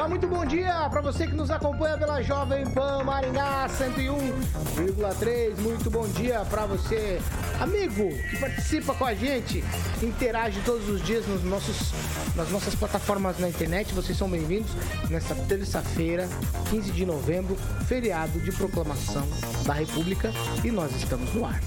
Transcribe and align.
Olá, 0.00 0.08
muito 0.08 0.26
bom 0.26 0.46
dia 0.46 0.88
para 0.88 1.02
você 1.02 1.26
que 1.26 1.34
nos 1.34 1.50
acompanha 1.50 1.98
pela 1.98 2.22
Jovem 2.22 2.64
Pan 2.70 3.04
Maringá 3.04 3.66
101,3. 3.68 5.58
Muito 5.60 5.90
bom 5.90 6.08
dia 6.08 6.42
para 6.48 6.64
você, 6.64 7.20
amigo, 7.60 8.08
que 8.30 8.38
participa 8.38 8.94
com 8.94 9.04
a 9.04 9.12
gente, 9.12 9.62
interage 10.02 10.58
todos 10.64 10.88
os 10.88 11.02
dias 11.04 11.26
nos 11.26 11.44
nossos, 11.44 11.92
nas 12.34 12.48
nossas 12.50 12.74
plataformas 12.74 13.38
na 13.38 13.50
internet. 13.50 13.92
Vocês 13.92 14.16
são 14.16 14.26
bem-vindos 14.26 14.70
nesta 15.10 15.34
terça-feira, 15.34 16.26
15 16.70 16.92
de 16.92 17.04
novembro, 17.04 17.54
feriado 17.86 18.40
de 18.40 18.52
proclamação 18.52 19.28
da 19.66 19.74
República 19.74 20.32
e 20.64 20.70
nós 20.70 20.96
estamos 20.96 21.30
no 21.34 21.44
ar. 21.44 21.60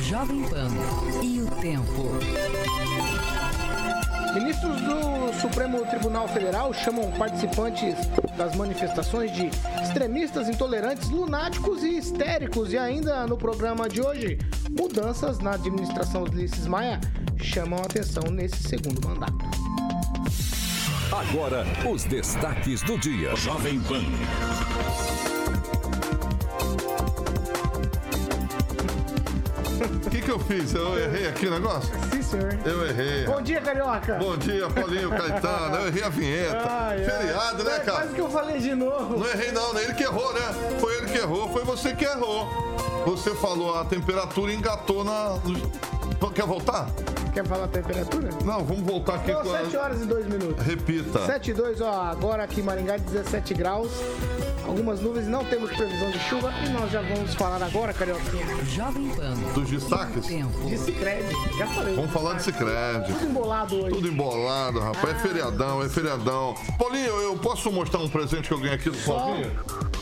Jovem 0.00 0.44
Pan 0.44 0.68
e 1.24 1.40
o 1.40 1.50
tempo. 1.60 3.15
Ministros 4.36 4.78
do 4.82 5.40
Supremo 5.40 5.86
Tribunal 5.86 6.28
Federal 6.28 6.70
chamam 6.74 7.10
participantes 7.12 7.96
das 8.36 8.54
manifestações 8.54 9.32
de 9.32 9.46
extremistas, 9.82 10.46
intolerantes, 10.46 11.08
lunáticos 11.08 11.82
e 11.82 11.96
histéricos. 11.96 12.70
E 12.70 12.76
ainda 12.76 13.26
no 13.26 13.38
programa 13.38 13.88
de 13.88 14.02
hoje, 14.02 14.36
mudanças 14.70 15.38
na 15.38 15.52
administração 15.52 16.24
de 16.24 16.36
Ulisses 16.36 16.66
Maia 16.66 17.00
chamam 17.38 17.78
a 17.78 17.82
atenção 17.86 18.24
nesse 18.30 18.62
segundo 18.62 19.08
mandato. 19.08 19.42
Agora, 21.10 21.64
os 21.90 22.04
destaques 22.04 22.82
do 22.82 22.98
dia. 22.98 23.34
Jovem 23.36 23.80
Pan. 23.80 24.04
O 29.76 30.08
que, 30.10 30.22
que 30.22 30.30
eu 30.30 30.38
fiz? 30.38 30.74
Eu 30.74 30.98
errei 30.98 31.28
aqui 31.28 31.46
o 31.46 31.50
negócio? 31.50 31.92
Sim, 32.10 32.22
senhor. 32.22 32.58
Eu 32.64 32.86
errei. 32.86 33.24
Bom 33.24 33.42
dia, 33.42 33.60
Carioca. 33.60 34.14
Bom 34.14 34.36
dia, 34.36 34.68
Paulinho 34.70 35.10
Caetano. 35.10 35.76
Eu 35.76 35.86
errei 35.88 36.02
a 36.02 36.08
vinheta. 36.08 36.56
Ai, 36.68 36.98
ai. 36.98 37.04
Feriado, 37.04 37.64
né, 37.64 37.76
É, 37.76 37.80
cara? 37.80 37.98
Quase 37.98 38.14
que 38.14 38.20
eu 38.20 38.30
falei 38.30 38.58
de 38.58 38.74
novo. 38.74 39.18
Não 39.18 39.28
errei 39.28 39.52
não? 39.52 39.78
Ele 39.78 39.94
que 39.94 40.02
errou, 40.04 40.32
né? 40.32 40.40
Foi 40.80 40.96
ele 40.96 41.06
que 41.06 41.18
errou, 41.18 41.48
foi 41.52 41.64
você 41.64 41.94
que 41.94 42.04
errou. 42.04 42.46
Você 43.06 43.34
falou 43.34 43.78
a 43.78 43.84
temperatura 43.84 44.50
e 44.52 44.56
engatou 44.56 45.04
na... 45.04 45.38
Quer 46.34 46.44
voltar? 46.46 46.88
Quer 47.32 47.44
falar 47.46 47.64
a 47.64 47.68
temperatura? 47.68 48.30
Não, 48.44 48.64
vamos 48.64 48.82
voltar 48.82 49.16
aqui 49.16 49.30
Não, 49.30 49.42
com 49.42 49.52
a... 49.54 49.58
7 49.60 49.76
horas 49.76 50.00
e 50.02 50.06
2 50.06 50.26
minutos. 50.26 50.64
Repita. 50.66 51.26
7 51.26 51.50
e 51.50 51.54
2, 51.54 51.80
ó, 51.82 52.02
agora 52.04 52.42
aqui 52.42 52.60
em 52.60 52.64
Maringá 52.64 52.96
17 52.96 53.54
graus. 53.54 53.90
Algumas 54.66 55.00
nuvens, 55.00 55.26
não 55.28 55.44
temos 55.44 55.70
previsão 55.70 56.10
de 56.10 56.18
chuva 56.18 56.52
e 56.66 56.68
nós 56.70 56.90
já 56.90 57.00
vamos 57.00 57.34
falar 57.34 57.62
agora, 57.62 57.92
Carioquinha, 57.92 58.46
Jovem 58.64 59.08
Pan. 59.10 59.34
Dos 59.54 59.70
destaques? 59.70 60.26
Tempo. 60.26 60.66
de 60.68 60.76
Cicred. 60.76 61.24
Já 61.56 61.66
falei. 61.68 61.94
Vamos 61.94 62.10
falar 62.10 62.34
de 62.34 62.42
Cicred. 62.42 63.06
Tudo 63.12 63.24
embolado 63.26 63.76
hoje. 63.76 63.94
Tudo 63.94 64.08
embolado, 64.08 64.80
rapaz. 64.80 65.16
É 65.16 65.18
feriadão, 65.20 65.82
é 65.82 65.88
feriadão. 65.88 66.54
Paulinho, 66.78 67.06
eu 67.22 67.36
posso 67.38 67.70
mostrar 67.70 68.00
um 68.00 68.08
presente 68.08 68.48
que 68.48 68.54
eu 68.54 68.58
ganhei 68.58 68.74
aqui 68.74 68.90
do 68.90 68.96
Só- 68.96 69.18
Flavinho? 69.26 69.50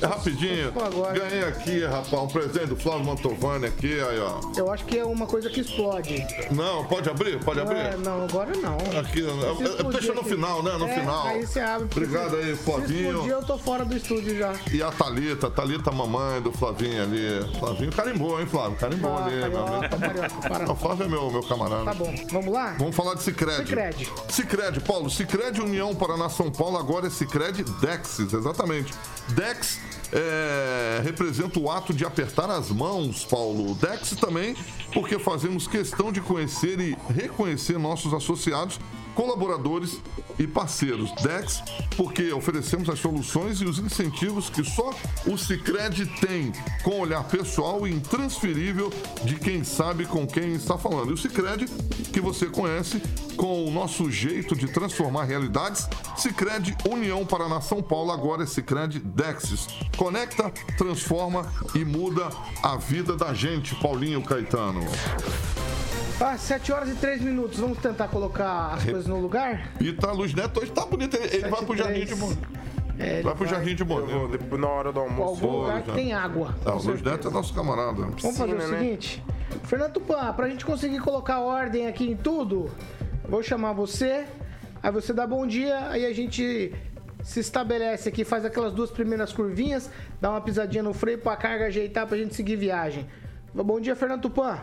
É 0.04 0.06
rapidinho. 0.06 0.72
Ganhei 1.14 1.44
aqui, 1.44 1.84
rapaz, 1.84 2.12
um 2.22 2.26
presente 2.28 2.66
do 2.66 2.76
Flávio 2.76 3.04
Mantovani 3.04 3.66
aqui, 3.66 3.94
aí, 4.00 4.18
ó. 4.20 4.40
Eu 4.56 4.70
acho 4.70 4.84
que 4.84 4.98
é 4.98 5.04
uma 5.04 5.26
coisa 5.26 5.48
que 5.48 5.60
explode. 5.60 6.26
Não, 6.50 6.84
pode 6.84 7.08
abrir? 7.08 7.42
Pode 7.42 7.64
Não, 7.64 7.72
é, 7.72 7.88
abrir? 7.92 8.04
não 8.04 8.24
agora 8.24 8.52
não. 8.56 8.76
Aqui, 9.00 9.24
é- 9.24 9.80
é- 9.80 9.90
deixa 9.90 10.12
no 10.12 10.20
aqui- 10.20 10.30
final, 10.30 10.62
né? 10.62 10.72
No 10.78 10.86
É, 10.86 10.98
final. 11.00 11.26
Aí 11.26 11.46
você 11.46 11.60
abre. 11.60 11.88
Obrigado 11.90 12.36
aí, 12.36 12.54
Flavinho. 12.56 13.08
explodir, 13.10 13.30
eu 13.32 13.42
tô 13.42 13.56
fora 13.58 13.84
do 13.84 13.96
estúdio 13.96 14.36
já. 14.36 14.52
E 14.72 14.82
a 14.82 14.90
Thalita, 14.90 15.50
Thalita 15.50 15.90
mamãe 15.90 16.40
do 16.42 16.52
Flavinho 16.52 17.02
ali. 17.02 17.58
Flavinho 17.58 17.92
carimbou, 17.92 18.40
hein, 18.40 18.46
Flávio? 18.46 18.76
Carimbou 18.76 19.12
Ah, 19.16 19.24
ali, 19.24 19.36
meu 19.36 19.44
amigo. 19.44 19.64
carioca, 19.80 19.98
carioca, 19.98 20.48
para. 20.48 20.72
O 20.72 20.76
Flávio 20.76 21.04
é 21.04 21.08
meu, 21.08 21.30
meu 21.30 21.42
camarada. 21.42 21.84
Tá 21.84 21.94
bom, 21.94 22.14
vamos 22.30 22.52
lá? 22.52 22.74
Vamos 22.78 22.94
falar 22.94 23.14
de 23.14 23.22
Cicred. 23.22 23.56
Sicredi. 23.68 24.12
Cicred, 24.28 24.80
Paulo. 24.80 25.08
Cicred 25.08 25.60
União 25.60 25.94
Paraná 25.94 26.28
São 26.28 26.50
Paulo, 26.50 26.76
agora 26.78 27.06
é 27.06 27.10
Cicred 27.10 27.62
Dexis, 27.80 28.32
exatamente. 28.32 28.92
Dex 29.30 29.78
é, 30.12 31.00
representa 31.02 31.58
o 31.58 31.70
ato 31.70 31.92
de 31.92 32.04
apertar 32.04 32.50
as 32.50 32.70
mãos, 32.70 33.24
Paulo. 33.24 33.74
Dex 33.74 34.10
também, 34.20 34.56
porque 34.92 35.18
fazemos 35.18 35.66
questão 35.66 36.12
de 36.12 36.20
conhecer 36.20 36.80
e 36.80 36.96
reconhecer 37.12 37.78
nossos 37.78 38.12
associados, 38.12 38.78
colaboradores 39.14 40.00
e 40.38 40.46
parceiros. 40.46 41.12
Dex, 41.22 41.62
porque 41.96 42.32
oferecemos 42.32 42.88
as 42.88 42.98
soluções 42.98 43.60
e 43.60 43.64
os 43.64 43.78
incentivos 43.78 44.50
que 44.50 44.64
só 44.64 44.92
o 45.26 45.38
Cicred 45.38 46.06
tem, 46.20 46.52
com 46.82 47.00
olhar 47.00 47.24
pessoal 47.24 47.86
e 47.86 47.92
intransferível 47.92 48.92
de 49.24 49.36
quem 49.36 49.64
sabe 49.64 50.04
com 50.06 50.26
quem 50.26 50.54
está 50.54 50.76
falando. 50.76 51.10
E 51.10 51.14
o 51.14 51.16
Cicred, 51.16 51.66
que 52.12 52.20
você 52.20 52.46
conhece, 52.46 53.00
com 53.36 53.64
o 53.66 53.70
nosso 53.70 54.10
jeito 54.10 54.54
de 54.54 54.68
transformar 54.68 55.24
realidades, 55.24 55.88
Cicred 56.16 56.76
União 56.88 57.24
Paraná 57.24 57.60
São 57.60 57.82
Paulo, 57.82 58.12
agora 58.12 58.44
é 58.44 58.46
Cicred 58.46 58.98
Dexis. 59.00 59.68
Conecta, 59.96 60.50
transforma 60.76 61.52
e 61.74 61.84
muda 61.84 62.28
a 62.62 62.76
vida 62.76 63.16
da 63.16 63.32
gente, 63.34 63.74
Paulinho 63.76 64.22
Caetano. 64.22 64.84
Ah, 66.20 66.38
7 66.38 66.72
horas 66.72 66.88
e 66.88 66.94
3 66.94 67.22
minutos. 67.22 67.58
Vamos 67.58 67.78
tentar 67.78 68.08
colocar 68.08 68.74
as 68.74 68.82
coisas 69.04 69.06
no 69.06 69.20
lugar? 69.20 69.70
E 69.80 69.92
tá, 69.92 70.10
Luiz 70.12 70.34
Neto 70.34 70.60
hoje 70.60 70.72
tá 70.72 70.84
bonito, 70.86 71.16
ele, 71.16 71.36
ele 71.36 71.48
vai 71.48 71.64
pro 71.64 71.76
Jardim 71.76 72.04
de 72.04 72.14
Monet. 72.14 72.38
É, 72.98 73.14
ele 73.14 73.22
Vai 73.22 73.34
pro 73.34 73.46
Jardim 73.46 73.74
de 73.74 73.84
vou 73.84 74.00
Monet. 74.00 74.38
depois, 74.38 74.60
na 74.60 74.68
hora 74.68 74.92
do 74.92 75.00
almoço. 75.00 75.44
algum 75.44 75.58
lugar 75.58 75.76
já. 75.78 75.82
que 75.82 75.92
tem 75.92 76.12
água. 76.12 76.54
Ah, 76.64 76.72
com 76.72 76.78
o 76.78 76.82
Luiz. 76.82 77.02
Neto 77.02 77.28
é 77.28 77.30
nosso 77.30 77.54
camarada. 77.54 78.02
Vamos 78.02 78.22
fazer 78.22 78.54
o 78.54 78.58
né? 78.58 78.78
seguinte. 78.78 79.22
Fernando 79.64 79.92
Tupan, 79.92 80.32
pra 80.32 80.48
gente 80.48 80.64
conseguir 80.64 80.98
colocar 81.00 81.40
ordem 81.40 81.86
aqui 81.86 82.10
em 82.10 82.16
tudo, 82.16 82.70
vou 83.28 83.42
chamar 83.42 83.72
você, 83.72 84.24
aí 84.82 84.92
você 84.92 85.12
dá 85.12 85.26
bom 85.26 85.46
dia, 85.46 85.88
aí 85.90 86.06
a 86.06 86.12
gente 86.12 86.74
se 87.22 87.40
estabelece 87.40 88.08
aqui, 88.08 88.24
faz 88.24 88.44
aquelas 88.44 88.72
duas 88.72 88.90
primeiras 88.90 89.32
curvinhas, 89.32 89.90
dá 90.20 90.30
uma 90.30 90.40
pisadinha 90.40 90.82
no 90.82 90.92
freio 90.92 91.18
pra 91.18 91.36
carga 91.36 91.66
ajeitar 91.66 92.06
pra 92.06 92.16
gente 92.16 92.34
seguir 92.34 92.56
viagem. 92.56 93.06
Bom 93.52 93.80
dia, 93.80 93.94
Fernando 93.94 94.22
Tupan. 94.22 94.58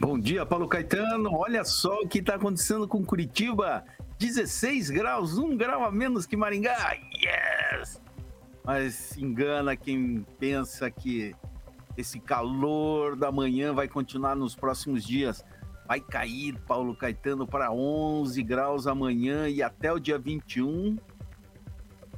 Bom 0.00 0.18
dia, 0.18 0.44
Paulo 0.44 0.66
Caetano. 0.68 1.34
Olha 1.34 1.64
só 1.64 2.00
o 2.00 2.08
que 2.08 2.18
está 2.18 2.34
acontecendo 2.34 2.88
com 2.88 3.04
Curitiba. 3.04 3.84
16 4.18 4.90
graus, 4.90 5.38
um 5.38 5.56
grau 5.56 5.84
a 5.84 5.92
menos 5.92 6.26
que 6.26 6.36
Maringá. 6.36 6.96
Yes! 7.14 8.02
Mas 8.64 9.16
engana 9.16 9.76
quem 9.76 10.26
pensa 10.38 10.90
que 10.90 11.34
esse 11.96 12.18
calor 12.18 13.14
da 13.14 13.30
manhã 13.30 13.72
vai 13.72 13.86
continuar 13.86 14.34
nos 14.34 14.54
próximos 14.54 15.04
dias. 15.04 15.44
Vai 15.86 16.00
cair, 16.00 16.58
Paulo 16.66 16.94
Caetano, 16.96 17.46
para 17.46 17.70
11 17.70 18.42
graus 18.42 18.86
amanhã 18.86 19.48
e 19.48 19.62
até 19.62 19.92
o 19.92 19.98
dia 19.98 20.18
21. 20.18 20.98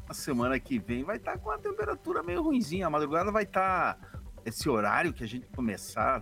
A 0.08 0.14
semana 0.14 0.58
que 0.58 0.78
vem 0.78 1.04
vai 1.04 1.16
estar 1.16 1.38
com 1.38 1.50
a 1.50 1.58
temperatura 1.58 2.22
meio 2.22 2.42
ruimzinha. 2.42 2.86
A 2.86 2.90
madrugada 2.90 3.30
vai 3.30 3.44
estar. 3.44 3.98
Esse 4.44 4.68
horário 4.68 5.12
que 5.12 5.22
a 5.22 5.28
gente 5.28 5.46
começar, 5.48 6.20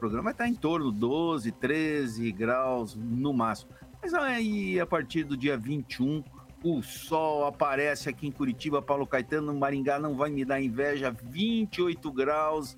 programa 0.00 0.24
vai 0.24 0.32
estar 0.32 0.48
em 0.48 0.54
torno 0.54 0.90
de 0.90 0.98
12, 0.98 1.52
13 1.52 2.32
graus 2.32 2.96
no 2.96 3.34
máximo. 3.34 3.70
Mas 4.02 4.14
aí, 4.14 4.80
a 4.80 4.86
partir 4.86 5.24
do 5.24 5.36
dia 5.36 5.58
21, 5.58 6.24
o 6.64 6.82
sol 6.82 7.46
aparece 7.46 8.08
aqui 8.08 8.26
em 8.26 8.32
Curitiba, 8.32 8.80
Paulo 8.80 9.06
Caetano, 9.06 9.52
Maringá 9.54 9.98
não 9.98 10.16
vai 10.16 10.30
me 10.30 10.42
dar 10.42 10.60
inveja, 10.60 11.14
28 11.22 12.10
graus 12.10 12.76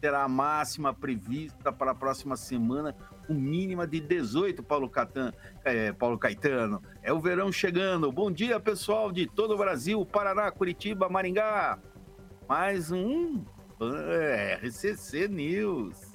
terá 0.00 0.24
a 0.24 0.28
máxima 0.28 0.92
prevista 0.92 1.72
para 1.72 1.92
a 1.92 1.94
próxima 1.94 2.36
semana, 2.36 2.94
com 3.26 3.32
mínima 3.32 3.86
de 3.86 4.00
18, 4.00 4.62
Paulo, 4.62 4.90
Catan, 4.90 5.32
é, 5.64 5.92
Paulo 5.92 6.18
Caetano. 6.18 6.82
É 7.02 7.10
o 7.10 7.20
verão 7.20 7.50
chegando. 7.50 8.12
Bom 8.12 8.30
dia, 8.30 8.60
pessoal 8.60 9.10
de 9.10 9.26
todo 9.26 9.54
o 9.54 9.56
Brasil, 9.56 10.04
Paraná, 10.04 10.50
Curitiba, 10.50 11.08
Maringá. 11.08 11.78
Mais 12.46 12.90
um 12.90 13.42
é, 13.80 14.60
RCC 14.62 15.26
News. 15.28 16.13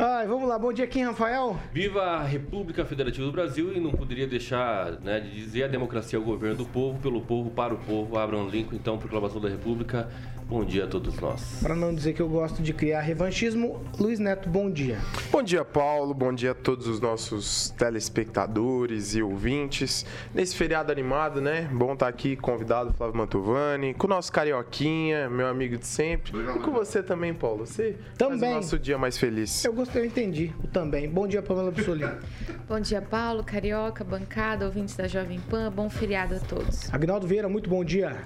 Ai, 0.00 0.28
vamos 0.28 0.48
lá, 0.48 0.56
bom 0.56 0.72
dia, 0.72 0.86
Kim 0.86 1.02
Rafael. 1.02 1.58
Viva 1.72 2.00
a 2.02 2.22
República 2.22 2.84
Federativa 2.84 3.26
do 3.26 3.32
Brasil 3.32 3.72
e 3.74 3.80
não 3.80 3.90
poderia 3.90 4.28
deixar 4.28 4.92
né, 5.00 5.18
de 5.18 5.28
dizer 5.34 5.64
a 5.64 5.66
democracia 5.66 6.16
é 6.16 6.22
o 6.22 6.24
governo 6.24 6.58
do 6.58 6.64
povo, 6.66 7.00
pelo 7.00 7.20
povo, 7.20 7.50
para 7.50 7.74
o 7.74 7.78
povo. 7.78 8.16
Abraham 8.16 8.46
Lincoln, 8.48 8.76
então, 8.76 8.96
proclamação 8.96 9.40
da 9.40 9.48
República. 9.48 10.08
Bom 10.48 10.64
dia 10.64 10.84
a 10.84 10.86
todos 10.86 11.18
nós. 11.20 11.58
Para 11.60 11.74
não 11.74 11.94
dizer 11.94 12.14
que 12.14 12.22
eu 12.22 12.28
gosto 12.28 12.62
de 12.62 12.72
criar 12.72 13.00
revanchismo, 13.02 13.84
Luiz 13.98 14.18
Neto, 14.18 14.48
bom 14.48 14.70
dia. 14.70 14.98
Bom 15.30 15.42
dia, 15.42 15.62
Paulo. 15.62 16.14
Bom 16.14 16.32
dia 16.32 16.52
a 16.52 16.54
todos 16.54 16.86
os 16.86 17.00
nossos 17.00 17.68
telespectadores 17.76 19.14
e 19.14 19.20
ouvintes. 19.22 20.06
Nesse 20.32 20.56
feriado 20.56 20.90
animado, 20.90 21.38
né? 21.42 21.68
Bom 21.70 21.92
estar 21.92 22.08
aqui 22.08 22.34
convidado 22.34 22.94
Flávio 22.94 23.16
Mantovani, 23.16 23.92
com 23.92 24.06
o 24.06 24.10
nosso 24.10 24.32
Carioquinha, 24.32 25.28
meu 25.28 25.48
amigo 25.48 25.76
de 25.76 25.86
sempre. 25.86 26.32
e 26.34 26.58
com 26.60 26.70
você 26.70 27.02
também, 27.02 27.34
Paulo. 27.34 27.66
Você 27.66 27.96
Também. 28.16 28.38
faz 28.38 28.52
o 28.52 28.54
nosso 28.56 28.78
dia 28.78 28.96
mais 28.96 29.18
feliz. 29.18 29.62
Eu 29.66 29.74
eu 29.94 30.04
entendi. 30.04 30.52
O 30.62 30.66
também. 30.66 31.08
Bom 31.08 31.26
dia, 31.26 31.42
Pamela 31.42 31.70
Bussolini. 31.70 32.10
Bom 32.68 32.80
dia, 32.80 33.00
Paulo, 33.00 33.42
Carioca, 33.42 34.04
bancada, 34.04 34.64
ouvintes 34.66 34.94
da 34.94 35.08
Jovem 35.08 35.40
Pan. 35.40 35.72
Bom 35.72 35.88
feriado 35.88 36.34
a 36.34 36.38
todos. 36.38 36.92
Agnaldo 36.92 37.26
Vieira, 37.26 37.48
muito 37.48 37.70
bom 37.70 37.82
dia. 37.82 38.16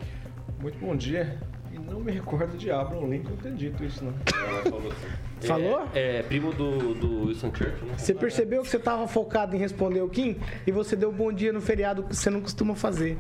Muito 0.61 0.79
bom 0.79 0.97
dia. 0.97 1.39
E 1.73 1.79
não 1.79 2.01
me 2.01 2.11
recordo 2.11 2.57
de 2.57 2.71
Abraham 2.71 3.09
Lincoln 3.09 3.37
ter 3.37 3.53
dito 3.53 3.85
isso, 3.85 4.05
não. 4.05 4.15
Ela 4.49 4.63
falou 4.63 4.91
assim. 4.91 5.07
Falou? 5.47 5.89
É, 5.93 6.19
é 6.19 6.23
primo 6.23 6.53
do, 6.53 6.95
do 6.95 7.27
Wilson 7.27 7.53
Churchill, 7.53 7.89
né? 7.89 7.95
Você 7.99 8.15
percebeu 8.15 8.63
que 8.63 8.69
você 8.69 8.77
estava 8.77 9.09
focado 9.09 9.57
em 9.57 9.59
responder 9.59 10.01
o 10.01 10.09
Kim 10.09 10.37
e 10.65 10.71
você 10.71 10.95
deu 10.95 11.11
bom 11.11 11.33
dia 11.33 11.53
no 11.53 11.61
feriado 11.61 12.05
que 12.05 12.15
você 12.15 12.31
não 12.31 12.41
costuma 12.41 12.77
fazer. 12.77 13.19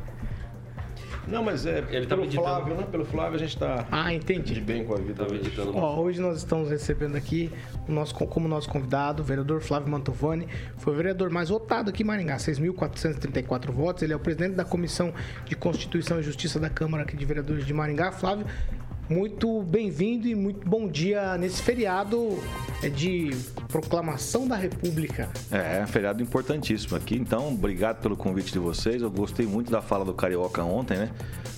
Não, 1.29 1.43
mas 1.43 1.65
é 1.67 1.85
Ele 1.91 2.07
tá 2.07 2.17
pelo 2.17 2.23
meditando. 2.23 2.47
Flávio, 2.49 2.75
né? 2.75 2.87
Pelo 2.91 3.05
Flávio 3.05 3.37
a 3.37 3.39
gente 3.39 3.57
tá 3.57 3.87
Ah, 3.91 4.11
de 4.11 4.17
entendi. 4.17 4.61
bem 4.61 4.85
com 4.85 4.95
a 4.95 4.99
vida. 4.99 5.25
Editando. 5.33 5.77
Ó, 5.77 6.01
hoje 6.01 6.21
nós 6.21 6.39
estamos 6.39 6.69
recebendo 6.71 7.17
aqui 7.17 7.51
o 7.89 7.93
nosso, 7.93 8.15
como 8.15 8.49
nosso 8.49 8.69
convidado, 8.69 9.23
o 9.23 9.25
vereador 9.25 9.61
Flávio 9.61 9.89
Mantovani. 9.91 10.49
Foi 10.79 10.93
o 10.93 10.97
vereador 10.97 11.31
mais 11.31 11.49
votado 11.49 11.91
aqui 11.91 12.03
em 12.03 12.07
Maringá, 12.07 12.37
6.434 12.39 13.71
votos. 13.71 14.03
Ele 14.03 14.13
é 14.13 14.17
o 14.17 14.21
presidente 14.21 14.55
da 14.55 14.65
Comissão 14.65 15.13
de 15.47 15.55
Constituição 15.55 16.19
e 16.19 16.23
Justiça 16.23 16.59
da 16.59 16.69
Câmara 16.69 17.05
aqui 17.05 17.17
de 17.17 17.25
Vereadores 17.25 17.65
de 17.65 17.73
Maringá. 17.73 18.11
Flávio, 18.13 18.47
muito 19.09 19.63
bem-vindo 19.63 20.27
e 20.27 20.35
muito 20.35 20.69
bom 20.69 20.89
dia 20.89 21.37
nesse 21.37 21.63
feriado 21.63 22.39
de 22.95 23.31
proclamação 23.69 24.47
da 24.47 24.57
República. 24.57 25.29
É, 25.51 25.83
é 25.83 25.87
feriado 25.87 26.23
importantíssimo 26.23 26.97
aqui. 26.97 27.17
Então, 27.17 27.49
obrigado 27.49 28.01
pelo 28.01 28.17
convite 28.17 28.53
de 28.53 28.59
vocês. 28.59 29.03
Eu 29.03 29.11
gostei 29.11 29.47
muito 29.47 29.71
da 29.71 29.83
fala 29.83 30.05
do 30.05 30.15
Carioca 30.15 30.63
ontem, 30.65 30.97
né? 30.97 31.11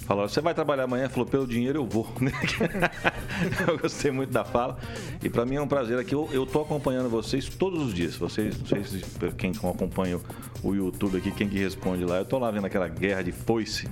Falaram, 0.07 0.29
você 0.29 0.41
vai 0.41 0.53
trabalhar 0.53 0.85
amanhã? 0.85 1.09
Falou, 1.09 1.27
pelo 1.27 1.47
dinheiro 1.47 1.81
eu 1.81 1.87
vou. 1.87 2.07
eu 3.67 3.79
gostei 3.79 4.11
muito 4.11 4.31
da 4.31 4.45
fala. 4.45 4.77
E 5.23 5.31
pra 5.31 5.47
mim 5.47 5.57
é 5.57 5.61
um 5.61 5.67
prazer 5.67 5.99
aqui. 5.99 6.15
Eu, 6.15 6.47
tô 6.47 6.61
acompanhando 6.61 7.09
vocês 7.09 7.49
todos 7.49 7.83
os 7.83 7.95
dias. 7.95 8.15
Vocês, 8.17 8.59
não 8.59 8.67
sei 8.67 8.85
se 8.85 9.05
quem 9.37 9.53
acompanha 9.53 10.21
o 10.63 10.75
YouTube 10.75 11.19
aqui, 11.19 11.31
quem 11.31 11.49
que 11.49 11.59
responde 11.59 12.05
lá. 12.05 12.19
Eu 12.19 12.25
tô 12.25 12.39
lá 12.39 12.51
vendo 12.51 12.67
aquela 12.67 12.89
guerra 12.89 13.23
de 13.23 13.33
foice, 13.33 13.89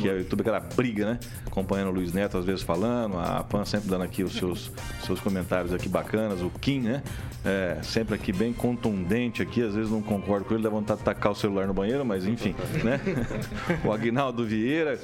que 0.00 0.08
é 0.08 0.12
o 0.12 0.18
YouTube, 0.18 0.40
aquela 0.40 0.60
briga, 0.60 1.06
né? 1.06 1.20
Acompanhando 1.46 1.88
o 1.88 1.92
Luiz 1.92 2.12
Neto 2.12 2.38
às 2.38 2.44
vezes 2.44 2.62
falando, 2.62 3.18
a 3.18 3.42
Pan 3.44 3.64
sempre 3.64 3.88
dando 3.88 4.02
aqui 4.02 4.22
os 4.22 4.32
seus, 4.32 4.70
seus 5.04 5.20
comentários 5.20 5.72
aqui 5.72 5.88
bacanas, 5.88 6.40
o 6.40 6.50
Kim, 6.50 6.80
né? 6.80 7.02
É, 7.44 7.78
sempre 7.82 8.14
aqui 8.14 8.32
bem 8.32 8.52
contundente 8.52 9.42
aqui, 9.42 9.62
às 9.62 9.74
vezes 9.74 9.90
não 9.90 10.00
concordo 10.00 10.44
com 10.44 10.54
ele, 10.54 10.62
dá 10.62 10.70
vontade 10.70 11.00
de 11.00 11.04
tacar 11.04 11.32
o 11.32 11.34
celular 11.34 11.66
no 11.66 11.74
banheiro, 11.74 12.04
mas 12.04 12.24
enfim, 12.24 12.54
né? 12.84 13.00
O 13.84 13.92
Agnaldo 13.92 14.44
Vieira, 14.44 14.98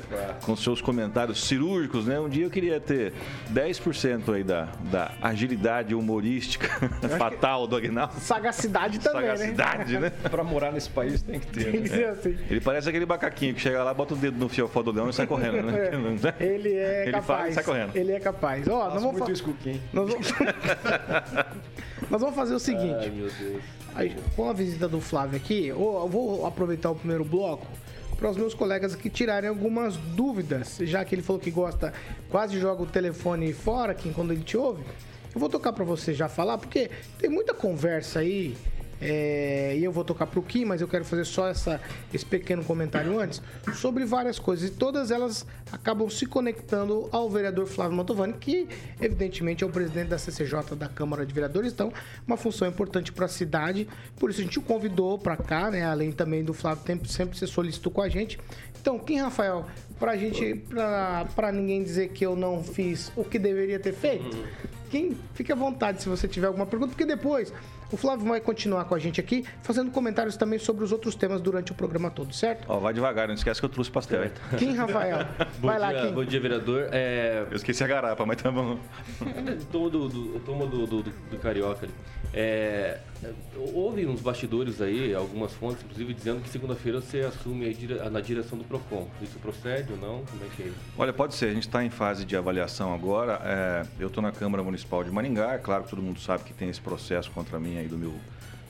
com 0.48 0.56
seus 0.56 0.80
comentários 0.80 1.44
cirúrgicos, 1.44 2.06
né? 2.06 2.18
Um 2.18 2.26
dia 2.26 2.46
eu 2.46 2.50
queria 2.50 2.80
ter 2.80 3.12
10% 3.52 4.34
aí 4.34 4.42
da, 4.42 4.68
da 4.90 5.12
agilidade 5.20 5.94
humorística 5.94 6.66
fatal 7.18 7.66
do 7.66 7.76
Agnaldo. 7.76 8.14
Sagacidade 8.18 8.98
também, 8.98 9.26
Sagacidade, 9.26 9.98
né? 9.98 10.10
Pra 10.30 10.42
morar 10.42 10.72
nesse 10.72 10.88
país 10.88 11.20
tem 11.20 11.38
que 11.38 11.48
ter. 11.48 11.66
né? 11.66 11.72
Tem 11.72 11.82
que 11.82 11.90
né? 11.90 11.96
ser 11.96 12.04
assim. 12.06 12.38
Ele 12.48 12.62
parece 12.62 12.88
aquele 12.88 13.04
macaquinho 13.04 13.54
que 13.54 13.60
chega 13.60 13.84
lá, 13.84 13.92
bota 13.92 14.14
o 14.14 14.16
dedo 14.16 14.38
no 14.38 14.48
fiofó 14.48 14.82
do 14.82 14.90
leão 14.90 15.10
e 15.10 15.12
sai 15.12 15.26
correndo, 15.26 15.66
né? 15.66 15.90
Ele 16.40 16.72
é 16.72 17.02
Ele 17.02 17.12
capaz. 17.12 17.26
fala 17.26 17.48
e 17.50 17.52
sai 17.52 17.64
correndo. 17.64 17.94
Ele 17.94 18.12
é 18.12 18.20
capaz. 18.20 18.66
Ó, 18.66 18.72
nós 18.72 18.92
Faço 18.94 19.04
vamos, 19.04 19.18
muito 19.18 19.32
isso 19.32 19.54
nós 19.92 20.08
vamos... 20.08 20.32
nós 22.08 22.20
vamos 22.22 22.34
fazer 22.34 22.54
o 22.54 22.58
seguinte. 22.58 22.96
Ai, 23.00 23.10
meu 23.10 23.28
Deus. 23.38 23.62
Aí, 23.94 24.16
com 24.34 24.48
a 24.48 24.54
visita 24.54 24.88
do 24.88 24.98
Flávio 24.98 25.36
aqui, 25.36 25.66
eu 25.66 26.08
vou 26.08 26.46
aproveitar 26.46 26.90
o 26.90 26.94
primeiro 26.94 27.24
bloco 27.24 27.66
para 28.18 28.28
os 28.28 28.36
meus 28.36 28.52
colegas 28.52 28.94
aqui 28.94 29.08
tirarem 29.08 29.48
algumas 29.48 29.96
dúvidas, 29.96 30.78
já 30.80 31.04
que 31.04 31.14
ele 31.14 31.22
falou 31.22 31.40
que 31.40 31.52
gosta, 31.52 31.94
quase 32.28 32.58
joga 32.58 32.82
o 32.82 32.86
telefone 32.86 33.52
fora, 33.52 33.94
Kim, 33.94 34.12
quando 34.12 34.32
ele 34.32 34.42
te 34.42 34.56
ouve. 34.56 34.82
Eu 35.32 35.38
vou 35.40 35.48
tocar 35.48 35.72
para 35.72 35.84
você 35.84 36.12
já 36.12 36.28
falar, 36.28 36.58
porque 36.58 36.90
tem 37.16 37.30
muita 37.30 37.54
conversa 37.54 38.18
aí, 38.18 38.56
é, 39.00 39.76
e 39.76 39.84
eu 39.84 39.92
vou 39.92 40.04
tocar 40.04 40.26
pro 40.26 40.42
Kim, 40.42 40.64
mas 40.64 40.80
eu 40.80 40.88
quero 40.88 41.04
fazer 41.04 41.24
só 41.24 41.48
essa, 41.48 41.80
esse 42.12 42.24
pequeno 42.24 42.64
comentário 42.64 43.18
antes, 43.18 43.40
sobre 43.74 44.04
várias 44.04 44.38
coisas, 44.38 44.68
e 44.68 44.72
todas 44.72 45.10
elas 45.10 45.46
acabam 45.70 46.08
se 46.08 46.26
conectando 46.26 47.08
ao 47.12 47.28
vereador 47.30 47.66
Flávio 47.66 47.96
Mantovani, 47.96 48.34
que 48.34 48.68
evidentemente 49.00 49.62
é 49.62 49.66
o 49.66 49.70
presidente 49.70 50.08
da 50.08 50.18
CCJ 50.18 50.76
da 50.76 50.88
Câmara 50.88 51.24
de 51.24 51.32
Vereadores, 51.32 51.72
então 51.72 51.92
uma 52.26 52.36
função 52.36 52.66
importante 52.66 53.12
para 53.12 53.26
a 53.26 53.28
cidade, 53.28 53.88
por 54.18 54.30
isso 54.30 54.40
a 54.40 54.44
gente 54.44 54.58
o 54.58 54.62
convidou 54.62 55.18
para 55.18 55.36
cá, 55.36 55.70
né, 55.70 55.84
além 55.84 56.12
também 56.12 56.44
do 56.44 56.52
Flávio 56.52 56.82
sempre, 56.86 57.08
sempre 57.08 57.38
se 57.38 57.46
solicitou 57.46 57.92
com 57.92 58.02
a 58.02 58.08
gente. 58.08 58.38
Então, 58.80 58.98
Kim 58.98 59.18
Rafael, 59.18 59.66
pra 59.98 60.16
gente, 60.16 60.54
pra, 60.68 61.26
pra 61.34 61.52
ninguém 61.52 61.82
dizer 61.82 62.08
que 62.10 62.24
eu 62.24 62.36
não 62.36 62.62
fiz 62.62 63.12
o 63.16 63.24
que 63.24 63.38
deveria 63.38 63.78
ter 63.78 63.92
feito, 63.92 64.36
Kim, 64.90 65.16
fique 65.34 65.52
à 65.52 65.54
vontade 65.54 66.02
se 66.02 66.08
você 66.08 66.26
tiver 66.26 66.46
alguma 66.46 66.66
pergunta, 66.66 66.90
porque 66.90 67.04
depois 67.04 67.52
o 67.90 67.96
Flávio 67.96 68.26
vai 68.26 68.40
continuar 68.40 68.84
com 68.84 68.94
a 68.94 68.98
gente 68.98 69.20
aqui, 69.20 69.44
fazendo 69.62 69.90
comentários 69.90 70.36
também 70.36 70.58
sobre 70.58 70.84
os 70.84 70.92
outros 70.92 71.14
temas 71.14 71.40
durante 71.40 71.72
o 71.72 71.74
programa 71.74 72.10
todo, 72.10 72.32
certo? 72.34 72.64
Ó, 72.68 72.78
vai 72.78 72.92
devagar, 72.92 73.26
não 73.28 73.34
esquece 73.34 73.60
que 73.60 73.64
eu 73.64 73.70
trouxe 73.70 73.90
pastel. 73.90 74.24
hein? 74.24 74.30
Kim 74.58 74.74
Rafael, 74.74 75.18
Bom, 75.58 75.68
vai 75.68 75.78
lá, 75.78 75.92
dia, 75.92 76.02
Kim. 76.08 76.12
bom 76.14 76.24
dia, 76.24 76.40
vereador. 76.40 76.88
É, 76.92 77.46
Eu 77.50 77.56
esqueci 77.56 77.82
a 77.82 77.86
garapa, 77.86 78.24
mas 78.26 78.36
tá 78.42 78.50
bom. 78.50 78.78
Tomo 79.72 79.88
do, 79.90 80.08
do, 80.08 80.86
do- 80.86 81.02
do 81.02 81.38
Carioca 81.38 81.86
ali. 81.86 81.94
É, 82.34 82.98
houve 83.74 84.06
uns 84.06 84.20
bastidores 84.20 84.80
aí, 84.80 85.14
algumas 85.14 85.52
fontes, 85.52 85.82
inclusive, 85.82 86.14
dizendo 86.14 86.40
que 86.40 86.48
segunda-feira 86.48 87.00
você 87.00 87.20
assume 87.20 87.76
na 88.10 88.20
direção 88.20 88.56
do 88.56 88.64
PROCON. 88.64 89.08
Isso 89.22 89.38
procede 89.38 89.92
ou 89.92 89.98
não? 89.98 90.24
Como 90.24 90.44
é 90.44 90.48
que 90.56 90.62
é? 90.62 90.72
Olha, 90.96 91.12
pode 91.12 91.34
ser, 91.34 91.46
a 91.46 91.54
gente 91.54 91.66
está 91.66 91.84
em 91.84 91.90
fase 91.90 92.24
de 92.24 92.36
avaliação 92.36 92.94
agora. 92.94 93.40
É, 93.44 93.86
eu 93.98 94.08
estou 94.08 94.22
na 94.22 94.32
Câmara 94.32 94.62
Municipal 94.62 95.02
de 95.02 95.10
Maringá, 95.10 95.54
é 95.54 95.58
claro 95.58 95.84
que 95.84 95.90
todo 95.90 96.02
mundo 96.02 96.20
sabe 96.20 96.44
que 96.44 96.54
tem 96.54 96.68
esse 96.68 96.80
processo 96.80 97.30
contra 97.30 97.58
mim 97.58 97.78
aí 97.78 97.88
do 97.88 97.98
meu 97.98 98.14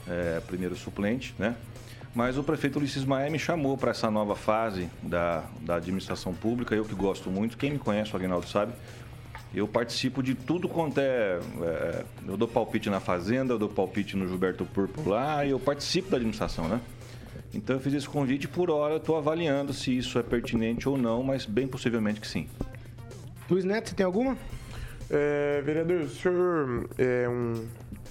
é, 0.07 0.39
primeiro 0.41 0.75
suplente, 0.75 1.35
né? 1.37 1.55
Mas 2.13 2.37
o 2.37 2.43
prefeito 2.43 2.79
Ulisses 2.79 3.05
Maia 3.05 3.29
me 3.29 3.37
chamou 3.37 3.77
para 3.77 3.91
essa 3.91 4.09
nova 4.09 4.35
fase 4.35 4.89
da, 5.03 5.43
da 5.61 5.75
administração 5.75 6.33
pública, 6.33 6.73
eu 6.73 6.83
que 6.83 6.95
gosto 6.95 7.29
muito, 7.29 7.55
quem 7.55 7.71
me 7.71 7.77
conhece, 7.79 8.11
o 8.13 8.15
Aguinaldo 8.15 8.47
sabe, 8.47 8.73
eu 9.53 9.67
participo 9.67 10.21
de 10.21 10.35
tudo 10.35 10.67
quanto 10.67 10.99
é, 10.99 11.39
é, 11.61 12.05
Eu 12.27 12.37
dou 12.37 12.47
palpite 12.47 12.89
na 12.89 12.99
Fazenda, 12.99 13.53
eu 13.53 13.59
dou 13.59 13.69
palpite 13.69 14.15
no 14.15 14.27
Gilberto 14.27 14.65
Purpo 14.65 15.09
lá, 15.09 15.43
e 15.45 15.49
eu 15.49 15.59
participo 15.59 16.11
da 16.11 16.17
administração, 16.17 16.67
né? 16.67 16.79
Então 17.53 17.75
eu 17.75 17.79
fiz 17.79 17.93
esse 17.93 18.07
convite 18.07 18.43
e 18.43 18.47
por 18.47 18.69
hora 18.69 18.93
eu 18.93 18.97
estou 18.97 19.17
avaliando 19.17 19.73
se 19.73 19.95
isso 19.97 20.19
é 20.19 20.23
pertinente 20.23 20.87
ou 20.87 20.97
não, 20.97 21.23
mas 21.23 21.45
bem 21.45 21.67
possivelmente 21.67 22.21
que 22.21 22.27
sim. 22.27 22.47
Luiz 23.49 23.65
Neto, 23.65 23.89
você 23.89 23.95
tem 23.95 24.05
alguma? 24.05 24.37
É, 25.09 25.61
vereador, 25.65 26.01
o 26.01 26.09
senhor 26.09 26.87
é 26.99 27.27
um, 27.27 27.65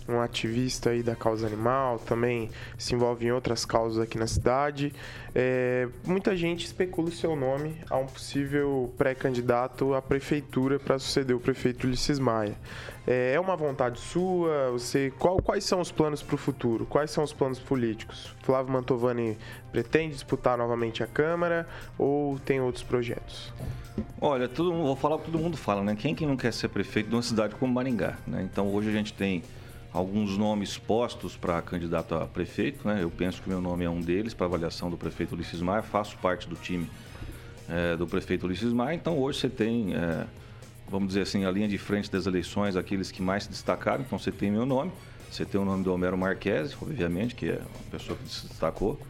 um 0.09 0.21
ativista 0.21 0.91
aí 0.91 1.03
da 1.03 1.15
causa 1.15 1.47
animal, 1.47 1.99
também 1.99 2.51
se 2.79 2.95
envolve 2.95 3.27
em 3.27 3.31
outras 3.31 3.65
causas 3.67 3.99
aqui 4.03 4.17
na 4.19 4.27
cidade. 4.27 4.93
É, 5.35 5.87
muita 6.07 6.35
gente 6.35 6.65
especula 6.65 7.09
o 7.09 7.13
seu 7.13 7.37
nome 7.37 7.77
a 7.91 7.97
um 7.99 8.07
possível 8.07 8.93
pré-candidato 8.97 9.95
à 9.95 10.01
prefeitura 10.01 10.79
para 10.79 10.99
suceder 10.99 11.37
o 11.37 11.41
prefeito 11.41 11.87
Ulisses 11.87 12.19
Maia. 12.19 12.55
É, 13.07 13.33
é 13.35 13.41
uma 13.41 13.55
vontade 13.57 14.01
sua? 14.01 14.71
Você, 14.73 15.13
qual- 15.19 15.41
quais 15.43 15.65
são 15.65 15.81
os 15.81 15.93
planos 15.93 16.23
para 16.23 16.35
o 16.35 16.39
futuro? 16.39 16.87
Quais 16.87 17.11
são 17.11 17.23
os 17.23 17.33
planos 17.33 17.59
políticos? 17.59 18.35
Flávio 18.43 18.73
Mantovani 18.73 19.37
pretende 19.71 20.15
disputar 20.15 20.57
novamente 20.57 21.03
a 21.03 21.07
Câmara 21.07 21.69
ou 21.99 22.39
tem 22.39 22.61
outros 22.61 22.83
projetos? 22.83 23.53
Olha, 24.21 24.49
todo 24.49 24.73
mundo- 24.73 24.87
vou 24.87 24.97
falar 24.97 25.17
o 25.17 25.19
que 25.19 25.31
todo 25.31 25.39
mundo 25.41 25.57
fala, 25.57 25.83
né? 25.83 25.95
Quem 25.99 26.15
que 26.15 26.25
não 26.25 26.37
quer 26.37 26.53
ser 26.53 26.69
prefeito 26.69 27.09
de 27.11 27.15
uma 27.17 27.23
cidade 27.23 27.55
como 27.57 27.73
Maringá, 27.73 28.17
né? 28.27 28.43
Então 28.51 28.73
hoje 28.75 28.89
a 28.89 28.93
gente 28.93 29.13
tem 29.13 29.43
alguns 29.93 30.37
nomes 30.37 30.77
postos 30.77 31.37
para 31.37 31.61
candidato 31.63 32.15
a 32.15 32.27
prefeito, 32.27 32.87
né? 32.87 33.03
Eu 33.03 33.11
penso 33.11 33.43
que 33.43 33.49
meu 33.49 33.61
nome 33.61 33.85
é 33.85 33.91
um 33.91 34.01
deles 34.01 34.35
para 34.35 34.47
avaliação 34.47 34.91
do 34.91 34.97
prefeito 34.97 35.35
Ulisses 35.35 35.61
Maia, 35.61 35.83
faço 35.83 36.17
parte 36.19 36.49
do 36.49 36.57
time 36.57 36.89
eh, 37.69 37.97
do 37.97 38.07
prefeito 38.07 38.47
Ulisses 38.47 38.73
Maia, 38.73 38.95
então 38.95 39.19
hoje 39.19 39.41
você 39.41 39.49
tem, 39.49 39.95
eh, 39.95 40.27
vamos 40.89 41.09
dizer 41.09 41.23
assim, 41.23 41.45
a 41.45 41.51
linha 41.51 41.69
de 41.69 41.79
frente 41.79 42.11
das 42.11 42.27
eleições, 42.27 42.77
aqueles 42.77 43.11
que 43.11 43.23
mais 43.23 43.45
se 43.45 43.51
destacaram, 43.51 44.03
então 44.03 44.19
você 44.19 44.31
tem 44.31 44.51
meu 44.51 44.67
nome, 44.67 44.93
você 45.31 45.45
tem 45.45 45.61
o 45.61 45.65
nome 45.65 45.85
do 45.85 45.93
Homero 45.93 46.17
Marques, 46.17 46.77
obviamente, 46.81 47.35
que 47.35 47.49
é 47.49 47.59
uma 47.59 47.91
pessoa 47.91 48.19
que 48.19 48.29
se 48.29 48.47
destacou, 48.47 49.01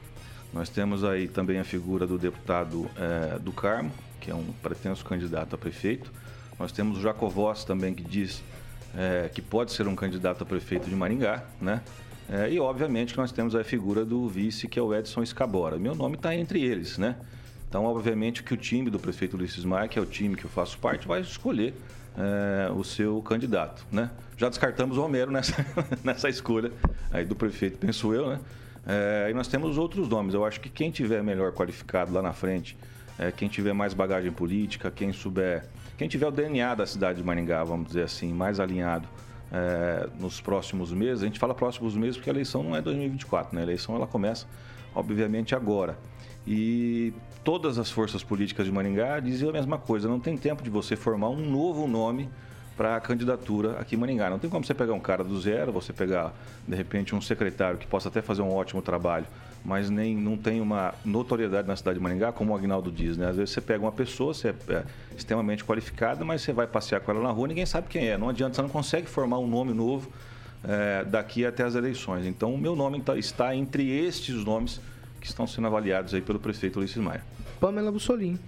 nós 0.53 0.69
temos 0.69 1.05
aí 1.05 1.29
também 1.29 1.59
a 1.59 1.65
figura 1.65 2.07
do 2.07 2.19
deputado 2.19 2.89
eh, 2.97 3.39
do 3.39 3.53
Carmo, 3.53 3.91
que 4.21 4.31
é 4.31 4.35
um 4.35 4.45
pretenso 4.63 5.05
candidato 5.05 5.55
a 5.55 5.59
prefeito. 5.59 6.11
Nós 6.59 6.73
temos 6.73 6.99
o 6.99 7.01
Jacovós 7.01 7.65
também, 7.65 7.95
que 7.95 8.03
diz 8.03 8.43
é, 8.97 9.29
que 9.33 9.43
pode 9.43 9.73
ser 9.73 9.87
um 9.87 9.95
candidato 9.95 10.43
a 10.43 10.47
prefeito 10.47 10.89
de 10.89 10.97
Maringá, 10.97 11.45
né? 11.61 11.83
É, 12.31 12.51
e 12.51 12.61
obviamente 12.61 13.15
que 13.15 13.19
nós 13.19 13.33
temos 13.33 13.55
a 13.55 13.65
figura 13.65 14.05
do 14.05 14.29
vice, 14.29 14.69
que 14.69 14.79
é 14.79 14.83
o 14.83 14.95
Edson 14.95 15.23
Escabora. 15.23 15.79
Meu 15.79 15.95
nome 15.95 16.17
está 16.17 16.35
entre 16.35 16.63
eles, 16.63 16.99
né? 16.99 17.17
Então, 17.69 17.85
obviamente 17.85 18.43
que 18.43 18.53
o 18.53 18.57
time 18.57 18.91
do 18.91 18.99
prefeito 18.99 19.37
Ulisses 19.37 19.65
Maia, 19.65 19.89
que 19.89 19.99
é 19.99 20.03
o 20.03 20.07
time 20.07 20.37
que 20.37 20.45
eu 20.45 20.51
faço 20.51 20.79
parte, 20.79 21.07
vai 21.07 21.21
escolher 21.21 21.75
é, 22.17 22.71
o 22.71 22.85
seu 22.85 23.23
candidato, 23.23 23.87
né? 23.91 24.11
Já 24.37 24.49
descartamos 24.49 24.97
o 24.97 25.03
Romero 25.03 25.31
nessa, 25.31 25.65
nessa 26.05 26.29
escolha 26.29 26.71
aí 27.11 27.25
do 27.25 27.35
prefeito, 27.35 27.79
penso 27.79 28.13
eu, 28.13 28.29
né? 28.31 28.41
É, 28.87 29.29
e 29.31 29.35
nós 29.35 29.49
temos 29.49 29.77
outros 29.77 30.09
nomes. 30.09 30.35
Eu 30.35 30.45
acho 30.45 30.61
que 30.61 30.69
quem 30.69 30.91
tiver 30.91 31.23
melhor 31.23 31.53
qualificado 31.53 32.13
lá 32.13 32.23
na 32.23 32.33
frente, 32.33 32.77
é, 33.19 33.31
quem 33.31 33.49
tiver 33.49 33.73
mais 33.73 33.93
bagagem 33.93 34.33
política, 34.33 34.91
quem 34.91 35.13
souber, 35.13 35.65
quem 35.99 36.07
tiver 36.07 36.29
o 36.29 36.31
DNA 36.31 36.77
da 36.77 36.87
cidade 36.87 37.19
de 37.19 37.25
Maringá, 37.25 37.65
vamos 37.65 37.89
dizer 37.89 38.05
assim, 38.05 38.33
mais 38.33 38.61
alinhado 38.61 39.09
é, 39.53 40.09
nos 40.19 40.41
próximos 40.41 40.93
meses. 40.93 41.25
A 41.25 41.27
gente 41.27 41.41
fala 41.41 41.53
próximos 41.53 41.97
meses 41.97 42.17
porque 42.17 42.31
a 42.31 42.33
eleição 42.33 42.63
não 42.63 42.77
é 42.77 42.81
2024, 42.81 43.53
né? 43.53 43.63
A 43.63 43.65
eleição 43.65 43.97
ela 43.97 44.07
começa, 44.07 44.47
obviamente, 44.95 45.57
agora. 45.57 45.99
E 46.47 47.13
todas 47.43 47.79
as 47.79 47.91
forças 47.91 48.23
políticas 48.23 48.65
de 48.65 48.71
Maringá 48.71 49.19
diziam 49.19 49.51
a 49.51 49.53
mesma 49.53 49.77
coisa. 49.77 50.09
Não 50.09 50.21
tem 50.21 50.37
tempo 50.37 50.63
de 50.63 50.71
você 50.71 50.95
formar 50.95 51.31
um 51.31 51.51
novo 51.51 51.89
nome 51.89 52.31
para 52.77 52.95
a 52.95 53.01
candidatura 53.01 53.73
aqui 53.81 53.97
em 53.97 53.99
Maringá. 53.99 54.31
Não 54.31 54.39
tem 54.39 54.49
como 54.49 54.65
você 54.65 54.75
pegar 54.75 54.95
um 54.95 55.01
cara 55.01 55.25
do 55.25 55.39
zero, 55.41 55.73
você 55.73 55.93
pegar, 55.93 56.33
de 56.67 56.77
repente, 56.77 57.13
um 57.13 57.21
secretário 57.21 57.77
que 57.77 57.89
possa 57.89 58.09
até 58.09 58.23
fazer 58.23 58.43
um 58.43 58.55
ótimo 58.55 58.81
trabalho, 58.81 59.27
mas 59.69 59.91
nem 59.91 60.17
não 60.17 60.35
tem 60.35 60.63
uma 60.63 60.95
notoriedade 61.05 61.69
na 61.69 61.77
cidade 61.77 61.99
de 61.99 62.03
Maringá, 62.03 62.33
como 62.33 62.55
o 62.55 62.57
Agnaldo 62.57 62.91
diz, 62.91 63.19
né? 63.19 63.29
Às 63.29 63.37
vezes 63.37 63.51
você 63.51 63.61
pega 63.61 63.85
uma 63.85 63.93
pessoa, 63.93 64.33
você 64.33 64.49
é, 64.49 64.55
é 64.71 64.85
extremamente 65.15 65.63
qualificada, 65.63 66.25
mas 66.25 66.41
você 66.41 66.55
vai 66.55 66.67
passear 66.67 67.03
com 67.03 67.11
ela 67.11 67.23
na 67.23 67.31
rua, 67.31 67.49
ninguém 67.49 67.67
sabe 67.67 67.87
quem 67.87 68.09
é. 68.09 68.17
Não 68.17 68.31
adianta, 68.31 68.55
você 68.55 68.63
não 68.63 68.71
consegue 68.71 69.07
formar 69.07 69.39
um 69.39 69.47
nome 69.47 69.75
novo 69.75 70.11
é, 70.65 71.05
daqui 71.05 71.45
até 71.45 71.65
as 71.65 71.75
eleições. 71.75 72.25
Então, 72.25 72.55
o 72.55 72.57
meu 72.57 72.75
nome 72.75 72.99
tá, 73.03 73.15
está 73.19 73.55
entre 73.55 73.87
estes 73.91 74.43
nomes 74.43 74.81
que 75.21 75.27
estão 75.27 75.47
sendo 75.47 75.67
avaliados 75.67 76.15
aí 76.15 76.23
pelo 76.23 76.39
prefeito 76.39 76.79
Ulisses 76.79 76.97
Maia. 76.97 77.23
Pamela 77.61 77.93
Bussolini. 77.93 78.41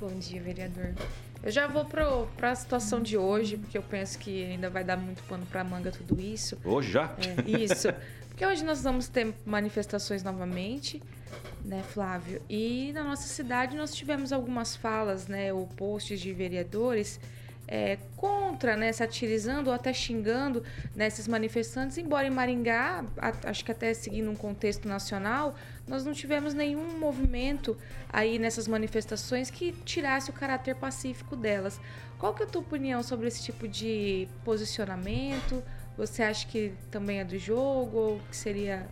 Bom 0.00 0.16
dia, 0.20 0.40
vereador. 0.40 0.94
Eu 1.42 1.50
já 1.50 1.66
vou 1.66 1.84
para 1.84 2.50
a 2.50 2.54
situação 2.54 3.00
de 3.00 3.16
hoje, 3.16 3.56
porque 3.56 3.76
eu 3.76 3.82
penso 3.82 4.18
que 4.18 4.44
ainda 4.44 4.68
vai 4.68 4.84
dar 4.84 4.96
muito 4.96 5.22
pano 5.24 5.46
para 5.46 5.64
manga 5.64 5.90
tudo 5.90 6.20
isso. 6.20 6.58
Hoje 6.64 6.92
já? 6.92 7.14
É, 7.18 7.50
isso. 7.62 7.88
Porque 8.28 8.44
hoje 8.44 8.64
nós 8.64 8.82
vamos 8.82 9.08
ter 9.08 9.34
manifestações 9.44 10.22
novamente, 10.22 11.02
né, 11.64 11.82
Flávio? 11.92 12.42
E 12.48 12.90
na 12.92 13.04
nossa 13.04 13.26
cidade 13.26 13.76
nós 13.76 13.94
tivemos 13.94 14.32
algumas 14.32 14.76
falas, 14.76 15.26
né, 15.26 15.52
ou 15.52 15.66
posts 15.66 16.20
de 16.20 16.32
vereadores 16.32 17.20
é, 17.66 17.98
contra, 18.16 18.76
né, 18.76 18.92
satirizando 18.92 19.70
ou 19.70 19.74
até 19.74 19.92
xingando 19.92 20.62
né, 20.94 21.08
manifestantes, 21.28 21.96
embora 21.98 22.26
em 22.26 22.30
Maringá, 22.30 23.04
a, 23.16 23.32
acho 23.48 23.64
que 23.64 23.70
até 23.70 23.94
seguindo 23.94 24.28
um 24.30 24.34
contexto 24.34 24.88
nacional, 24.88 25.54
nós 25.90 26.04
não 26.04 26.12
tivemos 26.12 26.54
nenhum 26.54 26.96
movimento 27.00 27.76
aí 28.08 28.38
nessas 28.38 28.68
manifestações 28.68 29.50
que 29.50 29.72
tirasse 29.84 30.30
o 30.30 30.32
caráter 30.32 30.76
pacífico 30.76 31.34
delas. 31.34 31.80
Qual 32.16 32.32
que 32.32 32.44
é 32.44 32.46
a 32.46 32.48
tua 32.48 32.62
opinião 32.62 33.02
sobre 33.02 33.26
esse 33.26 33.42
tipo 33.42 33.66
de 33.66 34.28
posicionamento? 34.44 35.60
Você 35.98 36.22
acha 36.22 36.46
que 36.46 36.72
também 36.92 37.18
é 37.18 37.24
do 37.24 37.36
jogo 37.36 37.98
ou 37.98 38.20
que 38.30 38.36
seria 38.36 38.88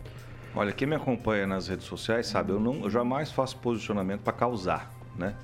Olha, 0.53 0.73
quem 0.73 0.87
me 0.87 0.95
acompanha 0.95 1.47
nas 1.47 1.67
redes 1.67 1.85
sociais 1.85 2.27
sabe, 2.27 2.51
eu, 2.51 2.59
não, 2.59 2.81
eu 2.83 2.89
jamais 2.89 3.31
faço 3.31 3.55
posicionamento 3.57 4.21
para 4.21 4.33
causar, 4.33 4.91
né? 5.15 5.35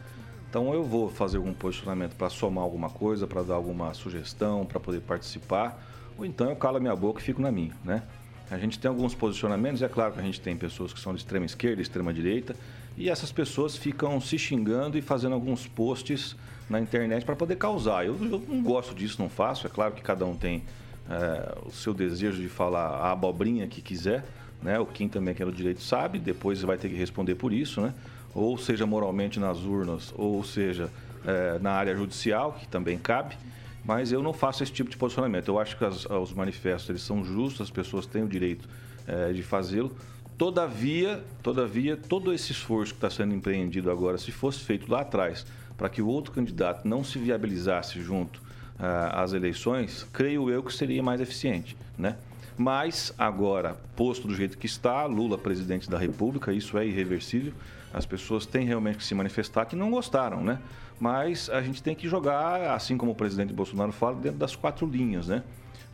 Então 0.50 0.74
eu 0.74 0.84
vou 0.84 1.10
fazer 1.10 1.38
algum 1.38 1.54
posicionamento 1.54 2.16
para 2.16 2.30
somar 2.30 2.64
alguma 2.64 2.90
coisa, 2.90 3.26
para 3.28 3.44
dar 3.44 3.54
alguma 3.54 3.94
sugestão, 3.94 4.66
para 4.66 4.80
poder 4.80 5.02
participar, 5.02 5.80
ou 6.18 6.26
então 6.26 6.50
eu 6.50 6.56
calo 6.56 6.78
a 6.78 6.80
minha 6.80 6.96
boca 6.96 7.22
e 7.22 7.24
fico 7.24 7.42
na 7.42 7.52
minha, 7.52 7.74
né? 7.84 8.04
A 8.50 8.58
gente 8.58 8.78
tem 8.78 8.90
alguns 8.90 9.16
posicionamentos, 9.16 9.82
é 9.82 9.88
claro 9.88 10.14
que 10.14 10.20
a 10.20 10.24
gente 10.24 10.40
tem 10.40 10.56
pessoas 10.56 10.94
que 10.94 11.00
são 11.00 11.14
de 11.14 11.20
extrema 11.20 11.46
esquerda, 11.46 11.82
extrema 11.82 12.14
direita, 12.14 12.56
e 12.98 13.10
essas 13.10 13.32
pessoas 13.32 13.76
ficam 13.76 14.20
se 14.22 14.38
xingando 14.38 14.98
e 14.98 15.02
fazendo 15.02 15.34
alguns 15.34 15.68
posts 15.68 16.36
na 16.70 16.80
internet 16.80 17.26
para 17.26 17.36
poder 17.36 17.56
causar. 17.56 18.06
Eu, 18.06 18.14
eu, 18.22 18.44
não 18.48 18.62
gosto 18.62 18.94
disso, 18.94 19.22
não 19.22 19.30
faço. 19.30 19.68
É 19.68 19.70
claro 19.70 19.94
que 19.94 20.02
cada 20.02 20.26
um 20.26 20.36
tem 20.36 20.64
é, 21.10 21.58
o 21.66 21.72
seu 21.72 21.94
desejo 21.94 22.42
de 22.42 22.48
falar 22.48 22.88
a 22.88 23.12
abobrinha 23.12 23.68
que 23.68 23.82
quiser, 23.82 24.24
né? 24.62 24.80
O 24.80 24.86
Kim 24.86 25.08
também, 25.08 25.34
que 25.34 25.44
é 25.44 25.46
o 25.46 25.52
direito, 25.52 25.82
sabe, 25.82 26.20
depois 26.20 26.62
vai 26.62 26.78
ter 26.78 26.90
que 26.90 26.96
responder 26.96 27.36
por 27.36 27.52
isso, 27.52 27.82
né? 27.82 27.94
ou 28.36 28.58
seja 28.58 28.86
moralmente 28.86 29.40
nas 29.40 29.60
urnas, 29.60 30.14
ou 30.18 30.44
seja 30.44 30.92
é, 31.26 31.58
na 31.60 31.72
área 31.72 31.96
judicial, 31.96 32.52
que 32.60 32.68
também 32.68 32.98
cabe, 32.98 33.38
mas 33.86 34.12
eu 34.12 34.22
não 34.24 34.34
faço 34.34 34.64
esse 34.64 34.72
tipo 34.72 34.90
de 34.90 34.98
posicionamento. 34.98 35.48
Eu 35.48 35.60
acho 35.60 35.78
que 35.78 35.86
as, 35.86 36.06
os 36.06 36.34
manifestos 36.34 36.90
eles 36.90 37.02
são 37.04 37.24
justos, 37.24 37.62
as 37.62 37.70
pessoas 37.70 38.06
têm 38.06 38.24
o 38.24 38.28
direito 38.28 38.68
é, 39.06 39.32
de 39.32 39.44
fazê-lo. 39.44 39.96
Todavia, 40.38 41.24
todavia, 41.42 41.96
todo 41.96 42.34
esse 42.34 42.52
esforço 42.52 42.94
que 42.94 42.98
está 42.98 43.10
sendo 43.10 43.34
empreendido 43.34 43.90
agora, 43.90 44.18
se 44.18 44.32
fosse 44.32 44.60
feito 44.60 44.92
lá 44.92 45.02
atrás, 45.02 45.46
para 45.78 45.88
que 45.88 46.02
o 46.02 46.08
outro 46.08 46.34
candidato 46.34 46.86
não 46.86 47.04
se 47.04 47.20
viabilizasse 47.20 48.02
junto 48.02 48.42
ah, 48.78 49.24
às 49.24 49.32
eleições, 49.32 50.06
creio 50.12 50.50
eu 50.50 50.62
que 50.62 50.74
seria 50.74 51.02
mais 51.02 51.22
eficiente, 51.22 51.78
né? 51.98 52.18
Mas 52.58 53.14
agora, 53.18 53.76
posto 53.96 54.28
do 54.28 54.36
jeito 54.36 54.58
que 54.58 54.66
está, 54.66 55.06
Lula 55.06 55.38
presidente 55.38 55.90
da 55.90 55.98
República, 55.98 56.54
isso 56.54 56.78
é 56.78 56.86
irreversível. 56.86 57.54
As 57.94 58.06
pessoas 58.06 58.46
têm 58.46 58.66
realmente 58.66 58.98
que 58.98 59.04
se 59.04 59.14
manifestar 59.14 59.66
que 59.66 59.76
não 59.76 59.92
gostaram, 59.92 60.42
né? 60.42 60.60
Mas 61.00 61.50
a 61.50 61.62
gente 61.62 61.84
tem 61.84 61.94
que 61.94 62.08
jogar, 62.08 62.74
assim 62.74 62.98
como 62.98 63.12
o 63.12 63.16
presidente 63.16 63.54
Bolsonaro 63.54 63.92
fala, 63.92 64.16
dentro 64.16 64.38
das 64.38 64.56
quatro 64.56 64.88
linhas, 64.88 65.28
né? 65.28 65.44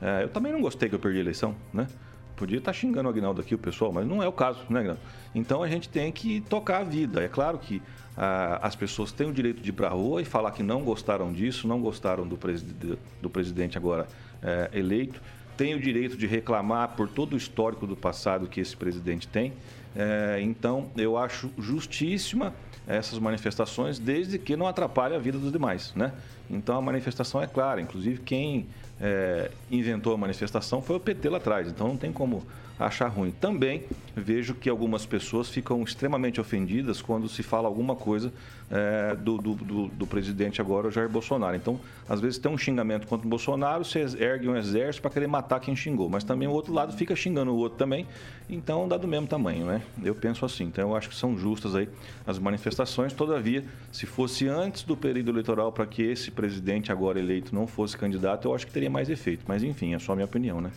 É, 0.02 0.24
eu 0.24 0.30
também 0.30 0.52
não 0.52 0.62
gostei 0.62 0.88
que 0.88 0.96
eu 0.96 1.00
perdi 1.00 1.18
a 1.18 1.22
eleição, 1.22 1.56
né? 1.74 1.88
Podia 2.36 2.58
estar 2.58 2.74
xingando 2.74 3.08
o 3.08 3.12
Agnaldo 3.12 3.42
aqui, 3.42 3.54
o 3.54 3.58
pessoal, 3.58 3.92
mas 3.92 4.08
não 4.08 4.22
é 4.22 4.28
o 4.28 4.32
caso, 4.32 4.60
né, 4.70 4.80
Agnaldo? 4.80 5.02
Então 5.34 5.62
a 5.62 5.68
gente 5.68 5.90
tem 5.90 6.12
que 6.12 6.42
tocar 6.42 6.80
a 6.80 6.84
vida. 6.84 7.24
É 7.24 7.28
claro 7.28 7.58
que 7.58 7.82
ah, 8.18 8.60
as 8.62 8.76
pessoas 8.76 9.12
têm 9.12 9.28
o 9.28 9.34
direito 9.34 9.62
de 9.62 9.70
ir 9.70 9.74
para 9.74 9.88
a 9.88 9.92
rua 9.92 10.22
e 10.22 10.26
falar 10.26 10.52
que 10.52 10.64
não 10.64 10.82
gostaram 10.82 11.32
disso, 11.32 11.68
não 11.68 11.80
gostaram 11.80 12.28
do, 12.28 12.38
preside 12.38 12.98
do 13.22 13.30
presidente 13.30 13.78
agora 13.78 14.08
é, 14.42 14.70
eleito, 14.74 15.22
têm 15.62 15.76
o 15.76 15.80
direito 15.80 16.18
de 16.18 16.26
reclamar 16.26 16.96
por 16.96 17.08
todo 17.08 17.34
o 17.34 17.38
histórico 17.38 17.86
do 17.86 17.96
passado 17.96 18.48
que 18.48 18.60
esse 18.60 18.76
presidente 18.76 19.28
tem. 19.28 19.54
É, 19.96 20.40
então, 20.42 20.90
eu 20.98 21.16
acho 21.16 21.52
justíssima 21.56 22.56
essas 22.88 23.20
manifestações, 23.20 24.00
desde 24.00 24.40
que 24.40 24.56
não 24.56 24.66
atrapalhe 24.66 25.14
a 25.14 25.20
vida 25.20 25.38
dos 25.38 25.52
demais, 25.52 25.94
né? 25.96 26.14
Então, 26.50 26.76
a 26.76 26.82
manifestação 26.82 27.44
é 27.44 27.46
clara. 27.46 27.80
Inclusive, 27.80 28.22
quem 28.22 28.66
é, 29.02 29.50
inventou 29.72 30.14
a 30.14 30.18
manifestação 30.18 30.82
foi 30.82 30.96
o 30.96 31.00
PT 31.00 31.30
lá 31.30 31.38
atrás. 31.38 31.68
Então, 31.68 31.88
não 31.88 31.98
tem 31.98 32.12
como 32.12 32.46
achar 32.80 33.08
ruim. 33.08 33.32
Também 33.32 33.84
vejo 34.16 34.54
que 34.56 34.70
algumas 34.70 35.06
pessoas 35.06 35.50
ficam 35.50 35.82
extremamente 35.84 36.40
ofendidas 36.42 37.02
quando 37.02 37.28
se 37.30 37.44
fala 37.44 37.68
alguma 37.68 37.96
coisa 37.96 38.32
é, 38.72 39.16
do, 39.16 39.38
do, 39.38 39.54
do, 39.56 39.88
do, 39.88 40.08
presidente 40.08 40.62
agora, 40.62 40.88
o 40.88 40.92
Jair 40.92 41.10
Bolsonaro. 41.10 41.56
Então, 41.56 41.80
às 42.08 42.22
vezes 42.22 42.40
tem 42.40 42.50
um 42.50 42.58
xingamento 42.58 43.06
contra 43.06 43.28
o 43.28 43.30
Bolsonaro, 43.30 43.84
você 43.84 44.06
ergue 44.18 44.48
um 44.48 44.56
exército 44.56 45.02
para 45.02 45.12
querer 45.12 45.28
matar 45.28 45.60
quem 45.60 45.76
xingou, 45.76 46.10
mas 46.10 46.24
também 46.24 46.48
o 46.48 46.52
outro 46.52 46.74
lado 46.74 46.94
fica 46.94 47.14
xingando 47.14 47.52
o 47.52 47.58
outro 47.58 47.78
também, 47.78 48.08
então 48.50 48.88
dá 48.88 48.96
do 48.96 49.08
mesmo 49.08 49.28
tamanho, 49.28 49.66
né? 49.66 49.82
Eu 50.02 50.16
penso 50.16 50.46
assim. 50.46 50.64
Então, 50.64 50.90
eu 50.90 50.96
acho 50.96 51.10
que 51.10 51.16
são 51.16 51.38
justas 51.38 51.76
aí 51.76 51.90
as 52.26 52.40
manifestações. 52.40 53.12
Todavia, 53.12 53.66
se 53.92 54.06
fosse 54.06 54.48
antes 54.48 54.84
do 54.84 54.96
período 54.96 55.32
eleitoral 55.32 55.72
para 55.72 55.86
que 55.86 56.02
esse 56.02 56.32
presidente 56.32 56.92
agora 56.92 57.20
eleito 57.20 57.54
não 57.54 57.68
fosse 57.68 57.98
candidato, 57.98 58.48
eu 58.48 58.56
acho 58.56 58.66
que 58.66 58.72
teria 58.72 58.90
mais 58.92 59.10
efeito. 59.10 59.46
Mas, 59.48 59.64
enfim, 59.64 59.94
é 59.94 60.00
só 60.00 60.14
a 60.14 60.16
minha 60.16 60.26
opinião, 60.26 60.62
né? 60.62 60.72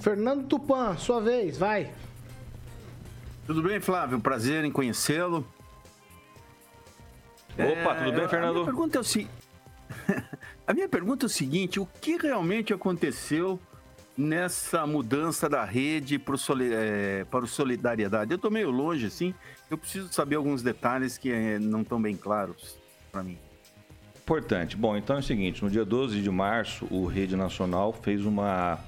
Fernando 0.00 0.46
Tupan, 0.46 0.96
sua 0.96 1.20
vez, 1.20 1.58
vai. 1.58 1.92
Tudo 3.46 3.62
bem, 3.62 3.80
Flávio? 3.80 4.20
Prazer 4.20 4.64
em 4.64 4.70
conhecê-lo. 4.70 5.46
Opa, 7.54 7.94
é, 7.94 8.04
tudo 8.04 8.16
bem, 8.16 8.28
Fernando? 8.28 8.50
A 8.50 8.52
minha, 8.54 8.64
pergunta 8.64 8.98
é 8.98 9.00
o 9.00 9.04
se... 9.04 9.28
a 10.66 10.72
minha 10.72 10.88
pergunta 10.88 11.26
é 11.26 11.28
o 11.28 11.30
seguinte: 11.30 11.78
o 11.78 11.86
que 12.00 12.16
realmente 12.16 12.72
aconteceu 12.72 13.60
nessa 14.16 14.86
mudança 14.86 15.48
da 15.48 15.64
rede 15.64 16.18
para 16.18 16.34
o, 16.34 16.38
soli... 16.38 16.70
é, 16.72 17.24
para 17.30 17.44
o 17.44 17.48
Solidariedade? 17.48 18.30
Eu 18.30 18.36
estou 18.36 18.50
meio 18.50 18.70
longe, 18.70 19.06
assim, 19.06 19.34
eu 19.70 19.76
preciso 19.76 20.12
saber 20.12 20.36
alguns 20.36 20.62
detalhes 20.62 21.18
que 21.18 21.30
é, 21.30 21.58
não 21.58 21.82
estão 21.82 22.00
bem 22.00 22.16
claros 22.16 22.78
para 23.10 23.22
mim. 23.22 23.38
Importante. 24.22 24.76
Bom, 24.76 24.96
então 24.96 25.16
é 25.16 25.18
o 25.18 25.22
seguinte: 25.22 25.62
no 25.62 25.70
dia 25.70 25.84
12 25.84 26.20
de 26.20 26.30
março, 26.30 26.86
o 26.90 27.06
Rede 27.06 27.36
Nacional 27.36 27.92
fez 27.92 28.24
uma 28.24 28.78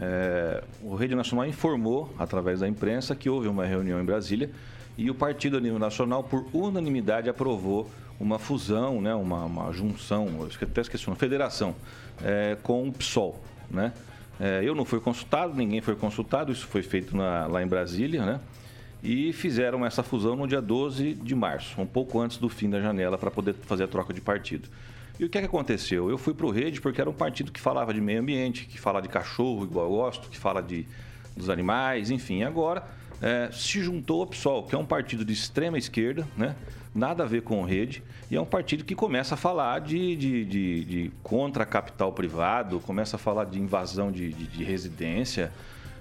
é, 0.00 0.62
o 0.82 0.94
Rede 0.94 1.14
Nacional 1.14 1.46
informou, 1.46 2.12
através 2.18 2.60
da 2.60 2.68
imprensa, 2.68 3.14
que 3.14 3.28
houve 3.28 3.48
uma 3.48 3.66
reunião 3.66 4.00
em 4.00 4.04
Brasília 4.04 4.50
e 4.96 5.10
o 5.10 5.14
Partido 5.14 5.58
a 5.58 5.60
nível 5.60 5.78
nacional, 5.78 6.24
por 6.24 6.46
unanimidade, 6.52 7.28
aprovou 7.28 7.90
uma 8.18 8.38
fusão, 8.38 9.00
né, 9.00 9.14
uma, 9.14 9.44
uma 9.44 9.72
junção, 9.72 10.28
até 10.60 10.80
esqueci, 10.80 11.06
uma 11.06 11.16
federação 11.16 11.74
é, 12.22 12.56
com 12.62 12.88
o 12.88 12.92
PSOL. 12.92 13.42
Né? 13.70 13.92
É, 14.38 14.60
eu 14.62 14.74
não 14.74 14.84
fui 14.84 15.00
consultado, 15.00 15.54
ninguém 15.54 15.80
foi 15.80 15.96
consultado, 15.96 16.52
isso 16.52 16.66
foi 16.66 16.82
feito 16.82 17.16
na, 17.16 17.46
lá 17.46 17.62
em 17.62 17.66
Brasília, 17.66 18.24
né? 18.24 18.40
E 19.02 19.32
fizeram 19.32 19.84
essa 19.84 20.02
fusão 20.02 20.36
no 20.36 20.46
dia 20.46 20.60
12 20.60 21.14
de 21.14 21.34
março, 21.34 21.80
um 21.80 21.86
pouco 21.86 22.20
antes 22.20 22.36
do 22.36 22.48
fim 22.48 22.68
da 22.68 22.80
janela, 22.80 23.16
para 23.16 23.30
poder 23.30 23.54
fazer 23.54 23.84
a 23.84 23.88
troca 23.88 24.12
de 24.12 24.20
partido. 24.20 24.68
E 25.18 25.24
o 25.24 25.28
que, 25.28 25.38
é 25.38 25.40
que 25.40 25.46
aconteceu? 25.46 26.08
Eu 26.10 26.18
fui 26.18 26.32
para 26.32 26.46
o 26.46 26.50
Rede 26.50 26.80
porque 26.80 27.00
era 27.00 27.08
um 27.08 27.14
partido 27.14 27.52
que 27.52 27.60
falava 27.60 27.92
de 27.92 28.00
meio 28.00 28.20
ambiente, 28.20 28.66
que 28.66 28.78
fala 28.78 29.00
de 29.00 29.08
cachorro, 29.08 29.64
igual 29.64 29.86
eu 29.86 29.90
gosto, 29.90 30.28
que 30.28 30.38
fala 30.38 30.62
de, 30.62 30.86
dos 31.36 31.50
animais, 31.50 32.10
enfim. 32.10 32.42
Agora 32.42 32.84
é, 33.20 33.50
se 33.52 33.82
juntou 33.82 34.22
ao 34.22 34.26
PSOL, 34.26 34.62
que 34.62 34.74
é 34.74 34.78
um 34.78 34.84
partido 34.84 35.24
de 35.24 35.32
extrema 35.32 35.76
esquerda, 35.76 36.26
né? 36.36 36.56
nada 36.94 37.22
a 37.22 37.26
ver 37.26 37.42
com 37.42 37.60
o 37.60 37.64
Rede, 37.64 38.02
e 38.30 38.36
é 38.36 38.40
um 38.40 38.46
partido 38.46 38.84
que 38.84 38.94
começa 38.94 39.34
a 39.34 39.36
falar 39.36 39.80
de, 39.80 40.16
de, 40.16 40.44
de, 40.44 40.84
de 40.84 41.12
contra 41.22 41.64
capital 41.66 42.12
privado, 42.12 42.80
começa 42.80 43.16
a 43.16 43.18
falar 43.18 43.44
de 43.44 43.60
invasão 43.60 44.10
de, 44.10 44.32
de, 44.32 44.46
de 44.46 44.64
residência. 44.64 45.52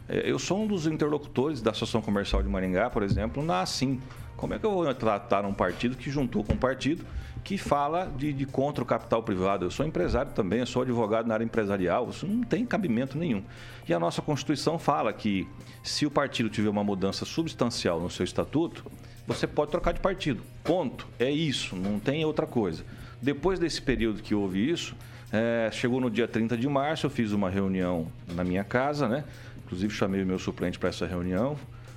Eu 0.09 0.39
sou 0.39 0.63
um 0.63 0.67
dos 0.67 0.87
interlocutores 0.87 1.61
da 1.61 1.71
Associação 1.71 2.01
Comercial 2.01 2.41
de 2.41 2.49
Maringá, 2.49 2.89
por 2.89 3.03
exemplo, 3.03 3.43
na 3.43 3.61
Assim. 3.61 4.01
Como 4.35 4.53
é 4.53 4.59
que 4.59 4.65
eu 4.65 4.71
vou 4.71 4.91
tratar 4.93 5.45
um 5.45 5.53
partido 5.53 5.97
que 5.97 6.09
juntou 6.09 6.43
com 6.43 6.53
um 6.53 6.57
partido 6.57 7.05
que 7.43 7.57
fala 7.57 8.11
de, 8.17 8.33
de, 8.33 8.45
contra 8.45 8.83
o 8.83 8.87
capital 8.87 9.23
privado. 9.23 9.65
Eu 9.65 9.71
sou 9.71 9.85
empresário 9.85 10.31
também, 10.31 10.59
eu 10.59 10.65
sou 10.65 10.81
advogado 10.81 11.27
na 11.27 11.33
área 11.33 11.43
empresarial, 11.43 12.09
isso 12.09 12.27
não 12.27 12.43
tem 12.43 12.65
cabimento 12.65 13.17
nenhum. 13.17 13.43
E 13.87 13.93
a 13.93 13.99
nossa 13.99 14.21
Constituição 14.21 14.77
fala 14.77 15.11
que 15.13 15.47
se 15.83 16.05
o 16.05 16.11
partido 16.11 16.49
tiver 16.49 16.69
uma 16.69 16.83
mudança 16.83 17.25
substancial 17.25 17.99
no 17.99 18.09
seu 18.09 18.23
estatuto, 18.23 18.85
você 19.25 19.45
pode 19.47 19.71
trocar 19.71 19.93
de 19.93 19.99
partido. 19.99 20.41
Ponto. 20.63 21.07
É 21.17 21.29
isso, 21.29 21.75
não 21.75 21.99
tem 21.99 22.25
outra 22.25 22.45
coisa. 22.45 22.83
Depois 23.21 23.59
desse 23.59 23.81
período 23.81 24.21
que 24.21 24.33
houve 24.33 24.69
isso, 24.69 24.95
é, 25.31 25.69
chegou 25.71 26.01
no 26.01 26.09
dia 26.09 26.27
30 26.27 26.57
de 26.57 26.67
março, 26.67 27.05
eu 27.05 27.09
fiz 27.09 27.31
uma 27.31 27.49
reunião 27.49 28.07
na 28.33 28.43
minha 28.43 28.63
casa, 28.63 29.07
né? 29.07 29.23
Inclusive 29.69 29.93
chamei 29.93 30.23
o 30.23 30.25
meu 30.25 30.39
suplente 30.39 30.79
para 30.79 30.89
essa 30.89 31.05
reunião, 31.05 31.55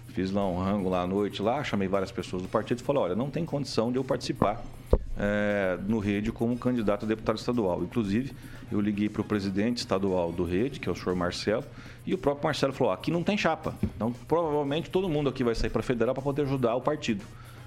fiz 0.09 0.31
lá 0.31 0.47
um 0.47 0.63
rango 0.63 0.91
lá 0.91 1.01
à 1.01 1.07
noite 1.07 1.41
lá, 1.41 1.65
chamei 1.65 1.89
várias 1.89 2.13
pessoas 2.13 2.43
do 2.43 2.49
partido 2.49 2.81
e 2.81 2.83
falei, 2.83 3.01
olha, 3.01 3.17
não 3.17 3.31
tem 3.31 3.47
condição 3.47 3.91
de 3.91 3.97
eu 3.97 4.05
participar 4.05 4.63
é, 5.17 5.79
no 5.89 5.99
Rede 5.99 6.31
como 6.31 6.55
candidato 6.59 7.07
a 7.07 7.09
deputado 7.09 7.39
estadual. 7.39 7.83
Inclusive, 7.83 8.33
eu 8.71 8.79
liguei 8.79 9.09
para 9.09 9.23
o 9.23 9.25
presidente 9.25 9.79
estadual 9.79 10.31
do 10.31 10.45
Rede, 10.45 10.81
que 10.81 10.87
é 10.87 10.93
o 10.93 10.95
senhor 10.95 11.17
Marcelo, 11.17 11.65
e 12.07 12.13
o 12.13 12.19
próprio 12.19 12.45
Marcelo 12.45 12.75
falou: 12.75 12.93
aqui 12.93 13.11
não 13.11 13.23
tem 13.23 13.39
chapa. 13.39 13.75
Então, 13.83 14.13
provavelmente 14.29 14.91
todo 14.91 15.09
mundo 15.09 15.31
aqui 15.31 15.43
vai 15.43 15.55
sair 15.55 15.71
para 15.71 15.83
federal 15.83 16.15
para 16.15 16.23
poder 16.23 16.43
ajudar 16.43 16.75
o 16.75 16.81
partido. 16.83 17.25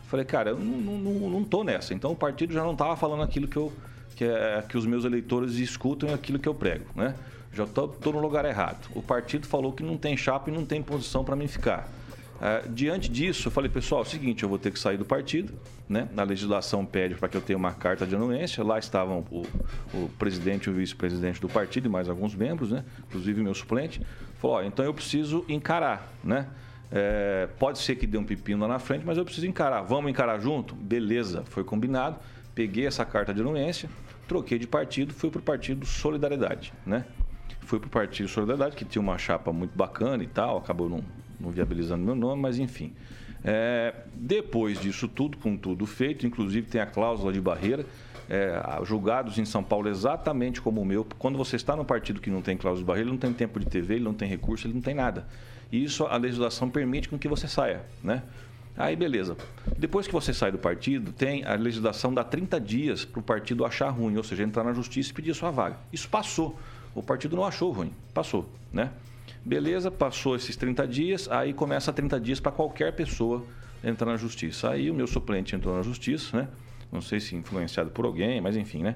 Falei, 0.07 0.23
cara, 0.23 0.51
eu 0.51 0.59
não, 0.59 0.99
não, 0.99 1.29
não 1.31 1.43
tô 1.43 1.63
nessa. 1.63 1.95
Então, 1.95 2.11
o 2.11 2.15
partido 2.15 2.53
já 2.53 2.61
não 2.61 2.73
estava 2.73 2.95
falando 2.95 3.23
aquilo 3.23 3.47
que, 3.47 3.57
eu, 3.57 3.73
que, 4.15 4.23
é, 4.23 4.63
que 4.69 4.77
os 4.77 4.85
meus 4.85 5.03
eleitores 5.03 5.55
escutam 5.55 6.09
e 6.09 6.13
aquilo 6.13 6.37
que 6.37 6.47
eu 6.47 6.53
prego, 6.53 6.85
né? 6.95 7.15
Já 7.55 7.63
estou 7.63 8.11
no 8.11 8.19
lugar 8.19 8.43
errado. 8.43 8.89
O 8.93 9.01
partido 9.01 9.47
falou 9.47 9.71
que 9.71 9.81
não 9.81 9.97
tem 9.97 10.17
chapa 10.17 10.49
e 10.49 10.53
não 10.53 10.65
tem 10.65 10.83
posição 10.83 11.23
para 11.23 11.35
mim 11.37 11.47
ficar. 11.47 11.89
Uh, 12.35 12.69
diante 12.69 13.09
disso, 13.09 13.47
eu 13.47 13.51
falei, 13.51 13.71
pessoal, 13.71 14.01
é 14.01 14.03
o 14.03 14.07
seguinte, 14.07 14.43
eu 14.43 14.49
vou 14.49 14.59
ter 14.59 14.69
que 14.69 14.77
sair 14.77 14.97
do 14.97 15.05
partido, 15.05 15.53
né? 15.87 16.09
Legislação 16.27 16.85
pede 16.85 17.15
para 17.15 17.29
que 17.29 17.37
eu 17.37 17.41
tenha 17.41 17.55
uma 17.57 17.71
carta 17.71 18.05
de 18.05 18.13
anuência. 18.13 18.61
Lá 18.61 18.77
estavam 18.77 19.25
o, 19.31 19.43
o 19.93 20.09
presidente 20.19 20.65
e 20.65 20.69
o 20.69 20.73
vice-presidente 20.73 21.39
do 21.39 21.47
partido 21.47 21.85
e 21.85 21.89
mais 21.89 22.09
alguns 22.09 22.35
membros, 22.35 22.71
né? 22.71 22.83
Inclusive 23.07 23.41
meu 23.41 23.53
suplente. 23.53 24.01
Falou, 24.37 24.61
então 24.61 24.83
eu 24.83 24.93
preciso 24.93 25.45
encarar, 25.47 26.11
né? 26.21 26.47
É, 26.91 27.47
pode 27.57 27.79
ser 27.79 27.95
que 27.95 28.05
dê 28.05 28.17
um 28.17 28.25
pepino 28.25 28.61
lá 28.61 28.67
na 28.67 28.79
frente, 28.79 29.05
mas 29.05 29.17
eu 29.17 29.23
preciso 29.23 29.47
encarar. 29.47 29.81
Vamos 29.81 30.11
encarar 30.11 30.39
junto? 30.39 30.75
Beleza, 30.75 31.43
foi 31.45 31.63
combinado. 31.63 32.17
Peguei 32.53 32.85
essa 32.85 33.05
carta 33.05 33.33
de 33.33 33.41
anuência, 33.41 33.89
troquei 34.27 34.59
de 34.59 34.67
partido, 34.67 35.13
fui 35.13 35.29
para 35.29 35.39
o 35.39 35.43
partido 35.43 35.85
Solidariedade, 35.85 36.73
né? 36.85 37.05
Fui 37.65 37.79
para 37.79 37.87
o 37.87 37.89
partido 37.89 38.29
Solidariedade, 38.29 38.75
que 38.75 38.85
tinha 38.85 39.01
uma 39.01 39.17
chapa 39.17 39.51
muito 39.51 39.75
bacana 39.75 40.23
e 40.23 40.27
tal, 40.27 40.57
acabou 40.57 40.89
não 40.89 41.03
não 41.39 41.51
viabilizando 41.51 42.03
meu 42.03 42.15
nome, 42.15 42.41
mas 42.41 42.59
enfim. 42.59 42.93
É, 43.43 43.93
depois 44.15 44.79
disso 44.79 45.07
tudo, 45.07 45.37
com 45.37 45.55
tudo 45.55 45.85
feito, 45.85 46.25
inclusive 46.25 46.67
tem 46.67 46.81
a 46.81 46.85
cláusula 46.85 47.31
de 47.31 47.39
barreira, 47.39 47.85
é, 48.27 48.59
julgados 48.83 49.37
em 49.37 49.45
São 49.45 49.63
Paulo 49.63 49.87
exatamente 49.87 50.59
como 50.59 50.81
o 50.81 50.85
meu. 50.85 51.05
Quando 51.19 51.37
você 51.37 51.55
está 51.55 51.75
no 51.75 51.85
partido 51.85 52.19
que 52.19 52.29
não 52.29 52.41
tem 52.41 52.57
cláusula 52.57 52.83
de 52.83 52.87
barreira, 52.87 53.07
ele 53.07 53.11
não 53.11 53.19
tem 53.19 53.31
tempo 53.31 53.59
de 53.59 53.67
TV, 53.67 53.95
ele 53.95 54.03
não 54.03 54.13
tem 54.13 54.27
recurso, 54.27 54.65
ele 54.65 54.73
não 54.73 54.81
tem 54.81 54.95
nada. 54.95 55.27
E 55.71 55.83
isso 55.83 56.05
a 56.05 56.17
legislação 56.17 56.69
permite 56.69 57.07
com 57.07 57.19
que 57.19 57.27
você 57.27 57.47
saia, 57.47 57.83
né? 58.03 58.23
Aí 58.77 58.95
beleza. 58.95 59.37
Depois 59.77 60.05
que 60.05 60.11
você 60.11 60.33
sai 60.33 60.51
do 60.51 60.57
partido, 60.57 61.13
tem 61.13 61.45
a 61.45 61.53
legislação 61.53 62.13
dá 62.13 62.23
30 62.23 62.59
dias 62.59 63.05
para 63.05 63.19
o 63.19 63.23
partido 63.23 63.63
achar 63.63 63.89
ruim, 63.89 64.17
ou 64.17 64.23
seja, 64.23 64.43
entrar 64.43 64.63
na 64.63 64.73
justiça 64.73 65.11
e 65.11 65.13
pedir 65.13 65.33
sua 65.33 65.51
vaga. 65.51 65.77
Isso 65.93 66.09
passou. 66.09 66.57
O 66.95 67.03
partido 67.03 67.35
não 67.35 67.45
achou 67.45 67.71
ruim, 67.71 67.91
passou, 68.13 68.49
né? 68.71 68.89
Beleza, 69.43 69.91
passou 69.91 70.35
esses 70.35 70.55
30 70.55 70.87
dias, 70.87 71.29
aí 71.29 71.53
começa 71.53 71.93
30 71.93 72.19
dias 72.19 72.39
para 72.39 72.51
qualquer 72.51 72.93
pessoa 72.93 73.45
entrar 73.83 74.07
na 74.07 74.17
justiça. 74.17 74.71
Aí 74.71 74.89
o 74.89 74.93
meu 74.93 75.05
suplente 75.05 75.55
entrou 75.55 75.75
na 75.75 75.83
justiça, 75.83 76.37
né? 76.37 76.47
Não 76.91 77.01
sei 77.01 77.19
se 77.19 77.35
influenciado 77.35 77.91
por 77.91 78.05
alguém, 78.05 78.39
mas 78.41 78.55
enfim, 78.55 78.81
né? 78.81 78.95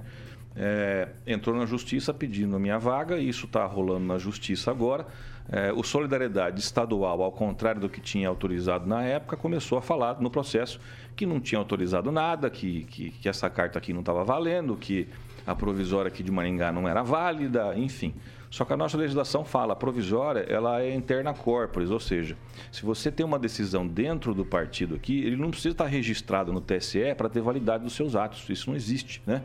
É, 0.56 1.10
entrou 1.28 1.56
na 1.56 1.66
justiça 1.66 2.14
pedindo 2.14 2.56
a 2.56 2.60
minha 2.60 2.80
vaga, 2.80 3.18
e 3.18 3.30
isso 3.30 3.46
está 3.46 3.66
rolando 3.66 4.06
na 4.06 4.18
justiça 4.18 4.72
agora. 4.72 5.06
É, 5.52 5.72
o 5.74 5.84
Solidariedade 5.84 6.60
Estadual, 6.60 7.22
ao 7.22 7.32
contrário 7.32 7.82
do 7.82 7.90
que 7.90 8.00
tinha 8.00 8.28
autorizado 8.28 8.88
na 8.88 9.04
época, 9.04 9.36
começou 9.36 9.78
a 9.78 9.82
falar 9.82 10.20
no 10.22 10.30
processo 10.30 10.80
que 11.16 11.26
não 11.26 11.40
tinha 11.40 11.60
autorizado 11.60 12.12
nada, 12.12 12.50
que, 12.50 12.84
que, 12.86 13.12
que 13.12 13.28
essa 13.28 13.50
carta 13.50 13.78
aqui 13.78 13.92
não 13.92 14.00
estava 14.00 14.24
valendo, 14.24 14.76
que 14.76 15.08
a 15.50 15.56
provisória 15.56 16.10
aqui 16.10 16.22
de 16.22 16.32
Maringá 16.32 16.72
não 16.72 16.88
era 16.88 17.02
válida, 17.02 17.74
enfim. 17.76 18.14
Só 18.52 18.66
que 18.66 18.72
a 18.72 18.78
nossa 18.78 18.96
legislação 18.98 19.44
fala, 19.44 19.74
a 19.74 19.76
provisória, 19.76 20.42
ela 20.42 20.82
é 20.82 20.94
interna 20.94 21.34
corporis, 21.34 21.90
ou 21.90 22.00
seja, 22.00 22.38
se 22.72 22.84
você 22.84 23.12
tem 23.12 23.26
uma 23.26 23.40
decisão 23.40 23.88
dentro 23.88 24.34
do 24.36 24.46
partido 24.46 24.94
aqui, 24.94 25.24
ele 25.24 25.36
não 25.36 25.50
precisa 25.50 25.74
estar 25.74 25.88
registrado 25.88 26.54
no 26.54 26.62
TSE 26.62 27.16
para 27.16 27.30
ter 27.30 27.42
validade 27.42 27.84
dos 27.84 27.94
seus 27.94 28.16
atos. 28.16 28.48
Isso 28.48 28.70
não 28.70 28.76
existe, 28.76 29.24
né? 29.26 29.42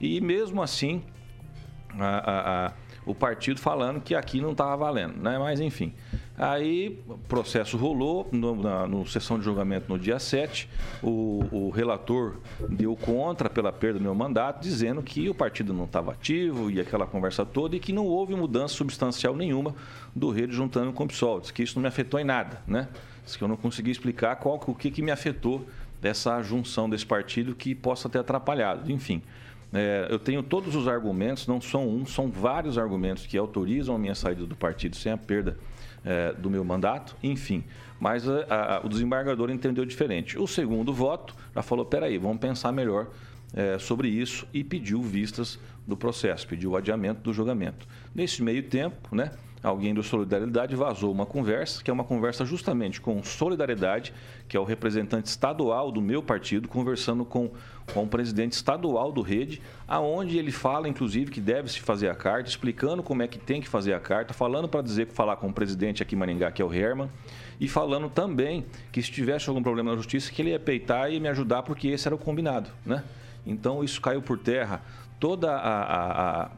E 0.00 0.20
mesmo 0.20 0.62
assim, 0.62 1.02
a, 1.98 2.06
a, 2.06 2.66
a, 2.66 2.72
o 3.06 3.14
partido 3.14 3.60
falando 3.60 4.00
que 4.00 4.14
aqui 4.14 4.40
não 4.40 4.52
estava 4.52 4.76
valendo, 4.76 5.16
né? 5.16 5.38
Mas 5.38 5.60
enfim. 5.60 5.92
Aí 6.36 6.98
o 7.06 7.18
processo 7.18 7.76
rolou, 7.76 8.28
no, 8.32 8.56
na 8.56 8.86
no 8.86 9.06
sessão 9.06 9.38
de 9.38 9.44
julgamento 9.44 9.86
no 9.88 9.98
dia 9.98 10.18
7, 10.18 10.68
o, 11.02 11.44
o, 11.50 11.70
relator 11.70 12.36
deu 12.68 12.96
contra 12.96 13.50
pela 13.50 13.70
perda 13.70 13.98
do 13.98 14.02
meu 14.02 14.14
mandato, 14.14 14.62
dizendo 14.62 15.02
que 15.02 15.28
o 15.28 15.34
partido 15.34 15.74
não 15.74 15.84
estava 15.84 16.12
ativo 16.12 16.70
e 16.70 16.80
aquela 16.80 17.06
conversa 17.06 17.44
toda 17.44 17.76
e 17.76 17.80
que 17.80 17.92
não 17.92 18.06
houve 18.06 18.34
mudança 18.34 18.74
substancial 18.74 19.36
nenhuma 19.36 19.74
do 20.14 20.30
rede 20.30 20.54
juntando 20.54 20.92
com 20.92 21.04
o 21.04 21.08
PSOL. 21.08 21.40
Diz 21.40 21.50
que 21.50 21.62
isso 21.62 21.74
não 21.76 21.82
me 21.82 21.88
afetou 21.88 22.18
em 22.18 22.24
nada, 22.24 22.62
né? 22.66 22.88
Diz 23.24 23.36
que 23.36 23.44
eu 23.44 23.48
não 23.48 23.56
consegui 23.56 23.90
explicar 23.90 24.36
qual, 24.36 24.62
o 24.66 24.74
que, 24.74 24.90
que 24.90 25.02
me 25.02 25.10
afetou 25.10 25.66
dessa 26.00 26.40
junção 26.42 26.88
desse 26.88 27.04
partido 27.04 27.54
que 27.54 27.74
possa 27.74 28.08
ter 28.08 28.18
atrapalhado. 28.18 28.90
Enfim. 28.90 29.22
É, 29.72 30.08
eu 30.10 30.18
tenho 30.18 30.42
todos 30.42 30.74
os 30.74 30.88
argumentos, 30.88 31.46
não 31.46 31.60
são 31.60 31.88
um, 31.88 32.04
são 32.04 32.28
vários 32.28 32.76
argumentos 32.76 33.26
que 33.26 33.38
autorizam 33.38 33.94
a 33.94 33.98
minha 33.98 34.14
saída 34.14 34.44
do 34.44 34.56
partido 34.56 34.96
sem 34.96 35.12
a 35.12 35.16
perda 35.16 35.56
é, 36.04 36.32
do 36.32 36.50
meu 36.50 36.64
mandato, 36.64 37.16
enfim. 37.22 37.62
Mas 37.98 38.28
a, 38.28 38.78
a, 38.78 38.80
o 38.84 38.88
desembargador 38.88 39.50
entendeu 39.50 39.84
diferente. 39.84 40.38
O 40.38 40.46
segundo 40.46 40.92
voto 40.92 41.34
já 41.54 41.62
falou: 41.62 41.84
peraí, 41.84 42.18
vamos 42.18 42.38
pensar 42.38 42.72
melhor 42.72 43.08
é, 43.54 43.78
sobre 43.78 44.08
isso 44.08 44.46
e 44.52 44.64
pediu 44.64 45.00
vistas 45.02 45.58
do 45.86 45.96
processo, 45.96 46.46
pediu 46.46 46.72
o 46.72 46.76
adiamento 46.76 47.20
do 47.20 47.32
julgamento. 47.32 47.86
Nesse 48.14 48.42
meio 48.42 48.62
tempo, 48.62 49.14
né? 49.14 49.30
alguém 49.62 49.92
do 49.92 50.02
Solidariedade 50.02 50.74
vazou 50.74 51.12
uma 51.12 51.26
conversa, 51.26 51.82
que 51.82 51.90
é 51.90 51.94
uma 51.94 52.04
conversa 52.04 52.44
justamente 52.44 53.00
com 53.00 53.22
Solidariedade, 53.22 54.12
que 54.48 54.56
é 54.56 54.60
o 54.60 54.64
representante 54.64 55.26
estadual 55.26 55.92
do 55.92 56.00
meu 56.00 56.22
partido, 56.22 56.68
conversando 56.68 57.24
com, 57.24 57.50
com 57.92 58.02
o 58.02 58.06
presidente 58.06 58.52
estadual 58.52 59.12
do 59.12 59.20
Rede, 59.20 59.60
aonde 59.86 60.38
ele 60.38 60.50
fala, 60.50 60.88
inclusive, 60.88 61.30
que 61.30 61.40
deve 61.40 61.70
se 61.70 61.80
fazer 61.80 62.08
a 62.08 62.14
carta, 62.14 62.48
explicando 62.48 63.02
como 63.02 63.22
é 63.22 63.28
que 63.28 63.38
tem 63.38 63.60
que 63.60 63.68
fazer 63.68 63.92
a 63.92 64.00
carta, 64.00 64.32
falando 64.32 64.68
para 64.68 64.82
dizer 64.82 65.06
que 65.06 65.14
falar 65.14 65.36
com 65.36 65.48
o 65.48 65.52
presidente 65.52 66.02
aqui 66.02 66.14
em 66.14 66.18
Maringá, 66.18 66.50
que 66.50 66.62
é 66.62 66.64
o 66.64 66.72
Herman, 66.72 67.10
e 67.60 67.68
falando 67.68 68.08
também 68.08 68.64
que 68.90 69.02
se 69.02 69.10
tivesse 69.10 69.48
algum 69.48 69.62
problema 69.62 69.90
na 69.90 69.96
justiça, 69.96 70.32
que 70.32 70.40
ele 70.40 70.50
ia 70.50 70.60
peitar 70.60 71.12
e 71.12 71.20
me 71.20 71.28
ajudar, 71.28 71.62
porque 71.62 71.88
esse 71.88 72.08
era 72.08 72.14
o 72.14 72.18
combinado, 72.18 72.70
né? 72.86 73.04
Então 73.46 73.84
isso 73.84 74.00
caiu 74.00 74.22
por 74.22 74.38
terra. 74.38 74.82
Toda 75.18 75.50
a, 75.50 75.82
a, 75.82 76.42
a, 76.42 76.50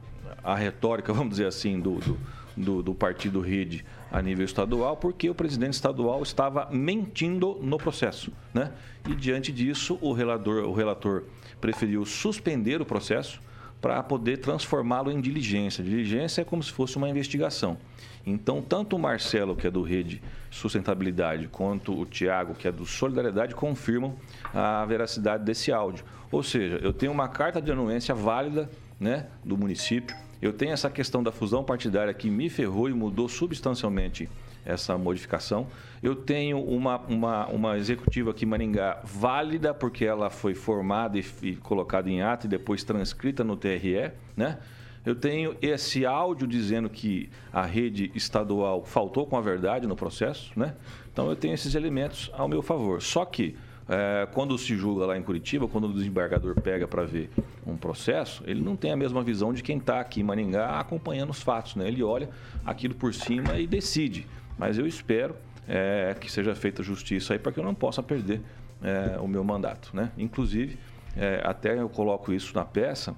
a 0.45 0.55
retórica, 0.55 1.11
vamos 1.15 1.31
dizer 1.31 1.47
assim, 1.47 1.81
do, 1.81 1.97
do 1.97 2.19
do, 2.57 2.83
do 2.83 2.95
partido 2.95 3.41
Rede 3.41 3.85
a 4.11 4.21
nível 4.21 4.45
estadual, 4.45 4.97
porque 4.97 5.29
o 5.29 5.35
presidente 5.35 5.75
estadual 5.75 6.23
estava 6.23 6.69
mentindo 6.71 7.59
no 7.63 7.79
processo. 7.79 8.33
Né? 8.53 8.73
E 9.09 9.15
diante 9.15 9.51
disso, 9.51 9.99
o 10.01 10.13
relator, 10.13 10.65
o 10.65 10.73
relator 10.73 11.25
preferiu 11.61 12.05
suspender 12.05 12.81
o 12.81 12.85
processo 12.85 13.41
para 13.81 14.01
poder 14.03 14.39
transformá-lo 14.39 15.11
em 15.11 15.21
diligência. 15.21 15.83
Diligência 15.83 16.43
é 16.43 16.45
como 16.45 16.63
se 16.63 16.71
fosse 16.71 16.97
uma 16.97 17.09
investigação. 17.09 17.77
Então, 18.25 18.63
tanto 18.63 18.95
o 18.95 18.99
Marcelo, 18.99 19.57
que 19.57 19.67
é 19.67 19.71
do 19.71 19.83
Rede 19.83 20.23
Sustentabilidade, 20.51 21.49
quanto 21.49 21.99
o 21.99 22.07
Tiago, 22.07 22.55
que 22.55 22.69
é 22.69 22.73
do 22.73 22.87
Solidariedade, 22.87 23.55
confirmam 23.57 24.15
a 24.55 24.85
veracidade 24.85 25.45
desse 25.45 25.73
áudio. 25.73 26.05
Ou 26.31 26.45
seja, 26.45 26.79
eu 26.81 26.93
tenho 26.93 27.11
uma 27.11 27.27
carta 27.27 27.61
de 27.61 27.73
anuência 27.73 28.15
válida 28.15 28.71
né, 29.01 29.27
do 29.45 29.59
município, 29.59 30.15
eu 30.43 30.53
tenho 30.53 30.73
essa 30.73 30.91
questão 30.91 31.23
da 31.23 31.31
fusão 31.31 31.63
partidária 31.63 32.13
que 32.13 32.29
me 32.29 32.51
ferrou 32.51 32.89
e 32.89 32.93
mudou 32.93 33.29
substancialmente 33.29 34.29
essa 34.65 34.99
modificação. 34.99 35.69
Eu 36.03 36.17
tenho 36.17 36.61
uma, 36.61 36.99
uma, 37.03 37.47
uma 37.47 37.79
executiva 37.79 38.33
aqui 38.33 38.45
em 38.45 38.49
Maringá 38.49 39.01
válida, 39.05 39.73
porque 39.73 40.05
ela 40.05 40.31
foi 40.31 40.53
formada 40.55 41.17
e, 41.17 41.25
e 41.43 41.55
colocada 41.55 42.11
em 42.11 42.23
ato 42.23 42.47
e 42.47 42.49
depois 42.49 42.83
transcrita 42.83 43.45
no 43.45 43.57
TRE, 43.57 44.11
né? 44.37 44.59
Eu 45.05 45.15
tenho 45.15 45.57
esse 45.61 46.05
áudio 46.07 46.47
dizendo 46.47 46.89
que 46.89 47.29
a 47.53 47.63
rede 47.63 48.11
estadual 48.15 48.85
faltou 48.85 49.27
com 49.27 49.37
a 49.37 49.41
verdade 49.41 49.87
no 49.87 49.97
processo, 49.97 50.53
né? 50.57 50.75
Então 51.13 51.29
eu 51.29 51.37
tenho 51.37 51.55
esses 51.55 51.75
elementos 51.75 52.31
ao 52.35 52.49
meu 52.49 52.63
favor. 52.63 53.01
Só 53.01 53.25
que 53.25 53.57
é, 53.89 54.27
quando 54.33 54.57
se 54.57 54.77
julga 54.77 55.07
lá 55.07 55.19
em 55.19 55.23
Curitiba, 55.23 55.67
quando 55.69 55.89
o 55.89 55.93
desembargador 55.93 56.61
pega 56.61 56.87
para 56.87 57.05
ver 57.05 57.31
um 57.67 57.77
processo, 57.77 58.43
ele 58.47 58.61
não 58.61 58.77
tem 58.77 58.93
a 58.93 58.97
mesma 58.97 59.23
visão 59.23 59.53
de 59.53 59.63
quem 59.63 59.79
está 59.79 60.01
aqui 60.01 60.21
em 60.21 60.25
Maringá 60.25 60.79
acompanhando 60.79 61.31
os 61.31 61.43
fatos, 61.43 61.77
né? 61.77 61.89
Ele 61.89 62.03
olha 62.03 62.29
aquilo 62.65 62.95
por 62.95 63.13
cima 63.13 63.59
e 63.59 63.67
decide. 63.67 64.27
Mas 64.59 64.79
eu 64.79 64.87
espero 64.87 65.35
é, 65.67 66.15
que 66.19 66.31
seja 66.31 66.55
feita 66.55 66.83
justiça 66.83 67.33
aí 67.33 67.39
para 67.39 67.53
que 67.53 67.59
eu 67.59 67.65
não 67.65 67.75
possa 67.75 68.03
perder 68.03 68.41
é, 68.83 69.19
o 69.19 69.27
meu 69.27 69.43
mandato, 69.43 69.91
né? 69.95 70.13
Inclusive, 70.17 70.79
é, 71.17 71.41
até 71.45 71.79
eu 71.79 71.89
coloco 71.89 72.33
isso 72.33 72.55
na 72.55 72.65
peça 72.65 73.15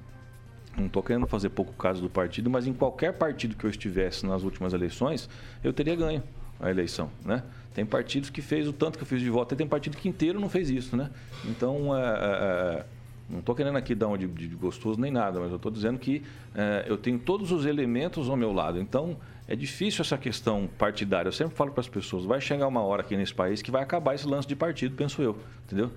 não 0.77 0.87
estou 0.87 1.03
querendo 1.03 1.27
fazer 1.27 1.51
pouco 1.51 1.73
caso 1.75 2.03
do 2.03 2.11
partido, 2.11 2.51
mas 2.51 2.67
em 2.67 2.73
qualquer 2.73 3.13
partido 3.13 3.55
que 3.55 3.65
eu 3.65 3.71
estivesse 3.71 4.27
nas 4.27 4.43
últimas 4.43 4.73
eleições, 4.73 5.29
eu 5.63 5.73
teria 5.73 5.95
ganho 5.95 6.23
a 6.61 6.71
eleição, 6.71 7.11
né? 7.25 7.43
Tem 7.75 7.85
partidos 7.85 8.31
que 8.31 8.41
fez 8.41 8.69
o 8.69 8.73
tanto 8.73 8.97
que 8.97 9.03
eu 9.03 9.07
fiz 9.07 9.21
de 9.21 9.29
voto, 9.29 9.55
tem 9.57 9.67
partido 9.67 9.97
que 9.97 10.09
inteiro 10.09 10.41
não 10.41 10.49
fez 10.49 10.71
isso, 10.71 10.97
né? 10.97 11.11
Então, 11.45 11.95
é, 11.97 12.01
é, 12.01 12.07
é 12.07 12.85
não 13.29 13.41
estou 13.41 13.55
querendo 13.55 13.77
aqui 13.77 13.95
dar 13.95 14.09
um 14.09 14.17
de, 14.17 14.27
de, 14.27 14.49
gostoso 14.49 15.01
nem 15.01 15.11
nada, 15.11 15.41
mas 15.41 15.51
eu 15.51 15.57
estou 15.57 15.73
dizendo 15.73 15.99
que 15.99 16.23
é, 16.55 16.85
eu 16.87 16.97
tenho 16.97 17.19
todos 17.19 17.51
os 17.53 17.65
elementos 17.65 18.29
ao 18.29 18.37
meu 18.37 18.53
lado. 18.53 18.79
Então, 18.79 19.17
é 19.49 19.57
difícil 19.57 20.03
essa 20.03 20.17
questão 20.17 20.69
partidária. 20.79 21.29
Eu 21.29 21.33
sempre 21.33 21.57
falo 21.57 21.71
para 21.73 21.81
as 21.81 21.89
pessoas, 21.89 22.25
vai 22.25 22.41
chegar 22.41 22.67
uma 22.67 22.83
hora 22.83 23.03
aqui 23.03 23.17
nesse 23.17 23.35
país 23.35 23.63
que 23.63 23.71
vai 23.71 23.83
acabar 23.83 24.15
esse 24.15 24.27
lance 24.27 24.47
de 24.47 24.55
partido, 24.55 24.95
penso 24.95 25.23
eu, 25.23 25.37
entendeu? 25.65 25.91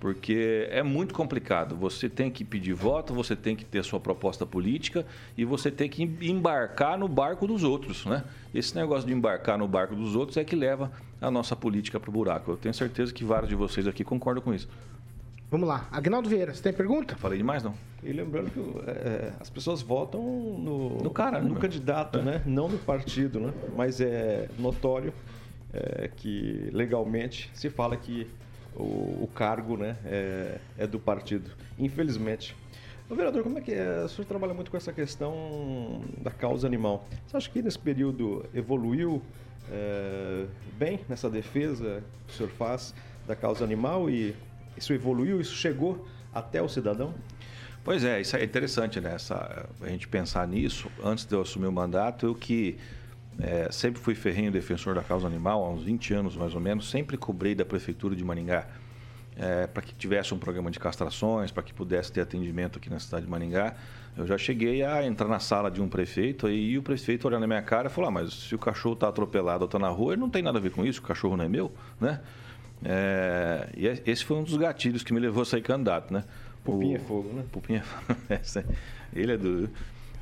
Porque 0.00 0.68
é 0.70 0.82
muito 0.82 1.12
complicado. 1.12 1.76
Você 1.76 2.08
tem 2.08 2.30
que 2.30 2.44
pedir 2.44 2.72
voto, 2.72 3.12
você 3.12 3.34
tem 3.34 3.56
que 3.56 3.64
ter 3.64 3.84
sua 3.84 3.98
proposta 3.98 4.46
política 4.46 5.04
e 5.36 5.44
você 5.44 5.70
tem 5.70 5.88
que 5.88 6.02
embarcar 6.02 6.96
no 6.98 7.08
barco 7.08 7.46
dos 7.46 7.64
outros, 7.64 8.06
né? 8.06 8.24
Esse 8.54 8.74
negócio 8.76 9.06
de 9.06 9.12
embarcar 9.12 9.58
no 9.58 9.66
barco 9.66 9.94
dos 9.94 10.14
outros 10.14 10.36
é 10.36 10.44
que 10.44 10.54
leva 10.54 10.90
a 11.20 11.30
nossa 11.30 11.56
política 11.56 11.98
para 11.98 12.10
o 12.10 12.12
buraco. 12.12 12.52
Eu 12.52 12.56
tenho 12.56 12.74
certeza 12.74 13.12
que 13.12 13.24
vários 13.24 13.48
de 13.48 13.56
vocês 13.56 13.86
aqui 13.86 14.04
concordam 14.04 14.42
com 14.42 14.54
isso. 14.54 14.68
Vamos 15.50 15.66
lá. 15.66 15.88
Agnaldo 15.90 16.28
Vieira, 16.28 16.52
você 16.52 16.62
tem 16.62 16.72
pergunta? 16.74 17.16
Falei 17.16 17.38
demais, 17.38 17.62
não. 17.62 17.74
E 18.02 18.12
lembrando 18.12 18.50
que 18.50 18.60
é, 18.90 19.32
as 19.40 19.48
pessoas 19.48 19.80
votam 19.80 20.20
no, 20.22 20.98
no 20.98 21.10
cara, 21.10 21.40
no 21.40 21.54
né? 21.54 21.60
candidato, 21.60 22.18
é. 22.18 22.22
né? 22.22 22.42
Não 22.44 22.68
no 22.68 22.78
partido, 22.78 23.40
né? 23.40 23.52
Mas 23.74 23.98
é 24.00 24.48
notório 24.58 25.12
é, 25.72 26.10
que 26.14 26.68
legalmente 26.72 27.50
se 27.54 27.70
fala 27.70 27.96
que 27.96 28.26
o, 28.78 29.24
o 29.24 29.30
cargo 29.34 29.76
né, 29.76 29.96
é, 30.04 30.58
é, 30.78 30.86
do 30.86 30.98
partido, 30.98 31.50
infelizmente. 31.78 32.56
O 33.10 33.14
vereador, 33.14 33.42
como 33.42 33.58
é 33.58 33.60
que 33.60 33.72
é? 33.72 34.04
O 34.04 34.08
senhor 34.08 34.26
trabalha 34.26 34.54
muito 34.54 34.70
com 34.70 34.76
essa 34.76 34.92
questão 34.92 36.02
da 36.18 36.30
causa 36.30 36.66
animal. 36.66 37.06
Você 37.26 37.36
acha 37.36 37.50
que 37.50 37.62
nesse 37.62 37.78
período 37.78 38.44
evoluiu 38.54 39.22
é, 39.70 40.46
bem 40.78 41.00
nessa 41.08 41.28
defesa 41.28 42.02
que 42.26 42.34
o 42.34 42.36
senhor 42.36 42.50
faz 42.50 42.94
da 43.26 43.34
causa 43.34 43.64
animal 43.64 44.10
e 44.10 44.34
isso 44.76 44.92
evoluiu, 44.92 45.40
isso 45.40 45.54
chegou 45.54 46.06
até 46.32 46.62
o 46.62 46.68
cidadão? 46.68 47.14
Pois 47.82 48.04
é, 48.04 48.20
isso 48.20 48.36
é 48.36 48.44
interessante, 48.44 49.00
né? 49.00 49.14
Essa, 49.14 49.66
a 49.80 49.88
gente 49.88 50.06
pensar 50.06 50.46
nisso. 50.46 50.90
Antes 51.02 51.24
de 51.24 51.34
eu 51.34 51.40
assumir 51.40 51.66
o 51.66 51.72
mandato, 51.72 52.26
eu 52.26 52.34
que 52.34 52.76
é, 53.40 53.70
sempre 53.70 54.00
fui 54.00 54.14
ferrenho 54.14 54.50
defensor 54.50 54.94
da 54.94 55.02
causa 55.02 55.26
animal, 55.26 55.64
há 55.64 55.70
uns 55.70 55.82
20 55.82 56.14
anos 56.14 56.36
mais 56.36 56.54
ou 56.54 56.60
menos. 56.60 56.90
Sempre 56.90 57.16
cobrei 57.16 57.54
da 57.54 57.64
Prefeitura 57.64 58.16
de 58.16 58.24
Maringá 58.24 58.66
é, 59.36 59.66
para 59.68 59.82
que 59.82 59.94
tivesse 59.94 60.34
um 60.34 60.38
programa 60.38 60.70
de 60.70 60.80
castrações, 60.80 61.52
para 61.52 61.62
que 61.62 61.72
pudesse 61.72 62.10
ter 62.10 62.20
atendimento 62.20 62.78
aqui 62.78 62.90
na 62.90 62.98
cidade 62.98 63.24
de 63.24 63.30
Maringá. 63.30 63.74
Eu 64.16 64.26
já 64.26 64.36
cheguei 64.36 64.82
a 64.82 65.06
entrar 65.06 65.28
na 65.28 65.38
sala 65.38 65.70
de 65.70 65.80
um 65.80 65.88
prefeito 65.88 66.48
e 66.48 66.76
o 66.76 66.82
prefeito 66.82 67.28
olhando 67.28 67.42
na 67.42 67.46
minha 67.46 67.62
cara 67.62 67.88
falou: 67.88 68.08
ah, 68.08 68.10
mas 68.10 68.34
se 68.34 68.54
o 68.54 68.58
cachorro 68.58 68.94
está 68.94 69.08
atropelado 69.08 69.62
ou 69.62 69.66
está 69.66 69.78
na 69.78 69.88
rua, 69.88 70.14
ele 70.14 70.20
não 70.20 70.28
tem 70.28 70.42
nada 70.42 70.58
a 70.58 70.60
ver 70.60 70.70
com 70.70 70.84
isso, 70.84 70.98
o 70.98 71.04
cachorro 71.04 71.36
não 71.36 71.44
é 71.44 71.48
meu, 71.48 71.72
né? 72.00 72.20
É, 72.84 73.68
e 73.76 73.88
é, 73.88 74.02
esse 74.06 74.24
foi 74.24 74.36
um 74.36 74.42
dos 74.42 74.56
gatilhos 74.56 75.04
que 75.04 75.12
me 75.12 75.20
levou 75.20 75.42
a 75.42 75.46
sair 75.46 75.62
candidato, 75.62 76.12
né? 76.12 76.24
Pupinha 76.64 76.96
é 76.96 77.00
fogo, 77.00 77.32
né? 77.32 77.44
Pupinha 77.50 77.84
é 78.28 78.40
Ele 79.14 79.32
é 79.32 79.36
do. 79.36 79.70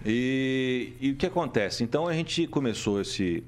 E, 0.04 0.92
e, 1.00 1.10
o 1.10 1.16
que 1.16 1.26
acontece? 1.26 1.82
Então 1.82 2.06
a 2.06 2.12
gente 2.12 2.46
começou 2.46 3.00
esse, 3.00 3.42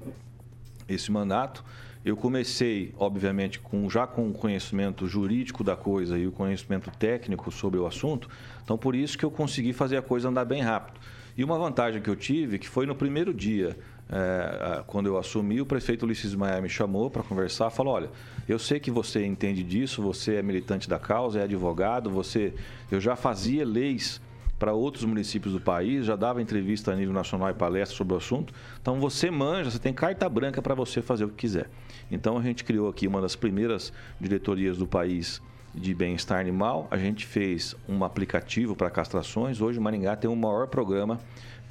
esse 0.87 1.11
mandato. 1.11 1.63
Eu 2.03 2.15
comecei, 2.15 2.93
obviamente, 2.97 3.59
com, 3.59 3.89
já 3.89 4.07
com 4.07 4.29
o 4.29 4.33
conhecimento 4.33 5.05
jurídico 5.05 5.63
da 5.63 5.75
coisa 5.75 6.17
e 6.17 6.25
o 6.27 6.31
conhecimento 6.31 6.89
técnico 6.97 7.51
sobre 7.51 7.79
o 7.79 7.85
assunto. 7.85 8.29
Então, 8.63 8.77
por 8.77 8.95
isso 8.95 9.17
que 9.17 9.25
eu 9.25 9.31
consegui 9.31 9.73
fazer 9.73 9.97
a 9.97 10.01
coisa 10.01 10.29
andar 10.29 10.45
bem 10.45 10.61
rápido. 10.61 10.99
E 11.37 11.43
uma 11.43 11.57
vantagem 11.57 12.01
que 12.01 12.09
eu 12.09 12.15
tive, 12.15 12.57
que 12.57 12.67
foi 12.67 12.85
no 12.85 12.95
primeiro 12.95 13.33
dia, 13.33 13.77
é, 14.11 14.83
quando 14.87 15.05
eu 15.05 15.17
assumi, 15.17 15.61
o 15.61 15.65
prefeito 15.65 16.03
Ulisses 16.03 16.33
Maia 16.33 16.59
me 16.59 16.67
chamou 16.67 17.09
para 17.11 17.21
conversar, 17.21 17.69
falou, 17.69 17.93
olha, 17.93 18.09
eu 18.47 18.57
sei 18.57 18.79
que 18.79 18.89
você 18.89 19.25
entende 19.25 19.63
disso, 19.63 20.01
você 20.01 20.35
é 20.35 20.41
militante 20.41 20.89
da 20.89 20.97
causa, 20.97 21.39
é 21.39 21.43
advogado, 21.43 22.09
você, 22.09 22.53
eu 22.91 22.99
já 22.99 23.15
fazia 23.15 23.63
leis 23.65 24.19
para 24.59 24.73
outros 24.73 25.05
municípios 25.05 25.53
do 25.53 25.61
país, 25.61 26.05
já 26.05 26.17
dava 26.17 26.41
entrevista 26.41 26.91
a 26.91 26.95
nível 26.95 27.13
nacional 27.13 27.49
e 27.49 27.53
palestra 27.53 27.95
sobre 27.95 28.13
o 28.13 28.17
assunto. 28.17 28.53
Então 28.81 28.99
você 28.99 29.31
manja, 29.31 29.71
você 29.71 29.79
tem 29.79 29.93
carta 29.93 30.27
branca 30.27 30.61
para 30.61 30.75
você 30.75 31.01
fazer 31.01 31.23
o 31.23 31.29
que 31.29 31.35
quiser. 31.35 31.69
Então 32.11 32.37
a 32.37 32.41
gente 32.41 32.63
criou 32.65 32.89
aqui 32.89 33.07
uma 33.07 33.21
das 33.21 33.35
primeiras 33.35 33.93
diretorias 34.19 34.77
do 34.77 34.85
país 34.85 35.41
de 35.73 35.93
bem-estar 35.93 36.39
animal. 36.39 36.87
A 36.91 36.97
gente 36.97 37.25
fez 37.25 37.73
um 37.87 38.03
aplicativo 38.03 38.75
para 38.75 38.89
castrações. 38.89 39.61
Hoje 39.61 39.79
Maringá 39.79 40.15
tem 40.15 40.29
o 40.29 40.35
maior 40.35 40.67
programa 40.67 41.19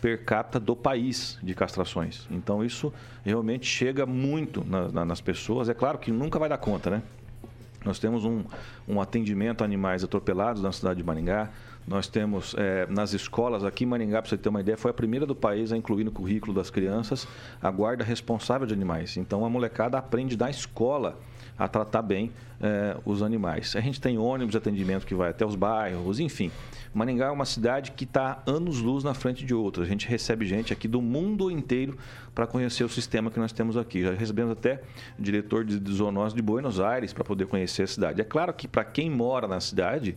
per 0.00 0.24
capita 0.24 0.58
do 0.58 0.74
país 0.74 1.38
de 1.42 1.54
castrações. 1.54 2.26
Então 2.30 2.64
isso 2.64 2.92
realmente 3.24 3.66
chega 3.66 4.06
muito 4.06 4.64
na, 4.64 4.88
na, 4.88 5.04
nas 5.04 5.20
pessoas. 5.20 5.68
É 5.68 5.74
claro 5.74 5.98
que 5.98 6.10
nunca 6.10 6.38
vai 6.38 6.48
dar 6.48 6.58
conta, 6.58 6.88
né? 6.88 7.02
Nós 7.84 7.98
temos 7.98 8.24
um, 8.24 8.44
um 8.86 9.00
atendimento 9.00 9.62
a 9.62 9.64
animais 9.64 10.02
atropelados 10.02 10.62
na 10.62 10.72
cidade 10.72 10.98
de 10.98 11.04
Maringá. 11.04 11.50
Nós 11.86 12.06
temos 12.06 12.54
é, 12.58 12.86
nas 12.86 13.12
escolas 13.12 13.64
aqui 13.64 13.84
em 13.84 13.86
Maringá, 13.86 14.20
para 14.20 14.28
você 14.28 14.36
ter 14.36 14.48
uma 14.48 14.60
ideia, 14.60 14.76
foi 14.76 14.90
a 14.90 14.94
primeira 14.94 15.24
do 15.24 15.34
país 15.34 15.72
a 15.72 15.76
incluir 15.76 16.04
no 16.04 16.10
currículo 16.10 16.52
das 16.52 16.70
crianças 16.70 17.26
a 17.62 17.70
guarda 17.70 18.04
responsável 18.04 18.66
de 18.66 18.74
animais. 18.74 19.16
Então 19.16 19.44
a 19.44 19.48
molecada 19.48 19.96
aprende 19.96 20.36
da 20.36 20.50
escola 20.50 21.18
a 21.58 21.66
tratar 21.66 22.02
bem 22.02 22.30
é, 22.60 22.96
os 23.04 23.22
animais. 23.22 23.74
A 23.74 23.80
gente 23.80 24.00
tem 24.00 24.18
ônibus 24.18 24.52
de 24.52 24.58
atendimento 24.58 25.06
que 25.06 25.14
vai 25.14 25.30
até 25.30 25.44
os 25.44 25.54
bairros, 25.54 26.20
enfim. 26.20 26.50
Maringá 26.94 27.26
é 27.26 27.30
uma 27.30 27.44
cidade 27.44 27.92
que 27.92 28.04
está 28.04 28.42
anos-luz 28.46 29.04
na 29.04 29.14
frente 29.14 29.44
de 29.44 29.54
outras. 29.54 29.86
A 29.86 29.90
gente 29.90 30.06
recebe 30.06 30.46
gente 30.46 30.72
aqui 30.72 30.88
do 30.88 31.02
mundo 31.02 31.50
inteiro 31.50 31.98
para 32.34 32.46
conhecer 32.46 32.84
o 32.84 32.88
sistema 32.88 33.30
que 33.30 33.38
nós 33.38 33.52
temos 33.52 33.76
aqui. 33.76 34.02
Já 34.02 34.12
recebemos 34.12 34.52
até 34.52 34.80
o 35.18 35.22
diretor 35.22 35.64
de 35.64 35.92
zoonose 35.92 36.34
de 36.34 36.42
Buenos 36.42 36.80
Aires 36.80 37.12
para 37.12 37.24
poder 37.24 37.46
conhecer 37.46 37.82
a 37.82 37.86
cidade. 37.86 38.20
É 38.20 38.24
claro 38.24 38.52
que 38.52 38.66
para 38.66 38.84
quem 38.84 39.10
mora 39.10 39.46
na 39.46 39.60
cidade, 39.60 40.16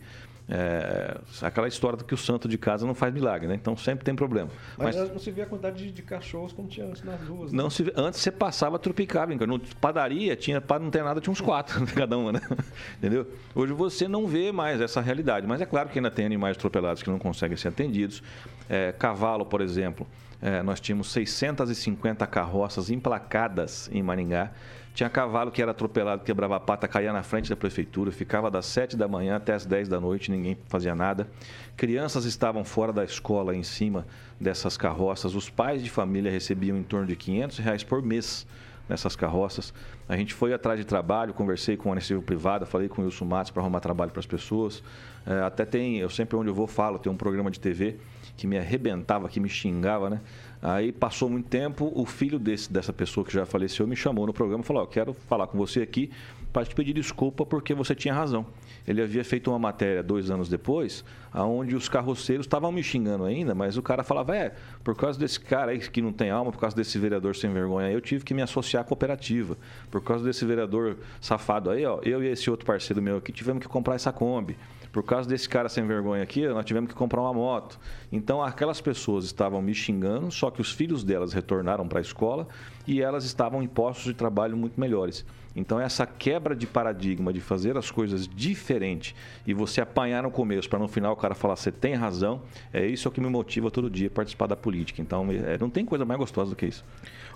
é, 0.50 1.18
aquela 1.42 1.68
história 1.68 1.98
do 1.98 2.04
que 2.04 2.14
o 2.14 2.18
santo 2.18 2.48
de 2.48 2.58
casa 2.58 2.86
não 2.86 2.94
faz 2.94 3.14
milagre, 3.14 3.48
né? 3.48 3.56
Então 3.56 3.78
sempre 3.78 4.04
tem 4.04 4.16
problema. 4.16 4.50
Mas, 4.78 4.96
Mas 4.96 5.10
não 5.10 5.20
se 5.20 5.32
vê 5.32 5.44
a 5.44 5.46
quantidade 5.46 5.78
de, 5.78 5.92
de, 5.92 6.02
cachorros 6.02 6.52
como 6.52 6.68
tinha 6.68 6.86
antes 6.86 7.04
nas 7.04 7.22
ruas. 7.22 7.54
Não 7.54 7.66
né? 7.66 7.70
se 7.70 7.84
vê, 7.84 7.94
antes 7.96 8.20
você 8.20 8.32
passava 8.32 8.78
tropicava, 8.78 9.34
no 9.34 9.60
padaria 9.80 10.36
tinha 10.36 10.60
para 10.60 10.80
não 10.82 10.90
ter 10.90 11.04
nada 11.04 11.22
tinha 11.22 11.32
uns 11.32 11.42
quatro 11.42 11.86
cada 11.96 12.18
uma, 12.18 12.34
né? 12.34 12.42
Entendeu? 12.98 13.28
Hoje 13.56 13.74
você 13.74 14.08
não 14.08 14.28
vê 14.28 14.52
mais 14.52 14.82
essa 14.82 15.00
realidade. 15.00 15.48
Mas 15.48 15.62
é 15.62 15.66
claro 15.66 15.90
que 15.90 16.00
ainda 16.00 16.12
tem 16.12 16.26
animais 16.26 16.58
atropelados 16.58 17.02
que 17.02 17.10
não 17.10 17.20
conseguem 17.20 17.56
ser 17.56 17.70
atendidos. 17.70 18.22
É, 18.70 18.92
cavalo, 18.92 19.46
por 19.46 19.62
exemplo, 19.62 20.08
é, 20.42 20.62
nós 20.64 20.80
tínhamos 20.80 21.12
650 21.12 22.26
carroças 22.28 22.90
emplacadas 22.90 23.90
em 23.94 24.02
Maringá 24.02 24.52
tinha 24.94 25.10
cavalo 25.10 25.52
que 25.52 25.62
era 25.62 25.72
atropelado, 25.72 26.24
quebrava 26.24 26.58
a 26.58 26.60
pata, 26.60 26.88
caía 26.88 27.14
na 27.14 27.24
frente 27.24 27.50
da 27.50 27.56
prefeitura, 27.56 28.12
ficava 28.12 28.52
das 28.52 28.66
7 28.66 28.98
da 28.98 29.08
manhã 29.08 29.38
até 29.38 29.54
as 29.54 29.66
10 29.66 29.88
da 29.88 30.00
noite, 30.00 30.30
ninguém 30.30 30.58
fazia 30.68 30.94
nada. 30.94 31.30
Crianças 31.78 32.26
estavam 32.26 32.64
fora 32.64 32.92
da 32.92 33.04
escola 33.04 33.56
em 33.56 33.64
cima 33.64 34.06
dessas 34.40 34.76
carroças. 34.76 35.34
Os 35.34 35.50
pais 35.50 35.82
de 35.82 35.90
família 35.90 36.32
recebiam 36.32 36.78
em 36.78 36.84
torno 36.84 37.08
de 37.08 37.16
500 37.16 37.58
reais 37.60 37.84
por 37.84 38.02
mês 38.02 38.46
nessas 38.90 39.16
carroças. 39.16 39.74
A 40.10 40.18
gente 40.18 40.34
foi 40.34 40.54
atrás 40.54 40.78
de 40.78 40.86
trabalho, 40.86 41.34
conversei 41.34 41.78
com 41.78 41.90
a 41.90 41.94
iniciativa 41.94 42.22
privada, 42.22 42.66
falei 42.66 42.90
com 42.90 43.02
o 43.02 43.06
Wilson 43.06 43.26
Matos 43.26 43.50
para 43.50 43.62
arrumar 43.62 43.80
trabalho 43.80 44.12
para 44.12 44.20
as 44.20 44.26
pessoas. 44.26 44.84
É, 45.26 45.42
até 45.42 45.64
tem, 45.64 46.00
eu 46.00 46.10
sempre 46.10 46.36
onde 46.36 46.50
eu 46.50 46.54
vou 46.54 46.68
falo, 46.68 47.00
tem 47.00 47.10
um 47.10 47.16
programa 47.16 47.50
de 47.50 47.60
TV 47.60 47.98
que 48.36 48.46
me 48.46 48.58
arrebentava, 48.58 49.30
que 49.30 49.40
me 49.40 49.48
xingava, 49.48 50.10
né? 50.10 50.20
Aí 50.62 50.92
passou 50.92 51.30
muito 51.30 51.50
tempo, 51.50 51.92
o 51.96 52.06
filho 52.06 52.38
desse, 52.38 52.72
dessa 52.72 52.94
pessoa 52.94 53.26
que 53.26 53.34
já 53.34 53.46
faleceu 53.46 53.88
me 53.88 53.96
chamou 53.96 54.28
no 54.28 54.34
programa 54.34 54.64
e 54.64 54.68
falou: 54.68 54.84
"Ó, 54.84 54.86
quero 54.86 55.14
falar 55.14 55.48
com 55.48 55.58
você 55.58 55.82
aqui 55.82 56.12
para 56.52 56.66
te 56.66 56.76
pedir 56.76 56.94
desculpa 56.94 57.46
porque 57.46 57.74
você 57.74 57.96
tinha 57.96 58.14
razão. 58.14 58.46
Ele 58.88 59.02
havia 59.02 59.24
feito 59.24 59.50
uma 59.50 59.60
matéria 59.60 60.04
dois 60.04 60.30
anos 60.30 60.50
depois, 60.50 61.04
aonde 61.32 61.76
os 61.76 61.88
carroceiros 61.88 62.46
estavam 62.46 62.72
me 62.72 62.84
xingando 62.84 63.24
ainda, 63.24 63.56
mas 63.56 63.78
o 63.78 63.82
cara 63.82 64.04
falava: 64.04 64.36
é, 64.36 64.54
por 64.84 64.96
causa 64.96 65.20
desse 65.20 65.40
cara 65.40 65.72
aí 65.72 65.80
que 65.80 66.02
não 66.02 66.12
tem 66.12 66.30
alma, 66.30 66.52
por 66.52 66.60
causa 66.60 66.76
desse 66.76 66.98
vereador 66.98 67.36
sem 67.36 67.52
vergonha 67.52 67.88
aí, 67.88 67.94
eu 67.94 68.02
tive 68.02 68.24
que 68.24 68.34
me 68.34 68.42
associar 68.42 68.82
à 68.82 68.84
cooperativa. 68.84 69.58
Por 69.90 70.04
causa 70.04 70.24
desse 70.24 70.46
vereador 70.46 70.98
safado 71.20 71.70
aí, 71.70 71.86
ó, 71.86 72.00
eu 72.04 72.24
e 72.24 72.28
esse 72.28 72.50
outro 72.50 72.66
parceiro 72.66 73.02
meu 73.02 73.18
aqui 73.18 73.32
tivemos 73.32 73.62
que 73.62 73.68
comprar 73.68 73.96
essa 73.96 74.12
Kombi. 74.12 74.58
Por 74.92 75.04
causa 75.04 75.28
desse 75.28 75.48
cara 75.48 75.70
sem 75.70 75.86
vergonha 75.86 76.22
aqui, 76.22 76.46
nós 76.48 76.66
tivemos 76.66 76.90
que 76.90 76.96
comprar 76.96 77.22
uma 77.22 77.34
moto. 77.34 77.80
Então, 78.12 78.44
aquelas 78.44 78.82
pessoas 78.82 79.24
estavam 79.26 79.62
me 79.62 79.74
xingando, 79.74 80.30
só 80.32 80.52
que 80.52 80.60
os 80.60 80.72
filhos 80.72 81.04
delas 81.04 81.32
retornaram 81.32 81.88
para 81.88 82.00
a 82.00 82.02
escola 82.02 82.48
e 82.86 83.02
elas 83.02 83.24
estavam 83.24 83.64
em 83.64 83.68
postos 83.68 84.06
de 84.06 84.14
trabalho 84.14 84.58
muito 84.58 84.80
melhores. 84.80 85.26
Então, 85.56 85.80
essa 85.80 86.06
quebra 86.06 86.56
de 86.56 86.66
paradigma 86.66 87.32
de 87.32 87.42
fazer 87.42 87.78
as 87.78 87.92
coisas 87.92 88.28
diferente 88.28 89.16
e 89.46 89.54
você 89.54 89.82
apanhar 89.82 90.24
no 90.24 90.32
começo 90.32 90.70
para 90.70 90.80
no 90.80 90.88
final 90.88 91.14
o 91.14 91.16
cara 91.16 91.36
falar 91.36 91.56
você 91.56 91.72
tem 91.72 91.94
razão, 91.94 92.42
é 92.74 92.86
isso 92.86 93.10
que 93.12 93.20
me 93.20 93.30
motiva 93.30 93.70
todo 93.70 93.90
dia 93.90 94.08
a 94.08 94.12
participar 94.12 94.48
da 94.48 94.56
política. 94.56 95.02
Então, 95.02 95.28
é, 95.32 95.58
não 95.58 95.70
tem 95.70 95.86
coisa 95.86 96.06
mais 96.06 96.20
gostosa 96.20 96.52
do 96.52 96.56
que 96.56 96.66
isso. 96.66 96.84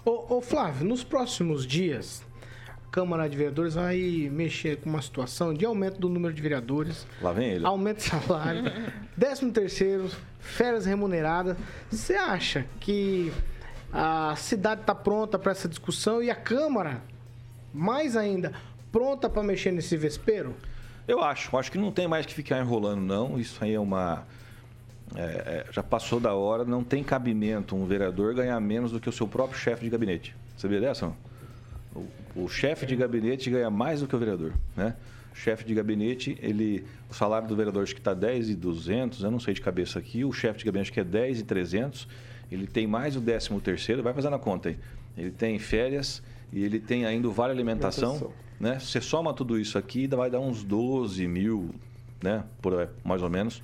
Ô, 0.05 0.37
ô, 0.37 0.41
Flávio, 0.41 0.87
nos 0.87 1.03
próximos 1.03 1.65
dias, 1.65 2.23
Câmara 2.91 3.27
de 3.27 3.35
Vereadores 3.35 3.73
vai 3.75 4.29
mexer 4.31 4.77
com 4.77 4.89
uma 4.89 5.01
situação 5.01 5.53
de 5.53 5.65
aumento 5.65 5.99
do 5.99 6.07
número 6.07 6.33
de 6.33 6.41
vereadores, 6.41 7.05
Lá 7.21 7.31
vem 7.33 7.49
ele. 7.49 7.65
aumento 7.65 7.97
de 7.97 8.03
salário, 8.03 8.63
décimo 9.17 9.51
terceiro, 9.51 10.09
férias 10.39 10.85
remuneradas. 10.85 11.57
Você 11.91 12.15
acha 12.15 12.65
que 12.79 13.31
a 13.91 14.35
cidade 14.37 14.81
está 14.81 14.95
pronta 14.95 15.37
para 15.37 15.51
essa 15.51 15.67
discussão 15.67 16.21
e 16.23 16.29
a 16.29 16.35
Câmara, 16.35 17.01
mais 17.73 18.15
ainda, 18.15 18.53
pronta 18.91 19.29
para 19.29 19.43
mexer 19.43 19.71
nesse 19.71 19.97
vespeiro? 19.97 20.55
Eu 21.07 21.21
acho, 21.23 21.55
acho 21.57 21.71
que 21.71 21.77
não 21.77 21.91
tem 21.91 22.07
mais 22.07 22.25
que 22.25 22.33
ficar 22.33 22.59
enrolando, 22.59 23.01
não. 23.01 23.37
Isso 23.39 23.63
aí 23.63 23.73
é 23.73 23.79
uma. 23.79 24.25
é, 25.15 25.21
é, 25.21 25.65
já 25.71 25.83
passou 25.83 26.19
da 26.19 26.33
hora, 26.33 26.63
não 26.65 26.83
tem 26.83 27.03
cabimento 27.03 27.75
um 27.75 27.85
vereador 27.85 28.33
ganhar 28.33 28.59
menos 28.59 28.91
do 28.91 28.99
que 28.99 29.07
o 29.07 29.11
seu 29.11 29.27
próprio 29.27 29.59
chefe 29.59 29.83
de 29.83 29.89
gabinete. 29.89 30.35
Sabia 30.57 30.79
dessa? 30.79 31.05
não? 31.07 31.15
O, 31.95 32.43
o 32.43 32.47
chefe 32.49 32.85
de 32.85 32.95
gabinete 32.95 33.49
ganha 33.49 33.69
mais 33.69 34.01
do 34.01 34.07
que 34.07 34.15
o 34.15 34.19
vereador, 34.19 34.53
né? 34.75 34.95
O 35.33 35.37
chefe 35.37 35.65
de 35.65 35.73
gabinete, 35.73 36.37
ele, 36.41 36.85
o 37.09 37.13
salário 37.13 37.47
do 37.47 37.55
vereador 37.55 37.83
acho 37.83 37.93
que 37.93 37.99
está 37.99 38.13
10,200, 38.13 39.23
eu 39.23 39.31
não 39.31 39.39
sei 39.39 39.53
de 39.53 39.61
cabeça 39.61 39.99
aqui, 39.99 40.23
o 40.23 40.31
chefe 40.31 40.59
de 40.59 40.65
gabinete 40.65 40.85
acho 40.87 40.93
que 40.93 40.99
é 40.99 41.03
10,300, 41.03 42.07
ele 42.51 42.67
tem 42.67 42.85
mais 42.87 43.15
o 43.15 43.21
13 43.21 43.49
terceiro, 43.61 44.03
vai 44.03 44.13
fazendo 44.13 44.35
a 44.35 44.39
conta 44.39 44.69
aí. 44.69 44.77
Ele 45.17 45.31
tem 45.31 45.57
férias 45.59 46.21
e 46.53 46.63
ele 46.63 46.79
tem 46.79 47.05
ainda 47.05 47.27
o 47.27 47.31
vale 47.31 47.51
alimentação, 47.51 48.11
Alimentação. 48.11 48.33
né? 48.59 48.79
Você 48.79 49.01
soma 49.01 49.33
tudo 49.33 49.59
isso 49.59 49.77
aqui, 49.77 50.01
ainda 50.03 50.15
vai 50.17 50.29
dar 50.29 50.39
uns 50.39 50.63
12 50.63 51.27
mil, 51.27 51.73
né? 52.21 52.43
Por, 52.61 52.89
mais 53.03 53.21
ou 53.21 53.29
menos, 53.29 53.61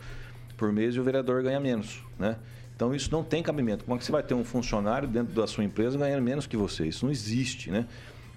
por 0.58 0.72
mês 0.74 0.96
e 0.96 1.00
o 1.00 1.04
vereador 1.04 1.42
ganha 1.44 1.60
menos, 1.60 2.04
né? 2.20 2.38
Então 2.76 2.94
isso 2.96 3.12
não 3.12 3.24
tem 3.24 3.44
cabimento. 3.44 3.86
Como 3.86 3.96
é 3.96 4.00
que 4.00 4.04
você 4.06 4.12
vai 4.12 4.24
ter 4.24 4.34
um 4.34 4.44
funcionário 4.44 5.08
dentro 5.08 5.34
da 5.34 5.46
sua 5.46 5.64
empresa 5.64 5.98
ganhando 5.98 6.24
menos 6.24 6.48
que 6.48 6.58
você? 6.58 6.88
Isso 6.88 7.06
não 7.06 7.12
existe, 7.12 7.70
né? 7.70 7.86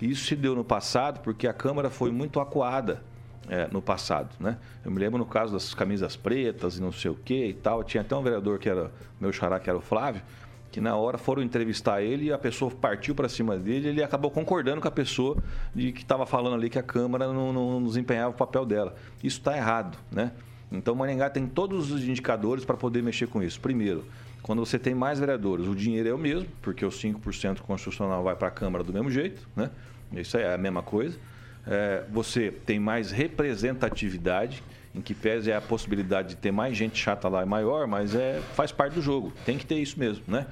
Isso 0.05 0.27
se 0.27 0.37
deu 0.37 0.55
no 0.55 0.65
passado 0.65 1.21
porque 1.21 1.47
a 1.47 1.53
Câmara 1.53 1.91
foi 1.91 2.11
muito 2.11 2.41
acuada 2.41 3.03
é, 3.49 3.69
no 3.71 3.81
passado, 3.81 4.35
né? 4.41 4.59
Eu 4.85 4.91
me 4.91 4.99
lembro 4.99 5.19
no 5.19 5.27
caso 5.27 5.53
das 5.53 5.75
camisas 5.75 6.17
pretas 6.17 6.79
e 6.79 6.81
não 6.81 6.93
sei 6.93 7.11
o 7.11 7.15
que 7.15 7.47
e 7.47 7.55
tal. 7.55 7.83
Tinha 7.85 8.01
até 8.01 8.15
um 8.15 8.23
vereador 8.23 8.59
que 8.59 8.69
era 8.69 8.91
meu 9.21 9.33
xará, 9.33 9.59
que 9.59 9.69
era 9.69 9.79
o 9.79 9.83
Flávio, 9.83 10.23
que 10.71 10.81
na 10.81 10.97
hora 10.97 11.17
foram 11.19 11.43
entrevistar 11.43 12.03
ele 12.03 12.27
e 12.27 12.33
a 12.33 12.39
pessoa 12.39 12.71
partiu 12.71 13.15
para 13.15 13.29
cima 13.29 13.57
dele 13.57 13.87
e 13.87 13.91
ele 13.91 14.03
acabou 14.03 14.31
concordando 14.31 14.81
com 14.81 14.89
a 14.89 14.91
pessoa 14.91 15.37
de 15.75 15.93
que 15.93 16.03
estava 16.03 16.27
falando 16.27 16.55
ali 16.55 16.69
que 16.69 16.79
a 16.79 16.83
Câmara 16.83 17.27
não, 17.33 17.53
não, 17.53 17.81
não 17.81 17.87
desempenhava 17.87 18.31
o 18.31 18.37
papel 18.37 18.67
dela. 18.67 18.95
Isso 19.23 19.39
está 19.39 19.57
errado, 19.57 19.97
né? 20.11 20.33
Então, 20.73 20.95
Maringá 20.95 21.31
tem 21.31 21.47
todos 21.47 21.93
os 21.93 22.03
indicadores 22.03 22.65
para 22.65 22.77
poder 22.77 23.03
mexer 23.03 23.29
com 23.29 23.43
isso. 23.43 23.61
Primeiro, 23.61 24.05
quando 24.43 24.65
você 24.65 24.79
tem 24.79 24.95
mais 24.95 25.19
vereadores, 25.19 25.67
o 25.67 25.75
dinheiro 25.75 26.09
é 26.09 26.15
o 26.15 26.19
mesmo, 26.19 26.49
porque 26.61 26.85
os 26.85 27.01
5% 27.01 27.61
constitucional 27.61 28.25
vai 28.25 28.35
para 28.35 28.49
a 28.49 28.51
Câmara 28.51 28.83
do 28.83 28.93
mesmo 28.93 29.11
jeito, 29.11 29.49
né? 29.55 29.71
Isso 30.21 30.37
é 30.37 30.55
a 30.55 30.59
mesma 30.59 30.83
coisa. 30.83 31.19
É, 31.67 32.05
você 32.11 32.51
tem 32.51 32.79
mais 32.79 33.11
representatividade, 33.11 34.63
em 34.95 35.01
que 35.01 35.15
pese 35.15 35.51
é 35.51 35.57
a 35.57 35.61
possibilidade 35.61 36.31
de 36.31 36.37
ter 36.37 36.53
mais 36.53 36.77
gente 36.77 36.99
chata 36.99 37.29
lá 37.29 37.43
é 37.43 37.45
maior, 37.45 37.87
mas 37.87 38.15
é, 38.15 38.41
faz 38.55 38.71
parte 38.71 38.95
do 38.95 39.03
jogo. 39.03 39.33
Tem 39.45 39.59
que 39.59 39.67
ter 39.67 39.77
isso 39.77 39.99
mesmo, 39.99 40.25
né? 40.29 40.47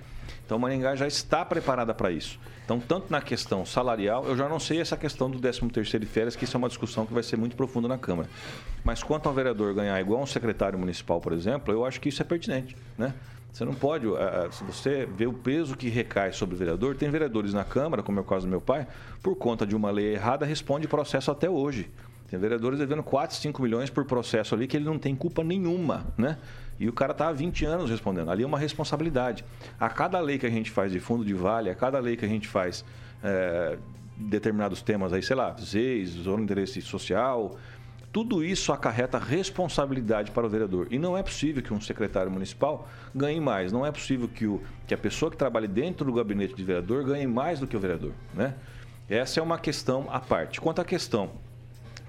Então, 0.45 0.59
Maringá 0.59 0.95
já 0.97 1.07
está 1.07 1.45
preparada 1.45 1.95
para 1.95 2.11
isso. 2.11 2.39
Então, 2.65 2.79
tanto 2.79 3.11
na 3.11 3.21
questão 3.21 3.65
salarial, 3.65 4.25
eu 4.27 4.37
já 4.37 4.49
não 4.49 4.59
sei 4.59 4.81
essa 4.81 4.97
questão 4.97 5.31
do 5.31 5.39
13º 5.39 5.99
de 5.99 6.07
férias, 6.07 6.37
que 6.37 6.45
isso 6.45 6.57
é 6.57 6.59
uma 6.59 6.69
discussão 6.69 7.05
que 7.05 7.13
vai 7.13 7.23
ser 7.23 7.37
muito 7.37 7.57
profunda 7.57 7.89
na 7.89 7.99
Câmara. 7.99 8.29
Mas 8.85 9.03
quanto 9.03 9.29
ao 9.29 9.35
vereador 9.35 9.75
ganhar 9.75 10.01
igual 10.01 10.23
um 10.23 10.27
secretário 10.27 10.79
municipal, 10.79 11.21
por 11.21 11.33
exemplo, 11.33 11.73
eu 11.73 11.85
acho 11.85 12.01
que 12.01 12.09
isso 12.09 12.23
é 12.23 12.25
pertinente, 12.25 12.77
né? 12.97 13.15
Você 13.53 13.67
não 13.67 13.75
pode, 13.75 14.07
eh, 14.07 14.49
se 14.51 14.65
você 14.65 15.07
vê 15.07 15.27
o 15.27 15.33
peso 15.33 15.77
que 15.77 15.91
recai 15.91 16.33
sobre 16.33 16.55
o 16.55 16.59
vereador, 16.59 16.97
tem 16.97 17.11
vereadores 17.11 17.53
na 17.53 17.65
Câmara, 17.65 18.03
como 18.03 18.19
é 18.19 18.23
o 18.23 18.25
caso 18.25 18.47
do 18.47 18.51
meu 18.51 18.63
pai, 18.63 18.87
por 19.23 19.37
conta 19.37 19.67
de 19.67 19.77
uma 19.77 19.91
lei 19.91 20.15
errada, 20.15 20.47
responde 20.47 20.89
processo 20.89 21.31
até 21.31 21.51
hoje. 21.51 21.91
Tem 22.31 22.41
vereadores 22.41 22.79
devendo 22.79 23.03
4, 23.03 23.37
5 23.37 23.61
milhões 23.61 23.91
por 23.91 24.07
processo 24.07 24.55
ali 24.55 24.67
que 24.67 24.75
ele 24.75 24.87
não 24.87 24.99
tem 24.99 25.15
culpa 25.15 25.45
nenhuma, 25.45 26.07
né? 26.17 26.39
E 26.81 26.89
o 26.89 26.93
cara 26.95 27.13
está 27.13 27.29
há 27.29 27.33
20 27.33 27.67
anos 27.67 27.91
respondendo. 27.91 28.31
Ali 28.31 28.43
é 28.43 28.47
uma 28.47 28.59
responsabilidade. 28.59 29.45
A 29.79 29.91
cada 29.91 30.19
lei 30.19 30.39
que 30.39 30.47
a 30.47 30.51
gente 30.51 30.71
faz 30.71 30.91
de 30.91 30.99
fundo 30.99 31.23
de 31.23 31.35
vale, 31.35 31.69
a 31.69 31.75
cada 31.75 31.99
lei 32.01 32.17
que 32.17 32.25
a 32.25 32.29
gente 32.29 32.49
faz 32.49 32.83
eh, 33.23 33.77
determinados 34.17 34.81
temas 34.81 35.13
aí, 35.13 35.23
sei 35.23 35.37
lá, 35.37 35.55
ZEIS, 35.61 36.09
zona 36.09 36.39
de 36.39 36.45
interesse 36.45 36.81
social, 36.81 37.59
tudo 38.13 38.45
isso 38.45 38.73
acarreta 38.73 39.19
responsabilidade 39.19 40.31
para 40.31 40.47
o 40.47 40.49
vereador. 40.49 40.87
E 40.91 40.99
não 40.99 41.17
é 41.17 41.23
possível 41.23 41.63
que 41.63 41.73
um 41.73 41.81
secretário 41.81 42.31
municipal 42.31 42.87
ganhe 43.15 43.41
mais. 43.41 43.73
Não 43.73 43.87
é 43.87 43.91
possível 43.91 44.29
que, 44.29 44.47
o, 44.47 44.61
que 44.87 44.93
a 44.93 44.99
pessoa 44.99 45.31
que 45.31 45.37
trabalhe 45.37 45.67
dentro 45.67 46.05
do 46.05 46.13
gabinete 46.13 46.55
de 46.55 46.63
vereador 46.63 47.05
ganhe 47.05 47.27
mais 47.27 47.59
do 47.59 47.67
que 47.67 47.75
o 47.75 47.81
vereador. 47.81 48.13
Né? 48.35 48.55
Essa 49.09 49.41
é 49.41 49.43
uma 49.43 49.59
questão 49.59 50.09
à 50.11 50.21
parte. 50.21 50.61
Quanto 50.61 50.81
à 50.81 50.85
questão 50.85 51.31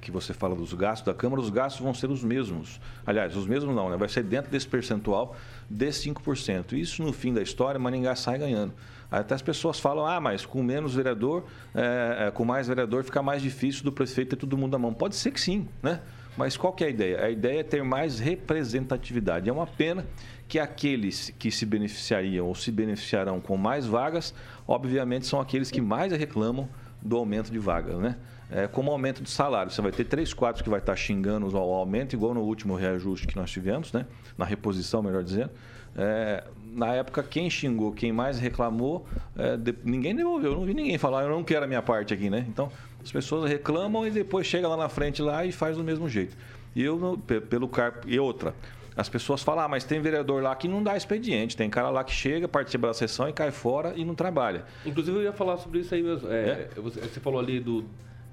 que 0.01 0.11
você 0.11 0.33
fala 0.33 0.53
dos 0.53 0.73
gastos 0.73 1.05
da 1.05 1.13
Câmara, 1.13 1.41
os 1.41 1.49
gastos 1.49 1.81
vão 1.81 1.93
ser 1.93 2.09
os 2.09 2.21
mesmos. 2.21 2.81
Aliás, 3.05 3.37
os 3.37 3.47
mesmos 3.47 3.73
não, 3.73 3.89
né? 3.89 3.95
vai 3.95 4.09
ser 4.09 4.23
dentro 4.23 4.51
desse 4.51 4.67
percentual 4.67 5.37
de 5.69 5.87
5%. 5.87 6.73
Isso, 6.73 7.01
no 7.01 7.13
fim 7.13 7.33
da 7.33 7.41
história, 7.41 7.79
Maringá 7.79 8.13
sai 8.13 8.37
ganhando. 8.37 8.73
Até 9.11 9.35
as 9.35 9.41
pessoas 9.41 9.79
falam, 9.79 10.05
ah, 10.05 10.19
mas 10.19 10.45
com 10.45 10.63
menos 10.63 10.95
vereador, 10.95 11.45
é, 11.73 12.27
é, 12.27 12.31
com 12.31 12.43
mais 12.43 12.67
vereador, 12.67 13.03
fica 13.03 13.21
mais 13.21 13.41
difícil 13.41 13.83
do 13.83 13.91
prefeito 13.91 14.31
ter 14.31 14.35
todo 14.35 14.57
mundo 14.57 14.71
na 14.71 14.79
mão. 14.79 14.93
Pode 14.93 15.15
ser 15.15 15.31
que 15.31 15.39
sim, 15.39 15.67
né? 15.81 16.01
Mas 16.35 16.57
qual 16.57 16.73
que 16.73 16.83
é 16.83 16.87
a 16.87 16.89
ideia? 16.89 17.25
A 17.25 17.29
ideia 17.29 17.59
é 17.59 17.63
ter 17.63 17.83
mais 17.83 18.19
representatividade. 18.19 19.49
É 19.49 19.53
uma 19.53 19.67
pena 19.67 20.05
que 20.47 20.59
aqueles 20.59 21.31
que 21.37 21.51
se 21.51 21.65
beneficiariam 21.65 22.47
ou 22.47 22.55
se 22.55 22.71
beneficiarão 22.71 23.39
com 23.39 23.55
mais 23.55 23.85
vagas, 23.85 24.33
obviamente 24.67 25.27
são 25.27 25.39
aqueles 25.39 25.69
que 25.69 25.81
mais 25.81 26.11
reclamam 26.11 26.67
do 27.01 27.17
aumento 27.17 27.51
de 27.51 27.59
vagas, 27.59 27.97
né? 27.97 28.17
É, 28.49 28.67
como 28.67 28.91
aumento 28.91 29.21
de 29.21 29.29
salário. 29.29 29.71
Você 29.71 29.81
vai 29.81 29.91
ter 29.91 30.05
três, 30.05 30.33
quatro 30.33 30.63
que 30.63 30.69
vai 30.69 30.79
estar 30.79 30.95
xingando 30.95 31.47
o 31.47 31.57
aumento, 31.57 32.13
igual 32.13 32.33
no 32.33 32.41
último 32.41 32.75
reajuste 32.75 33.27
que 33.27 33.35
nós 33.35 33.51
tivemos, 33.51 33.91
né? 33.91 34.05
Na 34.37 34.45
reposição, 34.45 35.01
melhor 35.01 35.23
dizendo. 35.23 35.51
É, 35.95 36.43
na 36.75 36.93
época, 36.93 37.23
quem 37.23 37.49
xingou, 37.49 37.91
quem 37.91 38.11
mais 38.11 38.39
reclamou, 38.39 39.05
é, 39.37 39.55
de- 39.57 39.75
ninguém 39.83 40.15
devolveu. 40.15 40.51
Eu 40.51 40.57
não 40.57 40.65
vi 40.65 40.73
ninguém 40.73 40.97
falar, 40.97 41.23
eu 41.23 41.29
não 41.29 41.43
quero 41.43 41.65
a 41.65 41.67
minha 41.67 41.81
parte 41.81 42.13
aqui, 42.13 42.29
né? 42.29 42.45
Então, 42.49 42.71
as 43.03 43.11
pessoas 43.11 43.49
reclamam 43.49 44.05
e 44.07 44.09
depois 44.11 44.47
chega 44.47 44.67
lá 44.67 44.75
na 44.77 44.89
frente 44.89 45.21
lá 45.21 45.45
e 45.45 45.51
faz 45.51 45.77
do 45.77 45.83
mesmo 45.83 46.07
jeito. 46.09 46.35
E 46.75 46.81
eu, 46.83 47.19
pelo 47.49 47.67
car... 47.67 47.99
E 48.07 48.19
outra, 48.19 48.53
as 48.95 49.07
pessoas 49.09 49.41
falam, 49.43 49.63
ah, 49.65 49.67
mas 49.67 49.83
tem 49.83 49.99
vereador 50.01 50.41
lá 50.41 50.55
que 50.55 50.67
não 50.67 50.81
dá 50.83 50.95
expediente. 50.97 51.55
Tem 51.57 51.69
cara 51.69 51.89
lá 51.89 52.03
que 52.03 52.11
chega, 52.11 52.47
participa 52.47 52.87
da 52.87 52.93
sessão 52.93 53.27
e 53.29 53.33
cai 53.33 53.51
fora 53.51 53.93
e 53.95 54.03
não 54.05 54.15
trabalha. 54.15 54.65
Inclusive, 54.85 55.17
eu 55.17 55.23
ia 55.23 55.33
falar 55.33 55.57
sobre 55.57 55.79
isso 55.79 55.93
aí 55.93 56.01
mesmo. 56.03 56.27
É, 56.31 56.69
Você, 56.77 56.99
você 57.01 57.19
falou 57.19 57.39
ali 57.39 57.59
do, 57.59 57.83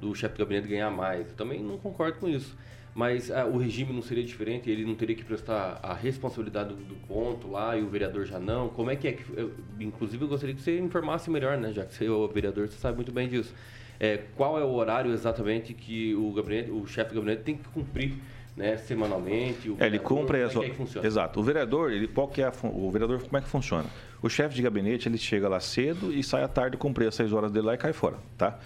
do 0.00 0.14
chefe 0.14 0.34
de 0.34 0.38
gabinete 0.38 0.68
ganhar 0.68 0.90
mais. 0.90 1.28
Eu 1.28 1.34
também 1.34 1.62
não 1.62 1.76
concordo 1.78 2.18
com 2.18 2.28
isso. 2.28 2.56
Mas 2.94 3.30
ah, 3.30 3.46
o 3.46 3.56
regime 3.56 3.92
não 3.92 4.02
seria 4.02 4.24
diferente? 4.24 4.68
Ele 4.68 4.84
não 4.84 4.94
teria 4.96 5.14
que 5.14 5.24
prestar 5.24 5.78
a 5.82 5.94
responsabilidade 5.94 6.70
do, 6.70 6.74
do 6.74 6.94
ponto 7.06 7.48
lá 7.50 7.76
e 7.76 7.82
o 7.82 7.88
vereador 7.88 8.24
já 8.26 8.38
não? 8.40 8.68
Como 8.68 8.90
é 8.90 8.96
que 8.96 9.06
é? 9.08 9.12
que 9.12 9.24
eu- 9.36 9.52
inclusive, 9.78 10.24
eu 10.24 10.28
gostaria 10.28 10.54
que 10.54 10.60
você 10.60 10.78
informasse 10.78 11.30
melhor, 11.30 11.56
né? 11.56 11.72
Já 11.72 11.84
que 11.84 11.94
você 11.94 12.06
é 12.06 12.10
o 12.10 12.26
vereador, 12.28 12.68
você 12.68 12.76
sabe 12.78 12.96
muito 12.96 13.12
bem 13.12 13.28
disso. 13.28 13.54
É, 13.98 14.18
qual 14.34 14.58
é 14.58 14.64
o 14.64 14.72
horário 14.72 15.12
exatamente 15.12 15.72
que 15.74 16.14
o, 16.14 16.32
gabinete, 16.32 16.70
o 16.70 16.86
chefe 16.86 17.10
de 17.10 17.16
gabinete 17.16 17.42
tem 17.42 17.56
que 17.56 17.68
cumprir 17.68 18.14
né, 18.56 18.76
semanalmente? 18.78 19.68
O 19.70 19.76
É, 19.78 19.86
ele 19.86 19.98
cumpre 19.98 20.42
as... 20.42 20.56
é 20.56 20.58
que 20.58 20.64
é 20.66 20.74
funciona? 20.74 21.06
Exato. 21.06 21.38
O 21.38 21.42
vereador, 21.42 21.92
ele, 21.92 22.08
qual 22.08 22.26
que 22.26 22.42
é 22.42 22.50
fun- 22.50 22.72
o 22.74 22.90
vereador, 22.90 23.22
como 23.22 23.36
é 23.36 23.40
que 23.40 23.48
funciona? 23.48 23.88
O 24.20 24.28
chefe 24.28 24.54
de 24.56 24.62
gabinete, 24.62 25.08
ele 25.08 25.16
chega 25.18 25.48
lá 25.48 25.60
cedo 25.60 26.12
e 26.12 26.22
sai 26.24 26.42
à 26.42 26.48
tarde, 26.48 26.76
cumprir 26.76 27.06
as 27.08 27.14
seis 27.14 27.32
horas 27.32 27.52
dele 27.52 27.66
lá 27.66 27.74
e 27.74 27.78
cai 27.78 27.92
fora, 27.92 28.16
tá? 28.36 28.58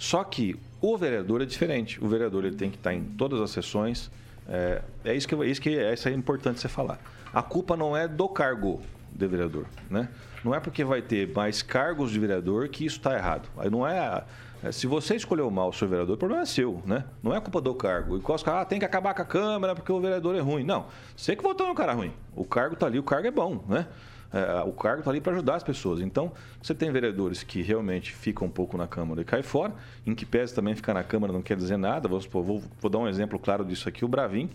Só 0.00 0.24
que 0.24 0.56
o 0.80 0.96
vereador 0.96 1.42
é 1.42 1.44
diferente. 1.44 2.02
O 2.02 2.08
vereador, 2.08 2.46
ele 2.46 2.56
tem 2.56 2.70
que 2.70 2.78
estar 2.78 2.94
em 2.94 3.04
todas 3.04 3.38
as 3.38 3.50
sessões. 3.50 4.10
É, 4.48 4.80
é 5.04 5.14
isso 5.14 5.28
que, 5.28 5.34
é 5.34 5.46
isso 5.46 5.60
que 5.60 5.78
é, 5.78 5.92
isso 5.92 6.08
é 6.08 6.12
importante 6.12 6.58
você 6.58 6.68
falar. 6.68 6.98
A 7.34 7.42
culpa 7.42 7.76
não 7.76 7.94
é 7.94 8.08
do 8.08 8.26
cargo. 8.26 8.80
de 9.12 9.26
vereador, 9.26 9.66
né? 9.90 10.08
Não 10.42 10.54
é 10.54 10.58
porque 10.58 10.82
vai 10.84 11.02
ter 11.02 11.30
mais 11.34 11.60
cargos 11.60 12.10
de 12.10 12.18
vereador 12.18 12.66
que 12.68 12.86
isso 12.86 12.96
está 12.96 13.14
errado. 13.14 13.46
Aí 13.58 13.68
não 13.68 13.86
é, 13.86 14.24
é, 14.64 14.72
Se 14.72 14.86
você 14.86 15.16
escolheu 15.16 15.50
mal 15.50 15.68
o 15.68 15.72
seu 15.74 15.86
vereador, 15.86 16.14
o 16.14 16.18
problema 16.18 16.44
é 16.44 16.46
seu, 16.46 16.82
né? 16.86 17.04
Não 17.22 17.34
é 17.34 17.40
culpa 17.40 17.60
do 17.60 17.74
cargo. 17.74 18.16
E 18.16 18.20
os 18.20 18.42
caras, 18.42 18.62
ah, 18.62 18.64
tem 18.64 18.78
que 18.78 18.86
acabar 18.86 19.12
com 19.12 19.20
a 19.20 19.26
Câmara 19.26 19.74
porque 19.74 19.92
o 19.92 20.00
vereador 20.00 20.34
é 20.34 20.40
ruim. 20.40 20.64
Não, 20.64 20.86
você 21.14 21.36
que 21.36 21.42
votou 21.42 21.66
no 21.66 21.74
cara 21.74 21.92
ruim. 21.92 22.14
O 22.34 22.46
cargo 22.46 22.74
tá 22.74 22.86
ali, 22.86 22.98
o 22.98 23.02
cargo 23.02 23.28
é 23.28 23.30
bom, 23.30 23.62
né? 23.68 23.86
É, 24.32 24.62
o 24.62 24.72
cargo 24.72 25.00
está 25.00 25.10
ali 25.10 25.20
para 25.20 25.32
ajudar 25.32 25.56
as 25.56 25.62
pessoas. 25.62 26.00
Então, 26.00 26.32
você 26.62 26.74
tem 26.74 26.90
vereadores 26.90 27.42
que 27.42 27.62
realmente 27.62 28.12
ficam 28.12 28.46
um 28.46 28.50
pouco 28.50 28.76
na 28.76 28.86
Câmara 28.86 29.20
e 29.20 29.24
caem 29.24 29.42
fora, 29.42 29.72
em 30.06 30.14
que 30.14 30.24
pese 30.24 30.54
também 30.54 30.74
ficar 30.74 30.94
na 30.94 31.02
Câmara 31.02 31.32
não 31.32 31.42
quer 31.42 31.56
dizer 31.56 31.76
nada. 31.76 32.08
Vou, 32.08 32.20
vou, 32.20 32.62
vou 32.80 32.90
dar 32.90 32.98
um 32.98 33.08
exemplo 33.08 33.38
claro 33.38 33.64
disso 33.64 33.88
aqui: 33.88 34.04
o 34.04 34.08
Bravin. 34.08 34.48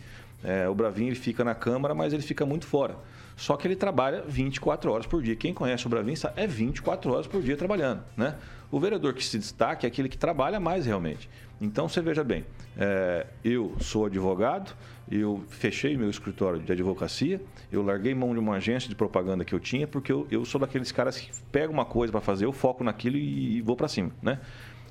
É, 0.43 0.69
o 0.69 0.75
Bravin 0.75 1.07
ele 1.07 1.15
fica 1.15 1.43
na 1.43 1.55
Câmara, 1.55 1.95
mas 1.95 2.13
ele 2.13 2.21
fica 2.21 2.45
muito 2.45 2.65
fora. 2.65 2.95
Só 3.35 3.57
que 3.57 3.67
ele 3.67 3.75
trabalha 3.75 4.23
24 4.27 4.91
horas 4.91 5.05
por 5.05 5.21
dia. 5.21 5.35
Quem 5.35 5.53
conhece 5.53 5.85
o 5.88 5.89
Bravin 5.89 6.15
sabe, 6.15 6.41
é 6.41 6.47
24 6.47 7.11
horas 7.11 7.27
por 7.27 7.41
dia 7.41 7.57
trabalhando. 7.57 8.03
Né? 8.15 8.35
O 8.71 8.79
vereador 8.79 9.13
que 9.13 9.23
se 9.23 9.38
destaca 9.38 9.85
é 9.85 9.88
aquele 9.88 10.07
que 10.07 10.17
trabalha 10.17 10.59
mais 10.59 10.85
realmente. 10.85 11.29
Então 11.59 11.88
você 11.88 12.01
veja 12.01 12.23
bem, 12.23 12.45
é, 12.77 13.25
eu 13.43 13.75
sou 13.79 14.05
advogado, 14.05 14.75
eu 15.09 15.43
fechei 15.49 15.95
meu 15.95 16.09
escritório 16.09 16.59
de 16.59 16.71
advocacia, 16.71 17.41
eu 17.71 17.83
larguei 17.83 18.13
mão 18.15 18.33
de 18.33 18.39
uma 18.39 18.55
agência 18.55 18.89
de 18.89 18.95
propaganda 18.95 19.45
que 19.45 19.53
eu 19.53 19.59
tinha, 19.59 19.87
porque 19.87 20.11
eu, 20.11 20.27
eu 20.31 20.43
sou 20.45 20.59
daqueles 20.59 20.91
caras 20.91 21.19
que 21.19 21.31
pegam 21.51 21.73
uma 21.73 21.85
coisa 21.85 22.11
para 22.11 22.21
fazer, 22.21 22.45
eu 22.45 22.51
foco 22.51 22.83
naquilo 22.83 23.17
e, 23.17 23.57
e 23.57 23.61
vou 23.61 23.75
para 23.75 23.87
cima, 23.87 24.11
né? 24.21 24.39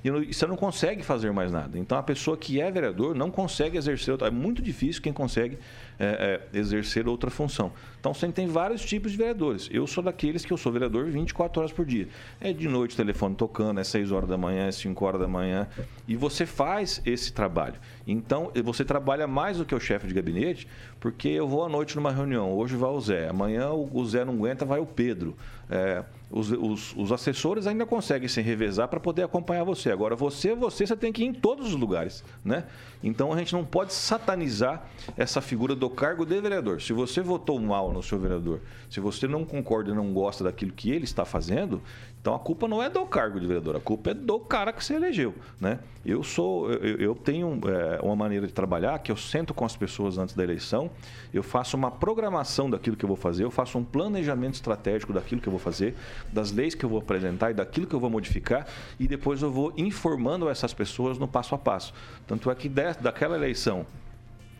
E 0.05 0.33
você 0.33 0.45
não 0.45 0.55
consegue 0.55 1.01
fazer 1.01 1.31
mais 1.31 1.51
nada. 1.51 1.79
Então 1.79 1.97
a 1.97 2.03
pessoa 2.03 2.37
que 2.37 2.61
é 2.61 2.69
vereador 2.69 3.15
não 3.15 3.31
consegue 3.31 3.75
exercer 3.75 4.11
outra. 4.11 4.27
É 4.27 4.31
muito 4.31 4.61
difícil 4.61 5.01
quem 5.01 5.11
consegue 5.11 5.57
é, 5.97 6.39
é, 6.53 6.57
exercer 6.57 7.07
outra 7.07 7.31
função. 7.31 7.71
Então 7.99 8.13
você 8.13 8.27
tem 8.27 8.45
vários 8.45 8.85
tipos 8.85 9.13
de 9.13 9.17
vereadores. 9.17 9.67
Eu 9.71 9.87
sou 9.87 10.03
daqueles 10.03 10.45
que 10.45 10.53
eu 10.53 10.57
sou 10.57 10.71
vereador 10.71 11.05
24 11.05 11.59
horas 11.59 11.73
por 11.73 11.85
dia. 11.85 12.07
É 12.39 12.53
de 12.53 12.67
noite 12.67 12.95
telefone 12.95 13.33
tocando, 13.33 13.79
é 13.79 13.83
6 13.83 14.11
horas 14.11 14.29
da 14.29 14.37
manhã, 14.37 14.67
é 14.67 14.71
5 14.71 15.05
horas 15.05 15.19
da 15.19 15.27
manhã. 15.27 15.67
E 16.07 16.15
você 16.15 16.45
faz 16.45 17.01
esse 17.03 17.33
trabalho. 17.33 17.75
Então 18.05 18.51
você 18.63 18.85
trabalha 18.85 19.25
mais 19.25 19.57
do 19.57 19.65
que 19.65 19.73
o 19.73 19.79
chefe 19.79 20.05
de 20.05 20.13
gabinete, 20.13 20.67
porque 20.99 21.29
eu 21.29 21.47
vou 21.47 21.65
à 21.65 21.69
noite 21.69 21.95
numa 21.95 22.11
reunião. 22.11 22.53
Hoje 22.53 22.75
vai 22.75 22.91
o 22.91 23.01
Zé, 23.01 23.27
amanhã 23.27 23.71
o 23.71 24.05
Zé 24.05 24.23
não 24.23 24.33
aguenta, 24.35 24.65
vai 24.65 24.79
o 24.79 24.85
Pedro. 24.85 25.35
É, 25.67 26.03
os, 26.29 26.51
os, 26.51 26.95
os, 26.95 27.11
assessores 27.11 27.67
ainda 27.67 27.85
conseguem 27.85 28.27
se 28.27 28.41
revezar 28.41 28.87
para 28.87 28.99
poder 28.99 29.23
acompanhar 29.23 29.63
você. 29.63 29.91
Agora, 29.91 30.15
você, 30.15 30.55
você, 30.55 30.85
você 30.85 30.95
tem 30.95 31.13
que 31.13 31.23
ir 31.23 31.27
em 31.27 31.33
todos 31.33 31.67
os 31.67 31.75
lugares, 31.75 32.23
né? 32.43 32.65
Então, 33.03 33.31
a 33.31 33.37
gente 33.37 33.53
não 33.53 33.63
pode 33.63 33.93
satanizar 33.93 34.89
essa 35.15 35.39
figura 35.39 35.75
do 35.75 35.89
cargo 35.89 36.25
de 36.25 36.41
vereador. 36.41 36.81
Se 36.81 36.93
você 36.93 37.21
votou 37.21 37.59
mal 37.59 37.93
no 37.93 38.01
seu 38.01 38.19
vereador, 38.19 38.61
se 38.89 38.99
você 38.99 39.27
não 39.27 39.45
concorda 39.45 39.91
e 39.91 39.93
não 39.93 40.11
gosta 40.13 40.43
daquilo 40.43 40.71
que 40.71 40.89
ele 40.89 41.03
está 41.03 41.23
fazendo, 41.23 41.81
então 42.25 42.33
a 42.33 42.39
culpa 42.39 42.67
não 42.67 42.81
é 42.81 42.89
do 42.89 43.05
cargo 43.05 43.39
de 43.39 43.45
vereador, 43.45 43.75
a 43.75 43.79
culpa 43.79 44.09
é 44.09 44.13
do 44.15 44.39
cara 44.39 44.73
que 44.73 44.83
se 44.83 44.95
elegeu, 44.95 45.35
né? 45.61 45.77
Eu 46.03 46.23
sou, 46.23 46.71
eu, 46.71 46.97
eu 46.97 47.13
tenho 47.13 47.61
é, 47.67 47.99
uma 48.01 48.15
maneira 48.15 48.47
de 48.47 48.51
trabalhar 48.51 48.97
que 48.97 49.11
eu 49.11 49.15
sento 49.15 49.53
com 49.53 49.63
as 49.63 49.75
pessoas 49.75 50.17
antes 50.17 50.33
da 50.33 50.43
eleição, 50.43 50.89
eu 51.31 51.43
faço 51.43 51.77
uma 51.77 51.91
programação 51.91 52.67
daquilo 52.67 52.97
que 52.97 53.05
eu 53.05 53.07
vou 53.07 53.15
fazer, 53.15 53.43
eu 53.43 53.51
faço 53.51 53.77
um 53.77 53.83
planejamento 53.83 54.55
estratégico 54.55 55.13
daquilo 55.13 55.39
que 55.39 55.47
eu 55.47 55.51
vou 55.51 55.59
fazer, 55.59 55.95
das 56.33 56.51
leis 56.51 56.73
que 56.73 56.83
eu 56.83 56.89
vou 56.89 56.97
apresentar 56.97 57.51
e 57.51 57.53
daquilo 57.53 57.85
que 57.85 57.93
eu 57.93 57.99
vou 57.99 58.09
modificar, 58.09 58.65
e 58.99 59.07
depois 59.07 59.43
eu 59.43 59.51
vou 59.51 59.71
informando 59.77 60.49
essas 60.49 60.73
pessoas 60.73 61.19
no 61.19 61.27
passo 61.27 61.53
a 61.53 61.59
passo. 61.59 61.93
Tanto 62.25 62.49
é 62.49 62.55
que 62.55 62.67
daquela 62.67 63.35
eleição, 63.35 63.85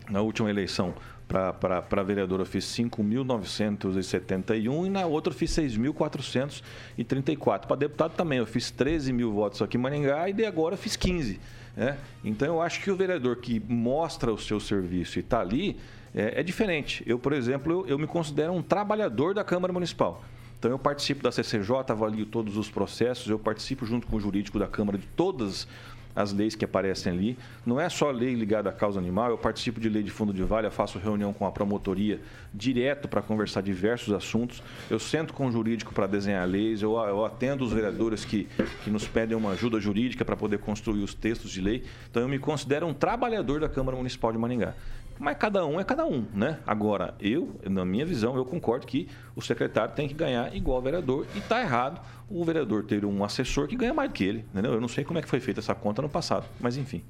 na 0.08 0.22
última 0.22 0.52
eleição, 0.52 0.94
para 1.28 2.04
vereador 2.04 2.40
eu 2.40 2.46
fiz 2.46 2.66
5.971 2.66 4.86
e 4.86 4.90
na 4.90 5.06
outra 5.06 5.34
eu 5.34 5.38
fiz 5.38 5.52
6.434. 5.52 7.66
Para 7.66 7.76
deputado 7.76 8.16
também 8.16 8.40
eu 8.40 8.46
fiz 8.46 8.72
13 8.72 9.12
mil 9.12 9.34
votos 9.34 9.62
aqui 9.62 9.78
em 9.78 9.80
Maringá 9.80 10.30
e 10.30 10.34
de 10.34 10.46
agora 10.46 10.76
eu 10.76 10.80
fiz 10.80 10.96
15. 10.96 11.40
Né? 11.76 11.98
Então 12.24 12.48
eu 12.48 12.62
acho 12.62 12.82
que 12.82 12.90
o 12.90 12.96
vereador 12.96 13.38
que 13.38 13.62
mostra 13.68 14.32
o 14.32 14.38
seu 14.38 14.60
serviço 14.60 15.20
e 15.20 15.22
está 15.22 15.42
ali 15.42 15.78
é, 16.14 16.40
é, 16.40 16.44
diferente. 16.44 17.04
Eu, 17.06 17.20
por 17.20 17.34
exemplo, 17.34 17.72
eu, 17.72 17.88
eu 17.88 18.00
me 18.00 18.08
considero 18.08 18.54
um 18.54 18.62
trabalhador 18.62 19.34
da 19.34 19.44
Câmara 19.44 19.74
Municipal. 19.74 20.24
Então 20.58 20.72
eu 20.72 20.80
participo 20.80 21.22
da 21.22 21.32
CCJ, 21.32 21.70
avalio 21.90 22.26
todos 22.26 22.56
os 22.56 22.70
processos, 22.70 23.30
eu 23.30 23.38
participo 23.38 23.86
junto 23.86 24.08
com 24.08 24.16
o 24.16 24.20
jurídico 24.20 24.58
da 24.58 24.68
Câmara 24.68 24.98
de 24.98 25.06
todas 25.08 25.68
as 26.16 26.32
leis 26.32 26.56
que 26.56 26.64
aparecem 26.64 27.12
ali. 27.12 27.38
Não 27.66 27.80
é 27.80 27.90
só 27.90 28.10
lei 28.10 28.34
ligada 28.34 28.70
à 28.70 28.72
causa 28.72 29.00
animal, 29.00 29.32
eu 29.32 29.38
participo 29.38 29.80
de 29.80 29.90
lei 29.90 30.02
de 30.02 30.12
fundo 30.12 30.34
de 30.34 30.44
vale, 30.44 30.70
faço 30.70 30.98
reunião 30.98 31.34
com 31.34 31.46
a 31.46 31.52
promotoria 31.52 32.22
direto 32.54 33.08
para 33.08 33.22
conversar 33.22 33.62
diversos 33.62 34.14
assuntos. 34.14 34.64
Eu 34.90 35.00
sento 35.00 35.34
com 35.34 35.48
o 35.48 35.52
jurídico 35.52 35.94
para 35.94 36.08
desenhar 36.08 36.48
leis, 36.48 36.82
eu, 36.82 36.94
eu 36.94 37.26
atendo 37.26 37.66
os 37.66 37.74
vereadores 37.74 38.24
que, 38.24 38.48
que 38.84 38.90
nos 38.90 39.08
pedem 39.08 39.36
uma 39.36 39.52
ajuda 39.52 39.80
jurídica 39.80 40.24
para 40.24 40.36
poder 40.36 40.60
construir 40.60 41.04
os 41.04 41.14
textos 41.14 41.52
de 41.52 41.62
lei. 41.62 41.84
Então 42.10 42.22
eu 42.22 42.30
me 42.30 42.40
considero 42.40 42.88
um 42.88 42.94
trabalhador 42.94 43.60
da 43.60 43.68
Câmara 43.68 43.98
Municipal 43.98 44.32
de 44.32 44.38
Maringá. 44.38 44.74
Mas 45.18 45.38
cada 45.38 45.66
um 45.66 45.80
é 45.80 45.84
cada 45.84 46.06
um, 46.06 46.26
né? 46.34 46.60
Agora, 46.68 47.14
eu, 47.22 47.56
na 47.64 47.86
minha 47.86 48.06
visão, 48.06 48.36
eu 48.36 48.44
concordo 48.44 48.86
que 48.86 49.08
o 49.34 49.42
secretário 49.42 49.96
tem 49.96 50.08
que 50.08 50.14
ganhar 50.14 50.54
igual 50.54 50.78
ao 50.78 50.84
vereador 50.84 51.26
e 51.34 51.38
está 51.38 51.62
errado 51.62 52.02
o 52.30 52.44
vereador 52.44 52.84
ter 52.84 53.06
um 53.06 53.24
assessor 53.24 53.68
que 53.68 53.76
ganha 53.76 53.94
mais 53.94 54.10
do 54.10 54.14
que 54.14 54.24
ele, 54.24 54.46
entendeu? 54.52 54.74
Eu 54.74 54.82
não 54.82 54.88
sei 54.88 55.04
como 55.04 55.20
é 55.20 55.22
que 55.22 55.28
foi 55.28 55.40
feita 55.40 55.60
essa 55.60 55.76
conta 55.76 56.02
no 56.02 56.10
passado, 56.10 56.46
mas 56.60 56.78
enfim. 56.78 57.04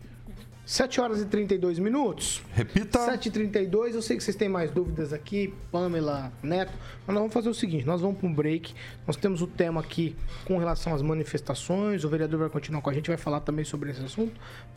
7 0.66 1.00
horas 1.00 1.22
e 1.22 1.26
32 1.26 1.78
minutos. 1.78 2.42
Repita. 2.52 2.98
7 3.06 3.28
e 3.28 3.32
32 3.32 3.94
Eu 3.94 4.02
sei 4.02 4.18
que 4.18 4.24
vocês 4.24 4.36
têm 4.36 4.50
mais 4.50 4.72
dúvidas 4.72 5.14
aqui, 5.14 5.54
Pamela, 5.72 6.34
Neto. 6.42 6.74
Mas 7.06 7.14
nós 7.14 7.18
vamos 7.18 7.34
fazer 7.34 7.50
o 7.50 7.54
seguinte: 7.54 7.86
nós 7.86 8.02
vamos 8.02 8.18
para 8.18 8.28
um 8.28 8.34
break. 8.34 8.74
Nós 9.06 9.16
temos 9.16 9.44
o 9.44 9.48
tema 9.48 9.80
aqui 9.80 10.16
com 10.44 10.58
relação 10.58 10.96
às 10.96 11.04
manifestações. 11.04 12.04
O 12.04 12.10
vereador 12.10 12.40
vai 12.40 12.50
continuar 12.50 12.82
com 12.82 12.90
a 12.90 12.94
gente, 12.94 13.08
vai 13.08 13.18
falar 13.18 13.42
também 13.42 13.64
sobre 13.64 13.92
esse 13.92 14.04
assunto. 14.04 14.34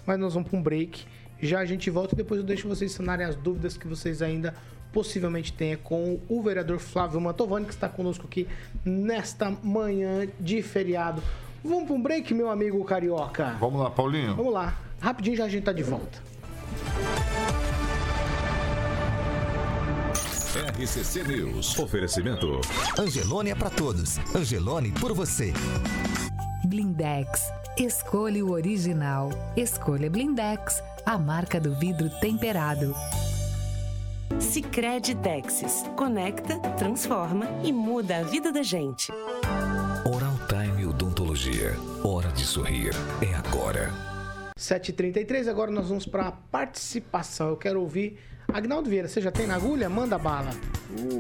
Mas 0.06 0.18
nós 0.18 0.34
vamos 0.34 0.50
para 0.50 0.58
um 0.58 0.62
break. 0.62 1.06
Já 1.40 1.60
a 1.60 1.64
gente 1.64 1.88
volta 1.88 2.14
e 2.14 2.16
depois 2.16 2.38
eu 2.38 2.46
deixo 2.46 2.68
vocês 2.68 2.92
sanarem 2.92 3.24
as 3.24 3.36
dúvidas 3.36 3.78
que 3.78 3.88
vocês 3.88 4.20
ainda 4.20 4.54
possivelmente 4.92 5.52
tenha 5.52 5.76
com 5.76 6.20
o 6.28 6.42
vereador 6.42 6.78
Flávio 6.78 7.20
Mantovani, 7.20 7.66
que 7.66 7.72
está 7.72 7.88
conosco 7.88 8.26
aqui 8.26 8.46
nesta 8.84 9.50
manhã 9.62 10.26
de 10.38 10.62
feriado. 10.62 11.22
Vamos 11.64 11.84
para 11.84 11.94
um 11.94 12.02
break, 12.02 12.32
meu 12.34 12.50
amigo 12.50 12.82
carioca? 12.84 13.56
Vamos 13.60 13.80
lá, 13.80 13.90
Paulinho. 13.90 14.34
Vamos 14.34 14.52
lá. 14.52 14.76
Rapidinho 15.00 15.36
já 15.36 15.44
a 15.44 15.48
gente 15.48 15.64
tá 15.64 15.72
de 15.72 15.82
volta. 15.82 16.18
RCC 20.78 21.24
News. 21.24 21.78
Oferecimento. 21.78 22.60
Angelone 22.98 23.50
é 23.50 23.54
para 23.54 23.70
todos. 23.70 24.18
Angelone 24.34 24.92
por 24.92 25.12
você. 25.12 25.52
Blindex. 26.64 27.52
Escolha 27.76 28.44
o 28.44 28.50
original. 28.50 29.30
Escolha 29.56 30.10
Blindex 30.10 30.82
a 31.08 31.16
marca 31.16 31.58
do 31.58 31.74
vidro 31.74 32.10
temperado. 32.20 32.94
Sicredi 34.38 35.14
Texas. 35.16 35.84
Conecta, 35.96 36.58
transforma 36.76 37.46
e 37.64 37.72
muda 37.72 38.18
a 38.18 38.22
vida 38.22 38.52
da 38.52 38.62
gente. 38.62 39.10
Oral 40.04 40.38
Time 40.48 40.86
Odontologia. 40.86 41.74
Hora 42.04 42.28
de 42.28 42.44
sorrir. 42.44 42.92
É 43.20 43.34
agora. 43.34 43.90
7h33, 44.58 45.48
agora 45.48 45.70
nós 45.70 45.88
vamos 45.88 46.06
para 46.06 46.28
a 46.28 46.32
participação. 46.32 47.48
Eu 47.48 47.56
quero 47.56 47.80
ouvir. 47.80 48.18
Agnaldo 48.52 48.88
Vieira, 48.88 49.08
você 49.08 49.20
já 49.20 49.30
tem 49.30 49.46
na 49.46 49.56
agulha? 49.56 49.88
Manda 49.88 50.18
bala. 50.18 50.50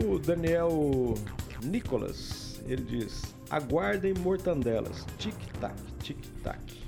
O 0.04 0.18
Daniel 0.18 1.14
Nicolas, 1.62 2.60
ele 2.66 2.82
diz: 2.82 3.22
aguardem 3.50 4.14
mortandelas. 4.14 5.04
Tic-tac, 5.18 5.74
tic-tac. 6.02 6.87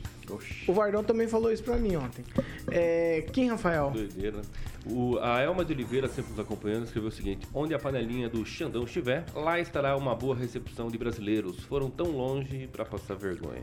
O 0.66 0.73
Vardão 0.73 1.03
também 1.03 1.27
falou 1.27 1.53
isso 1.53 1.62
pra 1.62 1.77
mim 1.77 1.97
ontem. 1.97 2.25
É, 2.71 3.25
quem, 3.33 3.49
Rafael? 3.49 3.90
Doideira. 3.90 4.43
O, 4.87 5.19
a 5.19 5.40
Elma 5.40 5.64
de 5.64 5.73
Oliveira, 5.73 6.09
sempre 6.09 6.31
nos 6.31 6.40
acompanhando, 6.40 6.85
escreveu 6.85 7.09
o 7.09 7.12
seguinte: 7.12 7.47
Onde 7.53 7.75
a 7.75 7.79
panelinha 7.79 8.29
do 8.29 8.45
Xandão 8.45 8.85
estiver, 8.85 9.25
lá 9.35 9.59
estará 9.61 9.97
uma 9.97 10.14
boa 10.14 10.35
recepção 10.35 10.88
de 10.88 10.97
brasileiros. 10.97 11.61
Foram 11.64 11.90
tão 11.90 12.11
longe 12.11 12.69
para 12.69 12.85
passar 12.85 13.16
vergonha. 13.16 13.62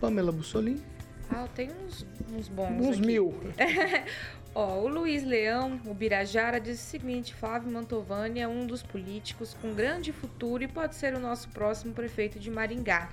Pamela 0.00 0.32
Bussolini. 0.32 0.82
Ah, 1.30 1.48
tem 1.54 1.70
uns, 1.84 2.06
uns 2.32 2.48
bons. 2.48 2.70
Uns 2.70 2.98
aqui. 2.98 3.06
mil. 3.06 3.34
Ó, 4.54 4.80
o 4.80 4.88
Luiz 4.88 5.22
Leão, 5.22 5.78
o 5.84 5.92
Birajara, 5.92 6.60
diz 6.60 6.80
o 6.80 6.82
seguinte: 6.82 7.34
Flávio 7.34 7.70
Mantovani 7.70 8.40
é 8.40 8.48
um 8.48 8.66
dos 8.66 8.82
políticos 8.82 9.54
com 9.60 9.74
grande 9.74 10.12
futuro 10.12 10.62
e 10.62 10.68
pode 10.68 10.94
ser 10.94 11.14
o 11.14 11.20
nosso 11.20 11.48
próximo 11.50 11.92
prefeito 11.92 12.38
de 12.38 12.50
Maringá. 12.50 13.10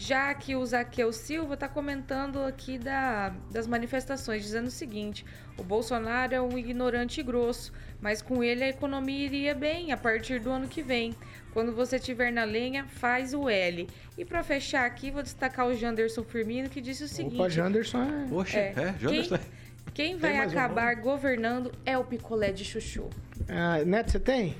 Já 0.00 0.32
que 0.32 0.54
o 0.54 0.64
Zaqueu 0.64 1.12
Silva 1.12 1.54
está 1.54 1.68
comentando 1.68 2.38
aqui 2.44 2.78
da, 2.78 3.30
das 3.50 3.66
manifestações, 3.66 4.42
dizendo 4.44 4.68
o 4.68 4.70
seguinte: 4.70 5.26
o 5.58 5.62
Bolsonaro 5.64 6.32
é 6.32 6.40
um 6.40 6.56
ignorante 6.56 7.20
grosso, 7.20 7.72
mas 8.00 8.22
com 8.22 8.42
ele 8.44 8.62
a 8.62 8.68
economia 8.68 9.26
iria 9.26 9.54
bem 9.56 9.90
a 9.90 9.96
partir 9.96 10.38
do 10.38 10.50
ano 10.50 10.68
que 10.68 10.82
vem. 10.82 11.14
Quando 11.52 11.74
você 11.74 11.96
estiver 11.96 12.32
na 12.32 12.44
lenha, 12.44 12.84
faz 12.86 13.34
o 13.34 13.48
L. 13.48 13.88
E 14.16 14.24
para 14.24 14.44
fechar 14.44 14.86
aqui, 14.86 15.10
vou 15.10 15.20
destacar 15.22 15.66
o 15.66 15.74
Janderson 15.74 16.22
Firmino, 16.22 16.68
que 16.68 16.80
disse 16.80 17.02
o 17.02 17.08
seguinte: 17.08 17.34
Opa, 17.40 17.48
Janderson 17.48 17.98
é. 18.04 18.32
Oxe, 18.32 18.56
É. 18.56 18.72
é, 18.76 18.94
Janderson. 19.00 19.36
Quem- 19.36 20.10
Quem 20.10 20.16
vai 20.16 20.36
mais 20.36 20.52
um 20.52 20.56
acabar 20.56 20.94
governando 20.94 21.72
é 21.84 21.98
o 21.98 22.04
picolé 22.04 22.52
de 22.52 22.64
chuchu. 22.64 23.10
Ah, 23.48 23.82
Neto, 23.84 24.10
você 24.12 24.18
tem? 24.20 24.56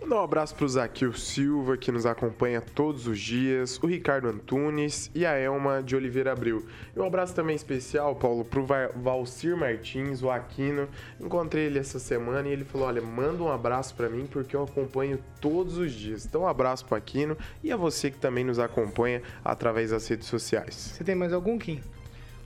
Mandar 0.00 0.16
um 0.16 0.24
abraço 0.24 0.54
pro 0.56 0.68
Zaquil 0.68 1.12
Silva, 1.12 1.76
que 1.76 1.92
nos 1.92 2.04
acompanha 2.06 2.60
todos 2.60 3.06
os 3.06 3.20
dias, 3.20 3.78
o 3.80 3.86
Ricardo 3.86 4.26
Antunes 4.28 5.08
e 5.14 5.24
a 5.24 5.32
Elma 5.38 5.80
de 5.80 5.94
Oliveira 5.94 6.32
Abreu. 6.32 6.64
E 6.96 6.98
um 6.98 7.04
abraço 7.06 7.32
também 7.36 7.54
especial, 7.54 8.16
Paulo, 8.16 8.44
pro 8.44 8.66
Va- 8.66 8.90
Valcir 8.96 9.56
Martins, 9.56 10.20
o 10.20 10.28
Aquino. 10.28 10.88
Encontrei 11.20 11.66
ele 11.66 11.78
essa 11.78 12.00
semana 12.00 12.48
e 12.48 12.52
ele 12.52 12.64
falou: 12.64 12.88
Olha, 12.88 13.00
manda 13.00 13.44
um 13.44 13.52
abraço 13.52 13.94
pra 13.94 14.08
mim 14.08 14.26
porque 14.28 14.56
eu 14.56 14.64
acompanho 14.64 15.20
todos 15.40 15.78
os 15.78 15.92
dias. 15.92 16.26
Então, 16.26 16.42
um 16.42 16.48
abraço 16.48 16.84
pro 16.84 16.96
Aquino 16.96 17.36
e 17.62 17.70
a 17.70 17.76
você 17.76 18.10
que 18.10 18.18
também 18.18 18.42
nos 18.42 18.58
acompanha 18.58 19.22
através 19.44 19.90
das 19.90 20.08
redes 20.08 20.26
sociais. 20.26 20.74
Você 20.74 21.04
tem 21.04 21.14
mais 21.14 21.32
algum, 21.32 21.56
Kim? 21.56 21.80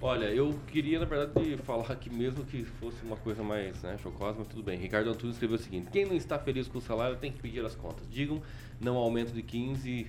Olha, 0.01 0.27
eu 0.27 0.55
queria, 0.67 0.99
na 0.99 1.07
verdade, 1.07 1.57
falar 1.59 1.91
aqui 1.91 2.11
mesmo 2.11 2.45
que 2.45 2.65
fosse 2.65 3.03
uma 3.03 3.17
coisa 3.17 3.43
mais 3.43 3.83
né, 3.83 3.97
chocosa, 4.03 4.37
mas 4.39 4.49
tudo 4.49 4.63
bem. 4.63 4.79
Ricardo 4.79 5.09
Antunes 5.09 5.37
escreveu 5.37 5.57
o 5.57 5.61
seguinte: 5.61 5.89
quem 5.91 6.05
não 6.05 6.15
está 6.15 6.39
feliz 6.39 6.69
com 6.69 6.79
o 6.79 6.83
salário 6.83 7.17
tem 7.17 7.33
que 7.33 7.41
pedir 7.41 7.65
as 7.65 7.75
contas. 7.75 8.07
Digam 8.11 8.43
não 8.79 8.97
aumento 8.97 9.33
de 9.33 9.43
15 9.43 10.07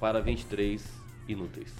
para 0.00 0.20
23 0.20 0.84
inúteis. 1.28 1.72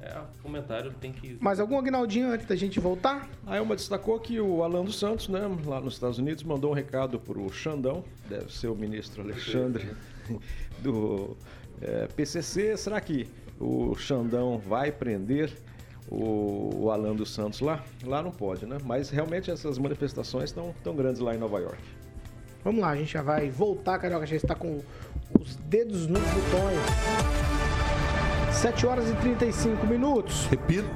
É, 0.00 0.18
o 0.18 0.42
comentário 0.42 0.92
tem 1.00 1.12
que. 1.12 1.36
Mais 1.40 1.58
algum, 1.58 1.78
Agnaldinho, 1.78 2.30
antes 2.30 2.46
da 2.46 2.56
gente 2.56 2.78
voltar? 2.78 3.28
A 3.46 3.56
Elma 3.56 3.74
destacou 3.74 4.18
que 4.18 4.40
o 4.40 4.62
Alan 4.62 4.84
dos 4.84 4.98
Santos, 4.98 5.28
né, 5.28 5.40
lá 5.64 5.80
nos 5.80 5.94
Estados 5.94 6.18
Unidos, 6.18 6.42
mandou 6.44 6.70
um 6.70 6.74
recado 6.74 7.18
para 7.20 7.38
o 7.38 7.52
Xandão, 7.52 8.04
deve 8.28 8.52
ser 8.52 8.68
o 8.68 8.74
ministro 8.74 9.22
Alexandre, 9.22 9.88
do 10.82 11.36
eh, 11.80 12.08
PCC. 12.16 12.76
Será 12.76 13.00
que 13.00 13.28
o 13.60 13.94
Xandão 13.96 14.58
vai 14.58 14.90
prender 14.90 15.52
o, 16.10 16.84
o 16.84 16.90
Alan 16.90 17.14
dos 17.14 17.32
Santos 17.32 17.60
lá? 17.60 17.82
Lá 18.04 18.22
não 18.22 18.30
pode, 18.30 18.66
né? 18.66 18.78
Mas 18.84 19.10
realmente 19.10 19.50
essas 19.50 19.78
manifestações 19.78 20.44
estão 20.44 20.74
tão 20.82 20.94
grandes 20.94 21.20
lá 21.20 21.34
em 21.34 21.38
Nova 21.38 21.58
York. 21.58 21.82
Vamos 22.64 22.80
lá, 22.80 22.90
a 22.90 22.96
gente 22.96 23.12
já 23.12 23.22
vai 23.22 23.50
voltar, 23.50 23.98
Carioca. 23.98 24.26
Já 24.26 24.36
está 24.36 24.54
com 24.54 24.80
os 25.38 25.56
dedos 25.56 26.06
nos 26.06 26.22
botões. 26.22 27.71
7 28.52 28.86
horas 28.86 29.08
e 29.10 29.14
35 29.14 29.86
minutos. 29.86 30.46
Repita. 30.46 30.88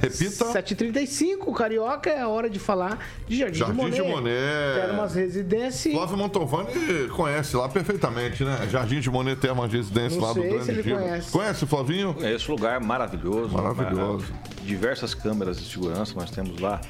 Repita. 0.00 0.44
7h35, 0.52 1.52
Carioca, 1.56 2.08
é 2.10 2.20
a 2.20 2.28
hora 2.28 2.48
de 2.48 2.58
falar 2.58 2.98
de 3.26 3.36
Jardim, 3.38 3.58
Jardim 3.58 3.74
de 3.74 3.82
Monet. 3.82 4.02
de 4.02 4.08
Monet. 4.08 4.80
Quero 4.80 4.92
umas 4.92 5.14
residências. 5.14 5.94
Flávio 5.94 6.16
Montovani 6.16 7.08
conhece 7.16 7.56
lá 7.56 7.68
perfeitamente, 7.68 8.44
né? 8.44 8.68
Jardim 8.70 9.00
de 9.00 9.10
Monet 9.10 9.40
tem 9.40 9.50
uma 9.50 9.66
residência 9.66 10.20
lá 10.20 10.32
do 10.32 10.42
Grande 10.42 10.64
se 10.64 10.70
ele 10.70 10.82
Giba. 10.82 10.98
conhece. 11.00 11.32
Conhece, 11.32 11.66
Flavinho? 11.66 12.14
Esse 12.20 12.50
lugar 12.50 12.80
é 12.80 12.84
maravilhoso. 12.84 13.52
Maravilhoso. 13.54 14.26
É, 14.60 14.64
diversas 14.64 15.14
câmeras 15.14 15.58
de 15.58 15.68
segurança 15.68 16.14
nós 16.14 16.30
temos 16.30 16.60
lá. 16.60 16.80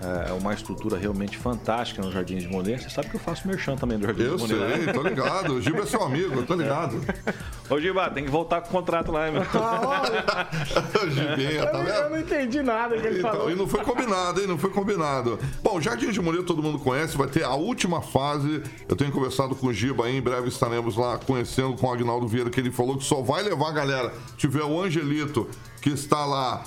É 0.00 0.32
uma 0.32 0.54
estrutura 0.54 0.96
realmente 0.96 1.36
fantástica 1.36 2.00
no 2.00 2.12
Jardim 2.12 2.36
de 2.36 2.46
Monet. 2.46 2.82
Você 2.84 2.90
sabe 2.90 3.08
que 3.10 3.16
eu 3.16 3.20
faço 3.20 3.48
merchan 3.48 3.74
também 3.74 3.98
do 3.98 4.06
Jardim 4.06 4.22
Eu 4.22 4.36
de 4.36 4.42
Monet. 4.54 4.58
né? 4.78 4.84
sei, 4.84 4.92
tô 4.92 5.02
ligado. 5.02 5.54
O 5.54 5.60
Giba 5.60 5.80
é 5.80 5.86
seu 5.86 6.02
amigo, 6.04 6.34
eu 6.36 6.46
tô 6.46 6.54
ligado. 6.54 7.00
Ô, 7.68 7.80
Giba, 7.80 8.08
tem 8.10 8.24
que 8.24 8.30
voltar 8.30 8.60
com 8.60 8.68
o 8.68 8.70
contrato 8.70 9.10
lá, 9.10 9.26
hein, 9.26 9.34
meu? 9.34 9.42
O 11.02 11.10
Gibinha, 11.10 11.66
tá 11.66 11.78
eu, 11.78 11.84
vendo? 11.84 11.94
eu 11.96 12.10
não 12.10 12.20
entendi 12.20 12.62
nada 12.62 12.96
que 12.96 13.06
ele 13.06 13.18
Então, 13.18 13.30
falou. 13.32 13.50
e 13.50 13.54
não 13.56 13.66
foi 13.66 13.82
combinado, 13.82 14.40
hein? 14.40 14.46
Não 14.46 14.56
foi 14.58 14.70
combinado. 14.70 15.38
Bom, 15.62 15.80
Jardim 15.80 16.10
de 16.10 16.20
Monet 16.20 16.44
todo 16.44 16.62
mundo 16.62 16.78
conhece, 16.78 17.16
vai 17.16 17.26
ter 17.26 17.42
a 17.44 17.54
última 17.54 18.00
fase. 18.00 18.62
Eu 18.88 18.94
tenho 18.94 19.10
conversado 19.10 19.54
com 19.56 19.66
o 19.66 19.72
Giba 19.72 20.06
aí, 20.06 20.16
em 20.16 20.22
breve 20.22 20.48
estaremos 20.48 20.96
lá 20.96 21.18
conhecendo 21.18 21.74
com 21.76 21.86
o 21.88 21.92
Agnaldo 21.92 22.26
Vieira, 22.28 22.50
que 22.50 22.60
ele 22.60 22.70
falou 22.70 22.96
que 22.96 23.04
só 23.04 23.20
vai 23.20 23.42
levar 23.42 23.68
a 23.68 23.72
galera. 23.72 24.12
Tiver 24.36 24.62
o 24.62 24.80
Angelito, 24.80 25.48
que 25.82 25.90
está 25.90 26.24
lá 26.24 26.62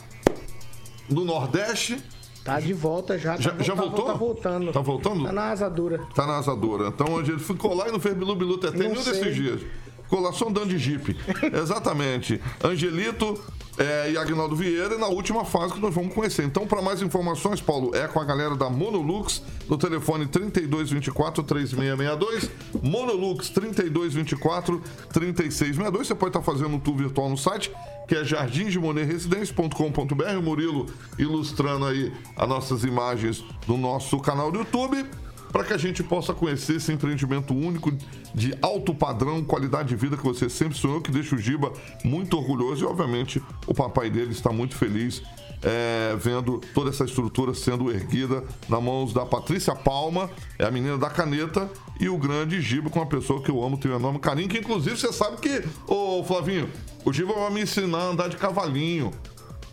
no 1.10 1.24
Nordeste. 1.24 1.98
Tá 2.44 2.60
de 2.60 2.74
volta 2.74 3.18
já. 3.20 3.38
Já, 3.38 3.52
tá, 3.52 3.64
já 3.64 3.76
tá- 3.76 3.82
voltou? 3.82 4.06
Tá 4.06 4.14
voltando. 4.14 4.72
Tá 4.72 4.82
voltando? 4.82 5.24
Tá 5.26 5.32
na 5.32 5.52
asadura. 5.52 6.00
Tá 6.16 6.26
na 6.26 6.38
asadora. 6.38 6.88
Então, 6.88 7.08
o 7.14 7.20
Angelito 7.20 7.44
ficou 7.44 7.74
lá 7.76 7.88
e 7.88 7.92
não 7.92 8.00
fez 8.00 8.16
bilu 8.16 8.36
bilu 8.36 8.56
até 8.56 8.72
nenhum 8.72 8.96
sei. 8.96 9.14
desses 9.14 9.36
dias. 9.36 9.62
Ficou 10.04 10.20
lá 10.20 10.32
só 10.34 10.50
andando 10.50 10.70
de 10.70 10.78
jipe. 10.78 11.16
Exatamente. 11.54 12.42
Angelito 12.64 13.40
é, 13.82 14.12
e 14.12 14.18
Agnaldo 14.18 14.56
Vieira 14.56 14.96
na 14.98 15.08
última 15.08 15.44
fase 15.44 15.74
que 15.74 15.80
nós 15.80 15.96
vamos 15.96 16.14
conhecer. 16.14 16.44
Então, 16.44 16.68
para 16.68 16.84
mais 16.84 17.02
informações, 17.02 17.60
Paulo, 17.60 17.96
é 17.96 18.08
com 18.08 18.20
a 18.20 18.24
galera 18.24 18.56
da 18.56 18.70
Monolux 18.70 19.42
no 19.68 19.76
telefone 19.76 20.28
3224-3662. 20.28 22.48
Monolux 22.82 23.52
3224-3662. 23.52 26.06
Você 26.06 26.14
pode 26.14 26.30
estar 26.30 26.44
fazendo 26.44 26.76
um 26.76 26.80
tour 26.80 26.96
virtual 26.96 27.28
no 27.30 27.38
site, 27.38 27.72
que 28.08 28.14
é 28.16 28.24
jardimdemonerresidência.com.br. 28.24 30.38
O 30.38 30.44
Murilo 30.44 30.86
ilustrando 31.18 31.86
aí 31.86 32.14
as 32.38 32.48
nossas 32.48 32.84
imagens 32.84 33.44
no 33.68 33.78
nosso 33.78 34.20
canal 34.20 34.52
do 34.52 34.60
YouTube 34.60 35.04
para 35.52 35.64
que 35.64 35.74
a 35.74 35.78
gente 35.78 36.02
possa 36.04 36.34
conhecer 36.34 36.78
esse 36.78 36.92
empreendimento 36.92 37.54
único 37.54 37.92
de 38.34 38.56
alto 38.62 38.94
padrão, 38.94 39.44
qualidade 39.44 39.90
de 39.90 39.96
vida 39.96 40.16
que 40.16 40.24
você 40.24 40.50
sempre 40.50 40.78
sonhou, 40.78 41.02
que 41.02 41.12
deixa 41.12 41.36
o 41.36 41.38
Giba 41.38 41.74
muito 42.04 42.38
orgulhoso 42.38 42.84
e, 42.84 42.88
obviamente, 42.88 43.42
o 43.68 43.74
papai 43.74 44.10
dele 44.10 44.32
está 44.32 44.52
muito 44.52 44.76
feliz 44.76 45.22
é, 45.64 46.16
vendo 46.18 46.60
toda 46.74 46.90
essa 46.90 47.04
estrutura 47.04 47.54
sendo 47.54 47.92
erguida 47.92 48.44
nas 48.68 48.82
mãos 48.82 49.14
da 49.14 49.26
Patrícia 49.26 49.76
Palma, 49.76 50.30
é 50.58 50.66
a 50.66 50.72
menina 50.72 50.98
da 50.98 51.10
caneta, 51.10 51.70
e 52.00 52.10
o 52.10 52.18
grande 52.18 52.62
Giba, 52.62 52.90
com 52.90 53.00
uma 53.00 53.06
pessoa 53.06 53.42
que 53.42 53.52
eu 53.52 53.64
amo, 53.64 53.78
tenho 53.78 53.94
um 53.94 53.98
enorme 53.98 54.20
carinho, 54.20 54.50
que 54.50 54.58
inclusive 54.58 54.98
você 54.98 55.14
sabe 55.14 55.38
que, 55.38 55.64
ô 55.88 56.24
Flavinho, 56.24 56.70
o 57.06 57.14
Giba 57.14 57.34
vai 57.34 57.52
me 57.52 57.62
ensinar 57.62 58.00
a 58.00 58.08
andar 58.10 58.28
de 58.28 58.38
cavalinho. 58.38 59.12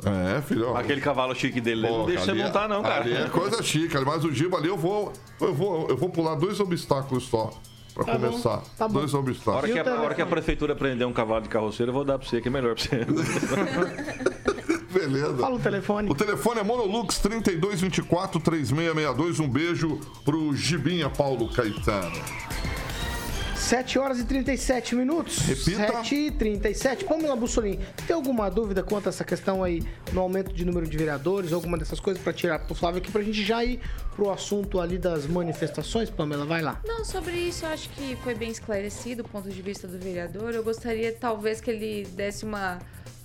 É, 0.04 0.40
filho. 0.42 0.76
Aquele 0.76 1.00
cavalo 1.00 1.34
chique 1.34 1.60
dele, 1.60 1.80
ele 1.80 1.88
Pô, 1.88 1.98
não 1.98 2.06
deixa 2.06 2.24
você 2.24 2.30
é- 2.30 2.34
montar, 2.34 2.68
não, 2.68 2.82
cara. 2.82 3.02
Ali 3.02 3.14
é 3.14 3.28
coisa 3.28 3.62
chique, 3.62 3.96
ali, 3.96 4.06
mas 4.06 4.24
o 4.24 4.32
Giba 4.32 4.56
ali 4.58 4.68
eu 4.68 4.76
vou, 4.76 5.12
eu 5.40 5.52
vou, 5.54 5.88
eu 5.88 5.96
vou 5.96 6.08
pular 6.08 6.34
dois 6.36 6.60
obstáculos 6.60 7.24
só 7.24 7.50
pra 7.94 8.04
Tá 8.04 8.16
bom, 8.16 8.28
começar. 8.28 8.62
tá 8.78 8.86
bom. 8.86 9.00
Dois 9.00 9.12
A 9.14 9.18
obstáculos. 9.18 9.56
hora, 9.64 9.72
que 9.72 9.78
a, 9.88 9.92
a 9.94 10.00
hora 10.02 10.14
que 10.14 10.22
a 10.22 10.26
prefeitura 10.26 10.76
prender 10.76 11.06
um 11.06 11.12
cavalo 11.12 11.42
de 11.42 11.48
carroceiro, 11.48 11.90
eu 11.90 11.94
vou 11.94 12.04
dar 12.04 12.16
pra 12.18 12.28
você, 12.28 12.40
que 12.40 12.46
é 12.46 12.50
melhor 12.50 12.76
pra 12.76 12.84
você. 12.84 13.06
Beleza. 14.92 15.36
Fala 15.38 15.56
o 15.56 15.58
telefone. 15.58 16.10
O 16.10 16.14
telefone 16.14 16.60
é 16.60 16.62
Monolux 16.62 17.18
3224 17.18 18.40
3662. 18.40 19.40
Um 19.40 19.48
beijo 19.48 20.00
pro 20.24 20.54
Gibinha 20.54 21.10
Paulo 21.10 21.48
Caetano. 21.52 22.16
7 23.58 23.98
horas 23.98 24.20
e 24.20 24.24
37 24.24 24.94
minutos. 24.94 25.38
Repita. 25.40 25.92
7 25.92 26.14
e 26.14 26.30
37. 26.30 27.04
Pamela 27.04 27.36
Bussolini, 27.36 27.78
tem 28.06 28.14
alguma 28.14 28.48
dúvida 28.48 28.82
quanto 28.82 29.06
a 29.06 29.10
essa 29.10 29.24
questão 29.24 29.62
aí 29.62 29.82
no 30.12 30.20
aumento 30.20 30.52
de 30.54 30.64
número 30.64 30.86
de 30.86 30.96
vereadores, 30.96 31.52
alguma 31.52 31.76
dessas 31.76 32.00
coisas 32.00 32.22
pra 32.22 32.32
tirar 32.32 32.60
pro 32.60 32.74
Flávio 32.74 32.98
aqui, 32.98 33.10
pra 33.10 33.20
gente 33.22 33.44
já 33.44 33.62
ir 33.64 33.80
pro 34.14 34.30
assunto 34.30 34.80
ali 34.80 34.96
das 34.96 35.26
manifestações? 35.26 36.08
Pamela, 36.08 36.46
vai 36.46 36.62
lá. 36.62 36.80
Não, 36.86 37.04
sobre 37.04 37.32
isso 37.32 37.66
eu 37.66 37.70
acho 37.70 37.90
que 37.90 38.16
foi 38.22 38.34
bem 38.34 38.50
esclarecido 38.50 39.22
o 39.22 39.28
ponto 39.28 39.50
de 39.50 39.60
vista 39.60 39.86
do 39.86 39.98
vereador. 39.98 40.54
Eu 40.54 40.62
gostaria 40.62 41.12
talvez 41.12 41.60
que 41.60 41.70
ele 41.70 42.06
desse 42.12 42.44
uma, 42.44 42.78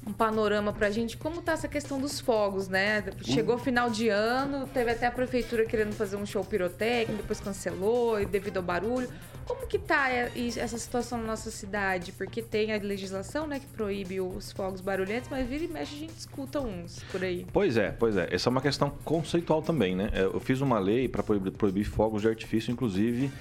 um 0.05 0.11
panorama 0.11 0.73
pra 0.73 0.89
gente 0.89 1.15
como 1.15 1.41
tá 1.41 1.53
essa 1.53 1.67
questão 1.67 2.01
dos 2.01 2.19
fogos, 2.19 2.67
né? 2.67 3.03
Chegou 3.21 3.57
final 3.57 3.89
de 3.89 4.09
ano, 4.09 4.67
teve 4.67 4.91
até 4.91 5.05
a 5.05 5.11
prefeitura 5.11 5.65
querendo 5.65 5.93
fazer 5.93 6.17
um 6.17 6.25
show 6.25 6.43
pirotécnico, 6.43 7.21
depois 7.21 7.39
cancelou 7.39 8.19
e 8.19 8.25
devido 8.25 8.57
ao 8.57 8.63
barulho. 8.63 9.07
Como 9.45 9.67
que 9.67 9.77
tá 9.77 10.09
é, 10.09 10.31
essa 10.57 10.77
situação 10.77 11.17
na 11.19 11.27
nossa 11.27 11.51
cidade? 11.51 12.11
Porque 12.11 12.41
tem 12.41 12.73
a 12.73 12.77
legislação, 12.77 13.45
né, 13.45 13.59
que 13.59 13.65
proíbe 13.67 14.21
os 14.21 14.51
fogos 14.51 14.81
barulhentos, 14.81 15.29
mas 15.29 15.47
vira 15.47 15.63
e 15.63 15.67
mexe 15.67 15.95
a 15.95 15.99
gente 15.99 16.17
escuta 16.17 16.61
uns 16.61 17.03
por 17.11 17.23
aí. 17.23 17.45
Pois 17.51 17.75
é, 17.77 17.91
pois 17.91 18.15
é. 18.15 18.27
Essa 18.31 18.49
é 18.49 18.51
uma 18.51 18.61
questão 18.61 18.89
conceitual 19.03 19.61
também, 19.61 19.95
né? 19.95 20.09
É, 20.13 20.23
Eu 20.23 20.39
fiz 20.39 20.61
uma 20.61 20.79
lei 20.79 21.07
para 21.07 21.23
proibir, 21.23 21.83
fogos 21.83 22.21
de 22.21 22.29
artifício, 22.29 22.71
inclusive, 22.71 23.31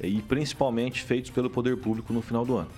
e 0.00 0.20
principalmente 0.22 1.02
feitos 1.02 1.30
pelo 1.30 1.48
poder 1.48 1.76
público 1.76 2.12
no 2.12 2.22
final 2.22 2.44
do 2.44 2.56
ano. 2.56 2.70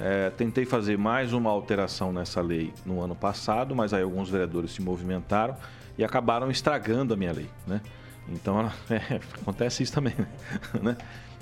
É, 0.00 0.30
tentei 0.30 0.64
fazer 0.64 0.96
mais 0.96 1.32
uma 1.32 1.50
alteração 1.50 2.12
nessa 2.12 2.40
lei 2.40 2.72
no 2.86 3.00
ano 3.00 3.16
passado, 3.16 3.74
mas 3.74 3.92
aí 3.92 4.02
alguns 4.02 4.30
vereadores 4.30 4.70
se 4.70 4.80
movimentaram 4.80 5.56
e 5.96 6.04
acabaram 6.04 6.48
estragando 6.50 7.12
a 7.14 7.16
minha 7.16 7.32
lei, 7.32 7.50
né? 7.66 7.80
Então, 8.28 8.60
é, 8.88 9.20
acontece 9.40 9.82
isso 9.82 9.92
também, 9.92 10.14
né? 10.80 10.96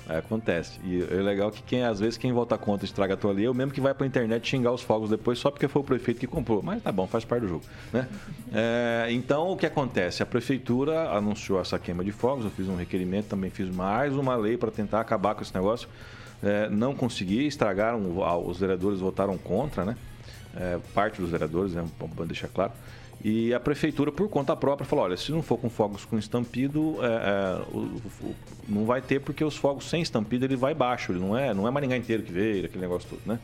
Acontece. 0.09 0.79
E 0.83 1.01
é 1.03 1.21
legal 1.21 1.51
que 1.51 1.61
quem, 1.61 1.83
às 1.83 1.99
vezes, 1.99 2.17
quem 2.17 2.31
vota 2.31 2.57
contra 2.57 2.85
estraga 2.85 3.15
a 3.15 3.17
tua 3.17 3.33
lei, 3.33 3.45
é 3.45 3.53
mesmo 3.53 3.73
que 3.73 3.81
vai 3.81 3.93
pra 3.93 4.07
internet 4.07 4.47
xingar 4.47 4.71
os 4.71 4.81
fogos 4.81 5.09
depois 5.09 5.37
só 5.37 5.51
porque 5.51 5.67
foi 5.67 5.81
o 5.81 5.85
prefeito 5.85 6.19
que 6.19 6.27
comprou. 6.27 6.61
Mas 6.63 6.81
tá 6.81 6.91
bom, 6.91 7.05
faz 7.07 7.25
parte 7.25 7.41
do 7.41 7.49
jogo, 7.49 7.65
né? 7.91 8.07
É, 8.53 9.07
então, 9.11 9.51
o 9.51 9.57
que 9.57 9.65
acontece? 9.65 10.23
A 10.23 10.25
prefeitura 10.25 11.09
anunciou 11.11 11.59
essa 11.59 11.77
queima 11.77 12.03
de 12.03 12.11
fogos, 12.11 12.45
eu 12.45 12.51
fiz 12.51 12.67
um 12.69 12.75
requerimento, 12.75 13.27
também 13.27 13.49
fiz 13.49 13.69
mais 13.69 14.15
uma 14.15 14.35
lei 14.35 14.57
para 14.57 14.71
tentar 14.71 15.01
acabar 15.01 15.35
com 15.35 15.41
esse 15.41 15.53
negócio. 15.53 15.89
É, 16.41 16.69
não 16.69 16.95
consegui, 16.95 17.45
estragaram, 17.45 17.99
os 18.45 18.59
vereadores 18.59 18.99
votaram 18.99 19.37
contra, 19.37 19.83
né? 19.83 19.97
É, 20.55 20.79
parte 20.93 21.19
dos 21.19 21.29
vereadores, 21.29 21.73
né? 21.73 21.85
Vamos 21.99 22.27
deixar 22.27 22.47
claro. 22.47 22.71
E 23.23 23.53
a 23.53 23.59
prefeitura, 23.59 24.11
por 24.11 24.29
conta 24.29 24.55
própria, 24.55 24.85
falou: 24.87 25.05
olha, 25.05 25.17
se 25.17 25.31
não 25.31 25.41
for 25.41 25.57
com 25.57 25.69
fogos 25.69 26.05
com 26.05 26.17
estampido, 26.17 26.97
é, 27.01 27.05
é, 27.07 27.61
o- 27.73 27.99
o- 28.23 28.35
não 28.69 28.85
vai 28.85 29.01
ter, 29.01 29.19
porque 29.19 29.43
os 29.43 29.57
fogos 29.57 29.89
sem 29.89 30.01
estampido 30.01 30.45
ele 30.45 30.55
vai 30.55 30.73
baixo, 30.73 31.11
ele 31.11 31.19
não 31.19 31.35
é, 31.37 31.53
não 31.53 31.67
é 31.67 31.71
Maringá 31.71 31.97
inteiro 31.97 32.21
que 32.23 32.31
veio, 32.31 32.65
aquele 32.65 32.81
negócio 32.81 33.09
todo, 33.09 33.21
né? 33.25 33.39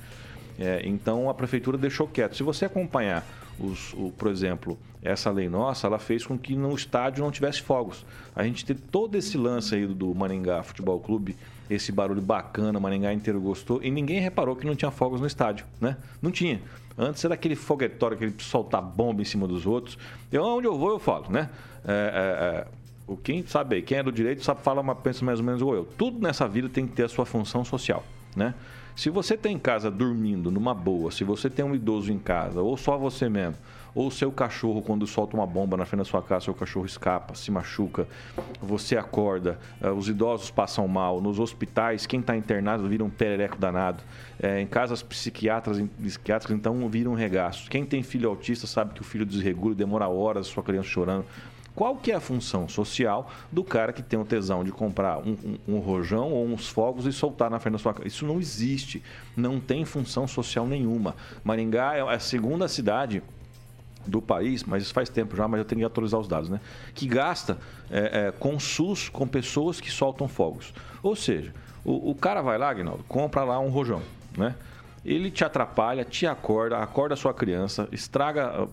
É, 0.60 0.82
então 0.86 1.30
a 1.30 1.34
prefeitura 1.34 1.78
deixou 1.78 2.08
quieto. 2.08 2.36
Se 2.38 2.44
você 2.44 2.66
acompanhar 2.66 3.26
os, 3.60 3.94
o, 3.94 4.12
por 4.16 4.30
exemplo, 4.30 4.78
essa 5.02 5.32
lei 5.32 5.50
nossa, 5.50 5.88
ela 5.88 5.98
fez 5.98 6.24
com 6.26 6.38
que 6.38 6.56
no 6.56 6.74
estádio 6.76 7.24
não 7.24 7.32
tivesse 7.32 7.62
fogos. 7.64 8.06
A 8.36 8.44
gente 8.44 8.64
teve 8.64 8.80
todo 8.92 9.16
esse 9.16 9.36
lance 9.38 9.74
aí 9.74 9.88
do 9.88 10.14
Maringá 10.14 10.62
Futebol 10.62 11.00
Clube, 11.00 11.36
esse 11.68 11.92
barulho 11.92 12.22
bacana, 12.22 12.80
Maringá 12.80 13.12
inteiro 13.12 13.42
gostou, 13.42 13.82
e 13.82 13.90
ninguém 13.90 14.20
reparou 14.20 14.56
que 14.56 14.66
não 14.68 14.76
tinha 14.76 14.92
fogos 14.92 15.20
no 15.20 15.26
estádio, 15.26 15.66
né? 15.82 15.98
Não 16.22 16.30
tinha. 16.30 16.62
Antes 16.98 17.24
era 17.26 17.34
aquele 17.34 17.56
foguetório, 17.56 18.16
aquele 18.16 18.36
soltar 18.40 18.82
bomba 18.82 19.22
em 19.22 19.26
cima 19.26 19.48
dos 19.48 19.66
outros. 19.66 19.98
Eu, 20.32 20.44
onde 20.44 20.68
eu 20.68 20.78
vou, 20.78 20.92
eu 20.92 21.00
falo, 21.00 21.30
né? 21.30 21.50
É, 21.86 21.92
é, 21.92 22.46
é, 22.46 22.68
o 23.08 23.18
quem 23.18 23.46
sabe, 23.46 23.82
quem 23.82 23.98
é 23.98 24.04
do 24.04 24.12
direito 24.12 24.44
sabe 24.44 24.62
fala 24.62 24.80
uma 24.80 24.96
pensa 24.96 25.26
mais 25.26 25.40
ou 25.40 25.46
menos 25.46 25.62
igual 25.62 25.76
eu. 25.76 25.86
Tudo 25.98 26.20
nessa 26.20 26.48
vida 26.48 26.70
tem 26.70 26.88
que 26.88 26.94
ter 26.94 27.04
a 27.04 27.10
sua 27.10 27.26
função 27.26 27.66
social, 27.66 28.04
né? 28.36 28.54
Se 28.96 29.10
você 29.10 29.36
tem 29.36 29.56
em 29.56 29.60
casa 29.60 29.90
dormindo 29.90 30.52
numa 30.52 30.74
boa, 30.74 31.12
se 31.12 31.24
você 31.24 31.50
tem 31.50 31.66
um 31.66 31.74
idoso 31.74 32.12
em 32.12 32.20
casa, 32.20 32.62
ou 32.62 32.78
só 32.78 32.96
você 32.96 33.28
mesmo, 33.28 33.58
ou 33.96 34.10
seu 34.10 34.32
cachorro, 34.32 34.82
quando 34.82 35.06
solta 35.06 35.36
uma 35.36 35.46
bomba 35.46 35.78
na 35.78 35.86
frente 35.86 36.00
da 36.00 36.06
sua 36.06 36.22
casa, 36.22 36.46
seu 36.46 36.54
cachorro 36.54 36.86
escapa, 36.86 37.36
se 37.36 37.52
machuca, 37.52 38.08
você 38.62 38.98
acorda, 38.98 39.60
eh, 39.82 39.90
os 39.92 40.10
idosos 40.10 40.50
passam 40.50 40.88
mal, 40.88 41.22
nos 41.22 41.40
hospitais, 41.40 42.06
quem 42.06 42.20
está 42.20 42.36
internado 42.36 42.88
vira 42.88 43.04
um 43.04 43.10
perereco 43.10 43.58
danado, 43.58 44.04
é, 44.42 44.60
em 44.60 44.68
casas 44.68 45.04
psiquiatras, 45.04 45.80
psiquiátricas, 46.02 46.56
então 46.56 46.88
vira 46.90 47.10
um 47.10 47.14
regaço. 47.14 47.70
Quem 47.70 47.86
tem 47.86 48.02
filho 48.02 48.30
autista 48.30 48.66
sabe 48.66 48.94
que 48.94 49.02
o 49.02 49.04
filho 49.04 49.26
desregula, 49.26 49.76
demora 49.76 50.08
horas, 50.08 50.48
sua 50.48 50.64
criança 50.64 50.90
chorando. 50.90 51.26
Qual 51.76 51.96
que 51.96 52.12
é 52.12 52.16
a 52.16 52.20
função 52.20 52.70
social 52.70 53.32
do 53.52 53.64
cara 53.64 53.92
que 53.92 54.04
tem 54.04 54.20
o 54.20 54.26
tesão 54.26 54.64
de 54.64 54.72
comprar 54.72 55.18
um, 55.18 55.36
um, 55.68 55.76
um, 55.76 55.80
rojão 55.80 56.32
ou 56.32 56.46
uns 56.46 56.68
fogos 56.70 57.08
e 57.08 57.12
soltar 57.12 57.50
na 57.50 57.60
frente 57.60 57.74
da 57.74 57.80
sua 57.80 57.94
casa? 57.94 58.08
Isso 58.08 58.28
não 58.28 58.40
existe. 58.40 59.02
Não 59.36 59.60
tem 59.60 59.84
função 59.84 60.28
social 60.28 60.68
nenhuma. 60.68 61.16
Maringá 61.44 61.96
é 61.96 62.02
a 62.02 62.20
segunda 62.20 62.68
cidade 62.68 63.24
do 64.06 64.22
país, 64.22 64.64
mas 64.64 64.84
isso 64.84 64.94
faz 64.94 65.10
tempo 65.10 65.36
já, 65.36 65.48
mas 65.48 65.60
eu 65.60 65.66
tenho 65.66 65.80
que 65.80 65.86
atualizar 65.86 66.20
os 66.20 66.28
dados, 66.28 66.50
né? 66.50 66.60
Que 66.94 67.08
gasta 67.08 67.58
é, 67.90 68.28
é, 68.28 68.32
com 68.32 68.60
SUS, 68.60 69.10
com 69.10 69.28
pessoas 69.28 69.80
que 69.80 69.92
soltam 69.92 70.28
fogos. 70.28 70.74
Ou 71.02 71.16
seja, 71.16 71.54
o, 71.84 72.12
o 72.12 72.16
cara 72.16 72.42
vai 72.42 72.58
lá, 72.58 72.70
Aguinaldo, 72.70 73.04
compra 73.08 73.44
lá 73.44 73.60
um 73.60 73.70
rojão, 73.70 74.02
né? 74.38 74.56
ele 75.06 75.30
te 75.30 75.44
atrapalha, 75.44 76.06
te 76.06 76.26
acorda, 76.26 76.78
acorda 76.78 77.14
a 77.14 77.18
sua 77.18 77.34
criança, 77.34 77.88
estraga, 77.92 78.68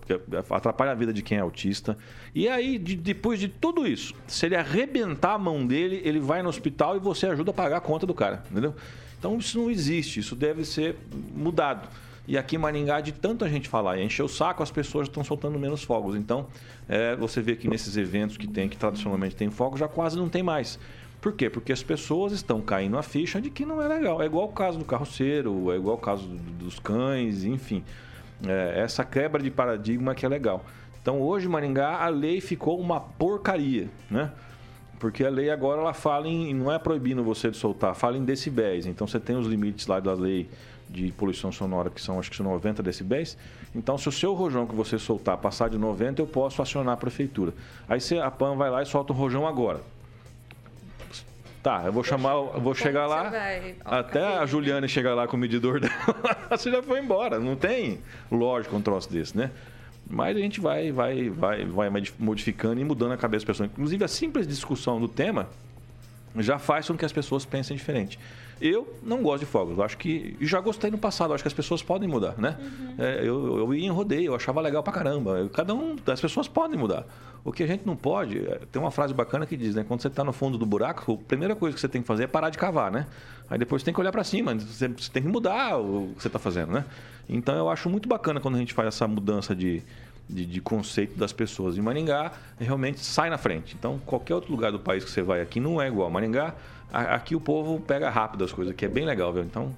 atrapalha 0.48 0.92
a 0.92 0.94
vida 0.94 1.12
de 1.12 1.22
quem 1.22 1.38
é 1.38 1.40
autista. 1.40 1.98
E 2.34 2.48
aí, 2.48 2.78
de, 2.78 2.94
depois 2.94 3.40
de 3.40 3.48
tudo 3.48 3.86
isso, 3.86 4.14
se 4.28 4.46
ele 4.46 4.54
arrebentar 4.54 5.34
a 5.34 5.38
mão 5.38 5.66
dele, 5.66 6.00
ele 6.04 6.20
vai 6.20 6.42
no 6.42 6.48
hospital 6.48 6.96
e 6.96 7.00
você 7.00 7.26
ajuda 7.26 7.50
a 7.50 7.54
pagar 7.54 7.78
a 7.78 7.80
conta 7.80 8.06
do 8.06 8.14
cara, 8.14 8.44
entendeu? 8.50 8.74
Então 9.18 9.36
isso 9.38 9.58
não 9.58 9.70
existe, 9.70 10.20
isso 10.20 10.36
deve 10.36 10.64
ser 10.64 10.96
mudado. 11.34 11.88
E 12.30 12.38
aqui 12.38 12.54
em 12.54 12.60
Maringá, 12.60 13.00
de 13.00 13.10
tanta 13.10 13.48
gente 13.48 13.68
falar 13.68 13.98
e 13.98 14.04
encher 14.04 14.22
o 14.22 14.28
saco, 14.28 14.62
as 14.62 14.70
pessoas 14.70 15.08
estão 15.08 15.24
soltando 15.24 15.58
menos 15.58 15.82
fogos. 15.82 16.14
Então, 16.14 16.46
é, 16.88 17.16
você 17.16 17.42
vê 17.42 17.56
que 17.56 17.66
nesses 17.66 17.96
eventos 17.96 18.36
que 18.36 18.46
tem, 18.46 18.68
que 18.68 18.76
tradicionalmente 18.76 19.34
tem 19.34 19.50
fogos, 19.50 19.80
já 19.80 19.88
quase 19.88 20.16
não 20.16 20.28
tem 20.28 20.40
mais. 20.40 20.78
Por 21.20 21.32
quê? 21.32 21.50
Porque 21.50 21.72
as 21.72 21.82
pessoas 21.82 22.32
estão 22.32 22.60
caindo 22.60 22.96
a 22.96 23.02
ficha 23.02 23.40
de 23.40 23.50
que 23.50 23.66
não 23.66 23.82
é 23.82 23.88
legal. 23.88 24.22
É 24.22 24.26
igual 24.26 24.44
o 24.44 24.52
caso 24.52 24.78
do 24.78 24.84
carroceiro, 24.84 25.72
é 25.72 25.76
igual 25.76 25.96
o 25.96 25.98
caso 25.98 26.28
dos 26.28 26.78
cães, 26.78 27.42
enfim. 27.42 27.82
É, 28.46 28.74
essa 28.76 29.04
quebra 29.04 29.42
de 29.42 29.50
paradigma 29.50 30.14
que 30.14 30.24
é 30.24 30.28
legal. 30.28 30.64
Então 31.02 31.20
hoje 31.20 31.48
Maringá 31.48 31.96
a 31.96 32.08
lei 32.08 32.40
ficou 32.40 32.78
uma 32.78 33.00
porcaria, 33.00 33.88
né? 34.08 34.30
Porque 35.00 35.24
a 35.24 35.30
lei 35.30 35.50
agora 35.50 35.80
ela 35.80 35.94
fala 35.94 36.28
em. 36.28 36.54
não 36.54 36.70
é 36.70 36.78
proibindo 36.78 37.24
você 37.24 37.50
de 37.50 37.56
soltar, 37.56 37.92
fala 37.96 38.16
em 38.16 38.24
decibéis. 38.24 38.86
Então 38.86 39.04
você 39.04 39.18
tem 39.18 39.34
os 39.34 39.48
limites 39.48 39.88
lá 39.88 39.98
da 39.98 40.12
lei 40.12 40.48
de 40.90 41.12
poluição 41.12 41.52
sonora, 41.52 41.88
que 41.88 42.00
são 42.00 42.18
acho 42.18 42.30
que 42.30 42.36
são 42.36 42.44
90 42.44 42.82
decibéis. 42.82 43.38
Então, 43.74 43.96
se 43.96 44.08
o 44.08 44.12
seu 44.12 44.34
rojão 44.34 44.66
que 44.66 44.74
você 44.74 44.98
soltar 44.98 45.36
passar 45.38 45.70
de 45.70 45.78
90, 45.78 46.20
eu 46.20 46.26
posso 46.26 46.60
acionar 46.60 46.94
a 46.94 46.96
prefeitura. 46.96 47.54
Aí 47.88 48.00
você, 48.00 48.18
a 48.18 48.30
PAN 48.30 48.56
vai 48.56 48.70
lá 48.70 48.82
e 48.82 48.86
solta 48.86 49.12
o 49.12 49.16
rojão 49.16 49.46
agora. 49.46 49.80
Tá, 51.62 51.82
eu 51.84 51.92
vou 51.92 52.02
chamar, 52.02 52.32
eu 52.32 52.60
vou 52.60 52.74
chegar 52.74 53.06
lá. 53.06 53.30
Até 53.84 54.38
a 54.38 54.46
Juliane 54.46 54.88
chegar 54.88 55.14
lá 55.14 55.28
com 55.28 55.36
o 55.36 55.40
medidor 55.40 55.78
dela, 55.78 55.94
você 56.50 56.70
já 56.70 56.82
foi 56.82 57.00
embora. 57.00 57.38
Não 57.38 57.54
tem 57.54 58.00
lógico 58.30 58.74
um 58.74 58.82
troço 58.82 59.12
desse, 59.12 59.36
né? 59.36 59.50
Mas 60.08 60.36
a 60.36 60.40
gente 60.40 60.60
vai, 60.60 60.90
vai, 60.90 61.28
vai, 61.28 61.64
vai 61.66 61.90
modificando 62.18 62.80
e 62.80 62.84
mudando 62.84 63.12
a 63.12 63.16
cabeça 63.16 63.44
das 63.44 63.56
pessoas. 63.56 63.70
Inclusive, 63.70 64.02
a 64.02 64.08
simples 64.08 64.48
discussão 64.48 64.98
do 64.98 65.06
tema 65.06 65.48
já 66.36 66.58
faz 66.58 66.88
com 66.88 66.96
que 66.96 67.04
as 67.04 67.12
pessoas 67.12 67.44
pensem 67.44 67.76
diferente. 67.76 68.18
Eu 68.60 68.92
não 69.02 69.22
gosto 69.22 69.40
de 69.40 69.46
fogos. 69.46 69.78
Eu 69.78 69.82
acho 69.82 69.96
que. 69.96 70.36
E 70.38 70.46
já 70.46 70.60
gostei 70.60 70.90
no 70.90 70.98
passado. 70.98 71.30
Eu 71.30 71.34
acho 71.34 71.42
que 71.42 71.48
as 71.48 71.54
pessoas 71.54 71.82
podem 71.82 72.06
mudar, 72.06 72.34
né? 72.36 72.58
Uhum. 72.60 72.94
É, 72.98 73.20
eu, 73.20 73.58
eu 73.58 73.74
ia 73.74 73.86
em 73.86 73.90
rodeio, 73.90 74.26
eu 74.26 74.34
achava 74.34 74.60
legal 74.60 74.82
pra 74.82 74.92
caramba. 74.92 75.48
Cada 75.52 75.74
um. 75.74 75.96
As 76.06 76.20
pessoas 76.20 76.46
podem 76.46 76.78
mudar. 76.78 77.06
O 77.42 77.52
que 77.52 77.62
a 77.62 77.66
gente 77.66 77.86
não 77.86 77.96
pode. 77.96 78.38
É, 78.38 78.60
tem 78.70 78.80
uma 78.80 78.90
frase 78.90 79.14
bacana 79.14 79.46
que 79.46 79.56
diz, 79.56 79.74
né? 79.74 79.84
Quando 79.86 80.02
você 80.02 80.08
está 80.08 80.22
no 80.22 80.32
fundo 80.32 80.58
do 80.58 80.66
buraco, 80.66 81.14
a 81.14 81.28
primeira 81.28 81.56
coisa 81.56 81.74
que 81.74 81.80
você 81.80 81.88
tem 81.88 82.02
que 82.02 82.06
fazer 82.06 82.24
é 82.24 82.26
parar 82.26 82.50
de 82.50 82.58
cavar, 82.58 82.90
né? 82.90 83.06
Aí 83.48 83.58
depois 83.58 83.80
você 83.80 83.86
tem 83.86 83.94
que 83.94 84.00
olhar 84.00 84.12
para 84.12 84.24
cima. 84.24 84.54
Você, 84.54 84.88
você, 84.88 85.10
tem 85.10 85.22
que 85.22 85.28
mudar 85.28 85.78
o 85.78 86.12
que 86.14 86.22
você 86.22 86.28
está 86.28 86.38
fazendo, 86.38 86.72
né? 86.72 86.84
Então 87.28 87.56
eu 87.56 87.70
acho 87.70 87.88
muito 87.88 88.08
bacana 88.08 88.40
quando 88.40 88.56
a 88.56 88.58
gente 88.58 88.74
faz 88.74 88.88
essa 88.88 89.08
mudança 89.08 89.56
de, 89.56 89.82
de, 90.28 90.44
de, 90.44 90.60
conceito 90.60 91.18
das 91.18 91.32
pessoas. 91.32 91.78
Em 91.78 91.80
Maringá, 91.80 92.32
realmente 92.58 93.00
sai 93.00 93.30
na 93.30 93.38
frente. 93.38 93.74
Então, 93.78 93.98
qualquer 94.04 94.34
outro 94.34 94.50
lugar 94.52 94.70
do 94.70 94.78
país 94.78 95.02
que 95.02 95.10
você 95.10 95.22
vai 95.22 95.40
aqui 95.40 95.58
não 95.58 95.80
é 95.80 95.88
igual. 95.88 96.10
Maringá 96.10 96.54
aqui 96.92 97.34
o 97.34 97.40
povo 97.40 97.80
pega 97.80 98.10
rápido 98.10 98.44
as 98.44 98.52
coisas, 98.52 98.74
que 98.74 98.84
é 98.84 98.88
bem 98.88 99.04
legal, 99.04 99.32
viu? 99.32 99.42
Então, 99.42 99.74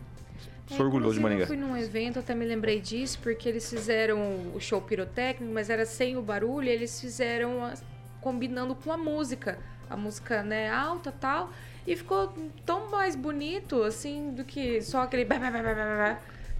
sou 0.68 0.80
é, 0.80 0.82
orgulhoso 0.82 1.14
de 1.14 1.20
Maringá. 1.20 1.42
Eu 1.42 1.46
fui 1.46 1.56
num 1.56 1.76
evento, 1.76 2.18
até 2.18 2.34
me 2.34 2.44
lembrei 2.44 2.80
disso, 2.80 3.18
porque 3.22 3.48
eles 3.48 3.68
fizeram 3.68 4.18
o 4.54 4.60
show 4.60 4.80
pirotécnico, 4.80 5.52
mas 5.52 5.70
era 5.70 5.84
sem 5.84 6.16
o 6.16 6.22
barulho, 6.22 6.68
eles 6.68 7.00
fizeram 7.00 7.64
a, 7.64 7.74
combinando 8.20 8.74
com 8.74 8.92
a 8.92 8.96
música. 8.96 9.58
A 9.90 9.96
música, 9.96 10.42
né, 10.42 10.70
alta 10.70 11.12
tal. 11.12 11.50
E 11.86 11.94
ficou 11.96 12.32
tão 12.64 12.90
mais 12.90 13.14
bonito, 13.14 13.82
assim, 13.82 14.30
do 14.30 14.44
que 14.44 14.80
só 14.80 15.02
aquele. 15.02 15.26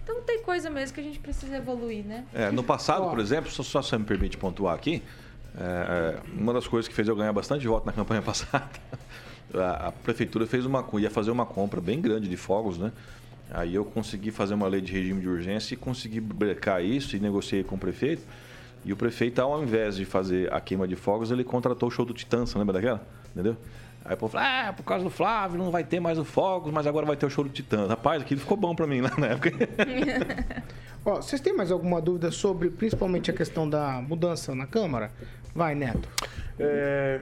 Então 0.03 0.21
tem 0.21 0.43
coisa 0.43 0.69
mesmo 0.69 0.93
que 0.93 0.99
a 0.99 1.03
gente 1.03 1.17
precisa 1.17 1.55
evoluir, 1.55 2.05
né? 2.05 2.25
É, 2.33 2.51
no 2.51 2.63
passado, 2.63 3.09
por 3.09 3.19
exemplo, 3.19 3.49
só, 3.49 3.63
só 3.63 3.81
você 3.81 3.97
me 3.97 4.03
permite 4.03 4.37
pontuar 4.37 4.75
aqui, 4.75 5.01
é, 5.57 6.19
é, 6.19 6.19
uma 6.33 6.51
das 6.51 6.67
coisas 6.67 6.89
que 6.89 6.93
fez 6.93 7.07
eu 7.07 7.15
ganhar 7.15 7.31
bastante 7.31 7.65
voto 7.65 7.85
na 7.85 7.93
campanha 7.93 8.21
passada 8.23 8.69
a, 9.53 9.87
a, 9.87 9.91
prefeitura 9.91 10.45
fez 10.45 10.65
uma 10.65 10.85
ia 10.99 11.09
fazer 11.09 11.31
uma 11.31 11.45
compra 11.45 11.81
bem 11.81 12.01
grande 12.01 12.27
de 12.27 12.37
fogos, 12.37 12.77
né? 12.77 12.91
Aí 13.51 13.75
eu 13.75 13.85
consegui 13.85 14.31
fazer 14.31 14.53
uma 14.53 14.67
lei 14.67 14.81
de 14.81 14.91
regime 14.91 15.21
de 15.21 15.27
urgência 15.27 15.73
e 15.73 15.77
consegui 15.77 16.19
brecar 16.19 16.83
isso 16.83 17.15
e 17.15 17.19
negociei 17.19 17.63
com 17.63 17.75
o 17.75 17.77
prefeito. 17.77 18.23
E 18.85 18.91
o 18.91 18.97
prefeito, 18.97 19.39
ao 19.39 19.61
invés 19.63 19.95
de 19.95 20.05
fazer 20.05 20.51
a 20.51 20.59
queima 20.59 20.87
de 20.87 20.95
fogos, 20.95 21.31
ele 21.31 21.43
contratou 21.43 21.87
o 21.87 21.91
show 21.91 22.03
do 22.03 22.13
Titã, 22.13 22.45
você 22.45 22.57
lembra 22.57 22.73
daquela? 22.73 23.05
Entendeu? 23.31 23.55
Aí 24.05 24.15
o 24.15 24.17
povo 24.17 24.33
falou, 24.33 24.47
ah, 24.47 24.73
por 24.73 24.83
causa 24.83 25.03
do 25.03 25.09
Flávio 25.09 25.57
não 25.57 25.71
vai 25.71 25.83
ter 25.83 25.99
mais 25.99 26.17
o 26.17 26.25
Fogos, 26.25 26.73
mas 26.73 26.85
agora 26.85 27.05
vai 27.05 27.15
ter 27.15 27.25
o 27.25 27.29
show 27.29 27.43
do 27.43 27.49
Titã. 27.49 27.87
Rapaz, 27.87 28.21
aquilo 28.21 28.41
ficou 28.41 28.57
bom 28.57 28.75
pra 28.75 28.85
mim 28.85 28.99
lá 28.99 29.11
na 29.17 29.27
época. 29.27 29.51
Ó, 31.05 31.15
vocês 31.15 31.39
têm 31.39 31.55
mais 31.55 31.71
alguma 31.71 32.01
dúvida 32.01 32.29
sobre, 32.31 32.69
principalmente, 32.69 33.31
a 33.31 33.33
questão 33.33 33.69
da 33.69 34.01
mudança 34.01 34.53
na 34.53 34.65
Câmara? 34.65 35.11
Vai, 35.55 35.75
Neto. 35.75 36.09
É, 36.59 37.19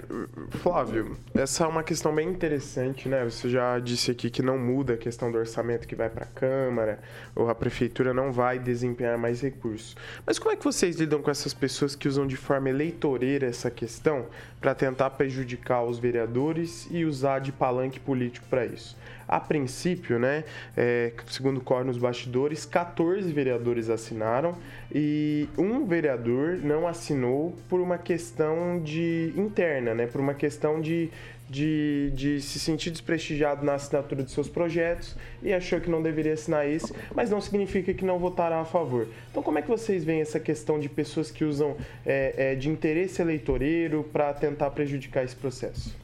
Flávio, 0.49 1.17
essa 1.33 1.63
é 1.63 1.67
uma 1.67 1.83
questão 1.83 2.13
bem 2.13 2.27
interessante, 2.27 3.07
né? 3.07 3.23
Você 3.23 3.49
já 3.49 3.79
disse 3.79 4.11
aqui 4.11 4.29
que 4.29 4.41
não 4.41 4.57
muda 4.57 4.93
a 4.93 4.97
questão 4.97 5.31
do 5.31 5.37
orçamento 5.37 5.87
que 5.87 5.95
vai 5.95 6.09
para 6.09 6.25
a 6.25 6.27
Câmara, 6.27 6.99
ou 7.33 7.49
a 7.49 7.55
Prefeitura 7.55 8.13
não 8.13 8.31
vai 8.31 8.59
desempenhar 8.59 9.17
mais 9.17 9.41
recursos. 9.41 9.95
Mas 10.25 10.37
como 10.37 10.51
é 10.51 10.57
que 10.57 10.63
vocês 10.63 10.97
lidam 10.97 11.21
com 11.21 11.31
essas 11.31 11.53
pessoas 11.53 11.95
que 11.95 12.07
usam 12.07 12.27
de 12.27 12.35
forma 12.35 12.69
eleitoreira 12.69 13.47
essa 13.47 13.71
questão 13.71 14.25
para 14.59 14.75
tentar 14.75 15.11
prejudicar 15.11 15.83
os 15.83 15.97
vereadores 15.97 16.87
e 16.91 17.05
usar 17.05 17.39
de 17.39 17.53
palanque 17.53 17.99
político 17.99 18.45
para 18.49 18.65
isso? 18.65 18.97
A 19.31 19.39
princípio, 19.39 20.19
né, 20.19 20.43
é, 20.75 21.13
segundo 21.27 21.61
corre 21.61 21.85
nos 21.85 21.97
bastidores, 21.97 22.65
14 22.65 23.31
vereadores 23.31 23.89
assinaram 23.89 24.57
e 24.93 25.47
um 25.57 25.85
vereador 25.85 26.59
não 26.61 26.85
assinou 26.85 27.55
por 27.69 27.79
uma 27.79 27.97
questão 27.97 28.81
de 28.83 29.31
interna, 29.37 29.95
né, 29.95 30.05
por 30.05 30.19
uma 30.19 30.33
questão 30.33 30.81
de, 30.81 31.09
de, 31.49 32.11
de, 32.13 32.41
se 32.41 32.59
sentir 32.59 32.91
desprestigiado 32.91 33.65
na 33.65 33.75
assinatura 33.75 34.21
de 34.21 34.31
seus 34.31 34.49
projetos 34.49 35.15
e 35.41 35.53
achou 35.53 35.79
que 35.79 35.89
não 35.89 36.01
deveria 36.01 36.33
assinar 36.33 36.69
isso, 36.69 36.93
mas 37.15 37.29
não 37.29 37.39
significa 37.39 37.93
que 37.93 38.03
não 38.03 38.19
votará 38.19 38.59
a 38.59 38.65
favor. 38.65 39.07
Então, 39.29 39.41
como 39.41 39.57
é 39.57 39.61
que 39.61 39.69
vocês 39.69 40.03
veem 40.03 40.19
essa 40.19 40.41
questão 40.41 40.77
de 40.77 40.89
pessoas 40.89 41.31
que 41.31 41.45
usam 41.45 41.77
é, 42.05 42.51
é, 42.51 42.55
de 42.55 42.67
interesse 42.67 43.21
eleitoreiro 43.21 44.03
para 44.11 44.33
tentar 44.33 44.71
prejudicar 44.71 45.23
esse 45.23 45.37
processo? 45.37 46.00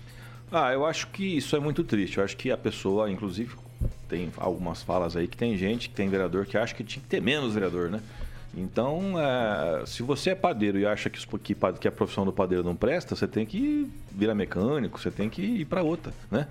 Ah, 0.52 0.72
eu 0.72 0.86
acho 0.86 1.08
que 1.08 1.38
isso 1.38 1.56
é 1.56 1.60
muito 1.60 1.84
triste. 1.84 2.18
Eu 2.18 2.24
acho 2.24 2.38
que 2.38 2.52
a 2.52 2.58
pessoa, 2.58 3.12
inclusive, 3.12 3.56
tem 4.08 4.32
algumas 4.38 4.82
falas 4.82 5.16
aí 5.16 5.28
que 5.28 5.36
tem 5.36 5.58
gente, 5.58 5.89
que 5.89 5.95
tem 5.95 6.10
vereador 6.10 6.45
que 6.45 6.58
acha 6.58 6.74
que 6.74 6.84
tinha 6.84 7.02
que 7.02 7.10
ter 7.10 7.22
menos 7.22 7.54
vereador, 7.54 7.89
né? 7.89 8.02
Então, 8.56 9.14
é, 9.20 9.86
se 9.86 10.02
você 10.02 10.32
é 10.32 10.36
padeiro 10.36 10.80
e 10.80 10.86
acha 10.86 11.10
que, 11.10 11.20
que, 11.39 11.56
que, 11.80 11.88
a 11.88 11.91
profissão 11.91 12.26
do 12.26 12.34
padeiro 12.34 12.64
não 12.64 12.76
presta, 12.76 13.16
você 13.16 13.28
tem 13.28 13.45
que 13.45 13.88
virar 14.12 14.34
mecânico, 14.34 15.00
você 15.00 15.12
tem 15.12 15.30
que 15.30 15.41
ir 15.41 15.66
para 15.66 15.84
outra, 15.84 16.12
né? 16.32 16.48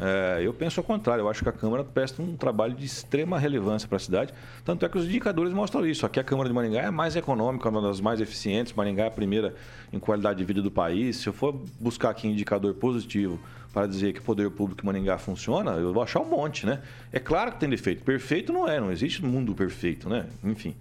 É, 0.00 0.40
eu 0.42 0.52
penso 0.52 0.80
ao 0.80 0.84
contrário, 0.84 1.22
eu 1.22 1.28
acho 1.28 1.42
que 1.42 1.48
a 1.48 1.52
Câmara 1.52 1.84
presta 1.84 2.20
um 2.20 2.36
trabalho 2.36 2.74
de 2.74 2.84
extrema 2.84 3.38
relevância 3.38 3.86
para 3.86 3.96
a 3.96 4.00
cidade. 4.00 4.34
Tanto 4.64 4.84
é 4.84 4.88
que 4.88 4.98
os 4.98 5.04
indicadores 5.04 5.52
mostram 5.52 5.86
isso. 5.86 6.04
Aqui 6.04 6.18
a 6.18 6.24
Câmara 6.24 6.48
de 6.48 6.54
Maringá 6.54 6.82
é 6.82 6.90
mais 6.90 7.14
econômica, 7.16 7.68
uma 7.68 7.80
das 7.80 8.00
mais 8.00 8.20
eficientes. 8.20 8.72
Maringá 8.72 9.04
é 9.04 9.08
a 9.08 9.10
primeira 9.10 9.54
em 9.92 9.98
qualidade 9.98 10.38
de 10.38 10.44
vida 10.44 10.60
do 10.60 10.70
país. 10.70 11.16
Se 11.16 11.28
eu 11.28 11.32
for 11.32 11.54
buscar 11.78 12.10
aqui 12.10 12.26
indicador 12.26 12.74
positivo 12.74 13.38
para 13.72 13.86
dizer 13.86 14.12
que 14.12 14.20
o 14.20 14.22
poder 14.22 14.50
público 14.50 14.82
em 14.82 14.86
Maringá 14.86 15.18
funciona, 15.18 15.72
eu 15.72 15.92
vou 15.92 16.02
achar 16.02 16.20
um 16.20 16.28
monte, 16.28 16.66
né? 16.66 16.80
É 17.12 17.20
claro 17.20 17.52
que 17.52 17.60
tem 17.60 17.68
defeito. 17.68 18.04
Perfeito 18.04 18.52
não 18.52 18.68
é, 18.68 18.80
não 18.80 18.90
existe 18.90 19.24
mundo 19.24 19.54
perfeito, 19.54 20.08
né? 20.08 20.26
Enfim. 20.42 20.74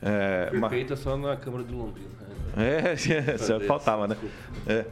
É, 0.00 0.50
Perfeito 0.50 0.92
é 0.92 0.96
só 0.96 1.16
na 1.16 1.36
Câmara 1.36 1.64
de 1.64 1.72
Londrina. 1.72 2.08
É, 2.56 2.92
é, 2.94 3.60
faltava, 3.66 4.06
né? 4.06 4.16
É. 4.66 4.84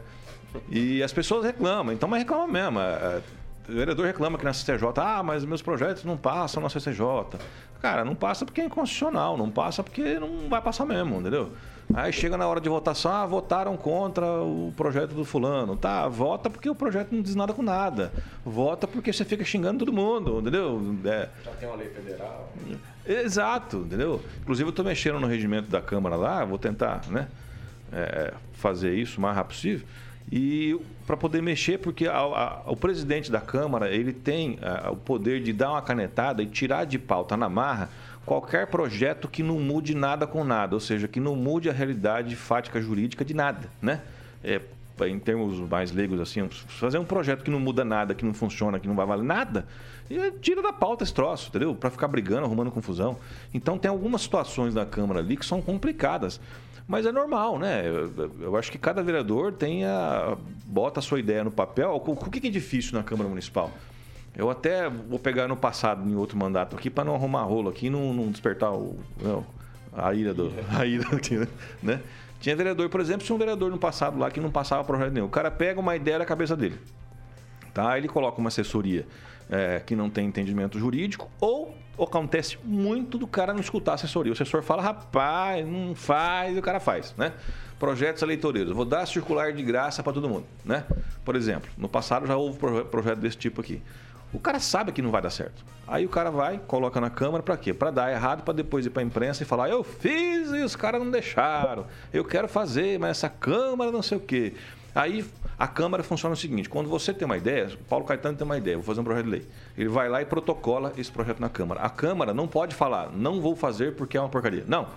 E 0.71 1.03
as 1.03 1.13
pessoas 1.13 1.45
reclamam, 1.45 1.93
então, 1.95 2.09
mas 2.09 2.21
reclamam 2.21 2.49
mesmo. 2.49 2.79
É, 3.69 3.73
o 3.73 3.75
vereador 3.75 4.07
reclama 4.07 4.39
que 4.39 4.45
na 4.45 4.53
CCJ, 4.53 4.89
ah, 4.97 5.23
mas 5.23 5.45
meus 5.45 5.63
projetos 5.63 6.05
não 6.05 6.17
passam 6.17 6.63
na 6.63 6.69
CCJ. 6.69 7.39
Cara, 7.81 8.05
não 8.05 8.15
passa 8.15 8.45
porque 8.45 8.61
é 8.61 8.65
inconstitucional, 8.65 9.37
não 9.37 9.51
passa 9.51 9.83
porque 9.83 10.19
não 10.19 10.49
vai 10.49 10.61
passar 10.61 10.87
mesmo, 10.87 11.21
entendeu? 11.21 11.53
Aí 11.95 12.13
chega 12.13 12.37
na 12.37 12.49
hora 12.49 12.61
de 12.61 12.69
votação, 12.69 13.13
ah, 13.13 13.27
votaram 13.27 13.77
contra 13.77 14.27
o 14.27 14.73
projeto 14.77 15.15
do 15.15 15.25
fulano. 15.25 15.77
Tá, 15.77 16.09
vota 16.09 16.51
porque 16.51 16.69
o 16.69 16.75
projeto 16.75 17.13
não 17.13 17.23
diz 17.23 17.35
nada 17.35 17.53
com 17.53 17.63
nada. 17.63 18.13
Vota 18.45 18.89
porque 18.89 19.13
você 19.13 19.25
fica 19.25 19.45
xingando 19.45 19.81
todo 19.81 19.93
mundo, 19.93 20.41
entendeu? 20.41 20.81
É... 21.05 21.29
Já 21.45 21.51
tem 21.53 21.69
uma 21.69 21.77
lei 21.77 21.89
federal. 21.89 22.53
Exato, 23.07 23.79
entendeu? 23.79 24.21
Inclusive 24.41 24.67
eu 24.67 24.71
estou 24.71 24.85
mexendo 24.85 25.21
no 25.21 25.29
regimento 25.29 25.71
da 25.71 25.81
Câmara 25.81 26.17
lá, 26.17 26.45
vou 26.45 26.59
tentar, 26.59 27.03
né? 27.09 27.29
É, 27.93 28.35
fazer 28.55 28.95
isso 28.95 29.19
o 29.19 29.21
mais 29.21 29.37
rápido 29.37 29.55
possível 29.55 29.87
e 30.31 30.79
para 31.07 31.17
poder 31.17 31.41
mexer, 31.41 31.79
porque 31.79 32.09
a, 32.09 32.17
a, 32.17 32.63
o 32.67 32.77
presidente 32.77 33.31
da 33.31 33.41
Câmara 33.41 33.95
ele 33.95 34.13
tem 34.13 34.59
a, 34.61 34.91
o 34.91 34.97
poder 34.97 35.41
de 35.41 35.53
dar 35.53 35.71
uma 35.71 35.83
canetada 35.83 36.43
e 36.43 36.47
tirar 36.47 36.85
de 36.85 36.99
pauta 36.99 37.37
na 37.37 37.49
marra 37.49 37.89
qualquer 38.25 38.67
projeto 38.67 39.29
que 39.29 39.43
não 39.43 39.61
mude 39.61 39.95
nada 39.95 40.27
com 40.27 40.43
nada, 40.43 40.75
ou 40.75 40.81
seja, 40.81 41.07
que 41.07 41.21
não 41.21 41.37
mude 41.37 41.71
a 41.71 41.73
realidade 41.73 42.35
fática 42.35 42.83
jurídica 42.83 43.25
de 43.25 43.33
nada, 43.33 43.71
né? 43.81 44.03
É, 44.43 44.61
em 45.07 45.19
termos 45.19 45.61
mais 45.69 45.93
leigos 45.93 46.19
assim, 46.21 46.49
fazer 46.49 46.99
um 46.99 47.05
projeto 47.05 47.45
que 47.45 47.51
não 47.51 47.61
muda 47.61 47.85
nada, 47.85 48.15
que 48.15 48.25
não 48.25 48.35
funciona, 48.35 48.81
que 48.81 48.89
não 48.89 48.97
vai 48.97 49.07
valer 49.07 49.25
nada, 49.25 49.67
e 50.11 50.31
tira 50.41 50.63
da 50.63 50.73
pauta 50.73 51.05
esse 51.05 51.13
troço, 51.13 51.49
entendeu? 51.49 51.75
Para 51.75 51.91
ficar 51.91 52.09
brigando, 52.09 52.47
arrumando 52.47 52.71
confusão. 52.71 53.17
Então 53.53 53.79
tem 53.79 53.91
algumas 53.91 54.23
situações 54.23 54.75
na 54.75 54.87
Câmara 54.87 55.21
ali 55.21 55.37
que 55.37 55.45
são 55.45 55.61
complicadas. 55.61 56.41
Mas 56.87 57.05
é 57.05 57.11
normal, 57.11 57.59
né? 57.59 57.83
Eu, 57.85 58.31
eu, 58.41 58.57
acho 58.57 58.71
que 58.71 58.79
cada 58.79 59.03
vereador 59.03 59.53
tem 59.53 59.85
a, 59.85 60.37
bota 60.65 61.01
a 61.01 61.03
sua 61.03 61.19
ideia 61.19 61.43
no 61.43 61.51
papel. 61.51 61.91
O, 61.91 62.13
o 62.13 62.31
que 62.31 62.47
é 62.47 62.51
difícil 62.51 62.95
na 62.95 63.03
Câmara 63.03 63.29
Municipal? 63.29 63.73
Eu 64.37 64.51
até 64.51 64.89
vou 64.89 65.19
pegar 65.19 65.49
no 65.49 65.57
passado, 65.57 66.09
em 66.09 66.15
outro 66.15 66.37
mandato 66.37 66.77
aqui, 66.77 66.89
para 66.89 67.05
não 67.05 67.15
arrumar 67.15 67.43
rolo 67.43 67.71
aqui 67.71 67.87
e 67.87 67.91
não, 67.91 68.13
não, 68.13 68.31
despertar 68.31 68.73
o, 68.73 68.99
não, 69.21 69.45
a 69.93 70.15
ira 70.15 70.33
do. 70.33 70.53
A 70.79 70.87
ira 70.87 71.09
aqui, 71.17 71.37
né? 71.83 72.01
Tinha 72.39 72.55
vereador, 72.55 72.89
por 72.89 73.01
exemplo, 73.01 73.25
tinha 73.25 73.35
um 73.35 73.39
vereador 73.39 73.71
no 73.71 73.79
passado 73.79 74.19
lá 74.19 74.31
que 74.31 74.39
não 74.39 74.51
passava 74.51 74.85
projeto 74.85 75.13
nenhum. 75.13 75.27
O 75.27 75.31
cara 75.31 75.51
pega 75.51 75.81
uma 75.81 75.97
ideia 75.97 76.19
da 76.19 76.25
cabeça 76.25 76.55
dele. 76.55 76.79
Tá? 77.73 77.97
Ele 77.97 78.07
coloca 78.09 78.39
uma 78.39 78.49
assessoria 78.49 79.07
é, 79.51 79.81
que 79.85 79.95
não 79.95 80.11
tem 80.11 80.27
entendimento 80.27 80.79
jurídico, 80.79 81.31
ou 81.41 81.75
acontece 81.99 82.59
muito 82.63 83.17
do 83.17 83.27
cara 83.27 83.53
não 83.53 83.61
escutar 83.61 83.93
a 83.93 83.95
assessoria. 83.95 84.33
O 84.33 84.35
assessor 84.35 84.63
fala, 84.63 84.83
rapaz, 84.83 85.67
não 85.67 85.95
faz, 85.95 86.55
e 86.55 86.59
o 86.59 86.63
cara 86.63 86.79
faz, 86.79 87.15
né? 87.17 87.33
Projetos 87.79 88.23
eleitoreiros. 88.23 88.73
Vou 88.73 88.85
dar 88.85 89.07
circular 89.07 89.53
de 89.53 89.63
graça 89.63 90.03
para 90.03 90.13
todo 90.13 90.29
mundo, 90.29 90.47
né? 90.65 90.85
Por 91.25 91.37
exemplo, 91.37 91.71
no 91.77 91.89
passado 91.89 92.27
já 92.27 92.37
houve 92.37 92.59
projeto 92.91 93.19
desse 93.19 93.37
tipo 93.37 93.61
aqui. 93.61 93.83
O 94.33 94.41
cara 94.41 94.59
sabe 94.59 94.93
que 94.93 95.01
não 95.01 95.11
vai 95.11 95.23
dar 95.23 95.31
certo. 95.31 95.65
Aí 95.87 96.05
o 96.05 96.09
cara 96.09 96.31
vai, 96.31 96.59
coloca 96.67 97.01
na 97.01 97.09
Câmara 97.09 97.43
para 97.43 97.57
quê? 97.57 97.73
Para 97.73 97.91
dar 97.91 98.13
errado, 98.13 98.43
para 98.43 98.53
depois 98.53 98.85
ir 98.85 98.91
para 98.91 99.03
a 99.03 99.05
imprensa 99.05 99.43
e 99.43 99.47
falar: 99.47 99.71
eu 99.71 99.85
fiz 99.85 100.51
e 100.51 100.63
os 100.63 100.75
caras 100.75 101.01
não 101.01 101.11
deixaram. 101.11 101.87
Eu 102.13 102.25
quero 102.25 102.49
fazer, 102.49 102.99
mas 102.99 103.11
essa 103.11 103.29
Câmara 103.29 103.93
não 103.93 104.03
sei 104.03 104.19
o 104.19 104.21
quê. 104.21 104.55
Aí 104.97 105.27
a 105.59 105.69
Câmara 105.69 106.03
funciona 106.03 106.33
o 106.33 106.37
seguinte: 106.37 106.71
quando 106.71 106.89
você 106.89 107.13
tem 107.13 107.27
uma 107.27 107.37
ideia, 107.37 107.71
Paulo 107.87 108.07
Caetano 108.07 108.37
tem 108.37 108.47
uma 108.47 108.57
ideia, 108.57 108.79
vou 108.79 108.85
fazer 108.85 109.03
um 109.03 109.05
projeto 109.05 109.27
de 109.27 109.31
lei. 109.31 109.47
Ele 109.77 109.91
vai 109.91 110.09
lá 110.09 110.23
e 110.23 110.25
protocola 110.25 110.91
esse 110.97 111.13
projeto 111.13 111.39
na 111.39 111.51
Câmara. 111.51 111.83
A 111.83 111.91
Câmara 111.91 112.33
não 112.33 112.49
pode 112.49 112.75
falar, 112.75 113.13
não 113.13 113.39
vou 113.39 113.55
fazer 113.55 113.95
porque 113.95 114.17
é 114.17 114.21
uma 114.21 114.31
porcaria. 114.31 114.65
Não. 114.67 114.89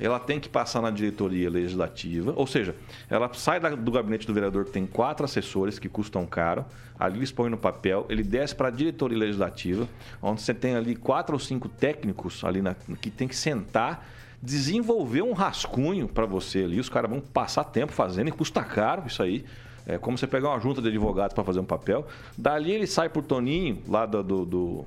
Ela 0.00 0.18
tem 0.18 0.40
que 0.40 0.48
passar 0.48 0.82
na 0.82 0.90
diretoria 0.90 1.48
legislativa, 1.48 2.32
ou 2.34 2.48
seja, 2.48 2.74
ela 3.08 3.32
sai 3.32 3.60
do 3.60 3.92
gabinete 3.92 4.26
do 4.26 4.34
vereador 4.34 4.64
que 4.64 4.72
tem 4.72 4.84
quatro 4.84 5.24
assessores 5.24 5.78
que 5.78 5.88
custam 5.88 6.26
caro, 6.26 6.64
ali 6.98 7.20
eles 7.20 7.30
põem 7.30 7.48
no 7.48 7.56
papel, 7.56 8.04
ele 8.08 8.24
desce 8.24 8.56
para 8.56 8.66
a 8.66 8.70
diretoria 8.72 9.16
legislativa, 9.16 9.88
onde 10.20 10.42
você 10.42 10.52
tem 10.52 10.74
ali 10.74 10.96
quatro 10.96 11.34
ou 11.34 11.38
cinco 11.38 11.68
técnicos 11.68 12.42
ali 12.42 12.60
na, 12.60 12.74
que 13.00 13.08
tem 13.08 13.28
que 13.28 13.36
sentar 13.36 14.04
desenvolver 14.44 15.22
um 15.22 15.32
rascunho 15.32 16.06
para 16.06 16.26
você 16.26 16.64
ali. 16.64 16.78
Os 16.78 16.90
caras 16.90 17.10
vão 17.10 17.20
passar 17.20 17.64
tempo 17.64 17.92
fazendo 17.92 18.28
e 18.28 18.32
custa 18.32 18.62
caro 18.62 19.04
isso 19.06 19.22
aí. 19.22 19.44
É 19.86 19.96
como 19.98 20.18
você 20.18 20.26
pegar 20.26 20.50
uma 20.50 20.60
junta 20.60 20.82
de 20.82 20.88
advogados 20.88 21.34
para 21.34 21.42
fazer 21.42 21.60
um 21.60 21.64
papel. 21.64 22.06
Dali 22.36 22.70
ele 22.70 22.86
sai 22.86 23.08
por 23.08 23.22
Toninho, 23.22 23.82
lá 23.88 24.04
do, 24.04 24.22
do, 24.22 24.44
do, 24.44 24.84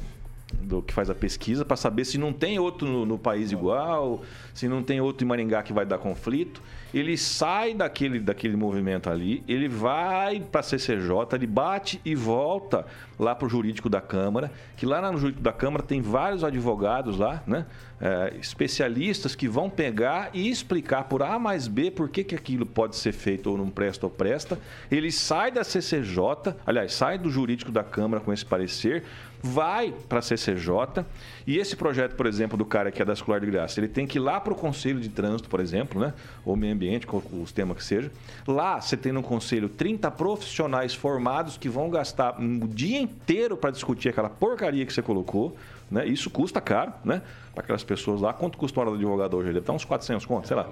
do 0.53 0.81
que 0.81 0.93
faz 0.93 1.09
a 1.09 1.15
pesquisa, 1.15 1.65
para 1.65 1.75
saber 1.75 2.05
se 2.05 2.17
não 2.17 2.31
tem 2.31 2.59
outro 2.59 2.87
no, 2.87 3.05
no, 3.05 3.17
país 3.17 3.51
igual, 3.51 4.21
se 4.53 4.67
não 4.67 4.83
tem 4.83 5.01
outro 5.01 5.25
em 5.25 5.27
Maringá 5.27 5.63
que 5.63 5.73
vai 5.73 5.85
dar 5.85 5.97
conflito. 5.97 6.61
Ele 6.93 7.17
sai 7.17 7.73
daquele, 7.73 8.19
daquele 8.19 8.55
movimento 8.55 9.09
ali, 9.09 9.43
ele 9.47 9.67
vai 9.67 10.39
para 10.39 10.61
a 10.61 10.63
CCJ, 10.63 11.09
ele 11.33 11.47
bate 11.47 12.01
e 12.03 12.15
volta 12.15 12.85
lá 13.19 13.35
para 13.35 13.45
o 13.45 13.49
jurídico 13.49 13.89
da 13.89 13.99
Câmara, 13.99 14.51
que 14.75 14.85
lá 14.85 15.11
no 15.11 15.17
jurídico 15.17 15.43
da 15.43 15.51
Câmara 15.51 15.83
tem 15.83 16.01
vários 16.01 16.43
advogados 16.43 17.17
lá, 17.17 17.43
né? 17.45 17.65
É, 17.99 18.35
especialistas 18.39 19.33
que 19.33 19.47
vão 19.47 19.71
pegar 19.71 20.29
e 20.31 20.51
explicar 20.51 21.05
por 21.05 21.23
A 21.23 21.39
mais 21.39 21.67
B 21.67 21.89
por 21.89 22.07
que, 22.09 22.23
que 22.23 22.35
aquilo 22.35 22.63
pode 22.63 22.95
ser 22.95 23.11
feito 23.11 23.49
ou 23.49 23.57
não 23.57 23.71
presta 23.71 24.05
ou 24.05 24.09
presta. 24.11 24.59
Ele 24.91 25.11
sai 25.11 25.51
da 25.51 25.63
CCJ, 25.63 26.55
aliás, 26.63 26.93
sai 26.93 27.17
do 27.17 27.31
jurídico 27.31 27.71
da 27.71 27.83
Câmara 27.83 28.21
com 28.21 28.31
esse 28.31 28.45
parecer, 28.45 29.03
vai 29.41 29.93
para 30.07 30.19
a 30.19 30.21
CCJ 30.21 31.05
e 31.45 31.57
esse 31.57 31.75
projeto, 31.75 32.15
por 32.15 32.25
exemplo, 32.25 32.57
do 32.57 32.65
cara 32.65 32.91
que 32.91 33.01
é 33.01 33.05
da 33.05 33.13
Escolar 33.13 33.39
de 33.39 33.45
Graça, 33.45 33.79
ele 33.79 33.87
tem 33.87 34.05
que 34.05 34.17
ir 34.17 34.21
lá 34.21 34.39
para 34.39 34.53
o 34.53 34.55
Conselho 34.55 34.99
de 34.99 35.09
Trânsito, 35.09 35.49
por 35.49 35.59
exemplo, 35.59 36.01
né? 36.01 36.13
ou 36.43 36.55
Meio 36.55 36.73
Ambiente, 36.73 37.07
os 37.41 37.51
temas 37.51 37.77
que 37.77 37.83
seja. 37.83 38.11
Lá 38.47 38.81
você 38.81 38.97
tem 38.97 39.11
no 39.11 39.23
Conselho 39.23 39.69
30 39.69 40.11
profissionais 40.11 40.93
formados 40.93 41.57
que 41.57 41.69
vão 41.69 41.89
gastar 41.89 42.39
o 42.39 42.67
dia 42.67 42.99
inteiro 42.99 43.55
para 43.55 43.71
discutir 43.71 44.09
aquela 44.09 44.29
porcaria 44.29 44.85
que 44.85 44.91
você 44.93 45.01
colocou. 45.01 45.55
Né? 45.89 46.05
Isso 46.05 46.29
custa 46.29 46.59
caro, 46.59 46.91
né? 47.03 47.21
Para 47.57 47.63
aquelas 47.63 47.83
pessoas 47.83 48.21
lá. 48.21 48.33
Quanto 48.33 48.55
custa 48.55 48.79
uma 48.79 48.85
hora 48.85 48.95
de 48.95 49.03
advogado 49.03 49.35
hoje? 49.35 49.47
Deve 49.47 49.61
estar 49.61 49.73
uns 49.73 49.83
400 49.83 50.23
contos, 50.27 50.47
sei 50.47 50.55
lá. 50.55 50.69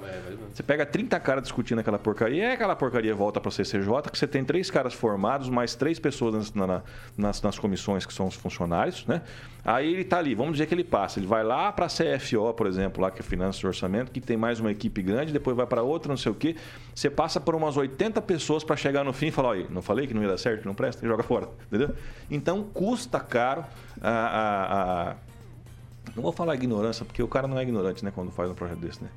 Você 0.54 0.62
pega 0.62 0.86
30 0.86 1.20
caras 1.20 1.42
discutindo 1.42 1.80
aquela 1.80 1.98
porcaria 1.98 2.50
e 2.50 2.52
aquela 2.52 2.76
porcaria 2.76 3.16
volta 3.16 3.42
para 3.42 3.50
o 3.50 3.52
CCJ, 3.52 3.88
que 4.12 4.20
você 4.20 4.28
tem 4.28 4.46
três 4.46 4.70
caras 4.70 4.94
formados, 4.94 5.50
mais 5.50 5.74
três 5.74 5.98
pessoas 5.98 6.36
nas, 6.36 6.54
na, 6.54 6.84
nas, 7.18 7.42
nas 7.42 7.58
comissões 7.58 8.06
que 8.06 8.14
são 8.14 8.28
os 8.28 8.36
funcionários, 8.36 9.04
né? 9.08 9.24
Aí 9.66 9.92
ele 9.92 10.04
está 10.04 10.20
ali, 10.20 10.36
vamos 10.36 10.52
dizer 10.52 10.68
que 10.68 10.76
ele 10.76 10.84
passa. 10.84 11.18
Ele 11.18 11.26
vai 11.26 11.44
lá 11.44 11.72
para 11.72 11.88
a 11.88 11.90
CFO, 11.90 12.54
por 12.54 12.68
exemplo, 12.68 13.02
lá 13.02 13.10
que 13.10 13.20
é 13.20 13.24
Finanças 13.24 13.60
e 13.64 13.66
Orçamento, 13.66 14.12
que 14.12 14.22
tem 14.22 14.38
mais 14.38 14.60
uma 14.60 14.70
equipe 14.70 15.02
grande, 15.02 15.34
depois 15.34 15.58
vai 15.58 15.66
para 15.66 15.82
outra, 15.82 16.10
não 16.10 16.18
sei 16.18 16.32
o 16.32 16.36
quê. 16.36 16.56
Você 16.94 17.10
passa 17.10 17.42
por 17.42 17.56
umas 17.56 17.78
80 17.78 18.22
pessoas 18.22 18.64
para 18.64 18.76
chegar 18.76 19.04
no 19.04 19.12
fim 19.12 19.28
e 19.28 19.32
falar: 19.32 19.50
olha, 19.50 19.66
não 19.72 19.82
falei 19.82 20.06
que 20.06 20.14
não 20.14 20.22
ia 20.22 20.28
dar 20.28 20.38
certo, 20.38 20.68
não 20.68 20.76
presta, 20.76 21.04
e 21.04 21.10
joga 21.10 21.24
fora. 21.24 21.50
Entendeu? 21.66 21.96
Então 22.30 22.62
custa 22.62 23.20
caro 23.20 23.66
a, 24.00 24.10
a, 24.12 25.12
a 25.12 25.16
não 26.16 26.24
vou 26.24 26.32
falar 26.32 26.56
ignorância, 26.56 27.04
porque 27.04 27.22
o 27.22 27.28
cara 27.28 27.48
não 27.48 27.60
é 27.60 27.64
ignorante, 27.64 28.04
né, 28.04 28.12
quando 28.14 28.32
faz 28.32 28.50
um 28.50 28.54
projeto 28.54 28.80
desse, 28.80 29.04
né? 29.04 29.10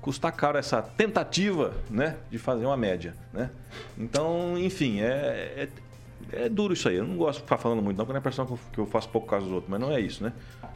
Custa 0.00 0.32
caro 0.32 0.56
essa 0.56 0.80
tentativa, 0.82 1.74
né, 1.90 2.16
de 2.30 2.38
fazer 2.38 2.64
uma 2.64 2.76
média, 2.76 3.14
né? 3.32 3.50
Então, 3.98 4.58
enfim, 4.58 5.00
é, 5.00 5.68
é, 6.32 6.44
é 6.44 6.48
duro 6.48 6.72
isso 6.72 6.88
aí. 6.88 6.96
Eu 6.96 7.06
não 7.06 7.16
gosto 7.16 7.38
de 7.38 7.44
ficar 7.44 7.58
falando 7.58 7.82
muito, 7.82 7.98
não, 7.98 8.04
porque 8.06 8.16
é 8.16 8.18
a 8.18 8.20
impressão 8.20 8.58
que 8.72 8.78
eu 8.78 8.86
faço 8.86 9.08
pouco 9.10 9.28
caso 9.28 9.44
dos 9.44 9.54
outros, 9.54 9.70
mas 9.70 9.78
não 9.78 9.92
é 9.92 10.00
isso, 10.00 10.24
né? 10.24 10.32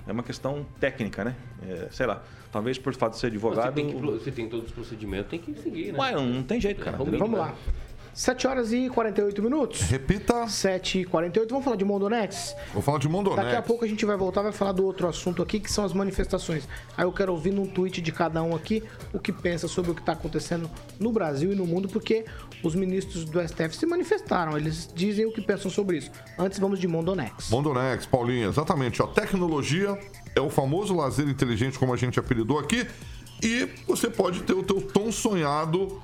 É 0.06 0.12
uma 0.12 0.22
questão 0.22 0.66
técnica, 0.78 1.24
né? 1.24 1.34
É, 1.66 1.88
sei 1.90 2.06
lá, 2.06 2.22
talvez 2.52 2.78
por 2.78 2.94
fato 2.94 3.14
de 3.14 3.18
ser 3.18 3.28
advogado. 3.28 3.74
Você 3.74 3.82
tem, 3.82 3.86
que, 3.88 3.96
você 3.96 4.30
tem 4.30 4.48
todos 4.48 4.66
os 4.66 4.72
procedimentos, 4.72 5.30
tem 5.30 5.40
que 5.40 5.54
seguir, 5.60 5.92
né? 5.92 5.98
Mas 5.98 6.14
não, 6.14 6.26
não 6.26 6.42
tem 6.42 6.60
jeito, 6.60 6.82
cara. 6.84 6.98
Vamos, 6.98 7.18
vamos 7.18 7.38
lá. 7.38 7.54
7 8.14 8.46
horas 8.46 8.72
e 8.72 8.88
48 8.88 9.42
minutos. 9.42 9.80
Repita. 9.82 10.46
7 10.46 11.00
e 11.00 11.04
48. 11.04 11.50
Vamos 11.50 11.64
falar 11.64 11.76
de 11.76 11.84
Mondonex? 11.84 12.54
Vou 12.72 12.80
falar 12.80 12.98
de 12.98 13.08
Mondonex. 13.08 13.42
Daqui 13.42 13.56
a 13.56 13.62
pouco 13.62 13.84
a 13.84 13.88
gente 13.88 14.06
vai 14.06 14.16
voltar, 14.16 14.42
vai 14.42 14.52
falar 14.52 14.70
do 14.70 14.86
outro 14.86 15.08
assunto 15.08 15.42
aqui, 15.42 15.58
que 15.58 15.70
são 15.70 15.84
as 15.84 15.92
manifestações. 15.92 16.68
Aí 16.96 17.04
eu 17.04 17.12
quero 17.12 17.32
ouvir 17.32 17.52
num 17.52 17.66
tweet 17.66 18.00
de 18.00 18.12
cada 18.12 18.40
um 18.40 18.54
aqui 18.54 18.84
o 19.12 19.18
que 19.18 19.32
pensa 19.32 19.66
sobre 19.66 19.90
o 19.90 19.94
que 19.94 20.00
está 20.00 20.12
acontecendo 20.12 20.70
no 21.00 21.10
Brasil 21.10 21.52
e 21.52 21.56
no 21.56 21.66
mundo, 21.66 21.88
porque 21.88 22.24
os 22.62 22.76
ministros 22.76 23.24
do 23.24 23.40
STF 23.40 23.76
se 23.76 23.84
manifestaram. 23.84 24.56
Eles 24.56 24.88
dizem 24.94 25.26
o 25.26 25.32
que 25.32 25.42
pensam 25.42 25.68
sobre 25.68 25.98
isso. 25.98 26.12
Antes, 26.38 26.60
vamos 26.60 26.78
de 26.78 26.86
Mondonex. 26.86 27.50
Mondonex, 27.50 28.06
Paulinha, 28.06 28.46
exatamente. 28.46 29.02
Ó, 29.02 29.08
tecnologia 29.08 29.98
é 30.36 30.40
o 30.40 30.48
famoso 30.48 30.94
lazer 30.94 31.28
inteligente, 31.28 31.80
como 31.80 31.92
a 31.92 31.96
gente 31.96 32.20
apelidou 32.20 32.60
aqui, 32.60 32.86
e 33.42 33.68
você 33.88 34.08
pode 34.08 34.42
ter 34.44 34.52
o 34.52 34.62
teu 34.62 34.80
tão 34.80 35.10
sonhado 35.10 36.00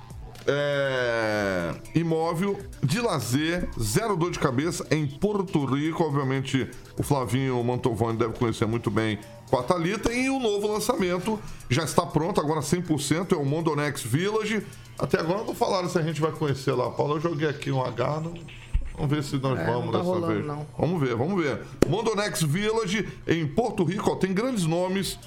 é, 0.47 1.75
imóvel 1.95 2.59
de 2.83 3.01
lazer, 3.01 3.69
zero 3.81 4.17
dor 4.17 4.31
de 4.31 4.39
cabeça 4.39 4.87
em 4.91 5.07
Porto 5.07 5.65
Rico. 5.65 6.05
Obviamente, 6.05 6.69
o 6.99 7.03
Flavinho 7.03 7.63
Mantovani 7.63 8.19
deve 8.19 8.35
conhecer 8.39 8.67
muito 8.67 8.91
bem 8.91 9.19
com 9.51 9.59
a 9.59 9.63
Thalita. 9.63 10.13
E 10.13 10.29
o 10.31 10.39
novo 10.39 10.73
lançamento 10.73 11.39
já 11.69 11.85
está 11.85 12.05
pronto, 12.07 12.41
agora 12.41 12.61
100%, 12.61 13.33
é 13.33 13.37
o 13.37 13.45
Mondonex 13.45 14.03
Village. 14.03 14.63
Até 14.99 15.19
agora 15.21 15.45
não 15.45 15.55
falaram 15.55 15.89
se 15.89 15.99
a 15.99 16.03
gente 16.03 16.21
vai 16.21 16.31
conhecer 16.33 16.73
lá. 16.73 16.91
Paulo, 16.91 17.17
eu 17.17 17.21
joguei 17.21 17.49
aqui 17.49 17.71
um 17.71 17.83
H, 17.85 18.21
não... 18.21 18.35
Vamos 18.97 19.15
ver 19.17 19.23
se 19.25 19.37
nós 19.39 19.59
É, 19.59 19.65
vamos 19.65 19.93
tá 19.93 19.99
dessa 19.99 20.11
rolando, 20.11 20.27
vez. 20.35 20.45
não. 20.47 20.67
Vamos 20.79 21.01
ver, 21.01 21.17
vamos 21.17 21.43
ver. 21.43 21.63
Mondonex 21.89 22.43
Village 22.43 23.09
em 23.27 23.47
Porto 23.47 23.83
Rico, 23.83 24.11
ó, 24.11 24.17
tem 24.17 24.35
grandes 24.35 24.67
nomes 24.67 25.19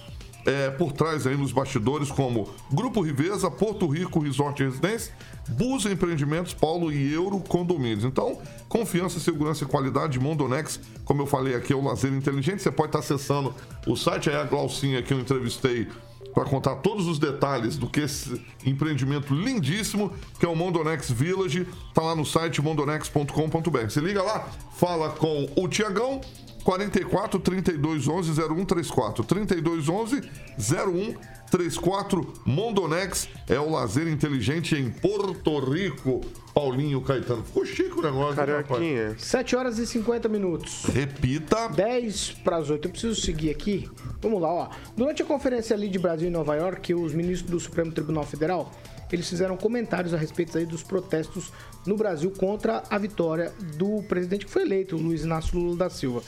é, 0.45 0.69
por 0.69 0.91
trás 0.91 1.25
aí 1.25 1.35
nos 1.35 1.51
bastidores, 1.51 2.11
como 2.11 2.49
Grupo 2.71 3.01
Riveza, 3.01 3.49
Porto 3.49 3.87
Rico 3.87 4.19
Resort 4.19 4.61
e 4.61 4.65
Residência, 4.65 5.13
Bus 5.49 5.85
Empreendimentos, 5.85 6.53
Paulo 6.53 6.91
e 6.91 7.13
Euro 7.13 7.39
Condomínios. 7.39 8.03
Então, 8.03 8.39
confiança, 8.67 9.19
segurança 9.19 9.63
e 9.63 9.67
qualidade, 9.67 10.19
Mondonex, 10.19 10.79
como 11.05 11.21
eu 11.21 11.25
falei 11.25 11.55
aqui, 11.55 11.73
é 11.73 11.75
o 11.75 11.83
lazer 11.83 12.13
inteligente. 12.13 12.61
Você 12.61 12.71
pode 12.71 12.89
estar 12.89 12.99
acessando 12.99 13.53
o 13.85 13.95
site, 13.95 14.29
aí 14.29 14.35
a 14.35 14.43
Glaucinha 14.43 15.01
que 15.01 15.13
eu 15.13 15.19
entrevistei 15.19 15.87
para 16.33 16.45
contar 16.45 16.77
todos 16.77 17.07
os 17.07 17.19
detalhes 17.19 17.77
do 17.77 17.87
que 17.87 18.01
esse 18.01 18.41
empreendimento 18.65 19.33
lindíssimo, 19.33 20.11
que 20.39 20.45
é 20.45 20.49
o 20.49 20.55
Mondonex 20.55 21.11
Village, 21.11 21.67
tá 21.93 22.01
lá 22.01 22.15
no 22.15 22.25
site 22.25 22.61
mondonex.com.br. 22.61 23.83
Você 23.87 23.99
liga 23.99 24.23
lá, 24.23 24.49
fala 24.75 25.09
com 25.09 25.47
o 25.55 25.67
Tiagão, 25.67 26.21
44 26.63 27.39
32 27.39 28.07
11 28.07 28.33
0134. 28.33 29.23
32 29.23 29.89
11 29.89 30.21
0134. 30.57 32.33
Mondonex 32.45 33.27
é 33.47 33.59
o 33.59 33.69
lazer 33.69 34.07
inteligente 34.07 34.75
em 34.75 34.89
Porto 34.89 35.59
Rico. 35.59 36.21
Paulinho 36.53 37.01
Caetano. 37.01 37.43
Ficou 37.43 37.65
chique 37.65 37.97
o 37.97 38.01
negócio, 38.01 38.45
né, 38.45 38.57
rapaz? 38.57 39.21
7 39.21 39.55
horas 39.55 39.79
e 39.79 39.87
50 39.87 40.29
minutos. 40.29 40.85
Repita. 40.85 41.67
10 41.69 42.31
para 42.43 42.57
as 42.57 42.69
8. 42.69 42.87
Eu 42.87 42.91
preciso 42.91 43.19
seguir 43.19 43.49
aqui. 43.49 43.89
Vamos 44.21 44.39
lá, 44.39 44.49
ó. 44.49 44.69
Durante 44.95 45.23
a 45.23 45.25
conferência 45.25 45.75
ali 45.75 45.89
de 45.89 45.97
Brasil 45.97 46.27
em 46.27 46.31
Nova 46.31 46.55
York, 46.55 46.93
os 46.93 47.13
ministros 47.13 47.49
do 47.49 47.59
Supremo 47.59 47.91
Tribunal 47.91 48.23
Federal, 48.23 48.71
eles 49.13 49.29
fizeram 49.29 49.55
comentários 49.55 50.11
a 50.11 50.17
respeito 50.17 50.57
aí 50.57 50.65
dos 50.65 50.81
protestos 50.81 51.53
no 51.85 51.95
Brasil 51.95 52.31
contra 52.31 52.81
a 52.89 52.97
vitória 52.97 53.53
do 53.77 54.01
presidente 54.03 54.47
que 54.47 54.51
foi 54.51 54.63
eleito, 54.63 54.97
Luiz 54.97 55.23
Inácio 55.23 55.57
Lula 55.57 55.77
da 55.77 55.89
Silva. 55.89 56.23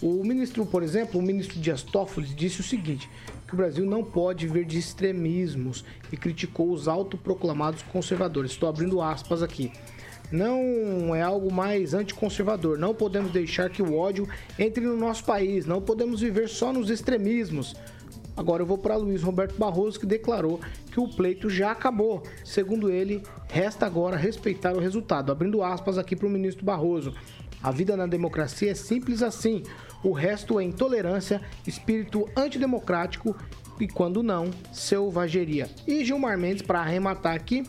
O 0.00 0.24
ministro, 0.24 0.64
por 0.64 0.82
exemplo, 0.82 1.20
o 1.20 1.22
ministro 1.22 1.60
Dias 1.60 1.82
Toffoli 1.82 2.28
disse 2.28 2.60
o 2.60 2.64
seguinte, 2.64 3.10
que 3.46 3.52
o 3.52 3.56
Brasil 3.58 3.84
não 3.84 4.02
pode 4.02 4.46
viver 4.46 4.64
de 4.64 4.78
extremismos 4.78 5.84
e 6.10 6.16
criticou 6.16 6.72
os 6.72 6.88
autoproclamados 6.88 7.82
conservadores. 7.82 8.52
Estou 8.52 8.70
abrindo 8.70 9.02
aspas 9.02 9.42
aqui 9.42 9.70
não 10.32 11.12
é 11.14 11.22
algo 11.22 11.52
mais 11.52 11.92
anticonservador. 11.92 12.78
Não 12.78 12.94
podemos 12.94 13.32
deixar 13.32 13.68
que 13.68 13.82
o 13.82 13.96
ódio 13.96 14.28
entre 14.58 14.84
no 14.84 14.96
nosso 14.96 15.24
país. 15.24 15.66
Não 15.66 15.82
podemos 15.82 16.20
viver 16.20 16.48
só 16.48 16.72
nos 16.72 16.88
extremismos. 16.88 17.74
Agora 18.40 18.62
eu 18.62 18.66
vou 18.66 18.78
para 18.78 18.96
Luiz 18.96 19.22
Roberto 19.22 19.58
Barroso, 19.58 20.00
que 20.00 20.06
declarou 20.06 20.58
que 20.90 20.98
o 20.98 21.06
pleito 21.06 21.50
já 21.50 21.72
acabou. 21.72 22.22
Segundo 22.42 22.88
ele, 22.88 23.22
resta 23.50 23.84
agora 23.84 24.16
respeitar 24.16 24.72
o 24.72 24.80
resultado. 24.80 25.30
Abrindo 25.30 25.62
aspas 25.62 25.98
aqui 25.98 26.16
para 26.16 26.26
o 26.26 26.30
ministro 26.30 26.64
Barroso. 26.64 27.12
A 27.62 27.70
vida 27.70 27.98
na 27.98 28.06
democracia 28.06 28.70
é 28.70 28.74
simples 28.74 29.22
assim. 29.22 29.62
O 30.02 30.12
resto 30.12 30.58
é 30.58 30.64
intolerância, 30.64 31.42
espírito 31.66 32.26
antidemocrático 32.34 33.36
e, 33.78 33.86
quando 33.86 34.22
não, 34.22 34.50
selvageria. 34.72 35.68
E 35.86 36.02
Gilmar 36.02 36.38
Mendes, 36.38 36.62
para 36.62 36.80
arrematar 36.80 37.34
aqui, 37.34 37.64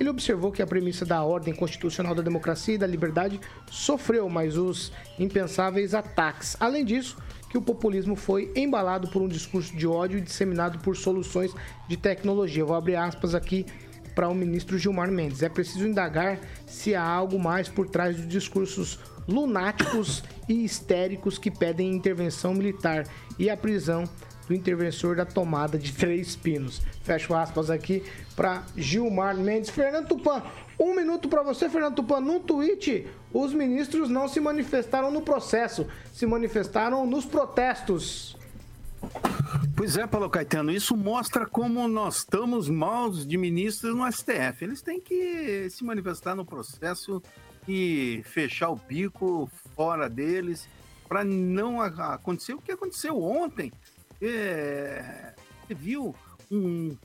ele 0.00 0.08
observou 0.08 0.50
que 0.50 0.62
a 0.62 0.66
premissa 0.66 1.04
da 1.06 1.22
ordem 1.22 1.54
constitucional 1.54 2.12
da 2.12 2.22
democracia 2.22 2.74
e 2.74 2.78
da 2.78 2.88
liberdade 2.88 3.40
sofreu 3.70 4.28
mais 4.28 4.58
os 4.58 4.90
impensáveis 5.16 5.94
ataques. 5.94 6.56
Além 6.58 6.84
disso, 6.84 7.16
que 7.48 7.58
o 7.58 7.62
populismo 7.62 8.14
foi 8.14 8.52
embalado 8.54 9.08
por 9.08 9.22
um 9.22 9.28
discurso 9.28 9.74
de 9.74 9.86
ódio 9.86 10.18
e 10.18 10.22
disseminado 10.22 10.78
por 10.78 10.96
soluções 10.96 11.52
de 11.88 11.96
tecnologia. 11.96 12.64
Vou 12.64 12.76
abrir 12.76 12.96
aspas 12.96 13.34
aqui 13.34 13.64
para 14.14 14.28
o 14.28 14.34
ministro 14.34 14.76
Gilmar 14.76 15.10
Mendes. 15.10 15.42
É 15.42 15.48
preciso 15.48 15.86
indagar 15.86 16.40
se 16.66 16.94
há 16.94 17.02
algo 17.02 17.38
mais 17.38 17.68
por 17.68 17.88
trás 17.88 18.16
dos 18.16 18.28
discursos 18.28 18.98
lunáticos 19.28 20.24
e 20.48 20.64
histéricos 20.64 21.38
que 21.38 21.50
pedem 21.50 21.92
intervenção 21.92 22.54
militar 22.54 23.06
e 23.38 23.48
a 23.48 23.56
prisão 23.56 24.04
do 24.48 24.54
interventor 24.54 25.14
da 25.14 25.26
tomada 25.26 25.78
de 25.78 25.92
Três 25.92 26.34
Pinos. 26.34 26.80
Fecho 27.02 27.34
aspas 27.34 27.70
aqui 27.70 28.02
para 28.34 28.64
Gilmar 28.76 29.36
Mendes. 29.36 29.70
Fernando 29.70 30.08
Tupan, 30.08 30.42
um 30.80 30.96
minuto 30.96 31.28
para 31.28 31.42
você, 31.42 31.68
Fernando 31.68 31.96
Tupan. 31.96 32.20
No 32.20 32.40
tweet, 32.40 33.06
os 33.32 33.52
ministros 33.52 34.08
não 34.08 34.28
se 34.28 34.40
manifestaram 34.40 35.10
no 35.10 35.22
processo, 35.22 35.86
se 36.12 36.26
manifestaram 36.26 37.06
nos 37.06 37.24
protestos. 37.24 38.36
Pois 39.76 39.96
é, 39.96 40.06
Paulo 40.06 40.28
Caetano, 40.28 40.72
isso 40.72 40.96
mostra 40.96 41.46
como 41.46 41.86
nós 41.86 42.18
estamos 42.18 42.68
maus 42.68 43.26
de 43.26 43.36
ministros 43.36 43.94
no 43.94 44.10
STF. 44.10 44.64
Eles 44.64 44.82
têm 44.82 45.00
que 45.00 45.68
se 45.70 45.84
manifestar 45.84 46.34
no 46.34 46.44
processo 46.44 47.22
e 47.66 48.22
fechar 48.24 48.70
o 48.70 48.76
bico 48.76 49.48
fora 49.76 50.08
deles 50.08 50.68
para 51.08 51.22
não 51.24 51.80
acontecer 51.80 52.54
o 52.54 52.60
que 52.60 52.72
aconteceu 52.72 53.22
ontem. 53.22 53.72
É, 54.20 55.32
você 55.66 55.74
viu 55.74 56.14
um, 56.50 56.96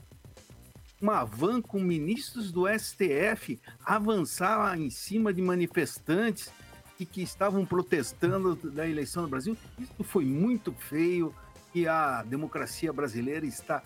uma 1.04 1.22
van 1.22 1.60
com 1.60 1.78
ministros 1.78 2.50
do 2.50 2.64
STF 2.66 3.60
avançar 3.84 4.80
em 4.80 4.88
cima 4.88 5.34
de 5.34 5.42
manifestantes 5.42 6.50
e 6.98 7.04
que 7.04 7.20
estavam 7.20 7.66
protestando 7.66 8.56
da 8.56 8.88
eleição 8.88 9.22
do 9.22 9.28
Brasil. 9.28 9.54
Isso 9.78 10.02
foi 10.02 10.24
muito 10.24 10.72
feio 10.72 11.34
e 11.74 11.86
a 11.86 12.22
democracia 12.22 12.90
brasileira 12.90 13.44
está 13.44 13.82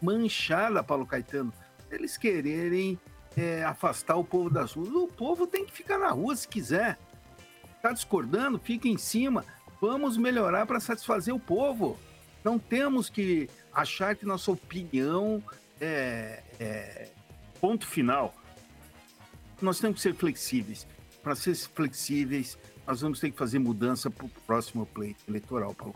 manchada, 0.00 0.80
Paulo 0.80 1.04
Caetano. 1.04 1.52
Eles 1.90 2.16
quererem 2.16 2.96
é, 3.36 3.64
afastar 3.64 4.14
o 4.14 4.24
povo 4.24 4.48
das 4.48 4.72
ruas. 4.74 4.90
O 4.90 5.08
povo 5.08 5.48
tem 5.48 5.66
que 5.66 5.72
ficar 5.72 5.98
na 5.98 6.10
rua 6.10 6.36
se 6.36 6.46
quiser. 6.46 6.96
Está 7.74 7.90
discordando? 7.90 8.60
Fica 8.60 8.86
em 8.86 8.96
cima. 8.96 9.44
Vamos 9.80 10.16
melhorar 10.16 10.66
para 10.66 10.78
satisfazer 10.78 11.34
o 11.34 11.40
povo. 11.40 11.98
Não 12.44 12.60
temos 12.60 13.10
que 13.10 13.50
achar 13.72 14.14
que 14.14 14.24
nossa 14.24 14.52
opinião 14.52 15.42
é, 15.80 16.42
é 16.58 17.08
ponto 17.60 17.86
final. 17.86 18.34
Nós 19.60 19.78
temos 19.78 19.96
que 19.96 20.02
ser 20.02 20.14
flexíveis. 20.14 20.86
Para 21.22 21.34
ser 21.34 21.54
flexíveis, 21.54 22.56
nós 22.86 23.00
vamos 23.00 23.20
ter 23.20 23.30
que 23.30 23.36
fazer 23.36 23.58
mudança 23.58 24.10
para 24.10 24.26
o 24.26 24.28
próximo 24.46 24.86
pleito 24.86 25.20
eleitoral, 25.28 25.74
Paulo. 25.74 25.94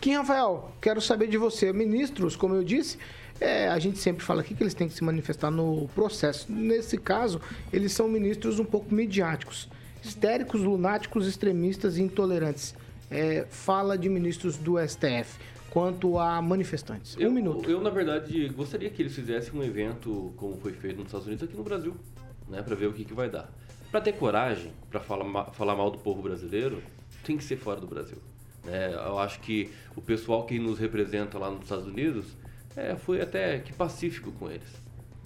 Kim 0.00 0.14
Rafael, 0.14 0.70
quero 0.80 1.00
saber 1.00 1.26
de 1.26 1.38
você. 1.38 1.72
Ministros, 1.72 2.36
como 2.36 2.54
eu 2.54 2.62
disse, 2.62 2.98
é, 3.40 3.68
a 3.68 3.78
gente 3.78 3.98
sempre 3.98 4.24
fala 4.24 4.42
aqui 4.42 4.54
que 4.54 4.62
eles 4.62 4.74
têm 4.74 4.88
que 4.88 4.94
se 4.94 5.02
manifestar 5.02 5.50
no 5.50 5.88
processo. 5.94 6.52
Nesse 6.52 6.98
caso, 6.98 7.40
eles 7.72 7.92
são 7.92 8.06
ministros 8.06 8.58
um 8.58 8.64
pouco 8.64 8.94
midiáticos. 8.94 9.68
Histéricos, 10.02 10.60
lunáticos, 10.60 11.26
extremistas 11.26 11.96
e 11.96 12.02
intolerantes. 12.02 12.74
É, 13.10 13.46
fala 13.50 13.96
de 13.96 14.08
ministros 14.08 14.56
do 14.56 14.76
STF 14.78 15.38
quanto 15.76 16.18
a 16.18 16.40
manifestantes. 16.40 17.14
Eu, 17.20 17.28
um 17.28 17.34
minuto. 17.34 17.70
Eu, 17.70 17.82
na 17.82 17.90
verdade, 17.90 18.48
gostaria 18.48 18.88
que 18.88 19.02
eles 19.02 19.14
fizessem 19.14 19.52
um 19.52 19.62
evento 19.62 20.32
como 20.38 20.56
foi 20.56 20.72
feito 20.72 20.96
nos 20.96 21.08
Estados 21.08 21.26
Unidos 21.26 21.46
aqui 21.46 21.54
no 21.54 21.62
Brasil, 21.62 21.94
né, 22.48 22.62
para 22.62 22.74
ver 22.74 22.86
o 22.86 22.94
que, 22.94 23.04
que 23.04 23.12
vai 23.12 23.28
dar. 23.28 23.52
Para 23.90 24.00
ter 24.00 24.12
coragem, 24.12 24.72
para 24.90 25.00
falar, 25.00 25.44
falar 25.52 25.76
mal 25.76 25.90
do 25.90 25.98
povo 25.98 26.22
brasileiro, 26.22 26.82
tem 27.22 27.36
que 27.36 27.44
ser 27.44 27.58
fora 27.58 27.78
do 27.78 27.86
Brasil. 27.86 28.16
né? 28.64 28.94
eu 28.94 29.18
acho 29.18 29.38
que 29.40 29.70
o 29.94 30.00
pessoal 30.00 30.46
que 30.46 30.58
nos 30.58 30.78
representa 30.78 31.38
lá 31.38 31.50
nos 31.50 31.64
Estados 31.64 31.86
Unidos 31.86 32.24
é, 32.74 32.96
foi 32.96 33.20
até 33.20 33.58
que 33.58 33.74
pacífico 33.74 34.32
com 34.32 34.50
eles. 34.50 34.80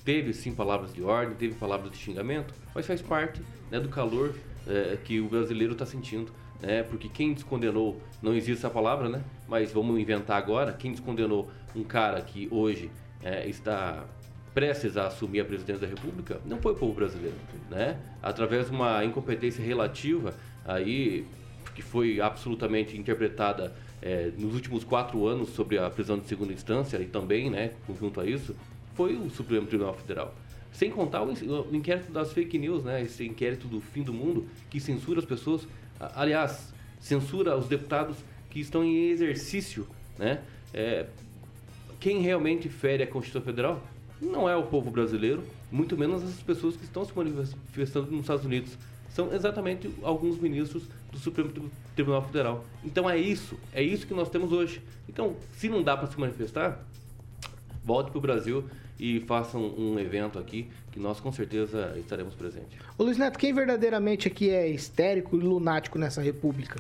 Teve 0.05 0.33
sim 0.33 0.53
palavras 0.53 0.93
de 0.93 1.01
ordem, 1.01 1.37
teve 1.37 1.55
palavras 1.55 1.93
de 1.93 1.99
xingamento, 1.99 2.53
mas 2.75 2.85
faz 2.85 3.01
parte 3.01 3.41
né, 3.71 3.79
do 3.79 3.89
calor 3.89 4.35
é, 4.67 4.99
que 5.05 5.21
o 5.21 5.29
brasileiro 5.29 5.75
está 5.75 5.87
sentindo. 5.87 6.33
Né? 6.63 6.83
Porque 6.83 7.09
quem 7.09 7.33
descondenou, 7.33 8.01
não 8.23 8.35
existe 8.35 8.59
essa 8.59 8.71
palavra, 8.71 9.09
né? 9.09 9.23
mas 9.49 9.73
vamos 9.73 9.99
inventar 9.99 10.37
agora, 10.37 10.73
quem 10.73 10.91
descondenou 10.93 11.51
um 11.75 11.83
cara 11.83 12.21
que 12.21 12.49
hoje 12.51 12.91
é, 13.23 13.49
está 13.49 14.05
prestes 14.55 14.97
a 14.97 15.07
assumir 15.07 15.41
a 15.41 15.45
presidência 15.45 15.87
da 15.87 15.95
República, 15.95 16.41
não 16.45 16.59
foi 16.59 16.73
o 16.73 16.75
povo 16.75 16.93
brasileiro, 16.93 17.37
né? 17.71 17.97
Através 18.21 18.67
de 18.67 18.73
uma 18.73 19.05
incompetência 19.05 19.65
relativa 19.65 20.35
aí 20.65 21.25
que 21.75 21.83
foi 21.83 22.21
absolutamente 22.21 22.99
interpretada 22.99 23.73
é, 24.03 24.33
nos 24.37 24.55
últimos 24.55 24.83
quatro 24.83 25.25
anos 25.27 25.51
sobre 25.51 25.79
a 25.79 25.89
prisão 25.89 26.19
de 26.19 26.27
segunda 26.27 26.53
instância 26.53 26.97
e 26.99 27.07
também, 27.07 27.49
né, 27.49 27.73
conjunto 27.87 28.21
a 28.21 28.27
isso, 28.27 28.57
foi 28.95 29.15
o 29.15 29.31
Supremo 29.31 29.67
Tribunal 29.69 29.95
Federal. 29.95 30.35
Sem 30.73 30.91
contar 30.91 31.23
o, 31.23 31.31
in- 31.31 31.49
o 31.49 31.75
inquérito 31.75 32.11
das 32.11 32.33
fake 32.33 32.59
news, 32.59 32.83
né, 32.83 33.03
esse 33.03 33.25
inquérito 33.25 33.69
do 33.69 33.81
fim 33.81 34.03
do 34.03 34.13
mundo 34.13 34.47
que 34.69 34.81
censura 34.81 35.21
as 35.21 35.27
pessoas, 35.27 35.67
aliás, 36.15 36.73
censura 37.01 37.57
os 37.57 37.67
deputados 37.67 38.17
que 38.49 38.61
estão 38.61 38.85
em 38.85 39.11
exercício, 39.11 39.87
né? 40.19 40.43
É, 40.73 41.07
quem 41.99 42.21
realmente 42.21 42.69
fere 42.69 43.03
a 43.03 43.07
Constituição 43.07 43.43
Federal 43.43 43.83
não 44.21 44.49
é 44.49 44.57
o 44.57 44.65
povo 44.65 44.91
brasileiro, 44.91 45.43
muito 45.71 45.97
menos 45.97 46.23
as 46.23 46.37
pessoas 46.43 46.77
que 46.77 46.85
estão 46.85 47.05
se 47.05 47.13
manifestando 47.17 48.11
nos 48.11 48.23
Estados 48.23 48.45
Unidos. 48.45 48.77
São 49.11 49.33
exatamente 49.33 49.91
alguns 50.03 50.39
ministros 50.39 50.85
do 51.11 51.19
Supremo 51.19 51.51
Tribunal 51.95 52.23
Federal. 52.25 52.65
Então 52.85 53.09
é 53.09 53.19
isso, 53.19 53.59
é 53.73 53.83
isso 53.83 54.07
que 54.07 54.15
nós 54.15 54.29
temos 54.29 54.53
hoje. 54.53 54.81
Então, 55.09 55.37
se 55.57 55.69
não 55.69 55.83
dá 55.83 55.97
para 55.97 56.07
se 56.07 56.19
manifestar, 56.19 56.85
volte 57.85 58.11
para 58.11 58.19
o 58.19 58.21
Brasil 58.21 58.65
e 59.01 59.21
façam 59.21 59.63
um 59.79 59.99
evento 59.99 60.39
aqui 60.39 60.69
que 60.93 61.01
nós 61.01 61.19
com 61.19 61.33
certeza 61.33 61.95
estaremos 61.97 62.35
presentes. 62.35 62.79
Ô 62.99 63.05
Luiz 63.05 63.17
Neto, 63.17 63.39
quem 63.39 63.53
verdadeiramente 63.53 64.29
aqui 64.29 64.51
é 64.51 64.69
histérico 64.69 65.37
e 65.37 65.41
lunático 65.41 65.99
nessa 65.99 66.21
república? 66.21 66.79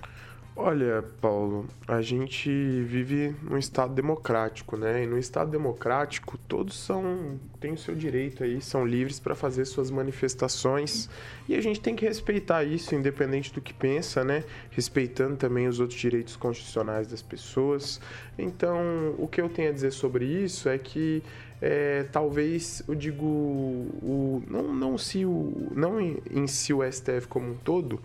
Olha, 0.56 1.02
Paulo, 1.22 1.66
a 1.88 2.02
gente 2.02 2.50
vive 2.82 3.34
num 3.42 3.56
estado 3.56 3.94
democrático, 3.94 4.76
né? 4.76 5.04
E 5.04 5.06
no 5.06 5.16
estado 5.16 5.50
democrático, 5.50 6.36
todos 6.36 6.78
são 6.78 7.40
têm 7.58 7.72
o 7.72 7.78
seu 7.78 7.94
direito 7.94 8.42
aí, 8.42 8.60
são 8.60 8.84
livres 8.84 9.18
para 9.18 9.34
fazer 9.34 9.64
suas 9.64 9.90
manifestações, 9.90 11.08
e 11.48 11.54
a 11.54 11.60
gente 11.60 11.80
tem 11.80 11.94
que 11.94 12.04
respeitar 12.04 12.64
isso, 12.64 12.94
independente 12.94 13.54
do 13.54 13.60
que 13.60 13.72
pensa, 13.72 14.22
né? 14.24 14.44
Respeitando 14.70 15.36
também 15.36 15.66
os 15.66 15.80
outros 15.80 15.98
direitos 15.98 16.36
constitucionais 16.36 17.06
das 17.06 17.22
pessoas. 17.22 18.00
Então, 18.38 19.14
o 19.18 19.26
que 19.28 19.40
eu 19.40 19.48
tenho 19.48 19.70
a 19.70 19.72
dizer 19.72 19.92
sobre 19.92 20.26
isso 20.26 20.68
é 20.68 20.76
que 20.76 21.22
é, 21.60 22.04
talvez 22.10 22.82
eu 22.88 22.94
digo 22.94 23.26
o 23.26 24.42
não 24.48 24.74
não 24.74 24.98
se 24.98 25.24
o 25.24 25.68
não 25.74 26.00
em, 26.00 26.18
em 26.30 26.46
si 26.46 26.72
o 26.72 26.82
STF 26.90 27.28
como 27.28 27.50
um 27.50 27.56
todo, 27.56 28.00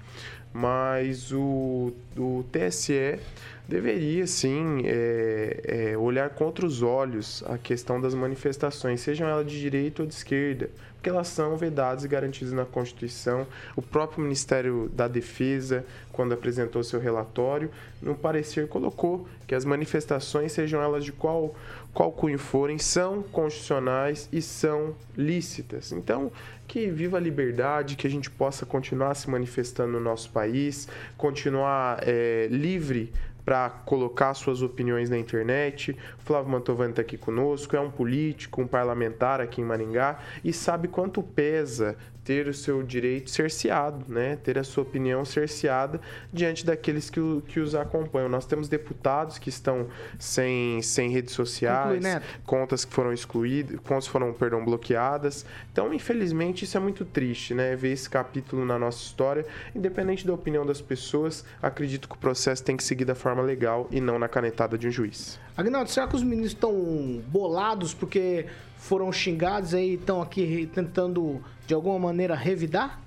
mas 0.58 1.34
o, 1.34 1.92
o 2.18 2.46
TSE 2.50 3.20
deveria 3.68 4.26
sim 4.26 4.84
é, 4.86 5.90
é, 5.92 5.98
olhar 5.98 6.30
contra 6.30 6.66
os 6.66 6.82
olhos 6.82 7.44
a 7.46 7.58
questão 7.58 8.00
das 8.00 8.14
manifestações, 8.14 9.02
sejam 9.02 9.28
elas 9.28 9.46
de 9.46 9.60
direita 9.60 10.02
ou 10.02 10.08
de 10.08 10.14
esquerda, 10.14 10.70
porque 10.94 11.10
elas 11.10 11.28
são 11.28 11.58
vedadas 11.58 12.06
e 12.06 12.08
garantidas 12.08 12.54
na 12.54 12.64
Constituição. 12.64 13.46
O 13.76 13.82
próprio 13.82 14.24
Ministério 14.24 14.90
da 14.94 15.10
Defesa, 15.10 15.84
quando 16.14 16.34
apresentou 16.34 16.82
seu 16.86 17.02
relatório, 17.02 17.70
no 18.02 18.16
parecer 18.16 18.70
colocou 18.70 19.28
que 19.46 19.56
as 19.56 19.66
manifestações, 19.66 20.54
sejam 20.54 20.82
elas 20.82 21.04
de 21.04 21.12
qual 21.12 21.54
qual 21.96 22.12
cunho 22.12 22.38
forem, 22.38 22.78
são 22.78 23.24
constitucionais 23.24 24.28
e 24.30 24.42
são 24.42 24.94
lícitas. 25.16 25.94
Então, 25.94 26.30
que 26.68 26.90
viva 26.90 27.18
a 27.18 27.20
liberdade, 27.20 27.96
que 27.96 28.08
a 28.08 28.10
gente 28.10 28.30
possa 28.30 28.66
continuar 28.66 29.16
se 29.16 29.30
manifestando 29.30 29.94
no 29.94 30.00
nosso 30.00 30.30
país, 30.32 30.88
continuar 31.18 32.00
é, 32.02 32.48
livre 32.50 33.12
para 33.46 33.70
colocar 33.70 34.34
suas 34.34 34.64
opiniões 34.64 35.10
na 35.10 35.18
internet. 35.18 35.96
Flávio 36.18 36.52
Mantovani 36.52 36.90
está 36.90 37.04
aqui 37.04 37.18
conosco, 37.18 37.76
é 37.76 37.80
um 37.80 37.92
político, 37.92 38.62
um 38.62 38.68
parlamentar 38.68 39.40
aqui 39.40 39.62
em 39.62 39.64
Maringá 39.64 40.20
e 40.44 40.52
sabe 40.52 40.88
quanto 40.88 41.22
pesa 41.22 41.96
ter 42.26 42.48
o 42.48 42.54
seu 42.54 42.82
direito 42.82 43.30
cerceado, 43.30 44.04
né? 44.12 44.36
ter 44.36 44.58
a 44.58 44.64
sua 44.64 44.82
opinião 44.82 45.24
cerceada 45.24 46.02
diante 46.34 46.66
daqueles 46.66 47.08
que, 47.08 47.20
o, 47.20 47.44
que 47.48 47.60
os 47.60 47.76
acompanham. 47.76 48.28
Nós 48.28 48.48
temos 48.48 48.68
deputados 48.68 49.38
que 49.38 49.48
estão 49.48 49.88
sem, 50.18 50.82
sem 50.82 51.12
redes 51.12 51.36
sociais, 51.36 52.04
contas 52.44 52.84
que 52.84 52.92
foram 52.92 53.14
excluídas, 53.14 53.80
contas 53.82 54.08
foram, 54.08 54.34
perdão, 54.34 54.66
bloqueadas. 54.66 55.46
Então, 55.72 55.94
infelizmente, 55.94 56.66
isso 56.66 56.76
é 56.76 56.80
muito 56.80 57.06
triste, 57.06 57.54
né? 57.54 57.76
Ver 57.76 57.92
esse 57.92 58.10
capítulo 58.10 58.66
na 58.66 58.80
nossa 58.80 59.04
história. 59.04 59.46
Independente 59.76 60.26
da 60.26 60.34
opinião 60.34 60.66
das 60.66 60.82
pessoas, 60.82 61.46
acredito 61.62 62.10
que 62.10 62.16
o 62.16 62.18
processo 62.18 62.64
tem 62.64 62.76
que 62.76 62.84
seguir 62.84 63.06
da 63.06 63.14
forma 63.16 63.44
legal 63.44 63.88
e 63.92 64.02
não 64.02 64.18
na 64.18 64.28
canetada 64.28 64.80
de 64.80 64.88
um 64.88 64.92
juiz. 64.92 65.40
Agnaldo, 65.56 65.90
será 65.92 66.08
que 66.08 66.16
os 66.16 66.24
ministros 66.24 66.54
estão 66.54 67.22
bolados 67.28 67.94
porque 67.94 68.48
foram 68.78 69.12
xingados 69.12 69.74
aí 69.74 69.94
estão 69.94 70.22
aqui 70.22 70.70
tentando 70.74 71.42
de 71.68 71.74
alguma 71.74 72.00
maneira 72.00 72.36
revidar? 72.36 73.02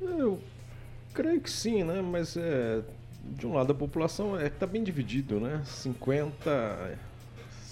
Eu 0.00 0.40
creio 1.12 1.40
que 1.40 1.50
sim, 1.50 1.84
né? 1.84 2.02
Mas 2.02 2.36
é, 2.36 2.82
de 3.22 3.46
um 3.46 3.54
lado 3.54 3.72
a 3.72 3.74
população 3.74 4.38
é 4.38 4.46
está 4.46 4.66
bem 4.66 4.82
dividido, 4.82 5.40
né? 5.40 5.62
50 5.64 6.98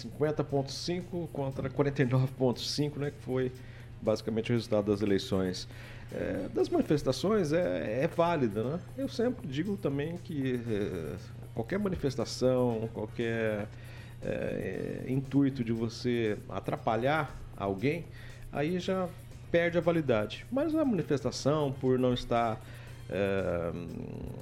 50.5 0.02 1.28
contra 1.32 1.70
49.5, 1.70 2.96
né? 2.96 3.10
Que 3.10 3.22
foi 3.22 3.52
basicamente 4.00 4.50
o 4.50 4.54
resultado 4.54 4.90
das 4.90 5.02
eleições. 5.02 5.68
É, 6.12 6.48
das 6.52 6.68
manifestações 6.68 7.52
é, 7.52 8.02
é 8.02 8.06
válida, 8.06 8.62
né? 8.62 8.80
Eu 8.98 9.08
sempre 9.08 9.46
digo 9.46 9.76
também 9.76 10.18
que 10.18 10.60
é, 10.68 11.16
qualquer 11.54 11.78
manifestação, 11.78 12.88
qualquer 12.92 13.66
é, 14.22 15.04
intuito 15.08 15.64
de 15.64 15.72
você 15.72 16.36
atrapalhar 16.48 17.34
alguém, 17.56 18.04
aí 18.52 18.78
já 18.78 19.08
perde 19.52 19.76
a 19.76 19.80
validade. 19.80 20.46
Mas 20.50 20.74
a 20.74 20.84
manifestação, 20.84 21.70
por 21.70 21.98
não 21.98 22.14
estar 22.14 22.58
é, 23.10 23.72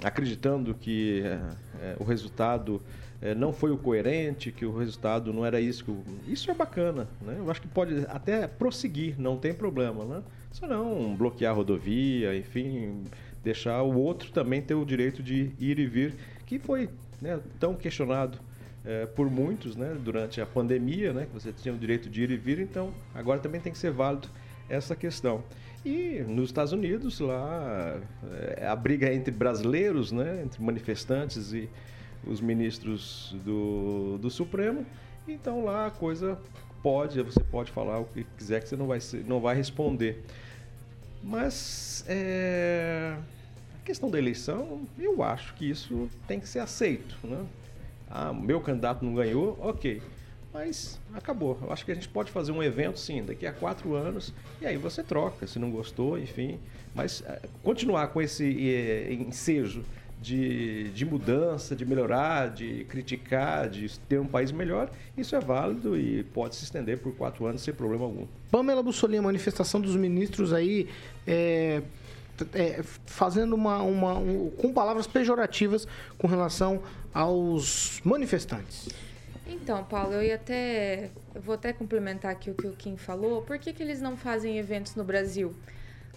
acreditando 0.04 0.72
que 0.72 1.22
é, 1.80 1.96
o 1.98 2.04
resultado 2.04 2.80
é, 3.20 3.34
não 3.34 3.52
foi 3.52 3.72
o 3.72 3.76
coerente, 3.76 4.52
que 4.52 4.64
o 4.64 4.78
resultado 4.78 5.32
não 5.32 5.44
era 5.44 5.60
isso. 5.60 5.84
Que 5.84 6.32
isso 6.32 6.50
é 6.50 6.54
bacana, 6.54 7.08
né? 7.20 7.34
Eu 7.38 7.50
acho 7.50 7.60
que 7.60 7.68
pode 7.68 8.06
até 8.08 8.46
prosseguir, 8.46 9.16
não 9.18 9.36
tem 9.36 9.52
problema, 9.52 10.04
né? 10.04 10.22
Só 10.52 10.66
não 10.66 11.14
bloquear 11.16 11.52
a 11.52 11.54
rodovia, 11.54 12.34
enfim, 12.36 13.04
deixar 13.42 13.82
o 13.82 13.98
outro 13.98 14.30
também 14.30 14.62
ter 14.62 14.74
o 14.74 14.84
direito 14.84 15.22
de 15.22 15.50
ir 15.58 15.78
e 15.78 15.86
vir, 15.86 16.14
que 16.46 16.58
foi 16.58 16.88
né, 17.20 17.40
tão 17.58 17.74
questionado 17.74 18.38
é, 18.84 19.06
por 19.06 19.30
muitos 19.30 19.76
né, 19.76 19.96
durante 20.02 20.40
a 20.40 20.46
pandemia, 20.46 21.12
né, 21.12 21.26
que 21.26 21.32
você 21.32 21.52
tinha 21.52 21.74
o 21.74 21.78
direito 21.78 22.08
de 22.08 22.22
ir 22.22 22.30
e 22.30 22.36
vir, 22.36 22.58
então 22.58 22.92
agora 23.14 23.38
também 23.38 23.60
tem 23.60 23.72
que 23.72 23.78
ser 23.78 23.92
válido 23.92 24.28
essa 24.70 24.94
questão. 24.96 25.42
E 25.84 26.24
nos 26.26 26.46
Estados 26.46 26.72
Unidos, 26.72 27.20
lá, 27.20 27.98
é, 28.56 28.66
a 28.66 28.76
briga 28.76 29.08
é 29.08 29.14
entre 29.14 29.32
brasileiros, 29.32 30.12
né, 30.12 30.42
entre 30.44 30.62
manifestantes 30.62 31.52
e 31.52 31.68
os 32.26 32.40
ministros 32.40 33.34
do, 33.44 34.18
do 34.18 34.30
Supremo, 34.30 34.86
então 35.26 35.64
lá 35.64 35.86
a 35.86 35.90
coisa 35.90 36.38
pode, 36.82 37.22
você 37.22 37.40
pode 37.40 37.70
falar 37.72 37.98
o 37.98 38.04
que 38.04 38.24
quiser 38.36 38.62
que 38.62 38.68
você 38.68 38.76
não 38.76 38.86
vai, 38.86 38.98
não 39.26 39.40
vai 39.40 39.56
responder. 39.56 40.22
Mas 41.22 42.04
é, 42.06 43.16
a 43.80 43.84
questão 43.84 44.10
da 44.10 44.18
eleição, 44.18 44.82
eu 44.98 45.22
acho 45.22 45.54
que 45.54 45.68
isso 45.68 46.08
tem 46.26 46.40
que 46.40 46.48
ser 46.48 46.60
aceito. 46.60 47.16
Né? 47.24 47.44
Ah, 48.10 48.32
meu 48.32 48.60
candidato 48.60 49.04
não 49.04 49.14
ganhou, 49.14 49.58
ok. 49.60 50.02
Mas 50.52 50.98
acabou. 51.14 51.58
Eu 51.62 51.72
acho 51.72 51.84
que 51.84 51.92
a 51.92 51.94
gente 51.94 52.08
pode 52.08 52.30
fazer 52.30 52.52
um 52.52 52.62
evento, 52.62 52.98
sim, 52.98 53.22
daqui 53.22 53.46
a 53.46 53.52
quatro 53.52 53.94
anos, 53.94 54.32
e 54.60 54.66
aí 54.66 54.76
você 54.76 55.02
troca, 55.02 55.46
se 55.46 55.58
não 55.58 55.70
gostou, 55.70 56.18
enfim. 56.18 56.58
Mas 56.94 57.22
é, 57.26 57.40
continuar 57.62 58.08
com 58.08 58.20
esse 58.20 58.68
é, 58.68 59.12
ensejo 59.12 59.84
de, 60.20 60.90
de 60.90 61.06
mudança, 61.06 61.74
de 61.74 61.86
melhorar, 61.86 62.50
de 62.50 62.84
criticar, 62.84 63.68
de 63.68 63.98
ter 64.00 64.18
um 64.18 64.26
país 64.26 64.52
melhor, 64.52 64.90
isso 65.16 65.34
é 65.34 65.40
válido 65.40 65.96
e 65.96 66.22
pode 66.24 66.56
se 66.56 66.64
estender 66.64 66.98
por 66.98 67.14
quatro 67.14 67.46
anos 67.46 67.62
sem 67.62 67.72
problema 67.72 68.04
algum. 68.04 68.26
Pamela 68.50 68.82
Bussolini, 68.82 69.18
a 69.18 69.22
manifestação 69.22 69.80
dos 69.80 69.96
ministros 69.96 70.52
aí 70.52 70.88
é, 71.26 71.82
é, 72.52 72.82
fazendo 73.06 73.54
uma, 73.54 73.82
uma 73.82 74.18
um, 74.18 74.50
com 74.50 74.72
palavras 74.72 75.06
pejorativas 75.06 75.88
com 76.18 76.26
relação 76.26 76.82
aos 77.14 78.00
manifestantes. 78.04 78.88
Então, 79.52 79.82
Paulo, 79.82 80.14
eu 80.14 80.22
ia 80.22 80.36
até. 80.36 81.10
Eu 81.34 81.42
vou 81.42 81.56
até 81.56 81.72
complementar 81.72 82.30
aqui 82.30 82.52
o 82.52 82.54
que 82.54 82.68
o 82.68 82.72
Kim 82.72 82.96
falou. 82.96 83.42
Por 83.42 83.58
que, 83.58 83.72
que 83.72 83.82
eles 83.82 84.00
não 84.00 84.16
fazem 84.16 84.58
eventos 84.58 84.94
no 84.94 85.02
Brasil? 85.02 85.52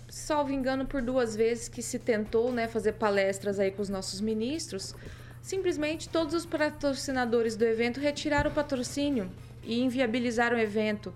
Salvo 0.07 0.51
engano, 0.51 0.85
por 0.85 1.01
duas 1.01 1.35
vezes 1.35 1.67
que 1.67 1.81
se 1.81 1.97
tentou 1.97 2.51
né, 2.51 2.67
fazer 2.67 2.93
palestras 2.93 3.59
aí 3.59 3.71
com 3.71 3.81
os 3.81 3.89
nossos 3.89 4.21
ministros, 4.21 4.93
simplesmente 5.41 6.07
todos 6.07 6.35
os 6.35 6.45
patrocinadores 6.45 7.55
do 7.55 7.65
evento 7.65 7.99
retiraram 7.99 8.51
o 8.51 8.53
patrocínio 8.53 9.31
e 9.63 9.81
inviabilizaram 9.81 10.55
o 10.55 10.59
evento. 10.59 11.11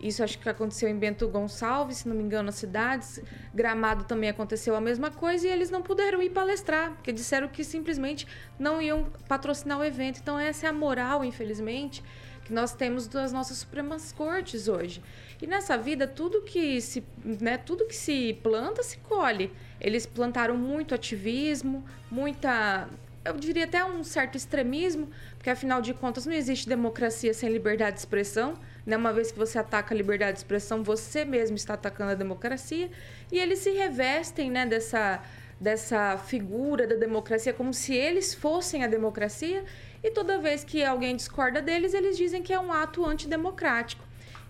Isso 0.00 0.24
acho 0.24 0.38
que 0.38 0.48
aconteceu 0.48 0.88
em 0.88 0.96
Bento 0.96 1.28
Gonçalves, 1.28 1.98
se 1.98 2.08
não 2.08 2.16
me 2.16 2.22
engano, 2.22 2.44
nas 2.44 2.54
cidades. 2.54 3.20
Gramado 3.54 4.04
também 4.04 4.30
aconteceu 4.30 4.74
a 4.74 4.80
mesma 4.80 5.10
coisa 5.10 5.46
e 5.46 5.50
eles 5.50 5.70
não 5.70 5.82
puderam 5.82 6.22
ir 6.22 6.30
palestrar, 6.30 6.92
porque 6.92 7.12
disseram 7.12 7.48
que 7.48 7.62
simplesmente 7.62 8.26
não 8.58 8.80
iam 8.80 9.04
patrocinar 9.28 9.78
o 9.78 9.84
evento. 9.84 10.18
Então 10.20 10.38
essa 10.38 10.66
é 10.66 10.70
a 10.70 10.72
moral, 10.72 11.22
infelizmente, 11.22 12.02
que 12.44 12.52
nós 12.52 12.72
temos 12.72 13.06
das 13.06 13.30
nossas 13.30 13.58
Supremas 13.58 14.10
Cortes 14.10 14.68
hoje. 14.68 15.02
E 15.40 15.46
nessa 15.46 15.76
vida, 15.76 16.06
tudo 16.06 16.42
que 16.42 16.80
se, 16.80 17.04
né, 17.22 17.58
tudo 17.58 17.86
que 17.86 17.96
se 17.96 18.38
planta, 18.42 18.82
se 18.82 18.96
colhe. 18.98 19.52
Eles 19.78 20.06
plantaram 20.06 20.56
muito 20.56 20.94
ativismo, 20.94 21.84
muita 22.10 22.88
eu 23.24 23.34
diria 23.34 23.64
até 23.64 23.84
um 23.84 24.02
certo 24.02 24.36
extremismo, 24.36 25.10
porque 25.36 25.50
afinal 25.50 25.82
de 25.82 25.92
contas 25.92 26.24
não 26.24 26.32
existe 26.32 26.68
democracia 26.68 27.34
sem 27.34 27.50
liberdade 27.50 27.94
de 27.94 28.00
expressão. 28.00 28.54
Né? 28.90 28.96
Uma 28.96 29.12
vez 29.12 29.30
que 29.30 29.38
você 29.38 29.56
ataca 29.56 29.94
a 29.94 29.96
liberdade 29.96 30.32
de 30.32 30.38
expressão, 30.38 30.82
você 30.82 31.24
mesmo 31.24 31.56
está 31.56 31.74
atacando 31.74 32.10
a 32.10 32.14
democracia. 32.16 32.90
E 33.30 33.38
eles 33.38 33.60
se 33.60 33.70
revestem 33.70 34.50
né, 34.50 34.66
dessa, 34.66 35.22
dessa 35.60 36.18
figura 36.18 36.88
da 36.88 36.96
democracia 36.96 37.52
como 37.52 37.72
se 37.72 37.94
eles 37.94 38.34
fossem 38.34 38.82
a 38.82 38.88
democracia. 38.88 39.64
E 40.02 40.10
toda 40.10 40.40
vez 40.40 40.64
que 40.64 40.82
alguém 40.82 41.14
discorda 41.14 41.62
deles, 41.62 41.94
eles 41.94 42.16
dizem 42.16 42.42
que 42.42 42.52
é 42.52 42.58
um 42.58 42.72
ato 42.72 43.06
antidemocrático. 43.06 44.02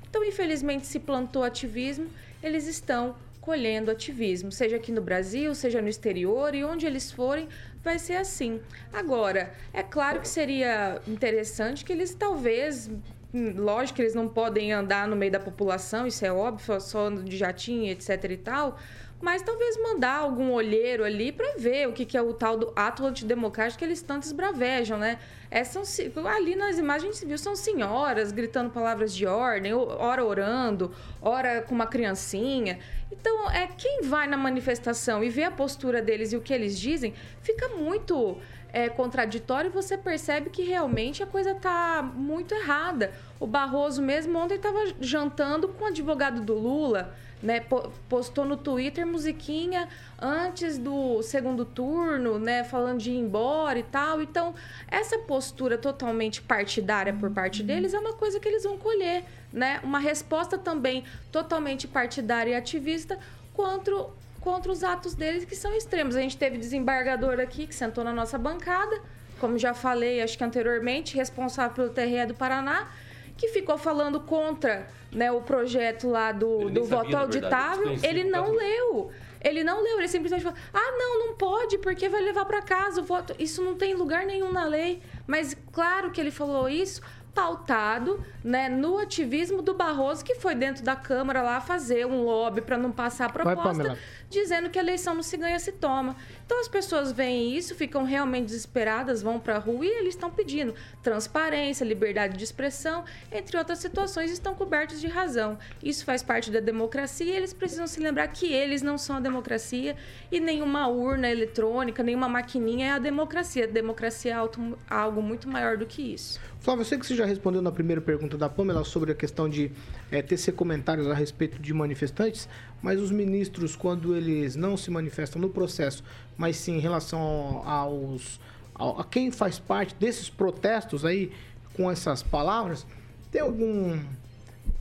Então, 0.09 0.24
infelizmente, 0.24 0.86
se 0.86 0.99
plantou 0.99 1.45
ativismo, 1.45 2.09
eles 2.43 2.66
estão 2.66 3.14
colhendo 3.43 3.91
ativismo, 3.91 4.51
seja 4.51 4.76
aqui 4.76 4.91
no 4.91 5.03
Brasil, 5.03 5.55
seja 5.55 5.82
no 5.82 5.88
exterior 5.88 6.55
e 6.55 6.64
onde 6.64 6.86
eles 6.86 7.12
forem, 7.12 7.47
vai 7.82 7.99
ser 7.99 8.16
assim. 8.16 8.61
Agora, 8.93 9.53
é 9.72 9.82
claro 9.82 10.20
que 10.20 10.28
seria 10.28 11.01
interessante 11.07 11.84
que 11.84 11.93
eles 11.93 12.14
talvez 12.14 12.91
Lógico 13.33 13.97
que 13.97 14.03
eles 14.03 14.14
não 14.14 14.28
podem 14.28 14.72
andar 14.72 15.07
no 15.07 15.14
meio 15.14 15.31
da 15.31 15.41
população, 15.41 16.07
isso 16.07 16.24
é 16.24 16.33
óbvio, 16.33 16.81
só 16.81 17.11
de 17.11 17.37
jatinho, 17.37 17.91
etc 17.91 18.24
e 18.31 18.37
tal 18.37 18.76
mas 19.20 19.43
talvez 19.43 19.76
mandar 19.76 20.16
algum 20.16 20.51
olheiro 20.51 21.05
ali 21.05 21.31
para 21.31 21.55
ver 21.57 21.87
o 21.87 21.93
que, 21.93 22.07
que 22.07 22.16
é 22.16 22.22
o 22.22 22.33
tal 22.33 22.57
do 22.57 22.72
ato 22.74 23.05
antidemocrático 23.05 23.78
que 23.78 23.85
eles 23.85 24.01
tanto 24.01 24.22
esbravejam, 24.22 24.99
né? 24.99 25.18
É, 25.51 25.62
são, 25.62 25.83
ali 26.26 26.57
nas 26.57 26.78
imagens 26.78 27.18
se 27.18 27.26
viu 27.26 27.37
são 27.37 27.55
senhoras 27.55 28.33
gritando 28.33 28.70
palavras 28.70 29.14
de 29.14 29.26
ordem, 29.26 29.74
ora 29.74 30.24
orando, 30.24 30.91
ora 31.20 31.61
com 31.61 31.74
uma 31.74 31.87
criancinha. 31.87 32.78
Então, 33.12 33.51
é 33.51 33.66
quem 33.66 34.03
vai 34.03 34.26
na 34.26 34.37
manifestação 34.37 35.22
e 35.22 35.28
vê 35.28 35.43
a 35.43 35.51
postura 35.51 36.01
deles 36.01 36.33
e 36.33 36.37
o 36.37 36.41
que 36.41 36.55
eles 36.55 36.78
dizem, 36.78 37.12
fica 37.43 37.68
muito 37.68 38.39
é, 38.73 38.89
contraditório 38.89 39.71
você 39.71 39.97
percebe 39.97 40.51
que 40.51 40.62
realmente 40.62 41.23
a 41.23 41.27
coisa 41.27 41.55
tá 41.55 42.03
muito 42.03 42.55
errada. 42.55 43.12
O 43.39 43.47
Barroso 43.47 44.03
mesmo 44.03 44.39
ontem 44.39 44.57
estava 44.57 44.79
jantando 45.01 45.68
com 45.68 45.85
o 45.85 45.89
advogado 45.89 46.41
do 46.41 46.55
Lula 46.55 47.14
né, 47.43 47.64
postou 48.09 48.45
no 48.45 48.57
Twitter 48.57 49.07
musiquinha 49.07 49.89
antes 50.21 50.77
do 50.79 51.23
segundo 51.23 51.64
turno, 51.64 52.39
né, 52.39 52.64
falando 52.64 52.99
de 52.99 53.11
ir 53.11 53.18
embora 53.18 53.79
e 53.79 53.83
tal. 53.83 54.21
Então, 54.21 54.55
essa 54.89 55.18
postura 55.21 55.79
totalmente 55.79 56.43
partidária 56.43 57.12
por 57.12 57.31
parte 57.31 57.62
deles 57.62 57.95
é 57.95 57.99
uma 57.99 58.12
coisa 58.12 58.39
que 58.39 58.49
eles 58.49 58.64
vão 58.64 58.77
colher, 58.77 59.25
né? 59.53 59.81
Uma 59.83 59.99
resposta 59.99 60.59
também 60.59 61.05
totalmente 61.33 61.89
partidária 61.89 62.53
e 62.53 62.55
ativista 62.55 63.18
contra 63.55 63.95
contra 64.41 64.72
os 64.72 64.82
atos 64.82 65.14
deles 65.14 65.45
que 65.45 65.55
são 65.55 65.74
extremos. 65.74 66.16
A 66.16 66.20
gente 66.20 66.36
teve 66.36 66.59
desembargador 66.59 67.38
aqui 67.41 67.66
que 67.66 67.74
sentou 67.74 68.03
na 68.03 68.12
nossa 68.12 68.38
bancada, 68.38 69.01
como 69.38 69.59
já 69.59 69.72
falei, 69.72 70.20
acho 70.20 70.36
que 70.36 70.45
anteriormente, 70.45 71.16
responsável 71.16 71.74
pelo 71.74 71.91
TRE 71.91 72.26
do 72.26 72.34
Paraná, 72.34 72.91
que 73.36 73.49
ficou 73.49 73.78
falando 73.78 74.20
contra 74.20 74.86
né, 75.11 75.32
o 75.32 75.41
projeto 75.41 76.09
lá 76.09 76.30
do, 76.30 76.68
do 76.68 76.84
voto 76.84 77.16
auditável. 77.16 77.97
Ele 78.03 78.24
não 78.24 78.51
leu. 78.53 79.11
Ele 79.43 79.64
não 79.64 79.82
leu, 79.82 79.99
ele 79.99 80.09
simplesmente 80.09 80.43
falou: 80.43 80.59
ah, 80.72 80.93
não, 80.99 81.26
não 81.26 81.34
pode, 81.34 81.78
porque 81.78 82.11
vai 82.11 82.20
levar 82.20 82.45
para 82.45 82.61
casa 82.61 83.01
o 83.01 83.05
voto. 83.05 83.34
Isso 83.38 83.62
não 83.62 83.74
tem 83.74 83.95
lugar 83.95 84.26
nenhum 84.26 84.53
na 84.53 84.64
lei. 84.64 85.01
Mas 85.26 85.57
claro 85.72 86.11
que 86.11 86.20
ele 86.20 86.30
falou 86.30 86.68
isso 86.68 87.01
pautado 87.35 88.24
né, 88.43 88.68
no 88.68 88.99
ativismo 88.99 89.62
do 89.62 89.74
Barroso, 89.74 90.24
que 90.24 90.35
foi 90.35 90.55
dentro 90.55 90.83
da 90.83 90.97
Câmara 90.97 91.43
lá 91.43 91.61
fazer 91.61 92.07
um 92.07 92.22
lobby 92.22 92.61
para 92.61 92.76
não 92.76 92.91
passar 92.91 93.26
a 93.26 93.28
proposta, 93.28 93.83
Vai, 93.83 93.99
dizendo 94.28 94.70
que 94.70 94.78
a 94.78 94.83
eleição 94.83 95.14
não 95.14 95.22
se 95.22 95.37
ganha, 95.37 95.59
se 95.59 95.72
toma. 95.72 96.16
Então 96.45 96.61
as 96.61 96.68
pessoas 96.68 97.12
veem 97.12 97.57
isso, 97.57 97.74
ficam 97.74 98.05
realmente 98.05 98.47
desesperadas, 98.47 99.22
vão 99.22 99.39
para 99.39 99.57
a 99.57 99.59
rua 99.59 99.85
e 99.85 99.89
eles 99.89 100.14
estão 100.14 100.31
pedindo 100.31 100.74
transparência, 101.03 101.85
liberdade 101.85 102.37
de 102.37 102.45
expressão, 102.45 103.05
entre 103.31 103.57
outras 103.57 103.78
situações, 103.78 104.31
estão 104.31 104.55
cobertos 104.55 105.01
de 105.01 105.07
razão. 105.07 105.59
Isso 105.83 106.05
faz 106.05 106.22
parte 106.22 106.51
da 106.51 106.61
democracia 106.61 107.26
e 107.26 107.37
eles 107.37 107.53
precisam 107.53 107.87
se 107.87 108.01
lembrar 108.01 108.26
que 108.28 108.53
eles 108.53 108.83
não 108.83 108.99
são 108.99 109.16
a 109.16 109.20
democracia 109.20 109.97
e 110.31 110.41
nenhuma 110.41 110.89
urna 110.89 111.28
eletrônica, 111.28 112.03
nenhuma 112.03 112.28
maquininha 112.28 112.87
é 112.87 112.91
a 112.93 112.99
democracia. 112.99 113.64
A 113.64 113.68
democracia 113.68 114.33
é 114.33 114.95
algo 114.95 115.22
muito 115.22 115.49
maior 115.49 115.76
do 115.76 115.87
que 115.87 116.03
isso. 116.03 116.41
Flávio, 116.61 116.83
eu 116.83 116.85
sei 116.85 116.99
que 116.99 117.07
você 117.07 117.17
já 117.17 117.25
respondeu 117.25 117.63
na 117.63 117.73
primeira 117.73 118.03
pergunta 118.03 118.37
da 118.37 118.47
Pamela 118.47 118.85
sobre 118.85 119.11
a 119.13 119.15
questão 119.15 119.49
de 119.49 119.73
é, 120.11 120.21
tecer 120.21 120.53
comentários 120.53 121.07
a 121.07 121.15
respeito 121.15 121.59
de 121.59 121.73
manifestantes, 121.73 122.47
mas 122.83 123.01
os 123.01 123.11
ministros, 123.11 123.75
quando 123.75 124.15
eles 124.15 124.57
não 124.57 124.77
se 124.77 124.91
manifestam 124.91 125.41
no 125.41 125.49
processo, 125.49 126.05
mas 126.37 126.57
sim 126.57 126.77
em 126.77 126.79
relação 126.79 127.63
aos 127.65 128.39
a 128.75 129.05
quem 129.05 129.31
faz 129.31 129.59
parte 129.59 129.95
desses 129.95 130.31
protestos 130.31 131.05
aí 131.05 131.31
com 131.75 131.91
essas 131.91 132.23
palavras, 132.23 132.87
tem 133.31 133.41
algum 133.41 133.99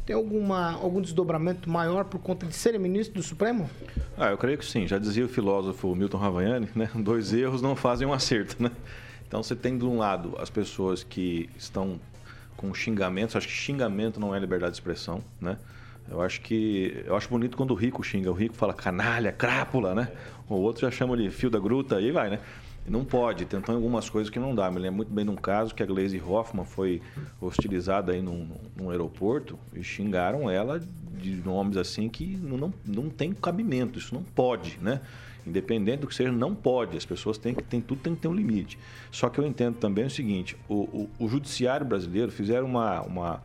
tem 0.05 0.15
alguma, 0.15 0.71
algum 0.73 1.01
desdobramento 1.01 1.69
maior 1.69 2.03
por 2.03 2.19
conta 2.19 2.45
de 2.45 2.53
serem 2.53 2.79
ministro 2.79 3.15
do 3.15 3.23
Supremo? 3.23 3.69
Ah, 4.17 4.31
eu 4.31 4.37
creio 4.37 4.57
que 4.57 4.65
sim. 4.65 4.87
Já 4.87 4.97
dizia 4.97 5.23
o 5.23 5.29
filósofo 5.29 5.95
Milton 5.95 6.17
Ravaiani, 6.17 6.67
né? 6.75 6.89
Dois 6.95 7.31
erros 7.31 7.61
não 7.61 7.75
fazem 7.75 8.07
um 8.07 8.13
acerto, 8.13 8.61
né? 8.61 8.71
Então 9.29 9.43
você 9.43 9.55
tem 9.55 9.77
de 9.77 9.85
um 9.85 9.99
lado 9.99 10.35
as 10.39 10.49
pessoas 10.49 11.03
que 11.03 11.47
estão 11.55 11.99
com 12.57 12.73
xingamentos, 12.73 13.35
acho 13.35 13.47
que 13.47 13.53
xingamento 13.53 14.19
não 14.19 14.35
é 14.35 14.39
liberdade 14.39 14.71
de 14.71 14.77
expressão, 14.77 15.23
né? 15.39 15.55
Eu 16.09 16.19
acho 16.19 16.41
que. 16.41 17.03
Eu 17.05 17.15
acho 17.15 17.29
bonito 17.29 17.55
quando 17.55 17.69
o 17.69 17.75
rico 17.75 18.03
xinga. 18.03 18.31
O 18.31 18.33
rico 18.33 18.55
fala 18.55 18.73
canalha, 18.73 19.31
crápula, 19.31 19.93
né? 19.93 20.11
O 20.49 20.55
outro 20.55 20.81
já 20.81 20.89
chama 20.89 21.15
de 21.15 21.29
fio 21.29 21.51
da 21.51 21.59
gruta, 21.59 21.97
aí 21.97 22.11
vai, 22.11 22.31
né? 22.31 22.39
Não 22.87 23.05
pode, 23.05 23.45
tentam 23.45 23.75
algumas 23.75 24.09
coisas 24.09 24.31
que 24.31 24.39
não 24.39 24.55
dá. 24.55 24.71
Me 24.71 24.79
lembro 24.79 24.97
muito 24.97 25.13
bem 25.13 25.23
de 25.23 25.29
um 25.29 25.35
caso 25.35 25.75
que 25.75 25.83
a 25.83 25.85
Glaze 25.85 26.19
Hoffman 26.19 26.65
foi 26.65 26.99
hostilizada 27.39 28.13
aí 28.13 28.21
num, 28.21 28.47
num 28.75 28.89
aeroporto 28.89 29.59
e 29.75 29.83
xingaram 29.83 30.49
ela 30.49 30.79
de 30.79 31.35
nomes 31.45 31.77
assim 31.77 32.09
que 32.09 32.25
não, 32.41 32.73
não 32.83 33.09
tem 33.09 33.31
cabimento, 33.31 33.99
isso 33.99 34.15
não 34.15 34.23
pode, 34.23 34.79
né? 34.81 35.01
Independente 35.45 36.01
do 36.01 36.07
que 36.07 36.15
seja, 36.15 36.31
não 36.31 36.53
pode. 36.53 36.97
As 36.97 37.05
pessoas 37.05 37.37
têm 37.37 37.53
que 37.53 37.63
tem 37.63 37.81
tudo 37.81 38.01
tem 38.01 38.15
que 38.15 38.21
ter 38.21 38.27
um 38.27 38.33
limite. 38.33 38.77
Só 39.11 39.29
que 39.29 39.39
eu 39.39 39.45
entendo 39.45 39.77
também 39.77 40.05
o 40.05 40.09
seguinte: 40.09 40.55
o, 40.67 40.75
o, 40.75 41.09
o 41.19 41.27
judiciário 41.27 41.85
brasileiro 41.85 42.31
fizeram 42.31 42.65
uma, 42.65 43.01
uma 43.01 43.41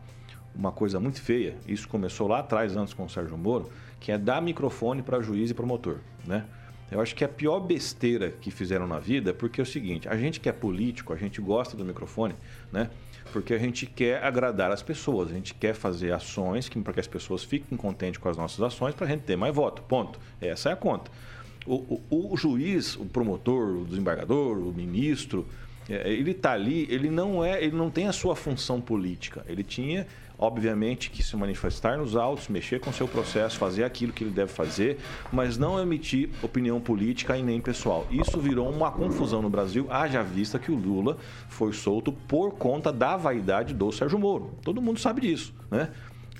uma 0.57 0.71
coisa 0.71 0.99
muito 0.99 1.21
feia, 1.21 1.55
isso 1.67 1.87
começou 1.87 2.27
lá 2.27 2.39
atrás, 2.39 2.75
antes 2.75 2.93
com 2.93 3.03
o 3.03 3.09
Sérgio 3.09 3.37
Moro, 3.37 3.69
que 3.99 4.11
é 4.11 4.17
dar 4.17 4.41
microfone 4.41 5.01
para 5.01 5.21
juiz 5.21 5.51
e 5.51 5.53
promotor, 5.53 5.97
né? 6.25 6.45
Eu 6.91 7.01
acho 7.01 7.15
que 7.15 7.23
é 7.23 7.27
a 7.27 7.29
pior 7.29 7.59
besteira 7.59 8.29
que 8.29 8.51
fizeram 8.51 8.85
na 8.87 8.99
vida, 8.99 9.33
porque 9.33 9.59
é 9.59 9.63
o 9.63 9.65
seguinte, 9.65 10.07
a 10.07 10.15
gente 10.15 10.39
que 10.39 10.47
é 10.47 10.51
político, 10.51 11.11
a 11.11 11.15
gente 11.15 11.41
gosta 11.41 11.75
do 11.75 11.83
microfone, 11.83 12.35
né? 12.71 12.89
Porque 13.33 13.53
a 13.53 13.57
gente 13.57 13.87
quer 13.87 14.23
agradar 14.23 14.71
as 14.71 14.83
pessoas, 14.83 15.31
a 15.31 15.33
gente 15.33 15.53
quer 15.55 15.73
fazer 15.73 16.13
ações 16.13 16.69
para 16.69 16.93
que 16.93 16.99
as 16.99 17.07
pessoas 17.07 17.43
fiquem 17.43 17.75
contentes 17.75 18.19
com 18.19 18.29
as 18.29 18.37
nossas 18.37 18.61
ações 18.61 18.93
para 18.93 19.07
a 19.07 19.09
gente 19.09 19.23
ter 19.23 19.35
mais 19.35 19.53
voto, 19.53 19.81
ponto. 19.81 20.19
Essa 20.39 20.69
é 20.69 20.73
a 20.73 20.75
conta. 20.75 21.11
O, 21.65 21.99
o, 22.09 22.33
o 22.33 22.37
juiz, 22.37 22.95
o 22.95 23.05
promotor, 23.05 23.77
o 23.77 23.85
desembargador, 23.85 24.57
o 24.57 24.71
ministro, 24.73 25.45
é, 25.89 26.11
ele 26.11 26.31
está 26.31 26.53
ali, 26.53 26.87
ele 26.89 27.09
não 27.09 27.43
é, 27.43 27.63
ele 27.63 27.75
não 27.75 27.89
tem 27.89 28.07
a 28.07 28.13
sua 28.13 28.35
função 28.35 28.81
política. 28.81 29.45
Ele 29.47 29.63
tinha 29.63 30.05
obviamente 30.37 31.09
que 31.09 31.23
se 31.23 31.35
manifestar 31.35 31.97
nos 31.97 32.15
autos, 32.15 32.47
mexer 32.47 32.79
com 32.79 32.91
seu 32.91 33.07
processo, 33.07 33.57
fazer 33.57 33.83
aquilo 33.83 34.11
que 34.11 34.23
ele 34.23 34.31
deve 34.31 34.51
fazer, 34.51 34.97
mas 35.31 35.57
não 35.57 35.79
emitir 35.79 36.29
opinião 36.41 36.79
política 36.79 37.37
e 37.37 37.43
nem 37.43 37.61
pessoal. 37.61 38.05
Isso 38.11 38.39
virou 38.39 38.69
uma 38.69 38.91
confusão 38.91 39.41
no 39.41 39.49
Brasil, 39.49 39.87
haja 39.89 40.21
vista 40.21 40.59
que 40.59 40.71
o 40.71 40.75
Lula 40.75 41.17
foi 41.47 41.73
solto 41.73 42.11
por 42.11 42.51
conta 42.51 42.91
da 42.91 43.15
vaidade 43.15 43.73
do 43.73 43.91
Sérgio 43.91 44.19
Moro. 44.19 44.57
Todo 44.63 44.81
mundo 44.81 44.99
sabe 44.99 45.21
disso, 45.21 45.53
né? 45.71 45.89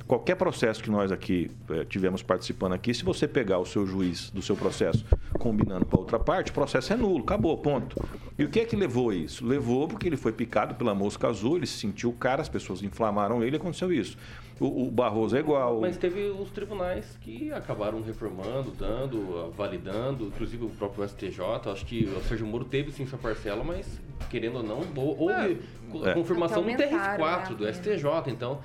Qualquer 0.03 0.35
processo 0.35 0.83
que 0.83 0.89
nós 0.89 1.11
aqui 1.11 1.49
eh, 1.69 1.85
tivemos 1.85 2.21
participando 2.21 2.73
aqui, 2.73 2.93
se 2.93 3.03
você 3.03 3.27
pegar 3.27 3.59
o 3.59 3.65
seu 3.65 3.85
juiz 3.85 4.29
do 4.29 4.41
seu 4.41 4.55
processo 4.55 5.05
combinando 5.39 5.85
para 5.85 5.99
outra 5.99 6.19
parte, 6.19 6.51
o 6.51 6.53
processo 6.53 6.93
é 6.93 6.95
nulo, 6.95 7.23
acabou, 7.23 7.57
ponto. 7.57 7.95
E 8.37 8.43
o 8.43 8.49
que 8.49 8.59
é 8.59 8.65
que 8.65 8.75
levou 8.75 9.09
a 9.09 9.15
isso? 9.15 9.45
Levou 9.45 9.87
porque 9.87 10.07
ele 10.07 10.17
foi 10.17 10.31
picado 10.31 10.75
pela 10.75 10.93
mosca 10.93 11.27
azul, 11.27 11.57
ele 11.57 11.65
se 11.65 11.79
sentiu 11.79 12.09
o 12.09 12.13
cara, 12.13 12.41
as 12.41 12.49
pessoas 12.49 12.83
inflamaram 12.83 13.43
ele 13.43 13.55
e 13.55 13.59
aconteceu 13.59 13.91
isso. 13.91 14.17
O, 14.59 14.87
o, 14.87 14.91
Barroso 14.91 15.35
é 15.35 15.39
igual. 15.39 15.81
Mas 15.81 15.97
teve 15.97 16.21
os 16.27 16.49
tribunais 16.49 17.17
que 17.19 17.51
acabaram 17.51 18.01
reformando, 18.01 18.71
dando, 18.71 19.51
validando, 19.51 20.27
inclusive 20.27 20.63
o 20.63 20.69
próprio 20.69 21.07
STJ. 21.07 21.41
Acho 21.71 21.85
que 21.85 22.05
o 22.05 22.21
Sérgio 22.23 22.47
Moro 22.47 22.63
teve 22.63 22.89
sim 22.91 23.05
sua 23.05 23.19
parcela, 23.19 23.65
mas 23.65 23.99
querendo 24.29 24.57
ou 24.57 24.63
não, 24.63 24.81
houve 24.95 25.59
é. 26.05 26.13
confirmação 26.13 26.63
do 26.63 26.69
TRF4 26.69 27.49
né? 27.49 27.55
do 27.57 27.73
STJ. 27.73 28.31
Então, 28.31 28.61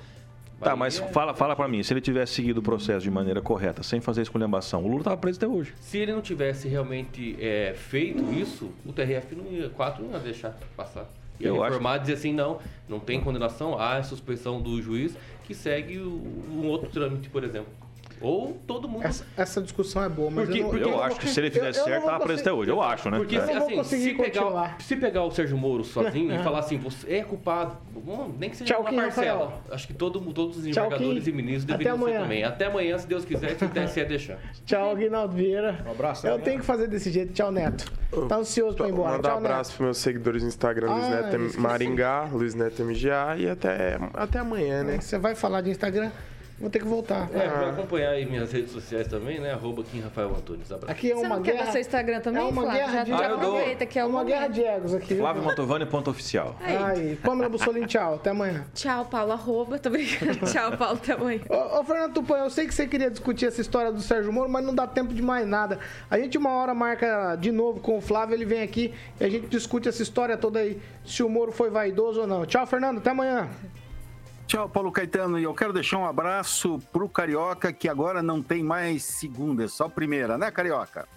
Tá, 0.61 0.75
mas 0.75 0.99
fala, 0.99 1.33
fala 1.33 1.55
para 1.55 1.67
mim, 1.67 1.81
se 1.81 1.91
ele 1.91 2.01
tivesse 2.01 2.33
seguido 2.33 2.59
o 2.59 2.63
processo 2.63 3.01
de 3.03 3.09
maneira 3.09 3.41
correta, 3.41 3.81
sem 3.81 3.99
fazer 3.99 4.21
esculhambação, 4.21 4.83
o 4.83 4.87
Lula 4.87 4.99
estava 4.99 5.17
preso 5.17 5.39
até 5.39 5.47
hoje. 5.47 5.73
Se 5.79 5.97
ele 5.97 6.13
não 6.13 6.21
tivesse 6.21 6.67
realmente 6.67 7.35
é, 7.39 7.73
feito 7.75 8.23
isso, 8.31 8.71
o 8.85 8.93
TRF 8.93 9.35
não 9.35 9.51
ia, 9.51 9.69
4 9.69 10.03
não 10.03 10.11
ia 10.11 10.19
deixar 10.19 10.55
passar. 10.77 11.09
Ia 11.39 11.47
Eu 11.47 11.61
reformar 11.61 11.93
acho... 11.93 12.01
dizer 12.01 12.13
assim, 12.13 12.31
não, 12.31 12.59
não 12.87 12.99
tem 12.99 13.19
condenação, 13.19 13.79
há 13.79 14.03
suspensão 14.03 14.61
do 14.61 14.79
juiz 14.81 15.17
que 15.45 15.55
segue 15.55 15.97
um 15.99 16.67
outro 16.67 16.89
trâmite, 16.89 17.27
por 17.29 17.43
exemplo. 17.43 17.71
Ou 18.21 18.53
todo 18.67 18.87
mundo. 18.87 19.03
Essa, 19.03 19.25
essa 19.35 19.61
discussão 19.61 20.03
é 20.03 20.09
boa, 20.09 20.29
mas 20.29 20.45
porque, 20.45 20.59
eu, 20.59 20.63
não, 20.63 20.69
porque 20.69 20.85
eu, 20.85 20.89
eu 20.89 21.03
acho 21.03 21.19
que 21.19 21.27
se 21.27 21.39
ele 21.39 21.49
fizesse 21.49 21.79
eu, 21.79 21.85
certo, 21.85 22.05
tava 22.05 22.23
preso 22.23 22.41
até 22.41 22.53
hoje. 22.53 22.69
Eu 22.69 22.81
acho, 22.81 23.09
né? 23.09 23.17
Porque 23.17 23.35
é. 23.35 23.57
assim, 23.57 23.83
se 23.83 24.13
pegar, 24.13 24.77
se 24.79 24.95
pegar 24.95 25.23
o 25.23 25.31
Sérgio 25.31 25.57
Moro 25.57 25.83
sozinho 25.83 26.33
e 26.33 26.43
falar 26.43 26.59
assim, 26.59 26.77
você 26.77 27.15
é 27.17 27.23
culpado, 27.23 27.77
bom, 27.93 28.31
nem 28.37 28.49
que 28.49 28.57
seja 28.57 28.73
Tchau, 28.73 28.81
uma 28.81 28.93
parcela. 28.93 29.45
Rafael. 29.45 29.61
Acho 29.71 29.87
que 29.87 29.93
todo, 29.93 30.19
todos 30.33 30.57
os 30.57 30.65
embargadores 30.65 31.27
e 31.27 31.31
ministros 31.31 31.65
deveriam 31.65 31.97
ser 31.97 32.19
também. 32.19 32.43
Até 32.43 32.65
amanhã, 32.65 32.97
se 32.97 33.07
Deus 33.07 33.25
quiser, 33.25 33.57
se 33.57 33.65
o 33.65 33.69
TSE 33.69 34.05
deixar. 34.05 34.37
Tchau, 34.65 34.95
Guinaldo 34.95 35.35
Vieira. 35.35 35.83
Um 35.87 35.91
abraço. 35.91 36.27
Eu 36.27 36.39
tenho 36.39 36.59
que 36.59 36.65
fazer 36.65 36.87
desse 36.87 37.11
jeito. 37.11 37.33
Tchau, 37.33 37.51
Neto. 37.51 37.91
Tá 38.27 38.37
ansioso 38.37 38.75
pra 38.75 38.87
ir 38.87 38.91
embora. 38.91 39.13
Manda 39.13 39.33
um 39.33 39.37
abraço 39.37 39.71
pros 39.71 39.85
meus 39.85 39.97
seguidores 39.97 40.43
no 40.43 40.49
Instagram, 40.49 40.91
Luiz 40.91 41.05
ah, 41.05 41.21
Neto 41.21 41.61
Maringá, 41.61 42.29
Luiz 42.31 42.53
Neto 42.53 42.83
MGA 42.83 43.37
e 43.37 43.49
até, 43.49 43.97
até 44.13 44.39
amanhã, 44.39 44.83
né? 44.83 44.99
Você 44.99 45.17
vai 45.17 45.33
falar 45.33 45.61
de 45.61 45.69
Instagram? 45.69 46.11
Vou 46.61 46.69
ter 46.69 46.79
que 46.79 46.85
voltar. 46.85 47.27
É, 47.33 47.47
pra 47.49 47.69
acompanhar 47.71 48.11
aí 48.11 48.25
minhas 48.25 48.51
redes 48.51 48.71
sociais 48.71 49.07
também, 49.07 49.39
né? 49.39 49.51
Arroba 49.51 49.83
Kim 49.83 49.99
Rafael 49.99 50.29
Antunes. 50.35 50.71
Abraço. 50.71 50.91
Aqui 50.91 51.11
é 51.11 51.15
Você 51.15 51.25
uma 51.25 51.35
não 51.37 51.43
quer 51.43 51.53
guerra. 51.53 51.65
dar 51.65 51.71
seu 51.71 51.81
Instagram 51.81 52.19
também, 52.21 52.41
É 52.41 52.45
uma 52.45 52.61
Flávio? 52.61 52.79
guerra 52.79 53.03
de- 53.03 53.09
já 53.09 53.17
Ah, 53.17 53.33
aproveita 53.35 53.85
que 53.85 53.99
é 53.99 54.05
uma 54.05 54.19
uma 54.19 54.23
guerra 54.23 54.47
de 54.47 54.63
egos 54.63 54.93
aqui. 54.93 55.15
Flávio 55.15 55.43
Mantovani, 55.43 55.85
ponto 55.87 56.09
oficial. 56.11 56.55
Aí, 56.61 57.15
Pamela 57.17 57.49
Bussolini, 57.49 57.87
tchau. 57.87 58.13
Até 58.15 58.29
amanhã. 58.29 58.63
Tchau, 58.73 59.05
Paulo, 59.05 59.31
arroba. 59.31 59.79
Tô 59.79 59.89
brincando. 59.89 60.35
Tchau, 60.45 60.77
Paulo, 60.77 60.99
até 61.01 61.13
amanhã. 61.13 61.41
Ô, 61.49 61.79
ô, 61.79 61.83
Fernando 61.83 62.13
Tupan, 62.13 62.37
eu 62.37 62.49
sei 62.49 62.67
que 62.67 62.73
você 62.73 62.85
queria 62.85 63.09
discutir 63.09 63.47
essa 63.47 63.59
história 63.61 63.91
do 63.91 63.99
Sérgio 64.01 64.31
Moro, 64.31 64.49
mas 64.49 64.63
não 64.63 64.75
dá 64.75 64.85
tempo 64.85 65.13
de 65.13 65.21
mais 65.21 65.47
nada. 65.47 65.79
A 66.09 66.17
gente 66.19 66.37
uma 66.37 66.51
hora 66.51 66.73
marca 66.73 67.35
de 67.35 67.51
novo 67.51 67.79
com 67.79 67.97
o 67.97 68.01
Flávio, 68.01 68.35
ele 68.35 68.45
vem 68.45 68.61
aqui 68.61 68.93
e 69.19 69.23
a 69.23 69.29
gente 69.29 69.47
discute 69.47 69.89
essa 69.89 70.01
história 70.03 70.37
toda 70.37 70.59
aí, 70.59 70.79
se 71.03 71.23
o 71.23 71.29
Moro 71.29 71.51
foi 71.51 71.69
vaidoso 71.71 72.21
ou 72.21 72.27
não. 72.27 72.45
Tchau, 72.45 72.65
Fernando, 72.67 72.99
até 72.99 73.09
amanhã. 73.09 73.49
Tchau, 74.47 74.67
Paulo 74.67 74.91
Caetano. 74.91 75.39
E 75.39 75.43
eu 75.43 75.53
quero 75.53 75.71
deixar 75.71 75.97
um 75.97 76.05
abraço 76.05 76.79
pro 76.91 77.07
Carioca, 77.07 77.71
que 77.71 77.87
agora 77.87 78.21
não 78.21 78.41
tem 78.41 78.61
mais 78.63 79.03
segunda, 79.03 79.63
é 79.63 79.67
só 79.67 79.87
primeira, 79.87 80.37
né, 80.37 80.51
Carioca? 80.51 81.07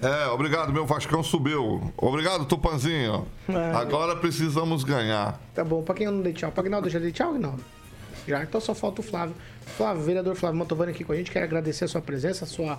É, 0.00 0.26
obrigado, 0.28 0.72
meu 0.72 0.86
Vascão 0.86 1.22
subiu. 1.22 1.92
Obrigado, 1.96 2.44
Tupanzinho. 2.44 3.26
É. 3.48 3.74
Agora 3.74 4.14
precisamos 4.14 4.84
ganhar. 4.84 5.40
Tá 5.54 5.64
bom, 5.64 5.82
pra 5.82 5.94
quem 5.94 6.06
eu 6.06 6.12
não 6.12 6.22
dei 6.22 6.32
tchau? 6.32 6.52
Pra 6.52 6.62
Aguinaldo, 6.62 6.86
eu 6.86 6.92
já 6.92 6.98
dei 7.00 7.10
tchau, 7.10 7.30
Aguinaldo? 7.30 7.64
Já, 8.26 8.42
então 8.42 8.60
só 8.60 8.74
falta 8.74 9.00
o 9.00 9.04
Flávio. 9.04 9.34
Flávio, 9.76 10.02
vereador 10.02 10.34
Flávio 10.36 10.58
Mantovani 10.58 10.92
aqui 10.92 11.02
com 11.02 11.12
a 11.12 11.16
gente. 11.16 11.30
Quero 11.30 11.44
agradecer 11.44 11.84
a 11.84 11.88
sua 11.88 12.00
presença, 12.00 12.44
a 12.44 12.48
sua 12.48 12.78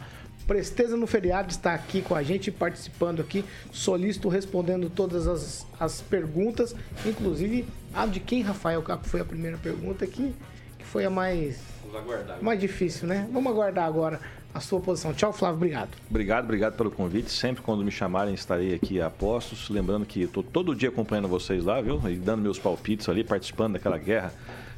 presteza 0.49 0.97
no 0.97 1.05
feriado 1.05 1.49
de 1.49 1.53
estar 1.53 1.75
aqui 1.75 2.01
com 2.01 2.15
a 2.15 2.23
gente, 2.23 2.49
participando 2.49 3.21
aqui, 3.21 3.45
solícito, 3.71 4.27
respondendo 4.29 4.89
todas 4.89 5.27
as, 5.27 5.67
as 5.79 6.01
perguntas, 6.01 6.75
inclusive 7.05 7.67
a 7.93 8.07
de 8.07 8.19
quem, 8.19 8.41
Rafael, 8.41 8.81
que 8.81 9.07
foi 9.07 9.21
a 9.21 9.25
primeira 9.25 9.57
pergunta 9.57 10.03
aqui, 10.03 10.33
que 10.79 10.83
foi 10.83 11.05
a 11.05 11.09
mais, 11.09 11.59
aguardar. 11.95 12.41
mais 12.41 12.59
difícil, 12.59 13.07
né? 13.07 13.29
Vamos 13.31 13.51
aguardar 13.51 13.85
agora 13.85 14.19
a 14.51 14.59
sua 14.59 14.79
posição. 14.79 15.13
Tchau, 15.13 15.31
Flávio, 15.31 15.57
obrigado. 15.57 15.91
Obrigado, 16.09 16.45
obrigado 16.45 16.75
pelo 16.75 16.89
convite. 16.89 17.29
Sempre 17.29 17.61
quando 17.61 17.83
me 17.83 17.91
chamarem 17.91 18.33
estarei 18.33 18.73
aqui 18.73 18.99
a 18.99 19.07
postos. 19.07 19.69
Lembrando 19.69 20.03
que 20.03 20.23
estou 20.23 20.41
todo 20.41 20.75
dia 20.75 20.89
acompanhando 20.89 21.27
vocês 21.27 21.63
lá, 21.63 21.79
viu? 21.79 22.01
E 22.09 22.15
dando 22.15 22.41
meus 22.41 22.57
palpites 22.57 23.07
ali, 23.07 23.23
participando 23.23 23.73
daquela 23.73 23.99
guerra 23.99 24.33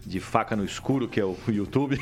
de 0.05 0.19
faca 0.19 0.55
no 0.55 0.65
escuro 0.65 1.07
que 1.07 1.19
é 1.19 1.25
o 1.25 1.37
YouTube. 1.47 1.97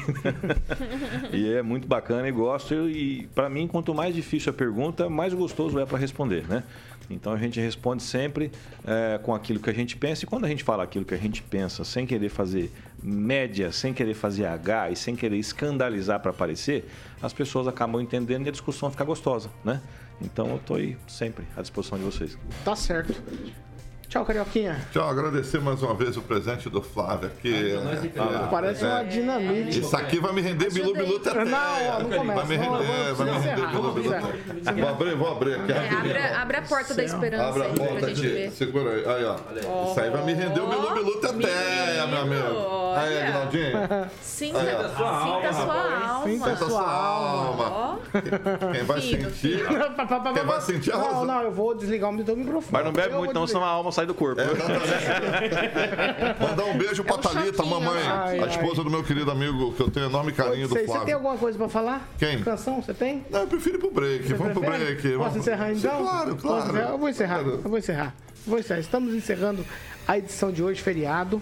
e 1.33 1.53
é 1.53 1.61
muito 1.61 1.87
bacana 1.87 2.27
e 2.27 2.31
gosto. 2.31 2.89
E 2.89 3.27
para 3.35 3.49
mim, 3.49 3.67
quanto 3.67 3.93
mais 3.93 4.15
difícil 4.15 4.51
a 4.51 4.53
pergunta, 4.53 5.09
mais 5.09 5.33
gostoso 5.33 5.79
é 5.79 5.85
para 5.85 5.97
responder, 5.97 6.47
né? 6.47 6.63
Então 7.09 7.33
a 7.33 7.37
gente 7.37 7.59
responde 7.59 8.03
sempre 8.03 8.51
é, 8.85 9.17
com 9.17 9.33
aquilo 9.33 9.59
que 9.59 9.69
a 9.69 9.73
gente 9.73 9.97
pensa. 9.97 10.25
E 10.25 10.27
quando 10.27 10.45
a 10.45 10.47
gente 10.47 10.63
fala 10.63 10.83
aquilo 10.83 11.03
que 11.03 11.13
a 11.13 11.17
gente 11.17 11.41
pensa, 11.41 11.83
sem 11.83 12.05
querer 12.05 12.29
fazer 12.29 12.71
média, 13.01 13.71
sem 13.71 13.93
querer 13.93 14.13
fazer 14.13 14.45
H 14.45 14.91
e 14.91 14.95
sem 14.95 15.15
querer 15.15 15.37
escandalizar 15.37 16.19
para 16.19 16.31
aparecer, 16.31 16.87
as 17.21 17.33
pessoas 17.33 17.67
acabam 17.67 17.99
entendendo 18.01 18.45
e 18.45 18.49
a 18.49 18.51
discussão 18.51 18.91
fica 18.91 19.03
gostosa, 19.03 19.49
né? 19.63 19.81
Então 20.21 20.49
eu 20.49 20.57
estou 20.57 20.77
aí 20.77 20.97
sempre 21.07 21.45
à 21.55 21.61
disposição 21.61 21.97
de 21.97 22.03
vocês. 22.03 22.37
Tá 22.63 22.75
certo. 22.75 23.13
Tchau, 24.09 24.25
Carioquinha. 24.25 24.75
Tchau, 24.91 25.07
agradecer 25.07 25.61
mais 25.61 25.83
uma 25.83 25.93
vez 25.93 26.17
o 26.17 26.21
presente 26.23 26.67
do 26.67 26.81
Flávio 26.81 27.27
aqui. 27.27 27.75
Ah, 28.17 28.47
Parece 28.49 28.83
uma 28.83 29.03
dinamite. 29.03 29.81
Isso 29.81 29.95
aqui 29.95 30.19
vai 30.19 30.33
me 30.33 30.41
render 30.41 30.73
Bilu 30.73 30.93
Bilu 30.93 31.19
Teté. 31.19 31.45
Não, 31.45 31.99
não 31.99 32.17
começa. 32.17 32.41
Vai 32.41 32.57
me 32.57 32.57
Não, 32.65 32.77
render, 32.79 33.13
vai 33.13 33.25
me 33.31 33.37
render 33.37 33.67
Bilu 33.67 33.91
Bilu. 33.91 34.09
Vou 34.79 34.89
abrir, 34.89 35.15
vou 35.15 35.31
abrir 35.31 35.53
aqui. 35.59 35.71
É, 35.71 35.89
abre, 35.89 36.17
abre 36.17 36.57
a 36.57 36.61
porta 36.63 36.95
da 36.95 37.03
esperança 37.03 37.43
Abre 37.49 37.61
a 37.61 37.65
aí 37.67 37.73
pra 37.73 37.85
porta 37.85 38.07
gente 38.07 38.19
aqui. 38.25 38.27
ver. 38.35 38.51
Segura 38.51 38.89
aí. 38.89 39.05
Aí, 39.05 39.25
ó. 39.25 39.91
Isso 39.91 39.99
aí 39.99 40.09
vai 40.09 40.25
me 40.25 40.33
render 40.33 40.59
o 40.59 40.67
Bilu 40.67 40.93
Bilu 40.95 41.21
Teté, 41.21 42.07
meu 42.07 42.21
amigo. 42.21 42.79
Aí. 42.97 43.21
Aguinaldinho. 43.21 44.09
Sinta, 44.23 44.59
Aí, 44.59 44.65
sinta 44.65 44.87
a 44.87 45.53
sua 45.53 45.85
alma. 46.01 46.23
Sinta 46.23 46.51
a 46.51 46.57
sua 46.57 46.91
alma. 46.91 47.99
Quem 48.73 48.83
vai 48.83 49.01
sentir... 49.01 49.67
Quem 50.33 50.45
vai 50.45 50.61
sentir 50.61 50.91
a 50.93 50.97
Não, 50.97 51.13
Rosa... 51.13 51.25
não, 51.25 51.41
eu 51.43 51.51
vou 51.51 51.75
desligar 51.75 52.09
o 52.09 52.13
meu 52.13 52.35
microfone. 52.35 52.71
Mas 52.71 52.85
não 52.85 52.91
bebe 52.91 53.13
muito, 53.15 53.33
não, 53.33 53.45
senão 53.45 53.63
a 53.63 53.67
alma 53.69 53.91
sai 53.99 54.05
do 54.05 54.13
corpo. 54.13 54.41
Mandar 56.39 56.65
um 56.65 56.77
beijo 56.77 57.03
pra 57.03 57.15
É 57.15 57.17
um 57.17 57.21
Thalita, 57.21 57.57
choquinho, 57.57 57.79
mamãe. 57.79 58.01
ai, 58.07 58.39
a 58.39 58.43
ai. 58.43 58.49
esposa 58.49 58.83
do 58.83 58.89
meu 58.89 59.03
querido 59.03 59.29
amigo, 59.29 59.73
que 59.73 59.81
eu 59.81 59.91
tenho 59.91 60.05
enorme 60.05 60.31
carinho 60.31 60.67
do 60.67 60.73
Sei, 60.73 60.83
Você 60.83 60.87
tem 60.87 60.95
Flávio. 60.95 61.15
alguma 61.15 61.37
coisa 61.37 61.57
pra 61.57 61.67
falar? 61.69 62.07
Quem? 62.17 62.41
Canção, 62.41 62.81
você 62.81 62.93
tem? 62.93 63.25
Não, 63.29 63.41
eu 63.41 63.47
prefiro 63.47 63.75
ir 63.75 63.79
pro 63.79 63.91
break. 63.91 64.27
Você 64.27 64.33
Vamos 64.35 64.53
pro 64.53 64.61
prefere? 64.61 64.85
break. 64.85 65.01
Posso 65.01 65.17
Vamos- 65.19 65.35
encerrar 65.37 65.71
então? 65.73 66.01
Claro, 66.03 66.35
claro. 66.37 66.77
Eu 66.77 66.97
vou 66.97 67.09
encerrar. 67.09 67.39
Eu 67.41 67.59
vou 67.61 67.77
encerrar. 67.77 68.15
Eu 68.45 68.49
vou 68.51 68.59
encerrar. 68.59 68.79
Estamos 68.79 69.13
encerrando 69.13 69.65
a 70.07 70.17
edição 70.17 70.51
de 70.51 70.63
hoje, 70.63 70.81
feriado. 70.81 71.41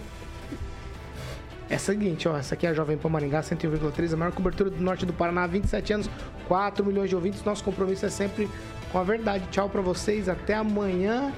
É 1.70 1.74
a 1.74 1.78
seguinte, 1.78 2.26
ó, 2.26 2.36
essa 2.36 2.54
aqui 2.54 2.66
é 2.66 2.70
a 2.70 2.74
Jovem 2.74 2.96
Pan 2.96 3.10
Maringá 3.10 3.42
101,3, 3.42 4.14
a 4.14 4.16
maior 4.16 4.32
cobertura 4.32 4.70
do 4.70 4.80
norte 4.82 5.04
do 5.04 5.12
Paraná 5.12 5.42
há 5.44 5.46
27 5.46 5.92
anos, 5.92 6.10
4 6.48 6.82
milhões 6.84 7.10
de 7.10 7.14
ouvintes. 7.14 7.44
Nosso 7.44 7.62
compromisso 7.62 8.06
é 8.06 8.08
sempre 8.08 8.48
com 8.90 8.98
a 8.98 9.02
verdade. 9.04 9.44
Tchau 9.50 9.68
pra 9.68 9.82
vocês, 9.82 10.28
até 10.30 10.54
amanhã. 10.54 11.30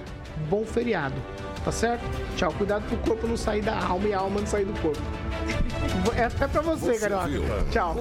Bom 0.49 0.65
feriado. 0.65 1.15
Tá 1.65 1.73
certo? 1.73 2.03
Tchau. 2.37 2.53
Cuidado 2.53 2.85
pro 2.89 2.97
corpo 2.99 3.27
não 3.27 3.37
sair 3.37 3.63
da 3.63 3.79
alma 3.79 4.09
e 4.09 4.15
a 4.15 4.19
alma 4.19 4.41
não 4.41 4.47
sair 4.47 4.65
do 4.65 4.73
corpo. 4.81 5.01
É 6.17 6.25
até 6.25 6.49
pra 6.49 6.63
você, 6.63 6.95
Você 6.95 6.99
Carioca. 6.99 7.65
Tchau. 7.71 7.95